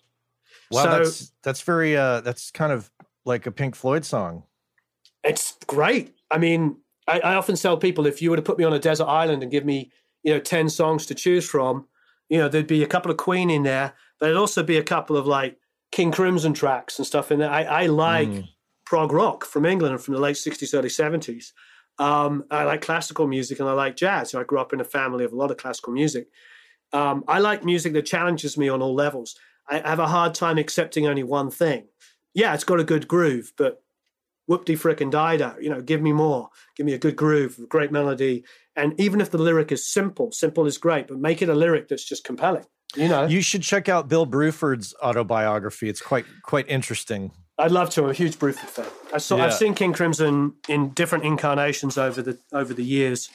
Wow, 0.70 0.84
so, 0.84 0.90
that's 0.90 1.32
that's 1.42 1.60
very 1.62 1.96
uh 1.96 2.20
that's 2.20 2.52
kind 2.52 2.72
of 2.72 2.90
like 3.24 3.46
a 3.46 3.50
Pink 3.50 3.74
Floyd 3.74 4.04
song. 4.04 4.44
It's 5.24 5.56
great. 5.66 6.14
I 6.30 6.38
mean, 6.38 6.76
I, 7.08 7.18
I 7.20 7.34
often 7.34 7.56
tell 7.56 7.76
people 7.76 8.06
if 8.06 8.22
you 8.22 8.30
were 8.30 8.36
to 8.36 8.42
put 8.42 8.56
me 8.56 8.64
on 8.64 8.72
a 8.72 8.78
desert 8.78 9.06
island 9.06 9.42
and 9.42 9.50
give 9.50 9.64
me, 9.64 9.90
you 10.22 10.32
know, 10.32 10.38
10 10.38 10.68
songs 10.68 11.04
to 11.06 11.14
choose 11.14 11.48
from, 11.48 11.86
you 12.28 12.38
know, 12.38 12.48
there'd 12.48 12.68
be 12.68 12.84
a 12.84 12.86
couple 12.86 13.10
of 13.10 13.16
Queen 13.16 13.50
in 13.50 13.64
there, 13.64 13.92
but 14.18 14.26
it'd 14.26 14.38
also 14.38 14.62
be 14.62 14.76
a 14.76 14.82
couple 14.82 15.16
of 15.16 15.26
like 15.26 15.58
King 15.90 16.12
Crimson 16.12 16.54
tracks 16.54 16.98
and 16.98 17.06
stuff 17.06 17.32
in 17.32 17.40
there. 17.40 17.50
I, 17.50 17.64
I 17.64 17.86
like 17.86 18.28
mm 18.28 18.48
prog 18.90 19.12
rock 19.12 19.44
from 19.44 19.64
England 19.64 20.00
from 20.00 20.14
the 20.14 20.20
late 20.20 20.34
60s, 20.34 20.76
early 20.76 20.88
70s. 20.88 21.52
Um, 22.00 22.42
I 22.50 22.64
like 22.64 22.82
classical 22.82 23.28
music 23.28 23.60
and 23.60 23.68
I 23.68 23.72
like 23.72 23.94
jazz. 23.94 24.34
I 24.34 24.42
grew 24.42 24.58
up 24.58 24.72
in 24.72 24.80
a 24.80 24.84
family 24.84 25.24
of 25.24 25.32
a 25.32 25.36
lot 25.36 25.52
of 25.52 25.58
classical 25.58 25.92
music. 25.92 26.26
Um, 26.92 27.22
I 27.28 27.38
like 27.38 27.64
music 27.64 27.92
that 27.92 28.04
challenges 28.04 28.58
me 28.58 28.68
on 28.68 28.82
all 28.82 28.96
levels. 28.96 29.36
I 29.68 29.78
have 29.88 30.00
a 30.00 30.08
hard 30.08 30.34
time 30.34 30.58
accepting 30.58 31.06
only 31.06 31.22
one 31.22 31.52
thing. 31.52 31.86
Yeah, 32.34 32.52
it's 32.52 32.64
got 32.64 32.80
a 32.80 32.84
good 32.84 33.06
groove, 33.06 33.52
but 33.56 33.80
whoop-de 34.48 34.74
frickin' 34.74 35.12
dido, 35.12 35.54
you 35.60 35.70
know, 35.70 35.80
give 35.80 36.02
me 36.02 36.12
more. 36.12 36.48
Give 36.76 36.84
me 36.84 36.94
a 36.94 36.98
good 36.98 37.14
groove, 37.14 37.60
great 37.68 37.92
melody. 37.92 38.42
And 38.74 38.98
even 38.98 39.20
if 39.20 39.30
the 39.30 39.38
lyric 39.38 39.70
is 39.70 39.88
simple, 39.88 40.32
simple 40.32 40.66
is 40.66 40.78
great, 40.78 41.06
but 41.06 41.20
make 41.20 41.42
it 41.42 41.48
a 41.48 41.54
lyric 41.54 41.86
that's 41.86 42.04
just 42.04 42.24
compelling. 42.24 42.64
You 42.96 43.06
know, 43.06 43.26
you 43.26 43.40
should 43.40 43.62
check 43.62 43.88
out 43.88 44.08
Bill 44.08 44.26
Bruford's 44.26 44.96
autobiography. 45.00 45.88
It's 45.88 46.00
quite 46.00 46.26
quite 46.42 46.68
interesting. 46.68 47.30
I'd 47.60 47.72
love 47.72 47.90
to. 47.90 48.04
I'm 48.04 48.10
a 48.10 48.14
huge 48.14 48.38
Bruford 48.38 48.68
fan. 48.68 48.86
I 49.12 49.18
saw. 49.18 49.36
Yeah. 49.36 49.46
I've 49.46 49.54
seen 49.54 49.74
King 49.74 49.92
Crimson 49.92 50.54
in 50.68 50.90
different 50.90 51.24
incarnations 51.24 51.98
over 51.98 52.22
the 52.22 52.38
over 52.52 52.72
the 52.74 52.84
years. 52.84 53.30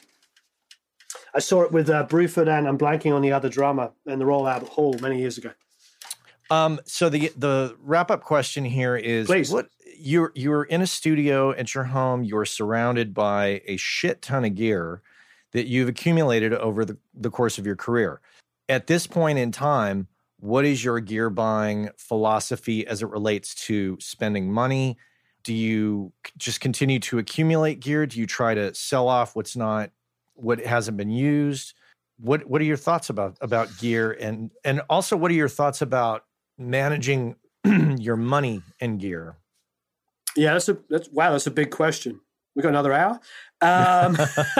I 1.34 1.38
saw 1.38 1.62
it 1.62 1.72
with 1.72 1.88
uh, 1.88 2.06
Bruford 2.06 2.48
and 2.48 2.66
I'm 2.66 2.78
blanking 2.78 3.14
on 3.14 3.22
the 3.22 3.32
other 3.32 3.48
drummer 3.48 3.92
in 4.06 4.18
the 4.18 4.26
Royal 4.26 4.48
Albert 4.48 4.70
Hall 4.70 4.96
many 5.00 5.20
years 5.20 5.38
ago. 5.38 5.52
Um, 6.50 6.80
so 6.84 7.08
the 7.08 7.32
the 7.36 7.76
wrap 7.80 8.10
up 8.10 8.22
question 8.22 8.64
here 8.64 8.96
is: 8.96 9.26
Please. 9.26 9.50
What 9.50 9.68
you're 9.98 10.32
you're 10.34 10.64
in 10.64 10.82
a 10.82 10.86
studio 10.86 11.52
at 11.52 11.74
your 11.74 11.84
home. 11.84 12.24
You're 12.24 12.44
surrounded 12.44 13.14
by 13.14 13.62
a 13.66 13.76
shit 13.76 14.22
ton 14.22 14.44
of 14.44 14.54
gear 14.54 15.02
that 15.52 15.66
you've 15.66 15.88
accumulated 15.88 16.52
over 16.52 16.84
the, 16.84 16.98
the 17.14 17.30
course 17.30 17.56
of 17.58 17.64
your 17.64 17.76
career. 17.76 18.20
At 18.68 18.88
this 18.88 19.06
point 19.06 19.38
in 19.38 19.52
time, 19.52 20.08
what 20.38 20.64
is 20.64 20.84
your 20.84 21.00
gear 21.00 21.30
buying 21.30 21.90
philosophy 21.96 22.86
as 22.86 23.02
it 23.02 23.08
relates 23.08 23.54
to 23.66 23.96
spending 24.00 24.52
money? 24.52 24.96
Do 25.42 25.54
you 25.54 26.12
just 26.36 26.60
continue 26.60 26.98
to 27.00 27.18
accumulate 27.18 27.80
gear? 27.80 28.06
Do 28.06 28.18
you 28.18 28.26
try 28.26 28.54
to 28.54 28.74
sell 28.74 29.08
off 29.08 29.36
what's 29.36 29.56
not 29.56 29.90
what 30.34 30.60
hasn't 30.60 30.96
been 30.96 31.10
used? 31.10 31.74
What 32.18 32.46
what 32.46 32.60
are 32.60 32.64
your 32.64 32.76
thoughts 32.76 33.10
about 33.10 33.38
about 33.40 33.76
gear 33.78 34.12
and 34.12 34.50
and 34.64 34.82
also 34.90 35.16
what 35.16 35.30
are 35.30 35.34
your 35.34 35.48
thoughts 35.48 35.82
about 35.82 36.24
managing 36.58 37.36
your 37.64 38.16
money 38.16 38.62
and 38.80 38.98
gear? 39.00 39.36
Yeah, 40.34 40.52
that's 40.52 40.68
a 40.68 40.78
that's 40.90 41.08
wow, 41.10 41.32
that's 41.32 41.46
a 41.46 41.50
big 41.50 41.70
question. 41.70 42.20
We 42.54 42.62
got 42.62 42.70
another 42.70 42.92
hour. 42.92 43.20
Um, 43.60 44.14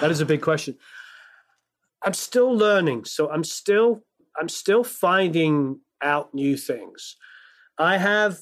that 0.00 0.10
is 0.10 0.20
a 0.20 0.26
big 0.26 0.42
question. 0.42 0.76
I'm 2.02 2.14
still 2.14 2.54
learning, 2.54 3.04
so 3.04 3.30
I'm 3.30 3.44
still 3.44 4.02
I'm 4.38 4.48
still 4.48 4.84
finding 4.84 5.80
out 6.02 6.32
new 6.34 6.56
things. 6.56 7.16
I 7.78 7.98
have 7.98 8.38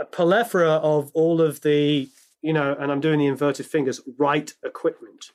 a 0.00 0.04
plethora 0.04 0.72
of 0.72 1.10
all 1.14 1.40
of 1.40 1.60
the, 1.62 2.08
you 2.42 2.52
know, 2.52 2.76
and 2.78 2.90
I'm 2.90 3.00
doing 3.00 3.18
the 3.18 3.26
inverted 3.26 3.66
fingers, 3.66 4.00
right 4.18 4.52
equipment. 4.64 5.30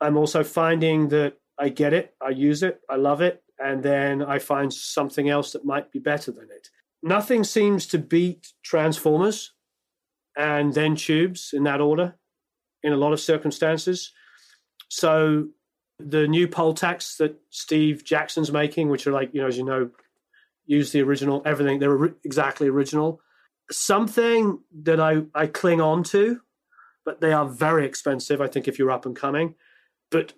I'm 0.00 0.16
also 0.16 0.44
finding 0.44 1.08
that 1.08 1.34
I 1.58 1.68
get 1.68 1.92
it, 1.92 2.14
I 2.22 2.30
use 2.30 2.62
it, 2.62 2.80
I 2.88 2.96
love 2.96 3.20
it, 3.20 3.42
and 3.58 3.82
then 3.82 4.22
I 4.22 4.38
find 4.38 4.72
something 4.72 5.28
else 5.28 5.52
that 5.52 5.64
might 5.64 5.90
be 5.90 5.98
better 5.98 6.30
than 6.30 6.48
it. 6.50 6.68
Nothing 7.02 7.44
seems 7.44 7.86
to 7.88 7.98
beat 7.98 8.52
transformers 8.62 9.52
and 10.36 10.72
then 10.74 10.94
tubes 10.94 11.50
in 11.52 11.64
that 11.64 11.80
order 11.80 12.14
in 12.82 12.92
a 12.92 12.96
lot 12.96 13.12
of 13.12 13.20
circumstances. 13.20 14.12
So 14.88 15.48
the 15.98 16.28
new 16.28 16.46
Pultecs 16.46 17.16
that 17.16 17.36
Steve 17.50 18.04
Jackson's 18.04 18.52
making, 18.52 18.88
which 18.88 19.06
are 19.06 19.12
like, 19.12 19.30
you 19.32 19.40
know, 19.40 19.48
as 19.48 19.58
you 19.58 19.64
know, 19.64 19.90
use 20.66 20.92
the 20.92 21.02
original, 21.02 21.42
everything, 21.44 21.78
they're 21.78 22.14
exactly 22.24 22.68
original. 22.68 23.20
Something 23.70 24.60
that 24.82 25.00
I, 25.00 25.22
I 25.34 25.46
cling 25.46 25.80
on 25.80 26.04
to, 26.04 26.40
but 27.04 27.20
they 27.20 27.32
are 27.32 27.46
very 27.46 27.86
expensive, 27.86 28.40
I 28.40 28.46
think, 28.46 28.68
if 28.68 28.78
you're 28.78 28.90
up 28.90 29.06
and 29.06 29.16
coming. 29.16 29.54
But 30.10 30.34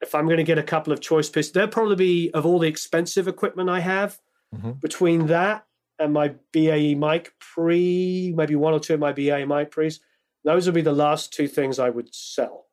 if 0.00 0.14
I'm 0.14 0.26
going 0.26 0.38
to 0.38 0.44
get 0.44 0.58
a 0.58 0.62
couple 0.62 0.92
of 0.92 1.00
choice 1.00 1.28
pieces, 1.28 1.52
they'll 1.52 1.68
probably 1.68 1.96
be 1.96 2.30
of 2.32 2.44
all 2.44 2.58
the 2.58 2.68
expensive 2.68 3.28
equipment 3.28 3.70
I 3.70 3.80
have, 3.80 4.18
mm-hmm. 4.54 4.72
between 4.72 5.26
that 5.28 5.66
and 5.98 6.12
my 6.12 6.34
BAE 6.52 6.94
mic 6.94 7.32
pre, 7.38 8.32
maybe 8.36 8.56
one 8.56 8.74
or 8.74 8.80
two 8.80 8.94
of 8.94 9.00
my 9.00 9.12
BAE 9.12 9.44
mic 9.44 9.70
pre's, 9.70 10.00
those 10.44 10.66
would 10.66 10.74
be 10.74 10.82
the 10.82 10.92
last 10.92 11.32
two 11.32 11.48
things 11.48 11.78
I 11.78 11.90
would 11.90 12.14
sell. 12.14 12.63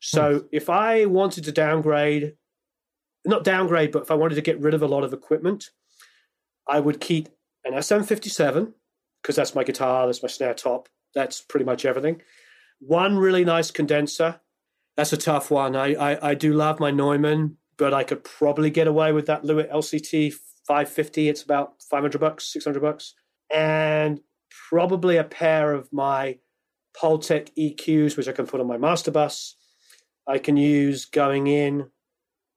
So 0.00 0.40
hmm. 0.40 0.46
if 0.50 0.68
I 0.68 1.04
wanted 1.06 1.44
to 1.44 1.52
downgrade, 1.52 2.34
not 3.24 3.44
downgrade, 3.44 3.92
but 3.92 4.02
if 4.02 4.10
I 4.10 4.14
wanted 4.14 4.34
to 4.36 4.40
get 4.40 4.60
rid 4.60 4.74
of 4.74 4.82
a 4.82 4.88
lot 4.88 5.04
of 5.04 5.12
equipment, 5.12 5.70
I 6.66 6.80
would 6.80 7.00
keep 7.00 7.28
an 7.64 7.74
SM57 7.74 8.72
because 9.22 9.36
that's 9.36 9.54
my 9.54 9.64
guitar, 9.64 10.06
that's 10.06 10.22
my 10.22 10.28
snare 10.28 10.54
top, 10.54 10.88
that's 11.14 11.42
pretty 11.42 11.66
much 11.66 11.84
everything. 11.84 12.22
One 12.80 13.18
really 13.18 13.44
nice 13.44 13.70
condenser. 13.70 14.40
That's 14.96 15.12
a 15.12 15.18
tough 15.18 15.50
one. 15.50 15.76
I, 15.76 15.94
I, 15.94 16.30
I 16.30 16.34
do 16.34 16.54
love 16.54 16.80
my 16.80 16.90
Neumann, 16.90 17.58
but 17.76 17.92
I 17.92 18.04
could 18.04 18.24
probably 18.24 18.70
get 18.70 18.86
away 18.86 19.12
with 19.12 19.26
that 19.26 19.42
Lewitt 19.44 19.70
LCT 19.70 20.32
550. 20.66 21.28
It's 21.28 21.42
about 21.42 21.74
500 21.90 22.18
bucks, 22.18 22.50
600 22.52 22.80
bucks. 22.80 23.14
And 23.52 24.20
probably 24.70 25.16
a 25.16 25.24
pair 25.24 25.72
of 25.72 25.92
my 25.92 26.38
Pultec 26.96 27.50
EQs, 27.58 28.16
which 28.16 28.28
I 28.28 28.32
can 28.32 28.46
put 28.46 28.60
on 28.60 28.66
my 28.66 28.78
master 28.78 29.10
bus 29.10 29.56
I 30.30 30.38
can 30.38 30.56
use 30.56 31.06
going 31.06 31.48
in 31.48 31.90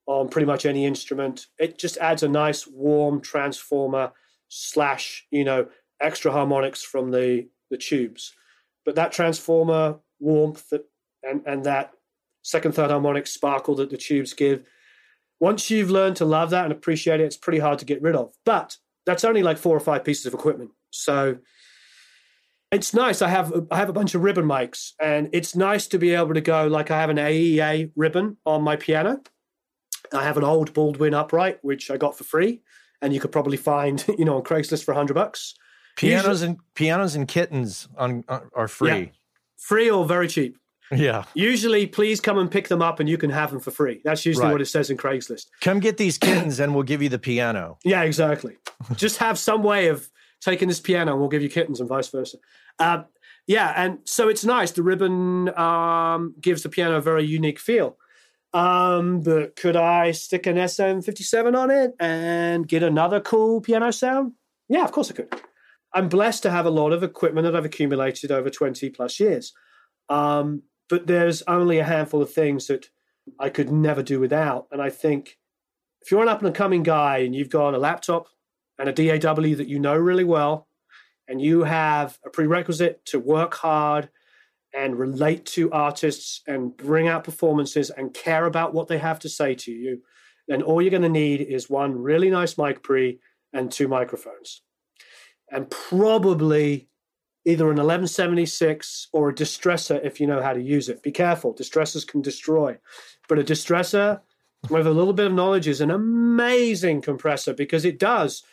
on 0.05 0.29
pretty 0.29 0.45
much 0.45 0.65
any 0.65 0.85
instrument. 0.85 1.47
It 1.57 1.79
just 1.79 1.97
adds 1.97 2.21
a 2.21 2.27
nice 2.27 2.67
warm 2.67 3.19
transformer 3.19 4.11
slash, 4.47 5.25
you 5.31 5.43
know, 5.43 5.67
extra 5.99 6.31
harmonics 6.31 6.83
from 6.83 7.09
the 7.09 7.47
the 7.71 7.77
tubes. 7.77 8.33
But 8.85 8.95
that 8.95 9.11
transformer 9.11 9.99
warmth 10.19 10.69
that, 10.69 10.85
and 11.23 11.41
and 11.47 11.63
that 11.63 11.93
second 12.43 12.73
third 12.73 12.91
harmonic 12.91 13.25
sparkle 13.25 13.73
that 13.75 13.89
the 13.89 13.97
tubes 13.97 14.33
give, 14.33 14.67
once 15.39 15.71
you've 15.71 15.89
learned 15.89 16.17
to 16.17 16.25
love 16.25 16.51
that 16.51 16.65
and 16.65 16.73
appreciate 16.73 17.21
it, 17.21 17.25
it's 17.25 17.37
pretty 17.37 17.59
hard 17.59 17.79
to 17.79 17.85
get 17.85 18.03
rid 18.03 18.15
of. 18.15 18.33
But 18.45 18.77
that's 19.07 19.23
only 19.23 19.41
like 19.41 19.57
four 19.57 19.75
or 19.75 19.79
five 19.79 20.03
pieces 20.03 20.27
of 20.27 20.35
equipment. 20.35 20.71
So 20.91 21.39
it's 22.73 22.93
nice. 22.93 23.21
I 23.21 23.29
have 23.29 23.53
I 23.71 23.77
have 23.77 23.89
a 23.89 23.93
bunch 23.93 24.15
of 24.15 24.21
ribbon 24.23 24.45
mics, 24.45 24.91
and 25.01 25.29
it's 25.33 25.55
nice 25.55 25.87
to 25.87 25.97
be 25.97 26.13
able 26.13 26.33
to 26.33 26.41
go 26.41 26.67
like 26.67 26.91
I 26.91 26.99
have 26.99 27.09
an 27.09 27.17
AEA 27.17 27.91
ribbon 27.95 28.37
on 28.45 28.61
my 28.63 28.75
piano, 28.75 29.21
I 30.13 30.23
have 30.23 30.37
an 30.37 30.43
old 30.43 30.73
Baldwin 30.73 31.13
upright, 31.13 31.59
which 31.61 31.89
I 31.89 31.97
got 31.97 32.17
for 32.17 32.23
free, 32.23 32.61
and 33.01 33.13
you 33.13 33.19
could 33.19 33.31
probably 33.31 33.57
find, 33.57 34.03
you 34.17 34.25
know, 34.25 34.37
on 34.37 34.43
Craigslist 34.43 34.83
for 34.83 34.93
hundred 34.93 35.13
bucks. 35.15 35.55
Pianos 35.95 36.41
and 36.41 36.57
pianos 36.73 37.15
and 37.15 37.27
kittens 37.27 37.87
on, 37.97 38.23
uh, 38.27 38.39
are 38.55 38.67
free. 38.67 38.89
yeah. 38.89 39.05
Free 39.57 39.89
or 39.91 40.05
very 40.05 40.27
cheap. 40.27 40.57
Yeah. 40.91 41.23
Usually, 41.35 41.85
please 41.87 42.19
come 42.19 42.37
and 42.37 42.49
pick 42.51 42.67
them 42.67 42.81
up, 42.81 42.99
and 42.99 43.07
you 43.07 43.17
can 43.17 43.29
have 43.29 43.51
them 43.51 43.59
for 43.59 43.71
free. 43.71 44.01
That's 44.03 44.25
usually 44.25 44.45
Right. 44.45 44.51
what 44.53 44.61
it 44.61 44.65
says 44.65 44.89
in 44.89 44.97
Craigslist. 44.97 45.45
Come 45.61 45.79
get 45.79 45.97
these 45.97 46.17
kittens 46.17 46.59
and 46.59 46.73
we'll 46.73 46.83
give 46.83 47.01
you 47.01 47.09
the 47.09 47.19
piano. 47.19 47.77
Yeah, 47.83 48.01
exactly. 48.03 48.57
Just 48.95 49.17
have 49.19 49.37
some 49.39 49.63
way 49.63 49.87
of 49.87 50.09
taking 50.43 50.67
this 50.67 50.79
piano, 50.79 51.11
and 51.11 51.19
we'll 51.19 51.29
give 51.29 51.41
you 51.41 51.49
kittens, 51.49 51.79
and 51.79 51.89
vice 51.89 52.09
versa. 52.09 52.37
Um, 52.79 53.05
yeah, 53.47 53.73
and 53.75 53.99
so 54.05 54.29
it's 54.29 54.45
nice. 54.45 54.71
The 54.71 54.83
ribbon 54.83 55.55
um, 55.57 56.35
gives 56.39 56.63
the 56.63 56.69
piano 56.69 56.95
a 56.95 57.01
very 57.01 57.25
unique 57.25 57.59
feel. 57.59 57.97
Um, 58.53 59.21
but 59.21 59.55
could 59.55 59.75
I 59.75 60.11
stick 60.11 60.45
an 60.45 60.57
SM57 60.57 61.57
on 61.57 61.71
it 61.71 61.93
and 61.99 62.67
get 62.67 62.83
another 62.83 63.19
cool 63.19 63.61
piano 63.61 63.91
sound? 63.91 64.33
Yeah, 64.69 64.83
of 64.83 64.91
course 64.91 65.09
I 65.11 65.15
could. 65.15 65.41
I'm 65.93 66.07
blessed 66.07 66.43
to 66.43 66.51
have 66.51 66.65
a 66.65 66.71
lot 66.71 66.93
of 66.93 67.03
equipment 67.03 67.45
that 67.45 67.55
I've 67.55 67.65
accumulated 67.65 68.31
over 68.31 68.49
20 68.49 68.89
plus 68.91 69.19
years. 69.19 69.53
Um, 70.09 70.63
but 70.89 71.07
there's 71.07 71.41
only 71.43 71.79
a 71.79 71.83
handful 71.83 72.21
of 72.21 72.31
things 72.31 72.67
that 72.67 72.89
I 73.39 73.49
could 73.49 73.71
never 73.71 74.03
do 74.03 74.19
without. 74.19 74.67
And 74.71 74.81
I 74.81 74.89
think 74.89 75.37
if 76.01 76.11
you're 76.11 76.21
an 76.21 76.27
up 76.27 76.43
and 76.43 76.53
coming 76.53 76.83
guy 76.83 77.19
and 77.19 77.33
you've 77.35 77.49
got 77.49 77.73
a 77.73 77.77
laptop 77.77 78.27
and 78.83 78.99
a 78.99 79.19
DAW 79.19 79.55
that 79.55 79.69
you 79.69 79.79
know 79.79 79.95
really 79.95 80.25
well, 80.25 80.67
and 81.29 81.41
you 81.41 81.63
have 81.63 82.19
a 82.25 82.29
prerequisite 82.29 83.05
to 83.05 83.17
work 83.17 83.53
hard 83.53 84.09
and 84.75 84.99
relate 84.99 85.45
to 85.45 85.71
artists 85.71 86.41
and 86.47 86.75
bring 86.75 87.07
out 87.07 87.23
performances 87.23 87.89
and 87.91 88.13
care 88.13 88.45
about 88.45 88.73
what 88.73 88.89
they 88.89 88.97
have 88.97 89.19
to 89.19 89.29
say 89.29 89.55
to 89.55 89.71
you, 89.71 90.01
then 90.49 90.61
all 90.61 90.81
you're 90.81 90.91
going 90.91 91.01
to 91.01 91.07
need 91.07 91.39
is 91.39 91.69
one 91.69 91.97
really 91.97 92.29
nice 92.29 92.57
mic 92.57 92.83
pre 92.83 93.19
and 93.53 93.71
two 93.71 93.87
microphones. 93.87 94.63
And 95.49 95.69
probably 95.69 96.89
either 97.45 97.65
an 97.65 97.77
1176 97.77 99.07
or 99.13 99.29
a 99.29 99.33
distressor 99.33 100.03
if 100.03 100.19
you 100.19 100.27
know 100.27 100.41
how 100.41 100.51
to 100.51 100.61
use 100.61 100.89
it. 100.89 101.01
Be 101.01 101.11
careful, 101.11 101.53
distressors 101.53 102.05
can 102.05 102.21
destroy. 102.21 102.77
But 103.29 103.39
a 103.39 103.43
distressor 103.43 104.19
with 104.69 104.87
a 104.87 104.91
little 104.91 105.13
bit 105.13 105.27
of 105.27 105.33
knowledge 105.33 105.69
is 105.69 105.79
an 105.79 105.91
amazing 105.91 107.01
compressor 107.01 107.53
because 107.53 107.85
it 107.85 107.97
does 107.97 108.43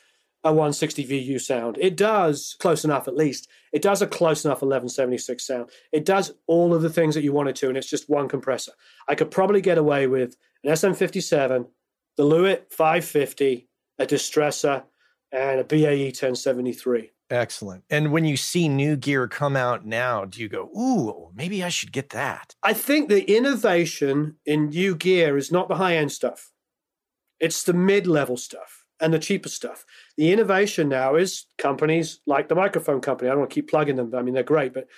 a 0.42 0.52
160 0.52 1.04
VU 1.04 1.38
sound. 1.38 1.76
It 1.78 1.96
does 1.96 2.56
close 2.58 2.84
enough 2.84 3.08
at 3.08 3.16
least. 3.16 3.48
It 3.72 3.82
does 3.82 4.00
a 4.00 4.06
close 4.06 4.44
enough 4.44 4.62
1176 4.62 5.46
sound. 5.46 5.70
It 5.92 6.04
does 6.04 6.32
all 6.46 6.74
of 6.74 6.82
the 6.82 6.90
things 6.90 7.14
that 7.14 7.24
you 7.24 7.32
want 7.32 7.50
it 7.50 7.56
to, 7.56 7.68
and 7.68 7.76
it's 7.76 7.90
just 7.90 8.08
one 8.08 8.28
compressor. 8.28 8.72
I 9.08 9.14
could 9.14 9.30
probably 9.30 9.60
get 9.60 9.78
away 9.78 10.06
with 10.06 10.36
an 10.64 10.72
SM57, 10.72 11.66
the 12.16 12.22
Lewitt 12.22 12.72
550, 12.72 13.68
a 13.98 14.06
distressor, 14.06 14.84
and 15.32 15.60
a 15.60 15.64
BAE 15.64 16.06
1073. 16.06 17.10
Excellent. 17.30 17.84
And 17.88 18.10
when 18.10 18.24
you 18.24 18.36
see 18.36 18.68
new 18.68 18.96
gear 18.96 19.28
come 19.28 19.54
out 19.56 19.86
now, 19.86 20.24
do 20.24 20.40
you 20.40 20.48
go, 20.48 20.64
ooh, 20.76 21.30
maybe 21.32 21.62
I 21.62 21.68
should 21.68 21.92
get 21.92 22.10
that? 22.10 22.56
I 22.62 22.72
think 22.72 23.08
the 23.08 23.30
innovation 23.36 24.36
in 24.44 24.70
new 24.70 24.96
gear 24.96 25.36
is 25.36 25.52
not 25.52 25.68
the 25.68 25.76
high 25.76 25.96
end 25.96 26.10
stuff. 26.10 26.50
It's 27.38 27.62
the 27.62 27.72
mid 27.72 28.08
level 28.08 28.36
stuff 28.36 28.79
and 29.00 29.12
the 29.12 29.18
cheaper 29.18 29.48
stuff. 29.48 29.84
The 30.16 30.32
innovation 30.32 30.88
now 30.88 31.16
is 31.16 31.46
companies 31.58 32.20
like 32.26 32.48
the 32.48 32.54
microphone 32.54 33.00
company. 33.00 33.28
I 33.28 33.32
don't 33.32 33.40
want 33.40 33.50
to 33.50 33.54
keep 33.54 33.70
plugging 33.70 33.96
them. 33.96 34.14
I 34.14 34.22
mean, 34.22 34.34
they're 34.34 34.42
great, 34.42 34.74
but 34.74 34.88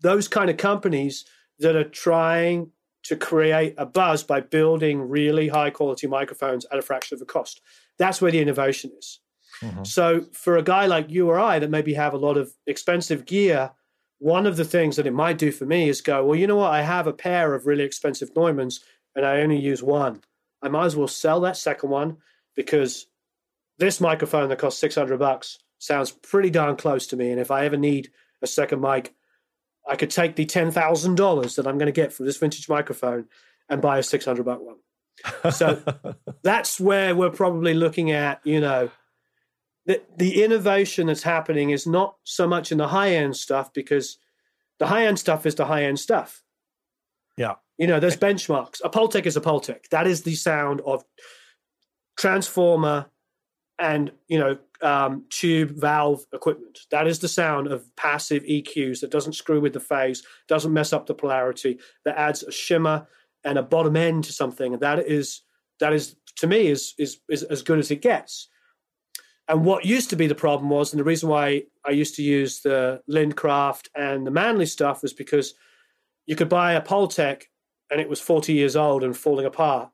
those 0.00 0.28
kind 0.28 0.50
of 0.50 0.56
companies 0.56 1.24
that 1.58 1.76
are 1.76 1.84
trying 1.84 2.70
to 3.04 3.16
create 3.16 3.74
a 3.78 3.86
buzz 3.86 4.22
by 4.22 4.40
building 4.40 5.08
really 5.08 5.48
high 5.48 5.70
quality 5.70 6.06
microphones 6.06 6.64
at 6.70 6.78
a 6.78 6.82
fraction 6.82 7.14
of 7.14 7.20
the 7.20 7.26
cost. 7.26 7.60
That's 7.98 8.20
where 8.20 8.30
the 8.30 8.40
innovation 8.40 8.92
is. 8.96 9.20
Mhm. 9.60 9.86
So 9.86 10.26
for 10.32 10.56
a 10.56 10.62
guy 10.62 10.86
like 10.86 11.10
you 11.10 11.28
or 11.28 11.38
I 11.38 11.58
that 11.58 11.70
maybe 11.70 11.94
have 11.94 12.14
a 12.14 12.18
lot 12.18 12.36
of 12.36 12.52
expensive 12.66 13.24
gear, 13.24 13.72
one 14.18 14.46
of 14.46 14.56
the 14.56 14.64
things 14.64 14.96
that 14.96 15.06
it 15.06 15.12
might 15.12 15.38
do 15.38 15.50
for 15.50 15.66
me 15.66 15.88
is 15.88 16.00
go, 16.00 16.24
well, 16.24 16.38
you 16.38 16.46
know 16.46 16.56
what? 16.56 16.72
I 16.72 16.82
have 16.82 17.06
a 17.06 17.12
pair 17.12 17.54
of 17.54 17.66
really 17.66 17.84
expensive 17.84 18.32
Neumanns 18.34 18.80
and 19.16 19.26
I 19.26 19.40
only 19.40 19.58
use 19.58 19.82
one. 19.82 20.22
I 20.62 20.68
might 20.68 20.86
as 20.86 20.96
well 20.96 21.08
sell 21.08 21.40
that 21.40 21.56
second 21.56 21.90
one 21.90 22.18
because 22.54 23.06
this 23.82 24.00
microphone 24.00 24.48
that 24.48 24.60
costs 24.60 24.80
600 24.80 25.18
bucks 25.18 25.58
sounds 25.78 26.12
pretty 26.12 26.50
darn 26.50 26.76
close 26.76 27.08
to 27.08 27.16
me. 27.16 27.32
And 27.32 27.40
if 27.40 27.50
I 27.50 27.64
ever 27.64 27.76
need 27.76 28.12
a 28.40 28.46
second 28.46 28.80
mic, 28.80 29.12
I 29.88 29.96
could 29.96 30.10
take 30.10 30.36
the 30.36 30.46
$10,000 30.46 31.56
that 31.56 31.66
I'm 31.66 31.78
going 31.78 31.86
to 31.86 31.92
get 31.92 32.12
from 32.12 32.26
this 32.26 32.36
vintage 32.36 32.68
microphone 32.68 33.26
and 33.68 33.82
buy 33.82 33.98
a 33.98 34.02
600 34.04 34.44
buck 34.44 34.60
one. 34.60 35.52
So 35.52 35.82
that's 36.44 36.78
where 36.78 37.16
we're 37.16 37.30
probably 37.30 37.74
looking 37.74 38.12
at, 38.12 38.40
you 38.44 38.60
know, 38.60 38.90
the, 39.86 40.00
the 40.16 40.44
innovation 40.44 41.08
that's 41.08 41.24
happening 41.24 41.70
is 41.70 41.84
not 41.84 42.14
so 42.22 42.46
much 42.46 42.70
in 42.70 42.78
the 42.78 42.86
high 42.86 43.16
end 43.16 43.36
stuff 43.36 43.72
because 43.72 44.18
the 44.78 44.86
high 44.86 45.06
end 45.06 45.18
stuff 45.18 45.44
is 45.44 45.56
the 45.56 45.66
high 45.66 45.82
end 45.82 45.98
stuff. 45.98 46.44
Yeah. 47.36 47.54
You 47.78 47.88
know, 47.88 47.98
there's 47.98 48.16
benchmarks. 48.16 48.80
A 48.84 48.90
Pultec 48.90 49.26
is 49.26 49.36
a 49.36 49.40
Pultec. 49.40 49.88
That 49.90 50.06
is 50.06 50.22
the 50.22 50.36
sound 50.36 50.80
of 50.82 51.04
transformer 52.16 53.06
and, 53.78 54.12
you 54.28 54.38
know, 54.38 54.58
um, 54.82 55.24
tube 55.30 55.70
valve 55.70 56.24
equipment. 56.32 56.80
That 56.90 57.06
is 57.06 57.20
the 57.20 57.28
sound 57.28 57.68
of 57.68 57.84
passive 57.96 58.42
EQs 58.44 59.00
that 59.00 59.10
doesn't 59.10 59.34
screw 59.34 59.60
with 59.60 59.72
the 59.72 59.80
phase, 59.80 60.22
doesn't 60.48 60.72
mess 60.72 60.92
up 60.92 61.06
the 61.06 61.14
polarity, 61.14 61.78
that 62.04 62.18
adds 62.18 62.42
a 62.42 62.52
shimmer 62.52 63.06
and 63.44 63.58
a 63.58 63.62
bottom 63.62 63.96
end 63.96 64.24
to 64.24 64.32
something. 64.32 64.72
And 64.72 64.82
that 64.82 65.00
is 65.00 65.42
that 65.80 65.92
is 65.92 66.16
to 66.36 66.46
me 66.46 66.68
is 66.68 66.94
is 66.98 67.18
is 67.28 67.42
as 67.44 67.62
good 67.62 67.78
as 67.78 67.90
it 67.90 68.02
gets. 68.02 68.48
And 69.48 69.64
what 69.64 69.84
used 69.84 70.10
to 70.10 70.16
be 70.16 70.26
the 70.26 70.34
problem 70.34 70.70
was, 70.70 70.92
and 70.92 71.00
the 71.00 71.04
reason 71.04 71.28
why 71.28 71.64
I 71.84 71.90
used 71.90 72.14
to 72.16 72.22
use 72.22 72.60
the 72.60 73.02
Lindcraft 73.10 73.88
and 73.94 74.26
the 74.26 74.30
Manley 74.30 74.66
stuff 74.66 75.02
was 75.02 75.12
because 75.12 75.54
you 76.26 76.36
could 76.36 76.48
buy 76.48 76.74
a 76.74 76.80
Pultec 76.80 77.42
and 77.90 78.00
it 78.00 78.08
was 78.08 78.20
40 78.20 78.52
years 78.52 78.76
old 78.76 79.02
and 79.02 79.16
falling 79.16 79.44
apart. 79.44 79.90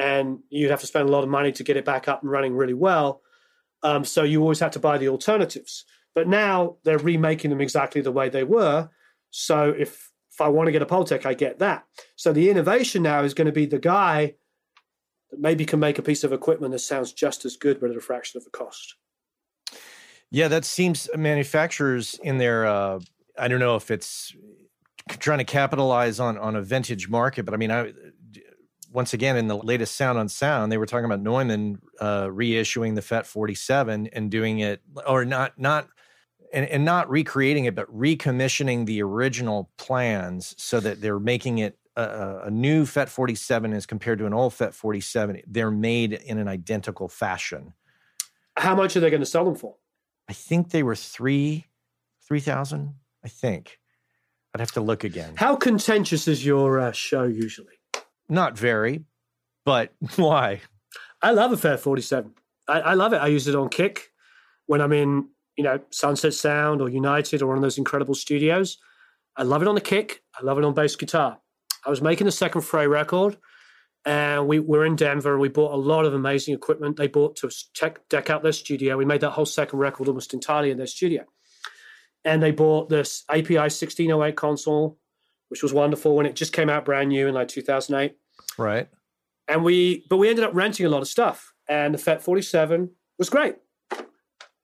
And 0.00 0.38
you'd 0.48 0.70
have 0.70 0.80
to 0.80 0.86
spend 0.86 1.08
a 1.08 1.12
lot 1.12 1.24
of 1.24 1.28
money 1.28 1.52
to 1.52 1.62
get 1.62 1.76
it 1.76 1.84
back 1.84 2.08
up 2.08 2.22
and 2.22 2.30
running 2.30 2.54
really 2.54 2.74
well. 2.74 3.20
Um, 3.82 4.04
so 4.04 4.22
you 4.22 4.40
always 4.40 4.60
had 4.60 4.72
to 4.72 4.78
buy 4.78 4.96
the 4.96 5.08
alternatives. 5.08 5.84
But 6.14 6.26
now 6.26 6.76
they're 6.84 6.98
remaking 6.98 7.50
them 7.50 7.60
exactly 7.60 8.00
the 8.00 8.12
way 8.12 8.28
they 8.28 8.44
were. 8.44 8.88
So 9.30 9.74
if 9.76 10.10
if 10.32 10.40
I 10.40 10.48
want 10.48 10.68
to 10.68 10.72
get 10.72 10.80
a 10.80 10.86
Pultec, 10.86 11.26
I 11.26 11.34
get 11.34 11.58
that. 11.58 11.84
So 12.16 12.32
the 12.32 12.48
innovation 12.48 13.02
now 13.02 13.22
is 13.24 13.34
going 13.34 13.46
to 13.46 13.52
be 13.52 13.66
the 13.66 13.80
guy 13.80 14.36
that 15.30 15.40
maybe 15.40 15.66
can 15.66 15.80
make 15.80 15.98
a 15.98 16.02
piece 16.02 16.24
of 16.24 16.32
equipment 16.32 16.72
that 16.72 16.78
sounds 16.78 17.12
just 17.12 17.44
as 17.44 17.56
good, 17.56 17.80
but 17.80 17.90
at 17.90 17.96
a 17.96 18.00
fraction 18.00 18.38
of 18.38 18.44
the 18.44 18.50
cost. 18.50 18.94
Yeah, 20.30 20.48
that 20.48 20.64
seems 20.64 21.10
manufacturers 21.16 22.18
in 22.22 22.38
their. 22.38 22.66
Uh, 22.66 23.00
I 23.36 23.48
don't 23.48 23.60
know 23.60 23.76
if 23.76 23.90
it's 23.90 24.34
trying 25.18 25.38
to 25.38 25.44
capitalize 25.44 26.20
on 26.20 26.38
on 26.38 26.56
a 26.56 26.62
vintage 26.62 27.08
market, 27.08 27.44
but 27.44 27.52
I 27.52 27.56
mean, 27.56 27.70
I 27.70 27.92
once 28.92 29.12
again 29.12 29.36
in 29.36 29.48
the 29.48 29.56
latest 29.56 29.96
Sound 29.96 30.18
on 30.18 30.28
Sound, 30.28 30.70
they 30.70 30.78
were 30.78 30.86
talking 30.86 31.04
about 31.04 31.20
Neumann 31.20 31.80
uh, 32.00 32.24
reissuing 32.24 32.94
the 32.94 33.02
FET 33.02 33.26
47 33.26 34.08
and 34.12 34.30
doing 34.30 34.60
it, 34.60 34.80
or 35.06 35.24
not 35.24 35.58
not. 35.58 35.88
And, 36.52 36.66
and 36.66 36.84
not 36.84 37.08
recreating 37.08 37.66
it, 37.66 37.76
but 37.76 37.86
recommissioning 37.96 38.84
the 38.84 39.02
original 39.02 39.70
plans 39.78 40.52
so 40.58 40.80
that 40.80 41.00
they're 41.00 41.20
making 41.20 41.58
it 41.58 41.78
a, 41.94 42.40
a 42.46 42.50
new 42.50 42.86
FET 42.86 43.08
47 43.08 43.72
as 43.72 43.86
compared 43.86 44.18
to 44.18 44.26
an 44.26 44.34
old 44.34 44.54
FET 44.54 44.74
47. 44.74 45.42
They're 45.46 45.70
made 45.70 46.12
in 46.12 46.38
an 46.38 46.48
identical 46.48 47.08
fashion. 47.08 47.74
How 48.56 48.74
much 48.74 48.96
are 48.96 49.00
they 49.00 49.10
going 49.10 49.20
to 49.20 49.26
sell 49.26 49.44
them 49.44 49.54
for? 49.54 49.76
I 50.28 50.32
think 50.32 50.70
they 50.70 50.82
were 50.82 50.96
three, 50.96 51.66
three 52.26 52.40
thousand. 52.40 52.94
I 53.24 53.28
think. 53.28 53.78
I'd 54.54 54.60
have 54.60 54.72
to 54.72 54.80
look 54.80 55.04
again. 55.04 55.34
How 55.36 55.56
contentious 55.56 56.26
is 56.26 56.44
your 56.44 56.80
uh, 56.80 56.92
show 56.92 57.24
usually? 57.24 57.79
Not 58.30 58.56
very, 58.56 59.04
but 59.66 59.92
why? 60.16 60.60
I 61.20 61.32
love 61.32 61.52
a 61.52 61.56
FET 61.56 61.80
47. 61.80 62.32
I, 62.68 62.80
I 62.80 62.94
love 62.94 63.12
it. 63.12 63.16
I 63.18 63.26
use 63.26 63.48
it 63.48 63.54
on 63.54 63.68
kick 63.68 64.10
when 64.66 64.80
I'm 64.80 64.92
in, 64.92 65.28
you 65.56 65.64
know, 65.64 65.80
Sunset 65.90 66.32
Sound 66.32 66.80
or 66.80 66.88
United 66.88 67.42
or 67.42 67.48
one 67.48 67.56
of 67.58 67.62
those 67.62 67.76
incredible 67.76 68.14
studios. 68.14 68.78
I 69.36 69.42
love 69.42 69.62
it 69.62 69.68
on 69.68 69.74
the 69.74 69.80
kick. 69.80 70.22
I 70.38 70.44
love 70.44 70.58
it 70.58 70.64
on 70.64 70.74
bass 70.74 70.96
guitar. 70.96 71.38
I 71.84 71.90
was 71.90 72.00
making 72.00 72.26
the 72.26 72.32
second 72.32 72.62
Fray 72.62 72.86
record 72.86 73.36
and 74.04 74.46
we 74.46 74.60
were 74.60 74.86
in 74.86 74.96
Denver 74.96 75.38
we 75.38 75.48
bought 75.48 75.72
a 75.72 75.76
lot 75.76 76.06
of 76.06 76.14
amazing 76.14 76.54
equipment 76.54 76.96
they 76.96 77.06
bought 77.06 77.36
to 77.36 77.50
check, 77.74 78.08
deck 78.08 78.30
out 78.30 78.42
their 78.42 78.52
studio. 78.52 78.96
We 78.96 79.04
made 79.04 79.20
that 79.20 79.30
whole 79.30 79.46
second 79.46 79.78
record 79.78 80.08
almost 80.08 80.32
entirely 80.32 80.70
in 80.70 80.78
their 80.78 80.86
studio. 80.86 81.24
And 82.24 82.42
they 82.42 82.50
bought 82.50 82.88
this 82.88 83.24
API 83.28 83.56
1608 83.56 84.36
console, 84.36 84.98
which 85.48 85.62
was 85.62 85.72
wonderful 85.72 86.16
when 86.16 86.26
it 86.26 86.36
just 86.36 86.52
came 86.52 86.68
out 86.68 86.84
brand 86.84 87.08
new 87.08 87.28
in 87.28 87.34
like 87.34 87.48
2008 87.48 88.16
Right. 88.58 88.88
and 89.48 89.64
we 89.64 90.04
but 90.08 90.18
we 90.18 90.28
ended 90.28 90.44
up 90.44 90.54
renting 90.54 90.86
a 90.86 90.88
lot 90.88 91.02
of 91.02 91.08
stuff 91.08 91.52
and 91.68 91.94
the 91.94 91.98
fet 91.98 92.22
47 92.22 92.90
was 93.18 93.30
great 93.30 93.56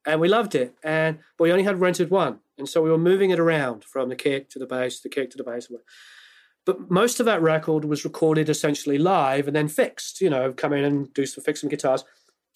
and 0.05 0.19
we 0.21 0.27
loved 0.27 0.55
it 0.55 0.75
and 0.83 1.19
but 1.37 1.43
we 1.45 1.51
only 1.51 1.63
had 1.63 1.79
rented 1.79 2.09
one 2.09 2.39
and 2.57 2.67
so 2.67 2.81
we 2.81 2.89
were 2.89 2.97
moving 2.97 3.29
it 3.29 3.39
around 3.39 3.83
from 3.83 4.09
the 4.09 4.15
kick 4.15 4.49
to 4.49 4.59
the 4.59 4.65
bass 4.65 4.99
the 5.01 5.09
kick 5.09 5.29
to 5.31 5.37
the 5.37 5.43
bass 5.43 5.67
But 6.65 6.89
most 6.91 7.19
of 7.19 7.25
that 7.25 7.41
record 7.41 7.85
was 7.85 8.03
recorded 8.03 8.49
essentially 8.49 8.97
live 8.97 9.47
and 9.47 9.55
then 9.55 9.67
fixed. 9.67 10.19
You 10.21 10.29
know, 10.29 10.51
come 10.51 10.73
in 10.73 10.83
and 10.83 11.13
do 11.13 11.25
some 11.25 11.43
fix 11.43 11.61
some 11.61 11.69
guitars. 11.69 12.03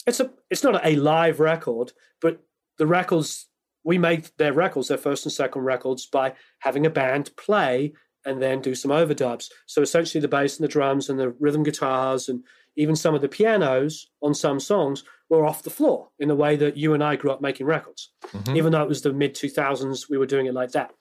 It's 0.05 0.19
a 0.19 0.31
it's 0.49 0.63
not 0.63 0.85
a 0.85 0.95
live 0.95 1.39
record, 1.39 1.93
but 2.19 2.41
the 2.77 2.87
records 2.87 3.47
we 3.83 3.97
made 3.97 4.29
their 4.37 4.53
records, 4.53 4.87
their 4.87 4.97
first 4.97 5.25
and 5.25 5.33
second 5.33 5.63
records, 5.63 6.05
by 6.05 6.33
having 6.59 6.85
a 6.85 6.89
band 6.89 7.35
play 7.37 7.93
and 8.25 8.41
then 8.41 8.61
do 8.61 8.75
some 8.75 8.91
overdubs. 8.91 9.49
So 9.65 9.81
essentially, 9.81 10.21
the 10.21 10.27
bass 10.27 10.57
and 10.57 10.63
the 10.63 10.71
drums 10.71 11.09
and 11.09 11.19
the 11.19 11.31
rhythm 11.39 11.63
guitars 11.63 12.29
and 12.29 12.43
even 12.75 12.95
some 12.95 13.13
of 13.15 13.21
the 13.21 13.27
pianos 13.27 14.07
on 14.21 14.33
some 14.33 14.59
songs 14.59 15.03
were 15.29 15.45
off 15.45 15.63
the 15.63 15.69
floor 15.69 16.09
in 16.19 16.27
the 16.27 16.35
way 16.35 16.55
that 16.55 16.77
you 16.77 16.93
and 16.93 17.03
I 17.03 17.15
grew 17.15 17.31
up 17.31 17.41
making 17.41 17.65
records. 17.65 18.11
Mm-hmm. 18.27 18.55
Even 18.55 18.71
though 18.71 18.83
it 18.83 18.89
was 18.89 19.01
the 19.01 19.13
mid 19.13 19.35
2000s, 19.35 20.09
we 20.09 20.17
were 20.17 20.25
doing 20.25 20.45
it 20.45 20.53
like 20.53 20.71
that. 20.71 20.91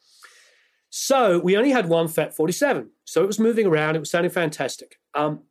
So 0.91 1.39
we 1.39 1.57
only 1.57 1.71
had 1.71 1.89
one 1.89 2.09
FET 2.09 2.35
47. 2.35 2.91
So 3.05 3.23
it 3.23 3.27
was 3.27 3.39
moving 3.39 3.67
around. 3.67 3.97
It 3.97 4.01
was 4.01 4.11
sounding 4.11 4.33
fantastic. 4.33 4.97
Um, 5.15 5.43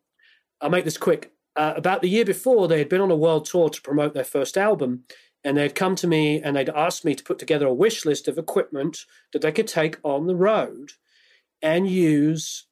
I'll 0.62 0.70
make 0.70 0.86
this 0.86 0.98
quick. 0.98 1.32
Uh, 1.56 1.74
about 1.76 2.02
the 2.02 2.10
year 2.10 2.26
before, 2.26 2.68
they 2.68 2.78
had 2.78 2.90
been 2.90 3.02
on 3.02 3.12
a 3.12 3.16
world 3.16 3.46
tour 3.46 3.70
to 3.70 3.82
promote 3.82 4.14
their 4.14 4.24
first 4.24 4.58
album. 4.58 5.04
And 5.44 5.58
they'd 5.58 5.76
come 5.76 5.96
to 5.96 6.08
me 6.08 6.42
and 6.42 6.56
they'd 6.56 6.70
asked 6.70 7.06
me 7.06 7.16
to 7.16 7.24
put 7.24 7.40
together 7.40 7.66
a 7.68 7.74
wish 7.74 8.06
list 8.06 8.28
of 8.28 8.38
equipment 8.38 9.06
that 9.32 9.42
they 9.42 9.54
could 9.54 9.68
take 9.68 9.98
on 10.04 10.28
the 10.28 10.36
road 10.36 10.92
and 11.62 11.90
use, 11.90 12.66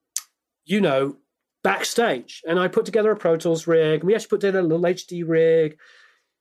you 0.65 0.81
know, 0.81 1.17
backstage. 1.63 2.41
And 2.47 2.59
I 2.59 2.67
put 2.67 2.85
together 2.85 3.11
a 3.11 3.15
Pro 3.15 3.37
Tools 3.37 3.67
rig. 3.67 4.01
And 4.01 4.07
we 4.07 4.15
actually 4.15 4.29
put 4.29 4.41
together 4.41 4.59
a 4.59 4.63
little 4.63 4.83
HD 4.83 5.23
rig, 5.27 5.77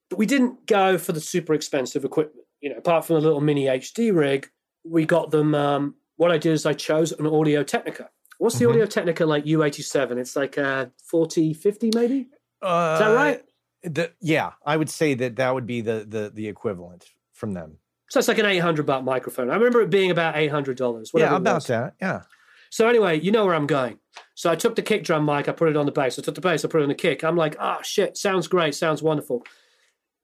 but 0.08 0.18
we 0.18 0.26
didn't 0.26 0.66
go 0.66 0.98
for 0.98 1.12
the 1.12 1.20
super 1.20 1.54
expensive 1.54 2.04
equipment. 2.04 2.46
You 2.60 2.70
know, 2.70 2.76
apart 2.76 3.04
from 3.04 3.16
a 3.16 3.20
little 3.20 3.40
mini 3.40 3.64
HD 3.64 4.14
rig, 4.14 4.48
we 4.84 5.04
got 5.04 5.30
them. 5.30 5.54
Um, 5.54 5.94
what 6.16 6.30
I 6.30 6.38
did 6.38 6.52
is 6.52 6.64
I 6.64 6.72
chose 6.72 7.12
an 7.12 7.26
Audio 7.26 7.62
Technica. 7.62 8.08
What's 8.38 8.58
the 8.58 8.64
mm-hmm. 8.64 8.72
Audio 8.72 8.86
Technica 8.86 9.26
like 9.26 9.44
U87? 9.44 10.18
It's 10.18 10.36
like 10.36 10.56
a 10.56 10.90
40, 11.10 11.54
50 11.54 11.90
maybe? 11.94 12.28
Uh, 12.62 12.92
is 12.94 13.00
that 13.00 13.14
right? 13.14 13.42
The, 13.82 14.12
yeah, 14.20 14.52
I 14.64 14.76
would 14.76 14.90
say 14.90 15.14
that 15.14 15.36
that 15.36 15.54
would 15.54 15.66
be 15.66 15.80
the 15.80 16.04
the 16.08 16.30
the 16.34 16.48
equivalent 16.48 17.04
from 17.32 17.52
them. 17.52 17.78
So 18.08 18.18
it's 18.18 18.28
like 18.28 18.38
an 18.38 18.46
eight 18.46 18.58
hundred 18.58 18.86
baht 18.86 19.04
microphone. 19.04 19.50
I 19.50 19.54
remember 19.54 19.80
it 19.82 19.90
being 19.90 20.10
about 20.10 20.36
eight 20.36 20.50
hundred 20.50 20.76
dollars. 20.76 21.10
Yeah, 21.14 21.36
about 21.36 21.66
that. 21.66 21.94
Yeah. 22.00 22.22
So 22.70 22.88
anyway, 22.88 23.20
you 23.20 23.30
know 23.30 23.46
where 23.46 23.54
I'm 23.54 23.66
going. 23.66 23.98
So 24.34 24.50
I 24.50 24.56
took 24.56 24.76
the 24.76 24.82
kick 24.82 25.04
drum 25.04 25.24
mic, 25.24 25.48
I 25.48 25.52
put 25.52 25.68
it 25.68 25.76
on 25.76 25.86
the 25.86 25.92
bass. 25.92 26.18
I 26.18 26.22
took 26.22 26.34
the 26.34 26.40
bass, 26.40 26.64
I 26.64 26.68
put 26.68 26.80
it 26.80 26.84
on 26.84 26.88
the 26.88 26.94
kick. 26.94 27.24
I'm 27.24 27.36
like, 27.36 27.56
ah, 27.58 27.76
oh, 27.78 27.82
shit, 27.82 28.16
sounds 28.16 28.48
great, 28.48 28.74
sounds 28.74 29.02
wonderful. 29.02 29.44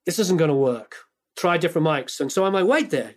This 0.04 0.18
isn't 0.18 0.36
going 0.36 0.50
to 0.50 0.54
work. 0.54 0.96
Try 1.36 1.56
different 1.56 1.86
mics. 1.86 2.20
And 2.20 2.30
so 2.30 2.44
I'm 2.44 2.52
like, 2.52 2.66
wait 2.66 2.90
there. 2.90 3.14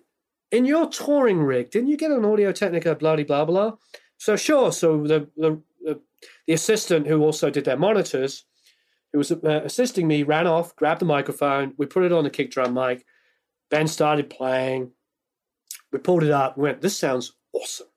In 0.52 0.66
your 0.66 0.88
touring 0.90 1.44
rig, 1.44 1.72
didn't 1.72 1.90
you 1.90 1.98
get 1.98 2.12
an 2.12 2.24
Audio 2.24 2.52
Technica, 2.52 2.96
blah, 2.96 3.16
blah, 3.16 3.46
blah? 3.46 3.74
So 4.18 4.36
sure. 4.36 4.72
So 4.72 5.04
the, 5.04 5.28
the, 5.36 5.62
the, 5.82 6.02
the 6.48 6.54
assistant 6.54 7.08
who 7.08 7.22
also 7.22 7.50
did 7.50 7.66
their 7.66 7.78
monitors, 7.78 8.46
who 9.12 9.18
was 9.18 9.32
uh, 9.32 9.62
assisting 9.66 10.08
me, 10.08 10.24
ran 10.24 10.48
off, 10.48 10.76
grabbed 10.76 11.02
the 11.02 11.06
microphone. 11.06 11.74
We 11.78 11.88
put 11.88 12.04
it 12.04 12.14
on 12.14 12.24
the 12.24 12.30
kick 12.30 12.52
drum 12.52 12.74
mic. 12.74 13.06
Ben 13.70 13.88
started 13.88 14.30
playing. 14.30 14.92
We 15.92 16.00
pulled 16.00 16.24
it 16.24 16.32
up. 16.32 16.58
We 16.58 16.64
went, 16.64 16.82
this 16.82 16.98
sounds 16.98 17.34
awesome. 17.54 17.88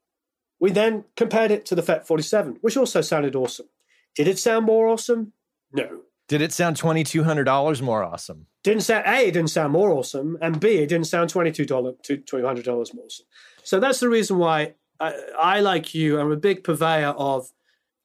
We 0.61 0.71
then 0.71 1.05
compared 1.17 1.51
it 1.51 1.67
to 1.67 1.75
the 1.75 1.83
FET 1.83 2.07
47, 2.07 2.59
which 2.61 2.77
also 2.77 3.01
sounded 3.01 3.37
awesome. 3.37 3.69
Did 4.15 4.29
it 4.29 4.39
sound 4.39 4.67
more 4.67 4.89
awesome? 4.89 5.33
No. 5.73 6.03
Did 6.29 6.43
it 6.43 6.53
sound 6.53 6.77
$2,200 6.77 7.83
more 7.83 8.05
awesome? 8.05 8.47
Didn't 8.65 8.83
sound, 8.83 9.05
A, 9.07 9.29
it 9.29 9.33
didn't 9.33 9.51
sound 9.51 9.73
more 9.73 9.91
awesome, 9.91 10.37
and 10.43 10.61
B, 10.61 10.79
it 10.79 10.89
didn't 10.89 11.07
sound 11.07 11.33
$22, 11.33 11.67
$2,200 11.67 12.95
more 12.95 13.05
awesome. 13.05 13.27
So 13.63 13.81
that's 13.81 14.01
the 14.01 14.09
reason 14.09 14.39
why 14.39 14.75
I, 15.01 15.15
I, 15.39 15.61
like 15.61 15.95
you, 15.95 16.21
I'm 16.21 16.33
a 16.33 16.37
big 16.37 16.65
purveyor 16.65 17.11
of 17.11 17.53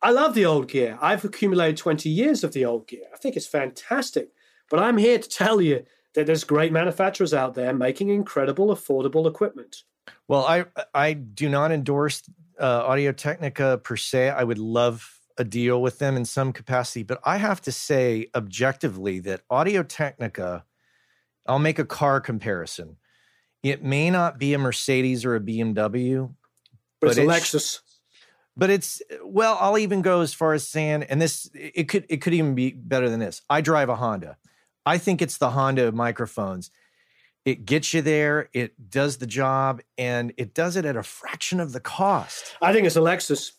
I 0.03 0.11
love 0.11 0.35
the 0.35 0.45
old 0.45 0.67
gear. 0.67 0.97
I've 1.01 1.23
accumulated 1.23 1.77
20 1.77 2.09
years 2.09 2.43
of 2.43 2.51
the 2.51 2.65
old 2.65 2.87
gear. 2.87 3.05
I 3.13 3.17
think 3.17 3.37
it's 3.37 3.47
fantastic. 3.47 4.31
But 4.69 4.81
I'm 4.81 4.97
here 4.97 5.17
to 5.17 5.29
tell 5.29 5.61
you 5.61 5.85
that 6.15 6.25
there's 6.25 6.43
great 6.43 6.71
manufacturers 6.71 7.33
out 7.33 7.55
there 7.55 7.73
making 7.73 8.09
incredible, 8.09 8.67
affordable 8.67 9.27
equipment. 9.27 9.83
Well, 10.27 10.45
I 10.45 10.65
I 10.93 11.13
do 11.13 11.49
not 11.49 11.71
endorse 11.71 12.23
uh, 12.59 12.83
Audio 12.85 13.11
Technica 13.11 13.79
per 13.83 13.95
se. 13.95 14.29
I 14.29 14.43
would 14.43 14.59
love 14.59 15.19
a 15.37 15.43
deal 15.43 15.81
with 15.81 15.99
them 15.99 16.15
in 16.15 16.25
some 16.25 16.53
capacity, 16.53 17.03
but 17.03 17.19
I 17.23 17.37
have 17.37 17.61
to 17.61 17.71
say 17.71 18.27
objectively 18.35 19.19
that 19.21 19.41
Audio 19.49 19.83
Technica. 19.83 20.65
I'll 21.45 21.59
make 21.59 21.77
a 21.77 21.83
car 21.83 22.21
comparison. 22.21 22.95
It 23.63 23.83
may 23.83 24.09
not 24.09 24.39
be 24.39 24.53
a 24.53 24.57
Mercedes 24.57 25.25
or 25.25 25.35
a 25.35 25.41
BMW, 25.41 26.33
but, 27.01 27.07
but 27.07 27.09
it's 27.09 27.17
a 27.17 27.21
Lexus 27.23 27.79
but 28.55 28.69
it's 28.69 29.01
well 29.23 29.57
i'll 29.59 29.77
even 29.77 30.01
go 30.01 30.21
as 30.21 30.33
far 30.33 30.53
as 30.53 30.67
saying 30.67 31.03
and 31.03 31.21
this 31.21 31.49
it 31.53 31.89
could 31.89 32.05
it 32.09 32.17
could 32.17 32.33
even 32.33 32.55
be 32.55 32.71
better 32.71 33.09
than 33.09 33.19
this 33.19 33.41
i 33.49 33.61
drive 33.61 33.89
a 33.89 33.95
honda 33.95 34.37
i 34.85 34.97
think 34.97 35.21
it's 35.21 35.37
the 35.37 35.51
honda 35.51 35.91
microphones 35.91 36.71
it 37.45 37.65
gets 37.65 37.93
you 37.93 38.01
there 38.01 38.49
it 38.53 38.89
does 38.89 39.17
the 39.17 39.27
job 39.27 39.81
and 39.97 40.33
it 40.37 40.53
does 40.53 40.75
it 40.75 40.85
at 40.85 40.95
a 40.95 41.03
fraction 41.03 41.59
of 41.59 41.73
the 41.73 41.79
cost 41.79 42.55
i 42.61 42.71
think 42.71 42.85
it's 42.85 42.95
a 42.95 42.99
lexus 42.99 43.51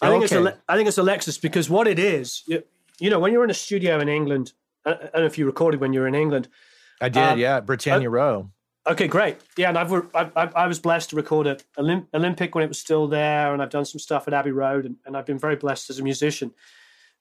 i 0.00 0.08
think 0.08 0.24
okay. 0.24 0.36
it's 0.36 0.46
a 0.46 0.58
i 0.68 0.76
think 0.76 0.88
it's 0.88 0.98
a 0.98 1.02
lexus 1.02 1.40
because 1.40 1.70
what 1.70 1.86
it 1.86 1.98
is 1.98 2.42
you, 2.46 2.62
you, 2.98 3.10
know 3.10 3.18
when 3.18 3.32
you're 3.32 3.44
in 3.44 3.50
a 3.50 3.54
studio 3.54 3.98
in 4.00 4.08
england 4.08 4.52
i 4.84 4.92
don't 4.92 5.14
know 5.14 5.24
if 5.24 5.38
you 5.38 5.46
recorded 5.46 5.80
when 5.80 5.92
you 5.92 6.00
were 6.00 6.08
in 6.08 6.14
england 6.14 6.48
i 7.00 7.08
did 7.08 7.22
um, 7.22 7.38
yeah 7.38 7.60
britannia 7.60 8.08
uh, 8.08 8.12
row 8.12 8.50
Okay, 8.86 9.08
great. 9.08 9.36
Yeah, 9.58 9.68
and 9.68 9.78
I've, 9.78 9.92
I, 10.14 10.50
I 10.56 10.66
was 10.66 10.78
blessed 10.78 11.10
to 11.10 11.16
record 11.16 11.46
at 11.46 11.62
Olymp- 11.78 12.06
Olympic 12.14 12.54
when 12.54 12.64
it 12.64 12.68
was 12.68 12.78
still 12.78 13.06
there, 13.06 13.52
and 13.52 13.62
I've 13.62 13.70
done 13.70 13.84
some 13.84 13.98
stuff 13.98 14.26
at 14.26 14.32
Abbey 14.32 14.52
Road, 14.52 14.86
and, 14.86 14.96
and 15.04 15.16
I've 15.16 15.26
been 15.26 15.38
very 15.38 15.56
blessed 15.56 15.90
as 15.90 15.98
a 15.98 16.02
musician. 16.02 16.52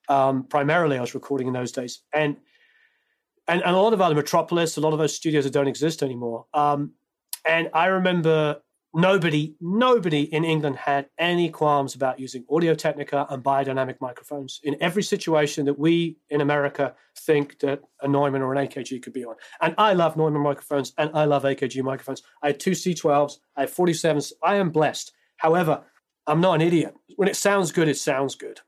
Um, 0.08 0.46
primarily, 0.46 0.98
I 0.98 1.02
was 1.02 1.14
recording 1.14 1.48
in 1.48 1.54
those 1.54 1.74
days, 1.74 2.02
and 2.14 2.38
and, 3.50 3.64
and 3.64 3.76
a 3.76 3.80
lot 3.80 3.94
of 3.94 4.00
other 4.00 4.16
Metropolis, 4.16 4.78
a 4.78 4.82
lot 4.82 4.94
of 4.94 5.00
those 5.00 5.16
studios 5.16 5.44
that 5.44 5.54
don't 5.54 5.68
exist 5.68 6.04
anymore. 6.04 6.46
Um, 6.54 6.94
and 7.46 7.70
I 7.74 7.88
remember 7.88 8.62
nobody, 8.94 9.56
nobody 9.60 10.22
in 10.34 10.44
England 10.44 10.76
had 10.76 11.08
any 11.18 11.50
qualms 11.50 11.96
about 11.96 12.20
using 12.20 12.46
Audio 12.50 12.76
Technica 12.76 13.26
and 13.30 13.44
Beyerdynamic 13.44 13.96
microphones 14.02 14.60
in 14.64 14.78
every 14.80 15.02
situation 15.02 15.66
that 15.66 15.80
we 15.80 16.18
in 16.30 16.42
America 16.42 16.94
think 17.18 17.58
that 17.60 17.82
a 18.02 18.08
Neumann 18.08 18.44
or 18.44 18.54
an 18.54 18.68
AKG 18.68 19.02
could 19.02 19.14
be 19.14 19.26
on. 19.26 19.36
And 19.62 19.74
I 19.80 19.94
love 19.94 20.16
Neumann 20.16 20.44
microphones 20.44 20.94
and 21.00 21.10
I 21.16 21.26
love 21.26 21.44
AKG 21.44 21.82
microphones. 21.82 22.22
I 22.44 22.48
had 22.48 22.60
two 22.60 22.72
C12s, 22.72 23.38
I 23.56 23.62
have 23.62 23.74
47s. 23.74 24.32
I 24.44 24.56
am 24.56 24.70
blessed. 24.70 25.12
However, 25.38 25.84
I'm 26.28 26.42
not 26.42 26.56
an 26.56 26.62
idiot. 26.62 26.94
When 27.16 27.28
it 27.28 27.36
sounds 27.36 27.72
good, 27.72 27.88
it 27.88 27.98
sounds 27.98 28.36
good. 28.36 28.62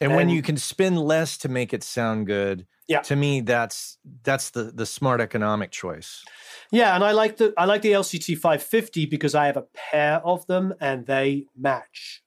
And, 0.00 0.10
and 0.10 0.16
when 0.16 0.28
you 0.28 0.42
can 0.42 0.56
spend 0.56 0.98
less 0.98 1.38
to 1.38 1.48
make 1.48 1.72
it 1.72 1.82
sound 1.82 2.26
good, 2.26 2.66
yeah. 2.88 3.00
to 3.00 3.16
me 3.16 3.40
that's 3.40 3.98
that's 4.22 4.50
the 4.50 4.64
the 4.64 4.86
smart 4.86 5.20
economic 5.20 5.70
choice. 5.70 6.24
Yeah, 6.70 6.94
and 6.94 7.04
I 7.04 7.12
like 7.12 7.36
the 7.36 7.52
I 7.56 7.64
like 7.64 7.82
the 7.82 7.92
LCT 7.92 8.38
550 8.38 9.06
because 9.06 9.34
I 9.34 9.46
have 9.46 9.56
a 9.56 9.66
pair 9.74 10.20
of 10.24 10.46
them 10.46 10.74
and 10.80 11.06
they 11.06 11.46
match. 11.56 12.22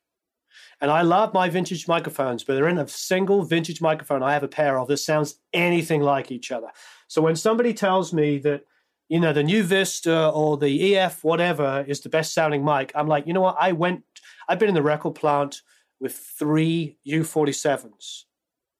And 0.81 0.91
I 0.91 1.01
love 1.01 1.33
my 1.33 1.49
vintage 1.49 1.89
microphones, 1.89 2.43
but 2.43 2.53
they're 2.53 2.69
in 2.69 2.77
a 2.77 2.87
single 2.87 3.43
vintage 3.43 3.81
microphone 3.81 4.23
I 4.23 4.33
have 4.33 4.43
a 4.43 4.47
pair 4.47 4.79
of 4.79 4.87
that 4.87 4.97
sounds 4.97 5.39
anything 5.53 6.01
like 6.01 6.31
each 6.31 6.51
other. 6.51 6.67
So 7.07 7.21
when 7.21 7.35
somebody 7.35 7.73
tells 7.73 8.13
me 8.13 8.37
that, 8.39 8.61
you 9.09 9.19
know, 9.19 9.33
the 9.33 9.43
new 9.43 9.63
Vista 9.63 10.29
or 10.29 10.57
the 10.57 10.95
EF 10.95 11.23
whatever 11.23 11.83
is 11.85 11.99
the 11.99 12.09
best 12.09 12.33
sounding 12.33 12.63
mic, 12.63 12.93
I'm 12.95 13.07
like, 13.07 13.27
you 13.27 13.33
know 13.33 13.41
what? 13.41 13.57
I 13.59 13.73
went, 13.73 14.03
I've 14.47 14.59
been 14.59 14.69
in 14.69 14.75
the 14.75 14.81
record 14.81 15.15
plant 15.15 15.61
with 15.99 16.15
three 16.15 16.97
U47s 17.07 18.23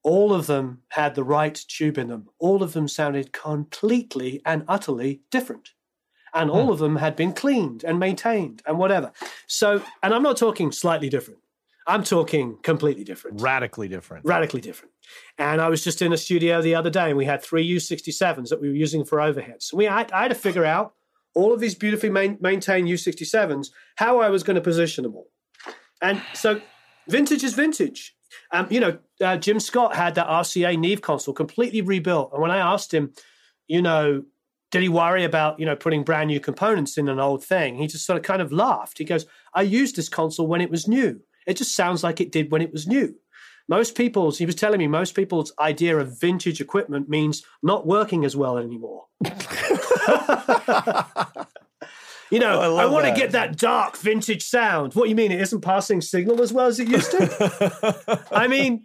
all 0.03 0.33
of 0.33 0.47
them 0.47 0.81
had 0.89 1.15
the 1.15 1.23
right 1.23 1.53
tube 1.67 1.97
in 1.97 2.07
them. 2.07 2.29
All 2.39 2.63
of 2.63 2.73
them 2.73 2.87
sounded 2.87 3.33
completely 3.33 4.41
and 4.45 4.63
utterly 4.67 5.21
different. 5.29 5.71
And 6.33 6.49
all 6.49 6.65
hmm. 6.65 6.71
of 6.71 6.79
them 6.79 6.95
had 6.97 7.15
been 7.15 7.33
cleaned 7.33 7.83
and 7.83 7.99
maintained 7.99 8.61
and 8.65 8.77
whatever. 8.77 9.11
So, 9.47 9.83
and 10.03 10.13
I'm 10.13 10.23
not 10.23 10.37
talking 10.37 10.71
slightly 10.71 11.09
different. 11.09 11.39
I'm 11.87 12.03
talking 12.03 12.57
completely 12.61 13.03
different. 13.03 13.41
Radically 13.41 13.87
different. 13.87 14.25
Radically 14.25 14.61
different. 14.61 14.93
And 15.39 15.59
I 15.59 15.69
was 15.69 15.83
just 15.83 16.03
in 16.03 16.13
a 16.13 16.17
studio 16.17 16.61
the 16.61 16.75
other 16.75 16.91
day 16.91 17.09
and 17.09 17.17
we 17.17 17.25
had 17.25 17.41
three 17.41 17.67
U67s 17.67 18.49
that 18.49 18.61
we 18.61 18.69
were 18.69 18.75
using 18.75 19.03
for 19.03 19.17
overheads. 19.17 19.63
So 19.63 19.77
we, 19.77 19.87
I, 19.87 20.05
I 20.13 20.21
had 20.23 20.27
to 20.27 20.35
figure 20.35 20.65
out 20.65 20.93
all 21.33 21.51
of 21.51 21.59
these 21.59 21.73
beautifully 21.73 22.11
main, 22.11 22.37
maintained 22.39 22.87
U67s, 22.87 23.69
how 23.95 24.19
I 24.19 24.29
was 24.29 24.43
going 24.43 24.55
to 24.55 24.61
position 24.61 25.03
them 25.03 25.15
all. 25.15 25.29
And 26.01 26.21
so 26.33 26.61
vintage 27.09 27.43
is 27.43 27.53
vintage. 27.53 28.15
Um, 28.51 28.67
you 28.69 28.79
know, 28.79 28.97
uh, 29.21 29.37
Jim 29.37 29.59
Scott 29.59 29.95
had 29.95 30.15
that 30.15 30.27
RCA 30.27 30.77
Neve 30.77 31.01
console 31.01 31.33
completely 31.33 31.81
rebuilt. 31.81 32.31
And 32.33 32.41
when 32.41 32.51
I 32.51 32.57
asked 32.57 32.93
him, 32.93 33.13
you 33.67 33.81
know, 33.81 34.23
did 34.71 34.83
he 34.83 34.89
worry 34.89 35.23
about, 35.23 35.59
you 35.59 35.65
know, 35.65 35.75
putting 35.75 36.03
brand 36.03 36.27
new 36.27 36.39
components 36.39 36.97
in 36.97 37.09
an 37.09 37.19
old 37.19 37.43
thing? 37.43 37.75
He 37.75 37.87
just 37.87 38.05
sort 38.05 38.17
of 38.17 38.23
kind 38.23 38.41
of 38.41 38.51
laughed. 38.51 38.99
He 38.99 39.05
goes, 39.05 39.25
I 39.53 39.63
used 39.63 39.95
this 39.95 40.09
console 40.09 40.47
when 40.47 40.61
it 40.61 40.69
was 40.69 40.87
new. 40.87 41.21
It 41.47 41.57
just 41.57 41.75
sounds 41.75 42.03
like 42.03 42.21
it 42.21 42.31
did 42.31 42.51
when 42.51 42.61
it 42.61 42.71
was 42.71 42.87
new. 42.87 43.15
Most 43.67 43.95
people's, 43.95 44.37
he 44.37 44.45
was 44.45 44.55
telling 44.55 44.79
me, 44.79 44.87
most 44.87 45.15
people's 45.15 45.51
idea 45.59 45.97
of 45.97 46.19
vintage 46.19 46.61
equipment 46.61 47.09
means 47.09 47.43
not 47.61 47.85
working 47.85 48.25
as 48.25 48.35
well 48.35 48.57
anymore. 48.57 49.05
You 52.31 52.39
know, 52.39 52.59
Oh, 52.61 52.77
I 52.77 52.83
I, 52.83 52.85
want 52.85 53.05
to 53.07 53.13
get 53.13 53.31
that 53.31 53.57
dark 53.57 53.97
vintage 53.97 54.43
sound. 54.45 54.93
What 54.93 55.05
do 55.05 55.09
you 55.09 55.15
mean? 55.15 55.31
It 55.31 55.41
isn't 55.41 55.61
passing 55.61 56.01
signal 56.01 56.41
as 56.41 56.53
well 56.53 56.67
as 56.67 56.79
it 56.79 56.87
used 56.87 57.11
to? 57.11 58.25
I 58.31 58.47
mean, 58.55 58.83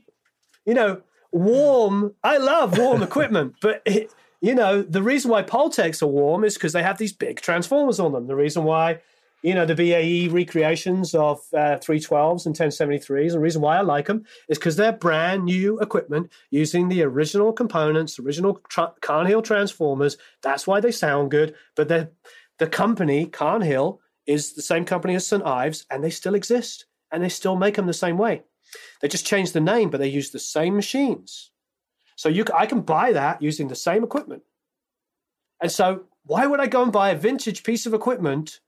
you 0.65 0.75
know, 0.75 1.03
warm. 1.31 2.15
I 2.23 2.39
love 2.39 2.79
warm 2.79 3.03
equipment, 3.03 3.57
but 3.61 3.83
it, 3.85 4.13
you 4.41 4.55
know, 4.55 4.83
the 4.83 5.03
reason 5.03 5.31
why 5.31 5.43
Pultecs 5.43 6.03
are 6.03 6.07
warm 6.07 6.45
is 6.45 6.55
because 6.55 6.73
they 6.73 6.83
have 6.83 6.99
these 6.99 7.13
big 7.13 7.41
transformers 7.41 8.01
on 8.01 8.13
them. 8.13 8.27
The 8.27 8.37
reason 8.37 8.65
why, 8.65 9.01
you 9.43 9.55
know, 9.55 9.67
the 9.67 9.75
BAE 9.75 10.33
recreations 10.33 11.15
of 11.15 11.41
uh, 11.53 11.77
312s 11.81 12.47
and 12.47 12.55
1073s, 12.55 13.33
the 13.33 13.39
reason 13.39 13.61
why 13.63 13.77
I 13.77 13.83
like 13.83 14.07
them 14.07 14.25
is 14.49 14.59
because 14.59 14.77
they're 14.77 14.93
brand 14.93 15.45
new 15.45 15.79
equipment 15.81 16.31
using 16.51 16.89
the 16.89 17.03
original 17.03 17.53
components, 17.53 18.19
original 18.19 18.61
tra- 18.69 18.95
Carnhill 19.03 19.43
transformers. 19.43 20.17
That's 20.43 20.67
why 20.67 20.81
they 20.81 20.93
sound 20.93 21.31
good. 21.31 21.55
But 21.75 21.89
the 21.89 22.11
the 22.59 22.67
company 22.67 23.27
Carnhill 23.27 24.01
is 24.27 24.55
the 24.55 24.63
same 24.63 24.85
company 24.85 25.15
as 25.15 25.27
St 25.27 25.45
Ives, 25.45 25.87
and 25.91 26.03
they 26.03 26.11
still 26.11 26.35
exist, 26.35 26.87
and 27.11 27.23
they 27.23 27.29
still 27.29 27.57
make 27.57 27.75
them 27.77 27.87
the 27.87 27.93
same 27.93 28.17
way. 28.17 28.43
They 29.01 29.09
just 29.09 29.27
changed 29.27 29.53
the 29.53 29.61
name, 29.61 29.91
but 29.91 29.99
they 29.99 30.09
use 30.09 30.31
the 30.31 30.39
same 30.39 30.75
machines. 30.75 31.51
So 32.17 32.29
you, 32.29 32.45
I 32.55 32.67
can 32.67 32.81
buy 32.81 33.13
that 33.13 33.43
using 33.43 33.69
the 33.69 33.75
same 33.75 34.05
equipment. 34.05 34.43
And 35.61 35.71
so, 35.71 36.05
why 36.25 36.47
would 36.47 36.61
I 36.61 36.67
go 36.67 36.83
and 36.83 36.93
buy 36.93 37.11
a 37.11 37.17
vintage 37.17 37.65
piece 37.65 37.87
of 37.87 37.95
equipment 37.95 38.61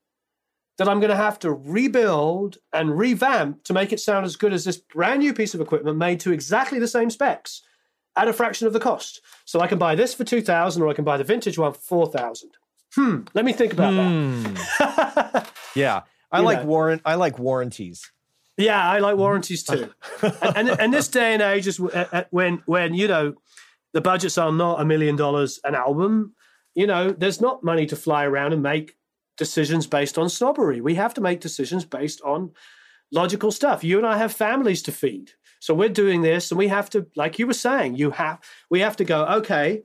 that 0.77 0.87
I'm 0.87 0.99
going 0.99 1.09
to 1.09 1.15
have 1.15 1.39
to 1.39 1.51
rebuild 1.51 2.57
and 2.71 2.97
revamp 2.97 3.63
to 3.63 3.73
make 3.73 3.91
it 3.91 3.99
sound 3.99 4.25
as 4.25 4.35
good 4.35 4.53
as 4.53 4.63
this 4.63 4.77
brand 4.77 5.21
new 5.21 5.33
piece 5.33 5.55
of 5.55 5.61
equipment 5.61 5.97
made 5.97 6.19
to 6.21 6.31
exactly 6.31 6.77
the 6.77 6.87
same 6.87 7.09
specs 7.09 7.63
at 8.15 8.27
a 8.27 8.33
fraction 8.33 8.67
of 8.67 8.73
the 8.73 8.79
cost? 8.79 9.21
So 9.45 9.59
I 9.59 9.67
can 9.67 9.79
buy 9.79 9.95
this 9.95 10.13
for 10.13 10.23
two 10.23 10.41
thousand, 10.41 10.83
or 10.83 10.89
I 10.89 10.93
can 10.93 11.05
buy 11.05 11.17
the 11.17 11.23
vintage 11.23 11.57
one 11.57 11.73
for 11.73 11.79
four 11.79 12.07
thousand. 12.07 12.51
Hmm. 12.97 13.21
Let 13.33 13.45
me 13.45 13.53
think 13.53 13.73
about 13.73 13.93
that. 13.93 15.49
yeah. 15.75 16.01
I 16.31 16.39
You 16.39 16.45
like 16.45 16.61
know. 16.61 16.65
warrant. 16.65 17.01
I 17.05 17.15
like 17.15 17.37
warranties. 17.39 18.11
Yeah, 18.57 18.83
I 18.83 18.99
like 18.99 19.15
warranties 19.17 19.63
too. 19.63 19.93
and, 20.21 20.55
and 20.55 20.69
and 20.81 20.93
this 20.93 21.07
day 21.07 21.33
and 21.33 21.41
age 21.43 21.67
is 21.67 21.79
uh, 21.79 22.07
uh, 22.11 22.23
when 22.31 22.63
when 22.65 22.95
you 22.95 23.07
know 23.07 23.35
the 23.93 24.01
budgets 24.01 24.37
are 24.37 24.51
not 24.51 24.81
a 24.81 24.85
million 24.85 25.15
dollars 25.15 25.59
an 25.63 25.75
album. 25.75 26.33
You 26.73 26.87
know, 26.87 27.11
there's 27.11 27.39
not 27.39 27.63
money 27.63 27.85
to 27.85 27.95
fly 27.95 28.25
around 28.25 28.53
and 28.53 28.61
make 28.63 28.97
decisions 29.37 29.87
based 29.87 30.17
on 30.17 30.27
snobbery. 30.29 30.81
We 30.81 30.95
have 30.95 31.13
to 31.13 31.21
make 31.21 31.39
decisions 31.39 31.85
based 31.85 32.19
on 32.21 32.51
logical 33.11 33.51
stuff. 33.51 33.83
You 33.83 33.97
and 33.99 34.07
I 34.07 34.17
have 34.17 34.33
families 34.33 34.81
to 34.83 34.91
feed, 34.91 35.31
so 35.59 35.73
we're 35.73 35.89
doing 35.89 36.23
this, 36.23 36.51
and 36.51 36.57
we 36.57 36.67
have 36.67 36.89
to, 36.91 37.05
like 37.15 37.37
you 37.39 37.47
were 37.47 37.53
saying, 37.53 37.95
you 37.95 38.11
have 38.11 38.39
we 38.71 38.79
have 38.81 38.95
to 38.97 39.05
go. 39.05 39.23
Okay, 39.39 39.83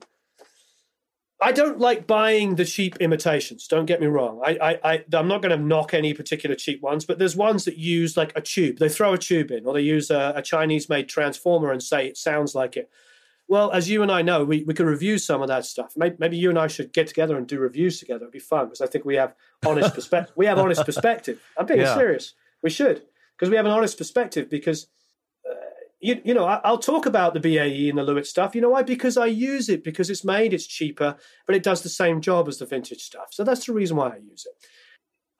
I 1.43 1.51
don't 1.51 1.77
like 1.77 2.07
buying 2.07 2.55
the 2.55 2.63
cheap 2.63 2.95
imitations. 3.01 3.67
Don't 3.67 3.85
get 3.85 3.99
me 3.99 4.07
wrong. 4.07 4.41
I, 4.45 4.57
I, 4.61 4.93
I 4.93 5.03
I'm 5.13 5.27
not 5.27 5.41
going 5.41 5.57
to 5.57 5.63
knock 5.63 5.93
any 5.93 6.13
particular 6.13 6.55
cheap 6.55 6.81
ones, 6.81 7.03
but 7.03 7.19
there's 7.19 7.35
ones 7.35 7.65
that 7.65 7.77
use 7.77 8.15
like 8.15 8.31
a 8.37 8.41
tube. 8.41 8.77
They 8.79 8.87
throw 8.87 9.13
a 9.13 9.17
tube 9.17 9.51
in, 9.51 9.65
or 9.65 9.73
they 9.73 9.81
use 9.81 10.09
a, 10.09 10.33
a 10.37 10.41
Chinese-made 10.41 11.09
transformer 11.09 11.71
and 11.71 11.83
say 11.83 12.07
it 12.07 12.15
sounds 12.17 12.55
like 12.55 12.77
it. 12.77 12.89
Well, 13.49 13.71
as 13.71 13.89
you 13.89 14.01
and 14.03 14.11
I 14.11 14.21
know, 14.21 14.45
we, 14.45 14.63
we 14.63 14.73
can 14.73 14.85
review 14.85 15.17
some 15.17 15.41
of 15.41 15.49
that 15.49 15.65
stuff. 15.65 15.93
Maybe, 15.97 16.15
maybe 16.17 16.37
you 16.37 16.49
and 16.49 16.57
I 16.57 16.67
should 16.67 16.93
get 16.93 17.07
together 17.07 17.35
and 17.37 17.45
do 17.45 17.59
reviews 17.59 17.99
together. 17.99 18.21
It'd 18.23 18.31
be 18.31 18.39
fun 18.39 18.67
because 18.67 18.79
I 18.79 18.87
think 18.87 19.03
we 19.03 19.15
have 19.15 19.35
honest 19.65 19.93
perspective. 19.93 20.33
We 20.37 20.45
have 20.45 20.57
honest 20.59 20.85
perspective. 20.85 21.41
I'm 21.57 21.65
being 21.65 21.81
Yeah. 21.81 21.93
serious. 21.93 22.33
We 22.61 22.69
should 22.69 23.03
because 23.35 23.49
we 23.49 23.57
have 23.57 23.65
an 23.65 23.73
honest 23.73 23.97
perspective 23.97 24.49
because 24.49 24.87
you, 26.03 26.21
you 26.25 26.33
know, 26.33 26.45
I, 26.45 26.59
I'll 26.63 26.77
talk 26.77 27.05
about 27.05 27.33
the 27.33 27.39
BAE 27.39 27.89
and 27.89 27.97
the 27.97 28.03
Lewitt 28.03 28.25
stuff. 28.25 28.53
You 28.53 28.61
know 28.61 28.69
why? 28.69 28.83
Because 28.83 29.17
I 29.17 29.25
use 29.27 29.69
it 29.69 29.83
because 29.83 30.09
it's 30.09 30.25
made, 30.25 30.53
it's 30.53 30.67
cheaper, 30.67 31.15
but 31.47 31.55
it 31.55 31.63
does 31.63 31.81
the 31.81 31.89
same 31.89 32.19
job 32.21 32.47
as 32.47 32.57
the 32.57 32.65
vintage 32.65 33.01
stuff. 33.01 33.27
So 33.31 33.43
that's 33.43 33.65
the 33.65 33.73
reason 33.73 33.95
why 33.97 34.09
I 34.09 34.17
use 34.17 34.45
it. 34.45 34.53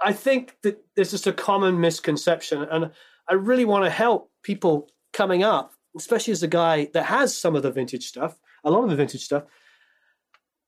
I 0.02 0.14
think 0.14 0.56
that 0.64 0.84
there's 0.96 1.12
just 1.12 1.28
a 1.28 1.34
common 1.34 1.80
misconception, 1.80 2.64
and 2.64 2.92
I 3.30 3.34
really 3.34 3.66
want 3.66 3.84
to 3.86 3.90
help 3.90 4.32
people 4.42 4.90
coming 5.12 5.44
up, 5.44 5.74
especially 5.98 6.32
as 6.32 6.44
a 6.44 6.48
guy 6.48 6.90
that 6.94 7.04
has 7.06 7.36
some 7.38 7.56
of 7.56 7.64
the 7.64 7.72
vintage 7.72 8.08
stuff, 8.08 8.40
a 8.64 8.72
lot 8.72 8.84
of 8.84 8.90
the 8.90 8.96
vintage 8.96 9.24
stuff. 9.24 9.44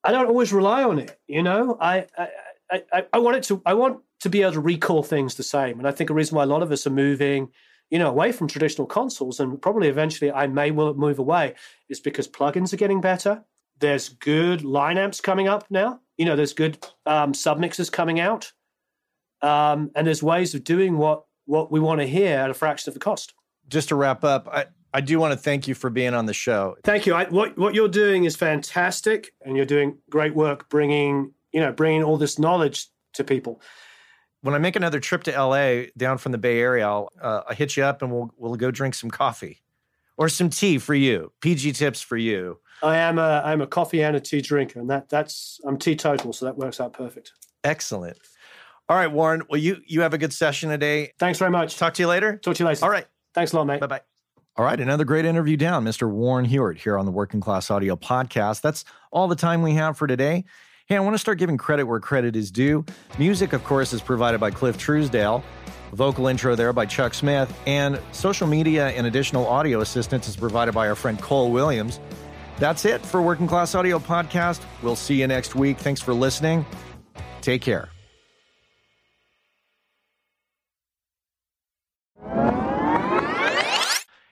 I 0.03 0.11
don't 0.11 0.27
always 0.27 0.53
rely 0.53 0.84
on 0.84 0.99
it. 0.99 1.17
You 1.27 1.41
know, 1.43 1.77
I 1.81 2.05
I, 2.17 2.27
I, 2.72 2.84
I- 2.93 3.05
I 3.13 3.19
want 3.19 3.38
it 3.38 3.43
to 3.43 3.61
I 3.65 3.73
want 3.73 4.01
to 4.22 4.30
be 4.30 4.41
able 4.41 4.53
to 4.53 4.59
recall 4.61 5.03
things 5.03 5.35
the 5.35 5.43
same, 5.43 5.80
and 5.80 5.88
I 5.88 5.91
think 5.91 6.09
a 6.09 6.13
reason 6.13 6.35
why 6.38 6.43
a 6.43 6.47
lot 6.47 6.63
of 6.63 6.72
us 6.72 6.85
are 6.85 6.91
moving 6.91 7.49
you 7.89 7.99
know, 7.99 8.09
away 8.09 8.31
from 8.31 8.47
traditional 8.47 8.87
consoles, 8.87 9.39
and 9.39 9.61
probably 9.61 9.87
eventually 9.87 10.31
I 10.31 10.47
may 10.47 10.71
will 10.71 10.93
move 10.95 11.19
away, 11.19 11.55
is 11.89 11.99
because 11.99 12.27
plugins 12.27 12.73
are 12.73 12.77
getting 12.77 13.01
better. 13.01 13.43
There's 13.79 14.09
good 14.09 14.63
line 14.63 14.97
amps 14.97 15.21
coming 15.21 15.47
up 15.47 15.65
now. 15.69 15.99
You 16.17 16.25
know, 16.25 16.35
there's 16.35 16.53
good 16.53 16.85
um, 17.05 17.33
submixers 17.33 17.91
coming 17.91 18.19
out, 18.19 18.51
um, 19.41 19.91
and 19.95 20.07
there's 20.07 20.23
ways 20.23 20.55
of 20.55 20.63
doing 20.63 20.97
what 20.97 21.25
what 21.45 21.71
we 21.71 21.79
want 21.79 22.01
to 22.01 22.07
hear 22.07 22.37
at 22.37 22.49
a 22.49 22.53
fraction 22.53 22.89
of 22.89 22.93
the 22.93 22.99
cost. 22.99 23.33
Just 23.67 23.89
to 23.89 23.95
wrap 23.95 24.23
up, 24.23 24.47
I, 24.51 24.65
I 24.93 25.01
do 25.01 25.19
want 25.19 25.33
to 25.33 25.37
thank 25.37 25.67
you 25.67 25.75
for 25.75 25.89
being 25.89 26.13
on 26.13 26.25
the 26.25 26.33
show. 26.33 26.77
Thank 26.83 27.05
you. 27.05 27.13
I, 27.13 27.25
what 27.25 27.57
what 27.57 27.75
you're 27.75 27.89
doing 27.89 28.23
is 28.23 28.35
fantastic, 28.35 29.33
and 29.41 29.55
you're 29.57 29.65
doing 29.65 29.97
great 30.09 30.33
work 30.35 30.69
bringing 30.69 31.33
you 31.51 31.59
know 31.59 31.71
bringing 31.71 32.03
all 32.03 32.17
this 32.17 32.39
knowledge 32.39 32.87
to 33.13 33.23
people. 33.23 33.61
When 34.45 34.53
I 34.53 34.59
make 34.59 34.76
another 34.76 34.99
trip 34.99 35.23
to 35.23 35.31
LA 35.31 35.85
down 35.97 36.19
from 36.19 36.31
the 36.31 36.38
Bay 36.38 36.59
Area, 36.59 36.88
I'll, 36.88 37.09
uh, 37.19 37.41
I'll 37.49 37.55
hit 37.55 37.76
you 37.76 37.84
up 37.84 38.03
and 38.03 38.11
we'll 38.11 38.30
we'll 38.38 38.53
go 38.53 38.69
drink 38.69 38.93
some 38.93 39.09
coffee 39.09 39.63
or 40.17 40.30
some 40.30 40.51
tea 40.51 40.77
for 40.77 40.93
you. 40.93 41.31
PG 41.41 41.72
tips 41.72 41.99
for 41.99 42.15
you. 42.15 42.59
I 42.84 42.97
am 42.97 43.17
a 43.17 43.41
I'm 43.43 43.61
a 43.61 43.65
coffee 43.65 44.03
and 44.03 44.15
a 44.15 44.19
tea 44.19 44.41
drinker, 44.41 44.80
and 44.80 44.88
that 44.91 45.09
that's 45.09 45.59
I'm 45.65 45.80
teetotal, 45.80 46.31
so 46.31 46.45
that 46.45 46.59
works 46.59 46.80
out 46.80 46.93
perfect. 46.93 47.31
Excellent. 47.63 48.19
All 48.88 48.95
right, 48.95 49.11
Warren. 49.11 49.41
Well, 49.49 49.59
you 49.59 49.77
you 49.88 50.01
have 50.01 50.13
a 50.13 50.19
good 50.19 50.31
session 50.31 50.69
today. 50.69 51.11
Thanks 51.17 51.39
very 51.39 51.49
much. 51.49 51.77
Talk 51.77 51.95
to 51.95 52.03
you 52.03 52.07
later. 52.07 52.38
Talk 52.38 52.53
to 52.57 52.63
you 52.63 52.67
later. 52.67 52.85
All 52.85 52.91
right. 52.91 53.07
Thanks 53.34 53.51
a 53.51 53.55
lot, 53.55 53.65
mate. 53.65 53.80
Bye 53.80 53.88
bye. 53.88 54.01
All 54.57 54.63
right, 54.63 54.80
another 54.80 55.05
great 55.05 55.26
interview 55.26 55.57
down, 55.57 55.84
Mr. 55.84 56.07
Warren 56.07 56.45
Huart 56.45 56.77
here 56.77 56.99
on 56.99 57.05
the 57.05 57.11
Working 57.11 57.41
Class 57.41 57.72
Audio 57.72 57.95
Podcast. 57.95 58.61
That's 58.61 58.85
all 59.11 59.27
the 59.27 59.35
time 59.35 59.63
we 59.63 59.73
have 59.73 59.97
for 59.97 60.05
today. 60.05 60.45
Hey, 60.87 60.97
I 60.97 60.99
want 60.99 61.15
to 61.15 61.19
start 61.19 61.39
giving 61.39 61.57
credit 61.57 61.85
where 61.85 61.99
credit 61.99 62.35
is 62.35 62.51
due. 62.51 62.85
Music, 63.17 63.53
of 63.53 63.63
course, 63.63 63.91
is 63.91 64.03
provided 64.03 64.39
by 64.39 64.51
Cliff 64.51 64.77
Truesdale. 64.77 65.43
Vocal 65.93 66.27
intro 66.27 66.55
there 66.55 66.73
by 66.73 66.85
Chuck 66.85 67.15
Smith. 67.15 67.51
And 67.65 67.99
social 68.11 68.45
media 68.45 68.89
and 68.89 69.07
additional 69.07 69.47
audio 69.47 69.81
assistance 69.81 70.27
is 70.27 70.35
provided 70.35 70.75
by 70.75 70.87
our 70.87 70.93
friend 70.93 71.19
Cole 71.19 71.51
Williams. 71.51 71.99
That's 72.59 72.85
it 72.85 73.03
for 73.03 73.19
Working 73.19 73.47
Class 73.47 73.73
Audio 73.73 73.97
Podcast. 73.97 74.61
We'll 74.83 74.95
see 74.95 75.19
you 75.19 75.25
next 75.25 75.55
week. 75.55 75.79
Thanks 75.79 76.01
for 76.01 76.13
listening. 76.13 76.63
Take 77.41 77.63
care. 77.63 77.89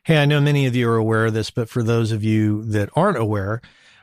Hey, 0.04 0.18
I 0.18 0.26
know 0.26 0.40
many 0.40 0.68
of 0.68 0.76
you 0.76 0.88
are 0.88 0.98
aware 0.98 1.26
of 1.26 1.34
this, 1.34 1.50
but 1.50 1.68
for 1.68 1.82
those 1.82 2.12
of 2.12 2.24
you 2.24 2.64
that 2.66 2.90
aren't 2.96 3.18
aware, 3.18 3.60